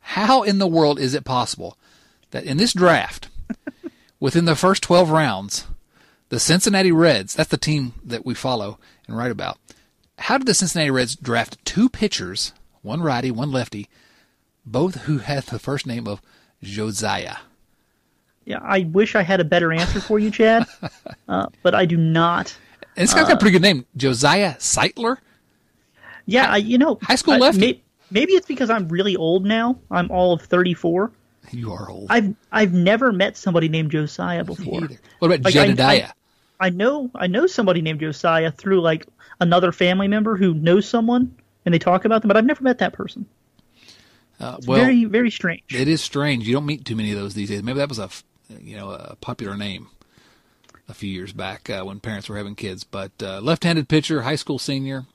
How 0.00 0.42
in 0.42 0.58
the 0.58 0.66
world 0.66 0.98
is 0.98 1.14
it 1.14 1.24
possible 1.24 1.76
that 2.30 2.44
in 2.44 2.56
this 2.56 2.72
draft, 2.72 3.28
within 4.20 4.44
the 4.44 4.56
first 4.56 4.82
12 4.82 5.10
rounds, 5.10 5.66
the 6.28 6.40
Cincinnati 6.40 6.92
Reds, 6.92 7.34
that's 7.34 7.50
the 7.50 7.56
team 7.56 7.94
that 8.04 8.26
we 8.26 8.34
follow 8.34 8.78
and 9.06 9.16
write 9.16 9.30
about, 9.30 9.58
how 10.18 10.38
did 10.38 10.46
the 10.46 10.54
Cincinnati 10.54 10.90
Reds 10.90 11.14
draft 11.16 11.64
two 11.64 11.88
pitchers, 11.88 12.52
one 12.82 13.02
righty, 13.02 13.30
one 13.30 13.52
lefty, 13.52 13.88
both 14.64 15.02
who 15.02 15.18
had 15.18 15.44
the 15.44 15.58
first 15.58 15.86
name 15.86 16.06
of 16.08 16.20
Josiah? 16.62 17.36
Yeah, 18.44 18.60
I 18.62 18.80
wish 18.80 19.14
I 19.14 19.22
had 19.22 19.40
a 19.40 19.44
better 19.44 19.72
answer 19.72 20.00
for 20.00 20.18
you, 20.18 20.30
Chad, 20.30 20.66
uh, 21.28 21.46
but 21.62 21.74
I 21.74 21.84
do 21.84 21.96
not. 21.96 22.56
And 22.96 23.02
this 23.02 23.12
guy's 23.12 23.26
got 23.26 23.34
a 23.34 23.38
pretty 23.38 23.52
good 23.52 23.62
name, 23.62 23.84
Josiah 23.96 24.54
Sightler. 24.54 25.18
Yeah, 26.26 26.50
I, 26.50 26.56
you 26.56 26.78
know, 26.78 26.98
high 27.02 27.16
school 27.16 27.36
lefty. 27.38 27.60
May, 27.60 27.82
maybe 28.10 28.32
it's 28.32 28.46
because 28.46 28.70
I'm 28.70 28.88
really 28.88 29.16
old 29.16 29.44
now. 29.44 29.78
I'm 29.90 30.10
all 30.10 30.32
of 30.32 30.42
34. 30.42 31.12
You 31.52 31.72
are 31.72 31.88
old. 31.90 32.06
I've 32.10 32.34
I've 32.50 32.72
never 32.72 33.12
met 33.12 33.36
somebody 33.36 33.68
named 33.68 33.90
Josiah 33.90 34.44
before. 34.44 34.88
What 35.18 35.28
about 35.28 35.44
like, 35.44 35.54
Jedediah? 35.54 36.10
I, 36.58 36.64
I, 36.64 36.66
I, 36.66 36.70
know 36.70 37.10
I 37.14 37.26
know 37.26 37.46
somebody 37.46 37.82
named 37.82 38.00
Josiah 38.00 38.50
through 38.50 38.80
like 38.80 39.06
another 39.40 39.72
family 39.72 40.08
member 40.08 40.36
who 40.36 40.54
knows 40.54 40.88
someone 40.88 41.34
and 41.64 41.74
they 41.74 41.78
talk 41.78 42.04
about 42.04 42.22
them, 42.22 42.28
but 42.28 42.36
I've 42.36 42.44
never 42.44 42.62
met 42.62 42.78
that 42.78 42.92
person. 42.92 43.26
Uh, 44.38 44.58
well, 44.66 44.78
very 44.78 45.04
very 45.04 45.30
strange. 45.30 45.62
It 45.70 45.88
is 45.88 46.02
strange. 46.02 46.46
You 46.46 46.54
don't 46.54 46.66
meet 46.66 46.84
too 46.84 46.96
many 46.96 47.12
of 47.12 47.18
those 47.18 47.34
these 47.34 47.48
days. 47.48 47.62
Maybe 47.62 47.78
that 47.78 47.88
was 47.88 47.98
a 47.98 48.10
you 48.60 48.76
know 48.76 48.90
a 48.90 49.16
popular 49.16 49.56
name 49.56 49.88
a 50.88 50.94
few 50.94 51.10
years 51.10 51.32
back 51.32 51.70
uh, 51.70 51.82
when 51.84 52.00
parents 52.00 52.28
were 52.28 52.36
having 52.36 52.54
kids. 52.54 52.84
But 52.84 53.12
uh, 53.22 53.40
left-handed 53.40 53.88
pitcher, 53.88 54.22
high 54.22 54.36
school 54.36 54.58
senior. 54.58 55.06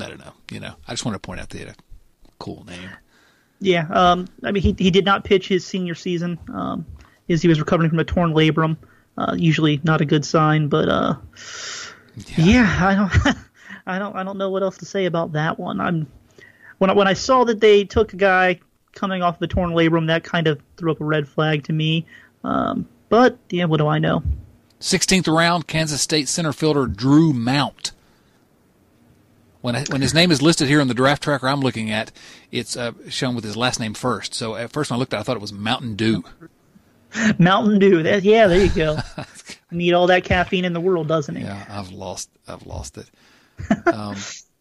I 0.00 0.08
don't 0.08 0.18
know. 0.18 0.34
You 0.50 0.60
know, 0.60 0.74
I 0.86 0.92
just 0.92 1.04
want 1.04 1.16
to 1.16 1.18
point 1.18 1.40
out 1.40 1.50
that 1.50 1.68
a 1.68 1.74
cool 2.38 2.64
name. 2.64 2.90
Yeah, 3.60 3.86
um, 3.90 4.26
I 4.44 4.52
mean, 4.52 4.62
he 4.62 4.74
he 4.78 4.90
did 4.90 5.04
not 5.04 5.24
pitch 5.24 5.48
his 5.48 5.66
senior 5.66 5.94
season, 5.94 6.38
um, 6.52 6.86
as 7.28 7.42
he 7.42 7.48
was 7.48 7.58
recovering 7.58 7.90
from 7.90 7.98
a 7.98 8.04
torn 8.04 8.32
labrum. 8.32 8.76
Uh, 9.16 9.34
usually 9.36 9.80
not 9.82 10.00
a 10.00 10.04
good 10.04 10.24
sign, 10.24 10.68
but 10.68 10.88
uh, 10.88 11.16
yeah. 12.36 12.44
yeah, 12.44 12.78
I 12.80 12.94
don't, 12.94 13.36
I 13.86 13.98
don't, 13.98 14.16
I 14.16 14.22
don't 14.22 14.38
know 14.38 14.50
what 14.50 14.62
else 14.62 14.78
to 14.78 14.84
say 14.84 15.06
about 15.06 15.32
that 15.32 15.58
one. 15.58 15.80
I'm 15.80 16.06
when 16.78 16.90
I, 16.90 16.92
when 16.92 17.08
I 17.08 17.14
saw 17.14 17.44
that 17.44 17.60
they 17.60 17.84
took 17.84 18.12
a 18.12 18.16
guy 18.16 18.60
coming 18.92 19.22
off 19.22 19.40
the 19.40 19.48
torn 19.48 19.70
labrum, 19.70 20.06
that 20.06 20.22
kind 20.22 20.46
of 20.46 20.60
threw 20.76 20.92
up 20.92 21.00
a 21.00 21.04
red 21.04 21.28
flag 21.28 21.64
to 21.64 21.72
me. 21.72 22.06
Um, 22.44 22.88
but 23.08 23.38
yeah, 23.50 23.64
what 23.64 23.78
do 23.78 23.88
I 23.88 23.98
know? 23.98 24.22
16th 24.80 25.34
round, 25.34 25.66
Kansas 25.66 26.00
State 26.00 26.28
center 26.28 26.52
fielder 26.52 26.86
Drew 26.86 27.32
Mount 27.32 27.92
when 29.60 29.76
I, 29.76 29.84
when 29.90 30.00
his 30.00 30.14
name 30.14 30.30
is 30.30 30.40
listed 30.40 30.68
here 30.68 30.80
on 30.80 30.88
the 30.88 30.94
draft 30.94 31.22
tracker 31.22 31.48
I'm 31.48 31.60
looking 31.60 31.90
at, 31.90 32.12
it's 32.50 32.76
uh, 32.76 32.92
shown 33.08 33.34
with 33.34 33.44
his 33.44 33.56
last 33.56 33.80
name 33.80 33.94
first. 33.94 34.34
So 34.34 34.54
at 34.54 34.72
first 34.72 34.90
when 34.90 34.96
I 34.96 35.00
looked 35.00 35.14
at, 35.14 35.18
it, 35.18 35.20
I 35.20 35.22
thought 35.24 35.36
it 35.36 35.42
was 35.42 35.52
Mountain 35.52 35.96
Dew. 35.96 36.24
Mountain 37.38 37.78
Dew. 37.78 38.02
That, 38.02 38.22
yeah, 38.22 38.46
there 38.46 38.64
you 38.64 38.70
go. 38.70 38.98
Need 39.70 39.92
all 39.92 40.06
that 40.06 40.24
caffeine 40.24 40.64
in 40.64 40.72
the 40.72 40.80
world, 40.80 41.08
doesn't 41.08 41.36
it? 41.36 41.42
Yeah, 41.42 41.64
I've 41.68 41.90
lost. 41.90 42.30
I've 42.46 42.66
lost 42.66 42.98
it. 42.98 43.08
Um, 43.86 44.16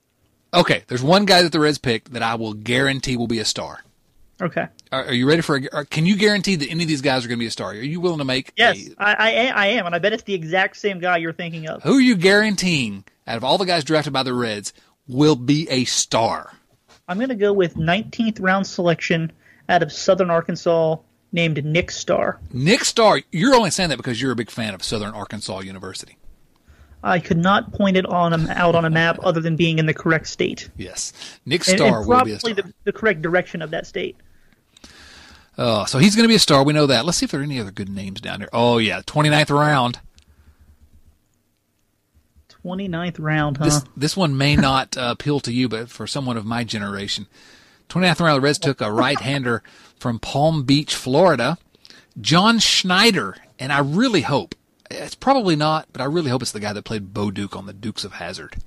okay, 0.54 0.84
there's 0.88 1.04
one 1.04 1.26
guy 1.26 1.44
that 1.44 1.52
the 1.52 1.60
Reds 1.60 1.78
picked 1.78 2.14
that 2.14 2.24
I 2.24 2.36
will 2.36 2.54
guarantee 2.54 3.18
will 3.18 3.28
be 3.28 3.40
a 3.40 3.46
star. 3.46 3.84
Okay. 4.42 4.68
Are, 4.92 5.06
are 5.06 5.14
you 5.14 5.28
ready 5.28 5.42
for? 5.42 5.56
A, 5.72 5.86
can 5.86 6.06
you 6.06 6.16
guarantee 6.16 6.56
that 6.56 6.70
any 6.70 6.84
of 6.84 6.88
these 6.88 7.02
guys 7.02 7.26
are 7.26 7.28
going 7.28 7.40
to 7.40 7.44
be 7.44 7.48
a 7.48 7.52
star? 7.52 7.72
Are 7.72 7.76
you 7.76 8.00
willing 8.00 8.20
to 8.20 8.26
make? 8.26 8.54
Yes, 8.56 8.90
a, 8.90 9.02
I, 9.02 9.14
I, 9.14 9.46
I 9.48 9.66
am, 9.68 9.86
and 9.86 9.96
I 9.96 10.00
bet 10.00 10.14
it's 10.14 10.24
the 10.24 10.34
exact 10.34 10.78
same 10.78 11.00
guy 11.00 11.18
you're 11.18 11.34
thinking 11.34 11.68
of. 11.68 11.84
Who 11.84 11.98
are 11.98 12.02
you 12.02 12.16
guaranteeing 12.16 13.04
out 13.26 13.38
of 13.38 13.44
all 13.44 13.58
the 13.58 13.66
guys 13.66 13.84
drafted 13.84 14.14
by 14.14 14.24
the 14.24 14.34
Reds 14.34 14.74
will 15.08 15.36
be 15.36 15.70
a 15.70 15.86
star? 15.86 16.54
I'm 17.08 17.18
going 17.18 17.30
to 17.30 17.36
go 17.36 17.54
with 17.54 17.76
19th 17.76 18.42
round 18.42 18.68
selection 18.68 19.32
out 19.70 19.84
of 19.84 19.92
Southern 19.92 20.30
Arkansas 20.30 20.98
named 21.32 21.64
Nick 21.64 21.92
Starr. 21.92 22.40
Nick 22.54 22.84
Starr, 22.84 23.22
you're 23.32 23.56
only 23.56 23.70
saying 23.70 23.90
that 23.90 23.98
because 23.98 24.22
you're 24.22 24.32
a 24.32 24.36
big 24.36 24.50
fan 24.50 24.74
of 24.74 24.84
Southern 24.84 25.14
Arkansas 25.14 25.60
University. 25.60 26.18
I 27.04 27.20
could 27.20 27.38
not 27.38 27.72
point 27.74 27.96
it 27.96 28.06
on 28.06 28.34
a, 28.34 28.52
out 28.54 28.76
on 28.76 28.84
a 28.84 28.90
map 28.90 29.20
other 29.24 29.40
than 29.40 29.56
being 29.56 29.80
in 29.80 29.86
the 29.86 29.94
correct 29.94 30.28
state. 30.28 30.70
Yes, 30.78 31.14
Nick 31.46 31.64
Starr 31.64 31.88
and, 31.88 31.96
and 31.98 32.08
will 32.08 32.24
be 32.24 32.32
a 32.32 32.40
star. 32.40 32.54
The, 32.54 32.74
the 32.86 32.92
correct 32.92 33.22
direction 33.22 33.62
of 33.62 33.72
that 33.72 33.86
state. 33.86 34.18
Oh, 35.60 35.86
so 35.86 35.98
he's 36.00 36.16
going 36.16 36.24
to 36.24 36.30
be 36.30 36.36
a 36.36 36.40
star. 36.40 36.64
We 36.64 36.74
know 36.74 36.86
that. 36.88 37.06
Let's 37.06 37.18
see 37.18 37.26
if 37.26 37.32
there 37.32 37.40
are 37.40 37.44
any 37.44 37.60
other 37.60 37.72
good 37.72 37.90
names 37.90 38.22
down 38.22 38.40
there. 38.40 38.50
Oh 38.52 38.78
yeah, 38.78 39.02
29th 39.02 39.50
round. 39.50 40.00
29th 42.68 43.16
round, 43.20 43.58
huh? 43.58 43.66
This, 43.66 43.84
this 43.96 44.18
one 44.18 44.38
may 44.38 44.56
not 44.56 44.98
uh, 44.98 45.10
appeal 45.12 45.40
to 45.42 45.54
you, 45.54 45.70
but 45.70 45.90
for 45.90 46.06
someone 46.08 46.38
of 46.38 46.46
my 46.46 46.64
generation, 46.64 47.28
29th 47.90 48.20
round, 48.20 48.38
the 48.38 48.42
Reds 48.42 48.60
took 48.60 48.82
a 48.82 48.92
right-hander 48.92 49.64
from 49.98 50.20
Palm 50.20 50.64
Beach, 50.64 50.94
Florida, 50.94 51.58
John 52.20 52.60
Schneider, 52.60 53.38
and 53.58 53.72
I 53.72 53.80
really 53.80 54.22
hope 54.22 54.56
it's 54.90 55.16
probably 55.16 55.56
not, 55.56 55.88
but 55.92 56.02
I 56.02 56.06
really 56.06 56.30
hope 56.30 56.42
it's 56.42 56.52
the 56.52 56.60
guy 56.60 56.74
that 56.74 56.84
played 56.84 57.14
Bo 57.14 57.32
Duke 57.32 57.56
on 57.56 57.66
the 57.66 57.74
Dukes 57.74 58.04
of 58.04 58.14
Hazzard. 58.14 58.58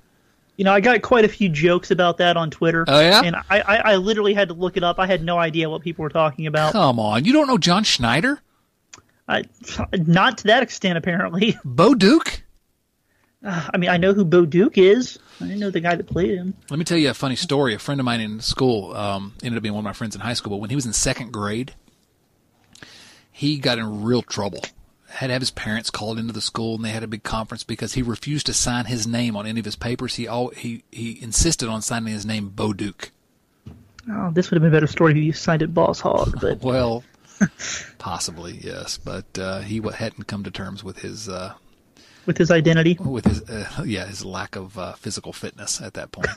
You 0.56 0.64
know, 0.64 0.72
I 0.72 0.80
got 0.80 1.00
quite 1.00 1.24
a 1.24 1.28
few 1.28 1.48
jokes 1.48 1.90
about 1.90 2.18
that 2.18 2.36
on 2.36 2.50
Twitter. 2.50 2.84
Oh 2.86 3.00
yeah, 3.00 3.22
and 3.24 3.36
I, 3.36 3.60
I, 3.60 3.76
I 3.92 3.96
literally 3.96 4.34
had 4.34 4.48
to 4.48 4.54
look 4.54 4.76
it 4.76 4.84
up. 4.84 4.98
I 4.98 5.06
had 5.06 5.24
no 5.24 5.38
idea 5.38 5.70
what 5.70 5.80
people 5.80 6.02
were 6.02 6.10
talking 6.10 6.46
about. 6.46 6.72
Come 6.72 7.00
on, 7.00 7.24
you 7.24 7.32
don't 7.32 7.46
know 7.46 7.56
John 7.56 7.82
Schneider? 7.82 8.42
I, 9.26 9.44
not 9.92 10.38
to 10.38 10.48
that 10.48 10.62
extent, 10.62 10.98
apparently. 10.98 11.56
Bo 11.64 11.94
Duke? 11.94 12.42
Uh, 13.44 13.68
I 13.74 13.76
mean, 13.78 13.90
I 13.90 13.96
know 13.96 14.12
who 14.12 14.24
Bo 14.24 14.46
Duke 14.46 14.78
is. 14.78 15.18
I 15.40 15.44
didn't 15.44 15.60
know 15.60 15.70
the 15.70 15.80
guy 15.80 15.94
that 15.94 16.06
played 16.06 16.36
him. 16.36 16.54
Let 16.68 16.78
me 16.78 16.84
tell 16.84 16.98
you 16.98 17.10
a 17.10 17.14
funny 17.14 17.36
story. 17.36 17.74
A 17.74 17.78
friend 17.78 18.00
of 18.00 18.04
mine 18.04 18.20
in 18.20 18.40
school 18.40 18.94
um, 18.94 19.34
ended 19.42 19.56
up 19.56 19.62
being 19.62 19.74
one 19.74 19.80
of 19.82 19.84
my 19.84 19.92
friends 19.92 20.14
in 20.14 20.20
high 20.20 20.34
school, 20.34 20.50
but 20.50 20.58
when 20.58 20.70
he 20.70 20.76
was 20.76 20.86
in 20.86 20.92
second 20.92 21.32
grade, 21.32 21.74
he 23.32 23.58
got 23.58 23.78
in 23.78 24.02
real 24.02 24.22
trouble. 24.22 24.60
Had 25.08 25.28
to 25.28 25.32
have 25.32 25.42
his 25.42 25.50
parents 25.50 25.90
called 25.90 26.18
into 26.18 26.32
the 26.32 26.40
school, 26.40 26.76
and 26.76 26.84
they 26.84 26.90
had 26.90 27.02
a 27.02 27.08
big 27.08 27.24
conference 27.24 27.64
because 27.64 27.94
he 27.94 28.02
refused 28.02 28.46
to 28.46 28.54
sign 28.54 28.84
his 28.84 29.06
name 29.08 29.34
on 29.34 29.44
any 29.44 29.58
of 29.58 29.64
his 29.64 29.74
papers. 29.74 30.14
He 30.14 30.28
all 30.28 30.50
he 30.50 30.84
he 30.92 31.20
insisted 31.20 31.68
on 31.68 31.82
signing 31.82 32.12
his 32.12 32.24
name 32.24 32.50
Bo 32.50 32.72
Duke. 32.72 33.10
Oh, 34.08 34.30
this 34.30 34.50
would 34.50 34.56
have 34.56 34.62
been 34.62 34.72
a 34.72 34.76
better 34.76 34.86
story 34.86 35.12
if 35.12 35.18
you 35.18 35.32
signed 35.32 35.62
it 35.62 35.74
Boss 35.74 35.98
Hogg. 36.00 36.40
But 36.40 36.60
well, 36.62 37.02
possibly 37.98 38.60
yes, 38.62 38.98
but 38.98 39.36
uh, 39.36 39.60
he 39.60 39.80
hadn't 39.80 40.28
come 40.28 40.44
to 40.44 40.50
terms 40.50 40.84
with 40.84 41.00
his 41.00 41.28
uh, 41.28 41.54
with 42.26 42.38
his 42.38 42.50
identity. 42.50 42.96
With 43.00 43.26
his 43.26 43.42
uh, 43.48 43.82
yeah, 43.84 44.06
his 44.06 44.24
lack 44.24 44.56
of 44.56 44.78
uh, 44.78 44.92
physical 44.94 45.32
fitness 45.32 45.80
at 45.80 45.94
that 45.94 46.12
point. 46.12 46.28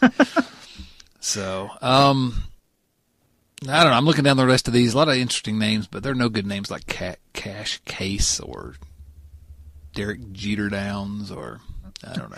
so, 1.20 1.70
um, 1.82 2.44
I 3.68 3.84
don't 3.84 3.92
know. 3.92 3.98
I'm 3.98 4.06
looking 4.06 4.24
down 4.24 4.38
the 4.38 4.46
rest 4.46 4.68
of 4.68 4.74
these. 4.74 4.94
A 4.94 4.98
lot 4.98 5.10
of 5.10 5.16
interesting 5.16 5.58
names, 5.58 5.88
but 5.88 6.04
there 6.04 6.12
are 6.12 6.16
no 6.16 6.30
good 6.30 6.46
names 6.46 6.70
like 6.70 6.86
Cat, 6.88 7.20
Cash 7.34 7.80
Case 7.86 8.40
or 8.40 8.76
Derek 9.94 10.32
Jeter 10.34 10.70
Downs 10.70 11.32
or 11.32 11.62
I 12.06 12.14
don't 12.14 12.32
know. 12.32 12.38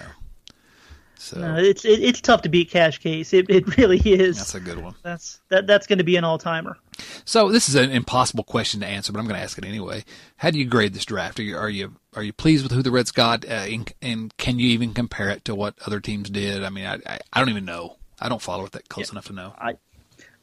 So 1.26 1.40
no, 1.40 1.56
it's 1.56 1.84
it, 1.86 2.04
it's 2.04 2.22
tough 2.22 2.44
to 2.44 2.50
beat 2.50 2.70
Cash 2.70 3.00
Case. 3.00 3.34
It 3.34 3.50
it 3.50 3.78
really 3.78 3.98
is. 3.98 4.38
That's 4.38 4.54
a 4.54 4.60
good 4.60 4.78
one. 4.78 4.94
That's 5.02 5.40
that 5.50 5.66
that's 5.66 5.88
going 5.88 5.98
to 5.98 6.04
be 6.04 6.18
an 6.18 6.24
all 6.24 6.38
timer. 6.38 6.78
So 7.26 7.52
this 7.52 7.68
is 7.68 7.74
an 7.74 7.90
impossible 7.90 8.44
question 8.44 8.82
to 8.82 8.86
answer, 8.86 9.12
but 9.12 9.18
I'm 9.18 9.26
going 9.26 9.36
to 9.36 9.42
ask 9.42 9.58
it 9.58 9.66
anyway. 9.66 10.06
How 10.38 10.52
do 10.52 10.60
you 10.60 10.66
grade 10.66 10.94
this 10.94 11.04
draft? 11.04 11.40
Are 11.40 11.44
you 11.44 11.58
are 11.58 11.70
you 11.70 11.96
are 12.14 12.22
you 12.22 12.32
pleased 12.32 12.62
with 12.62 12.72
who 12.72 12.84
the 12.84 12.92
Reds 12.92 13.12
got, 13.12 13.44
uh, 13.44 13.48
and, 13.48 13.92
and, 14.04 14.38
can 14.38 14.60
you 14.60 14.68
even 14.68 14.94
compare 14.94 15.30
it 15.30 15.44
to 15.46 15.56
what 15.56 15.74
other 15.86 16.00
teams 16.00 16.30
did? 16.30 16.64
I 16.64 16.70
mean, 16.70 16.86
I 16.86 17.00
I, 17.08 17.20
I 17.34 17.40
don't 17.40 17.50
even 17.50 17.66
know. 17.66 17.98
I 18.20 18.30
don't 18.30 18.42
follow 18.42 18.64
it 18.66 18.74
that 18.74 18.88
close 18.88 19.10
yeah, 19.10 19.14
enough 19.14 19.26
to 19.26 19.34
know. 19.34 19.54
I, 19.58 19.78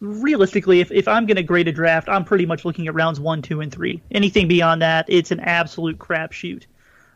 realistically, 0.00 0.80
if, 0.80 0.90
if 0.90 1.06
I'm 1.06 1.26
going 1.26 1.36
to 1.36 1.44
grade 1.44 1.68
a 1.68 1.72
draft, 1.72 2.08
I'm 2.08 2.24
pretty 2.24 2.44
much 2.44 2.64
looking 2.64 2.88
at 2.88 2.94
rounds 2.94 3.20
one, 3.20 3.40
two, 3.40 3.60
and 3.60 3.72
three. 3.72 4.02
Anything 4.10 4.48
beyond 4.48 4.82
that, 4.82 5.06
it's 5.08 5.30
an 5.30 5.40
absolute 5.40 5.98
crapshoot. 5.98 6.64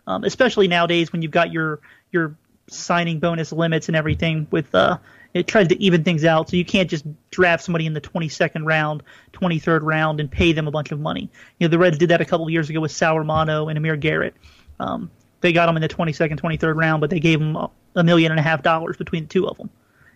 Um, 0.06 0.22
especially 0.22 0.68
nowadays 0.68 1.12
when 1.12 1.20
you've 1.20 1.32
got 1.32 1.52
your 1.52 1.80
your 2.12 2.36
signing 2.68 3.18
bonus 3.18 3.52
limits 3.52 3.88
and 3.88 3.96
everything 3.96 4.46
with 4.50 4.74
uh 4.74 4.98
it 5.34 5.46
tries 5.46 5.68
to 5.68 5.80
even 5.80 6.02
things 6.02 6.24
out 6.24 6.48
so 6.48 6.56
you 6.56 6.64
can't 6.64 6.90
just 6.90 7.04
draft 7.30 7.62
somebody 7.62 7.86
in 7.86 7.92
the 7.92 8.00
22nd 8.00 8.64
round 8.64 9.02
23rd 9.32 9.80
round 9.82 10.18
and 10.18 10.30
pay 10.30 10.52
them 10.52 10.66
a 10.66 10.70
bunch 10.70 10.90
of 10.90 10.98
money 10.98 11.30
you 11.58 11.66
know 11.66 11.70
the 11.70 11.78
reds 11.78 11.98
did 11.98 12.08
that 12.08 12.20
a 12.20 12.24
couple 12.24 12.48
years 12.50 12.68
ago 12.68 12.80
with 12.80 12.90
Sal 12.90 13.18
Romano 13.18 13.68
and 13.68 13.78
amir 13.78 13.96
garrett 13.96 14.34
um, 14.80 15.10
they 15.42 15.52
got 15.52 15.66
them 15.66 15.76
in 15.76 15.82
the 15.82 15.88
22nd 15.88 16.40
23rd 16.40 16.74
round 16.74 17.00
but 17.00 17.10
they 17.10 17.20
gave 17.20 17.38
them 17.38 17.54
a, 17.54 17.70
a 17.96 18.04
million 18.04 18.30
and 18.30 18.38
a 18.38 18.42
half 18.42 18.62
dollars 18.62 18.96
between 18.96 19.24
the 19.24 19.28
two 19.28 19.48
of 19.48 19.56
them. 19.56 19.70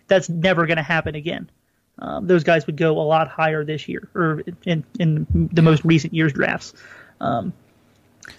That's 0.07 0.29
never 0.29 0.67
going 0.67 0.77
to 0.77 0.83
happen 0.83 1.15
again. 1.15 1.51
Um, 1.99 2.27
those 2.27 2.45
guys 2.45 2.67
would 2.67 2.77
go 2.77 2.99
a 2.99 3.03
lot 3.03 3.29
higher 3.29 3.65
this 3.65 3.89
year, 3.89 4.09
or 4.15 4.43
in 4.65 4.85
in 4.99 5.27
the 5.53 5.63
most 5.63 5.85
recent 5.85 6.15
years 6.15 6.33
drafts. 6.33 6.73
Um, 7.21 7.53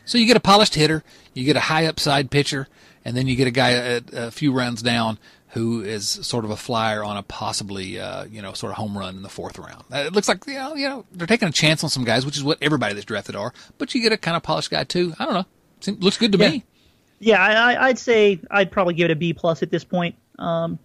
so 0.06 0.18
you 0.18 0.26
get 0.26 0.38
a 0.38 0.42
polished 0.42 0.76
hitter, 0.76 1.04
you 1.34 1.44
get 1.44 1.56
a 1.56 1.62
high 1.62 1.86
upside 1.86 2.32
pitcher, 2.32 2.68
and 3.06 3.16
then 3.16 3.28
you 3.28 3.36
get 3.36 3.48
a 3.48 3.52
guy 3.52 3.70
a, 3.70 4.02
a 4.14 4.32
few 4.32 4.52
rounds 4.52 4.82
down 4.82 5.18
who 5.50 5.82
is 5.82 6.08
sort 6.08 6.46
of 6.46 6.52
a 6.52 6.56
flyer 6.56 7.04
on 7.04 7.18
a 7.18 7.24
possibly 7.24 8.00
uh, 8.00 8.26
you 8.26 8.42
know 8.42 8.54
sort 8.54 8.72
of 8.72 8.78
home 8.78 8.98
run 8.98 9.16
in 9.16 9.22
the 9.22 9.30
fourth 9.30 9.60
round. 9.60 9.84
Uh, 9.92 9.98
it 9.98 10.14
looks 10.14 10.28
like 10.28 10.46
you 10.48 10.54
know 10.54 10.76
you 10.76 10.88
know 10.88 11.06
they're 11.12 11.28
taking 11.28 11.48
a 11.48 11.52
chance 11.52 11.84
on 11.84 11.90
some 11.90 12.04
guys, 12.04 12.26
which 12.26 12.38
is 12.38 12.44
what 12.44 12.58
everybody 12.62 12.94
that's 12.94 13.06
drafted 13.06 13.36
are. 13.36 13.54
But 13.78 13.94
you 13.94 14.02
get 14.02 14.12
a 14.12 14.18
kind 14.18 14.38
of 14.38 14.44
polished 14.44 14.70
guy 14.70 14.84
too. 14.84 15.14
I 15.20 15.26
don't 15.26 15.34
know. 15.34 15.46
Seems, 15.82 16.02
looks 16.04 16.18
good 16.18 16.32
to 16.34 16.38
yeah. 16.38 16.50
me. 16.50 16.66
Yeah, 17.20 17.40
I, 17.40 17.90
would 17.90 18.00
say 18.00 18.40
I'd 18.50 18.72
probably 18.72 18.96
give 18.96 19.06
it 19.06 19.12
a 19.12 19.16
B 19.16 19.34
plus 19.34 19.62
at 19.62 19.70
this 19.70 19.84
point. 19.84 20.16
Um, 20.40 20.80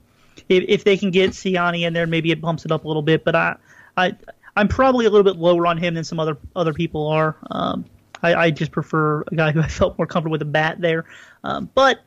if, 0.50 0.64
if 0.68 0.84
they 0.84 0.98
can 0.98 1.10
get 1.10 1.30
Siani 1.30 1.86
in 1.86 1.94
there, 1.94 2.06
maybe 2.06 2.30
it 2.30 2.42
bumps 2.42 2.66
it 2.66 2.72
up 2.72 2.84
a 2.84 2.86
little 2.86 3.02
bit. 3.02 3.24
But 3.24 3.34
I, 3.34 3.56
I, 3.96 4.16
I'm 4.54 4.68
probably 4.68 5.06
a 5.06 5.10
little 5.10 5.24
bit 5.24 5.40
lower 5.40 5.66
on 5.66 5.78
him 5.78 5.94
than 5.94 6.04
some 6.04 6.20
other 6.20 6.36
other 6.54 6.74
people 6.74 7.08
are. 7.08 7.36
Um, 7.50 7.86
I, 8.22 8.34
I, 8.34 8.50
just 8.50 8.70
prefer 8.70 9.22
a 9.22 9.34
guy 9.34 9.52
who 9.52 9.60
I 9.60 9.68
felt 9.68 9.96
more 9.98 10.06
comfortable 10.06 10.32
with 10.32 10.42
a 10.42 10.46
bat 10.46 10.80
there. 10.80 11.06
Um, 11.46 11.70
but 11.74 12.00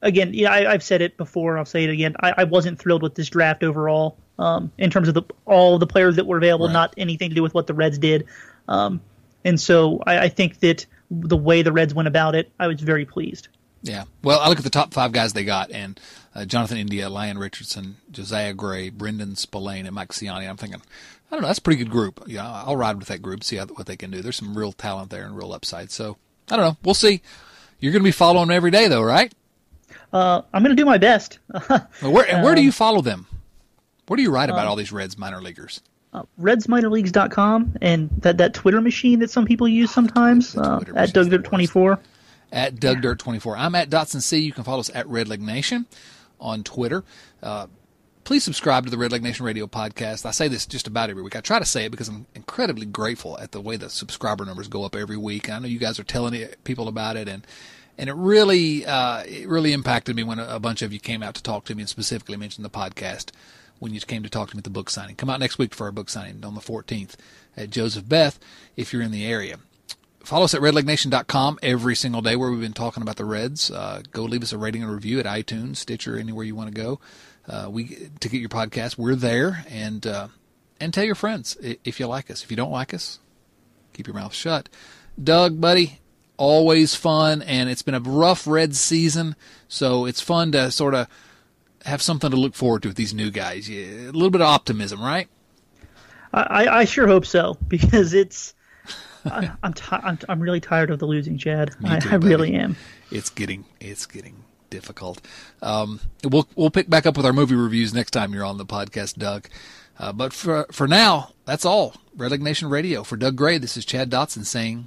again, 0.00 0.32
yeah, 0.34 0.52
I, 0.52 0.72
have 0.72 0.84
said 0.84 1.02
it 1.02 1.16
before. 1.16 1.52
and 1.52 1.58
I'll 1.58 1.64
say 1.64 1.82
it 1.82 1.90
again. 1.90 2.14
I, 2.20 2.34
I 2.38 2.44
wasn't 2.44 2.78
thrilled 2.78 3.02
with 3.02 3.16
this 3.16 3.28
draft 3.28 3.64
overall. 3.64 4.16
Um, 4.38 4.72
in 4.78 4.90
terms 4.90 5.06
of 5.08 5.14
the 5.14 5.22
all 5.46 5.78
the 5.78 5.86
players 5.86 6.16
that 6.16 6.26
were 6.26 6.38
available, 6.38 6.66
right. 6.66 6.72
not 6.72 6.94
anything 6.96 7.30
to 7.30 7.34
do 7.34 7.42
with 7.42 7.54
what 7.54 7.66
the 7.66 7.74
Reds 7.74 7.98
did. 7.98 8.26
Um, 8.68 9.00
and 9.44 9.60
so 9.60 10.00
I, 10.06 10.24
I 10.24 10.28
think 10.28 10.60
that 10.60 10.86
the 11.10 11.36
way 11.36 11.62
the 11.62 11.72
Reds 11.72 11.94
went 11.94 12.08
about 12.08 12.34
it, 12.34 12.50
I 12.58 12.66
was 12.66 12.80
very 12.80 13.04
pleased. 13.04 13.48
Yeah. 13.82 14.04
Well, 14.22 14.40
I 14.40 14.48
look 14.48 14.58
at 14.58 14.64
the 14.64 14.70
top 14.70 14.94
five 14.94 15.12
guys 15.12 15.34
they 15.34 15.44
got, 15.44 15.70
and 15.70 16.00
uh, 16.34 16.46
Jonathan 16.46 16.78
India, 16.78 17.08
Lyon 17.08 17.38
Richardson, 17.38 17.96
Josiah 18.10 18.54
Gray, 18.54 18.90
Brendan 18.90 19.36
Spillane, 19.36 19.86
and 19.86 19.94
Mike 19.94 20.10
Siani. 20.10 20.48
I'm 20.48 20.56
thinking, 20.56 20.80
I 21.30 21.34
don't 21.34 21.42
know, 21.42 21.48
that's 21.48 21.58
a 21.58 21.62
pretty 21.62 21.84
good 21.84 21.90
group. 21.90 22.24
Yeah, 22.26 22.50
I'll 22.50 22.76
ride 22.76 22.98
with 22.98 23.08
that 23.08 23.22
group, 23.22 23.44
see 23.44 23.56
how, 23.56 23.66
what 23.66 23.86
they 23.86 23.96
can 23.96 24.10
do. 24.10 24.22
There's 24.22 24.36
some 24.36 24.56
real 24.56 24.72
talent 24.72 25.10
there 25.10 25.24
and 25.24 25.36
real 25.36 25.52
upside. 25.52 25.90
So 25.90 26.16
I 26.50 26.56
don't 26.56 26.64
know. 26.64 26.76
We'll 26.82 26.94
see. 26.94 27.22
You're 27.84 27.92
going 27.92 28.00
to 28.00 28.08
be 28.08 28.12
following 28.12 28.48
them 28.48 28.56
every 28.56 28.70
day, 28.70 28.88
though, 28.88 29.02
right? 29.02 29.30
Uh, 30.10 30.40
I'm 30.54 30.62
going 30.62 30.74
to 30.74 30.80
do 30.80 30.86
my 30.86 30.96
best. 30.96 31.38
where 32.00 32.24
and 32.30 32.42
where 32.42 32.54
do 32.54 32.62
you 32.62 32.68
um, 32.68 32.72
follow 32.72 33.02
them? 33.02 33.26
Where 34.06 34.16
do 34.16 34.22
you 34.22 34.30
write 34.30 34.48
about 34.48 34.66
uh, 34.66 34.70
all 34.70 34.76
these 34.76 34.90
Reds 34.90 35.18
minor 35.18 35.42
leaguers? 35.42 35.82
Uh, 36.14 36.22
RedsMinorLeagues.com 36.40 37.76
and 37.82 38.08
that, 38.22 38.38
that 38.38 38.54
Twitter 38.54 38.80
machine 38.80 39.18
that 39.18 39.30
some 39.30 39.44
people 39.44 39.68
use 39.68 39.90
sometimes 39.90 40.56
uh, 40.56 40.80
at 40.96 41.10
DougDirt24 41.10 41.98
at 42.52 42.80
Doug 42.80 43.02
Dirt 43.02 43.18
24. 43.18 43.58
I'm 43.58 43.74
at 43.74 43.90
Dotson 43.90 44.22
C. 44.22 44.38
You 44.38 44.52
can 44.52 44.64
follow 44.64 44.80
us 44.80 44.90
at 44.94 45.06
Redleg 45.06 45.40
Nation 45.40 45.84
on 46.40 46.64
Twitter. 46.64 47.04
Uh, 47.42 47.66
please 48.24 48.44
subscribe 48.44 48.84
to 48.84 48.90
the 48.90 48.96
Redleg 48.96 49.20
Nation 49.20 49.44
Radio 49.44 49.66
podcast. 49.66 50.24
I 50.24 50.30
say 50.30 50.48
this 50.48 50.64
just 50.64 50.86
about 50.86 51.10
every 51.10 51.22
week. 51.22 51.36
I 51.36 51.40
try 51.42 51.58
to 51.58 51.66
say 51.66 51.84
it 51.84 51.90
because 51.90 52.08
I'm 52.08 52.24
incredibly 52.34 52.86
grateful 52.86 53.38
at 53.38 53.52
the 53.52 53.60
way 53.60 53.76
the 53.76 53.90
subscriber 53.90 54.46
numbers 54.46 54.68
go 54.68 54.84
up 54.84 54.96
every 54.96 55.18
week. 55.18 55.50
I 55.50 55.58
know 55.58 55.66
you 55.66 55.78
guys 55.78 55.98
are 55.98 56.04
telling 56.04 56.46
people 56.64 56.88
about 56.88 57.16
it, 57.16 57.28
and 57.28 57.46
and 57.98 58.08
it 58.08 58.14
really 58.14 58.84
uh, 58.84 59.22
it 59.24 59.48
really 59.48 59.72
impacted 59.72 60.16
me 60.16 60.22
when 60.22 60.38
a, 60.38 60.58
bunch 60.58 60.82
of 60.82 60.92
you 60.92 61.00
came 61.00 61.22
out 61.22 61.34
to 61.34 61.42
talk 61.42 61.64
to 61.66 61.74
me 61.74 61.82
and 61.82 61.88
specifically 61.88 62.36
mentioned 62.36 62.64
the 62.64 62.70
podcast 62.70 63.30
when 63.78 63.92
you 63.92 64.00
came 64.00 64.22
to 64.22 64.30
talk 64.30 64.50
to 64.50 64.56
me 64.56 64.60
at 64.60 64.64
the 64.64 64.70
book 64.70 64.90
signing. 64.90 65.16
Come 65.16 65.30
out 65.30 65.40
next 65.40 65.58
week 65.58 65.74
for 65.74 65.84
our 65.84 65.92
book 65.92 66.08
signing 66.08 66.44
on 66.44 66.54
the 66.54 66.60
14th 66.60 67.16
at 67.56 67.70
Joseph 67.70 68.08
Beth 68.08 68.38
if 68.76 68.92
you're 68.92 69.02
in 69.02 69.10
the 69.10 69.26
area 69.26 69.58
follow 70.24 70.44
us 70.44 70.54
at 70.54 70.60
redlegnation.com 70.60 71.58
every 71.62 71.94
single 71.94 72.22
day 72.22 72.34
where 72.34 72.50
we've 72.50 72.60
been 72.60 72.72
talking 72.72 73.02
about 73.02 73.16
the 73.16 73.24
Reds. 73.24 73.70
Uh, 73.70 74.02
go 74.10 74.24
leave 74.24 74.42
us 74.42 74.52
a 74.52 74.58
rating 74.58 74.82
and 74.82 74.92
review 74.92 75.20
at 75.20 75.26
iTunes, 75.26 75.76
Stitcher, 75.76 76.16
anywhere 76.16 76.44
you 76.44 76.54
want 76.54 76.74
to 76.74 76.82
go. 76.82 77.00
Uh, 77.46 77.68
we 77.70 78.10
to 78.20 78.28
get 78.28 78.40
your 78.40 78.48
podcast. 78.48 78.96
We're 78.96 79.14
there, 79.14 79.64
and 79.68 80.06
uh, 80.06 80.28
and 80.80 80.94
tell 80.94 81.04
your 81.04 81.14
friends 81.14 81.58
if 81.60 82.00
you 82.00 82.06
like 82.06 82.30
us. 82.30 82.42
If 82.42 82.50
you 82.50 82.56
don't 82.56 82.70
like 82.70 82.94
us, 82.94 83.18
keep 83.92 84.06
your 84.06 84.14
mouth 84.14 84.32
shut. 84.32 84.70
Doug, 85.22 85.60
buddy, 85.60 86.00
always 86.36 86.94
fun, 86.94 87.42
and 87.42 87.68
it's 87.68 87.82
been 87.82 87.94
a 87.94 88.00
rough 88.00 88.46
red 88.46 88.74
season, 88.74 89.36
so 89.68 90.06
it's 90.06 90.20
fun 90.20 90.52
to 90.52 90.70
sort 90.70 90.94
of 90.94 91.08
have 91.84 92.02
something 92.02 92.30
to 92.30 92.36
look 92.36 92.54
forward 92.54 92.82
to 92.82 92.88
with 92.88 92.96
these 92.96 93.14
new 93.14 93.30
guys. 93.30 93.68
A 93.68 94.10
little 94.10 94.30
bit 94.30 94.40
of 94.40 94.46
optimism, 94.46 95.02
right? 95.02 95.28
I, 96.32 96.66
I 96.66 96.84
sure 96.84 97.06
hope 97.06 97.26
so 97.26 97.56
because 97.68 98.12
it's 98.12 98.54
I, 99.24 99.50
am 99.62 99.72
t- 99.72 99.84
I'm 99.90 100.18
I'm 100.28 100.40
really 100.40 100.60
tired 100.60 100.90
of 100.90 100.98
the 100.98 101.06
losing, 101.06 101.38
Chad. 101.38 101.72
Too, 101.72 101.86
I, 101.86 102.00
I 102.10 102.14
really 102.16 102.54
am. 102.54 102.76
It's 103.10 103.30
getting 103.30 103.64
it's 103.80 104.06
getting 104.06 104.44
difficult. 104.70 105.20
Um, 105.62 106.00
we'll 106.24 106.48
we'll 106.56 106.70
pick 106.70 106.90
back 106.90 107.06
up 107.06 107.16
with 107.16 107.24
our 107.24 107.32
movie 107.32 107.54
reviews 107.54 107.94
next 107.94 108.10
time 108.10 108.34
you're 108.34 108.44
on 108.44 108.58
the 108.58 108.66
podcast, 108.66 109.16
Doug. 109.16 109.48
Uh, 109.98 110.12
but 110.12 110.32
for 110.32 110.66
for 110.72 110.88
now, 110.88 111.30
that's 111.44 111.64
all. 111.64 111.94
Red 112.16 112.40
Nation 112.40 112.68
Radio 112.68 113.02
for 113.02 113.16
Doug 113.16 113.36
Gray. 113.36 113.58
This 113.58 113.76
is 113.76 113.84
Chad 113.84 114.10
Dotson 114.10 114.44
saying, 114.44 114.86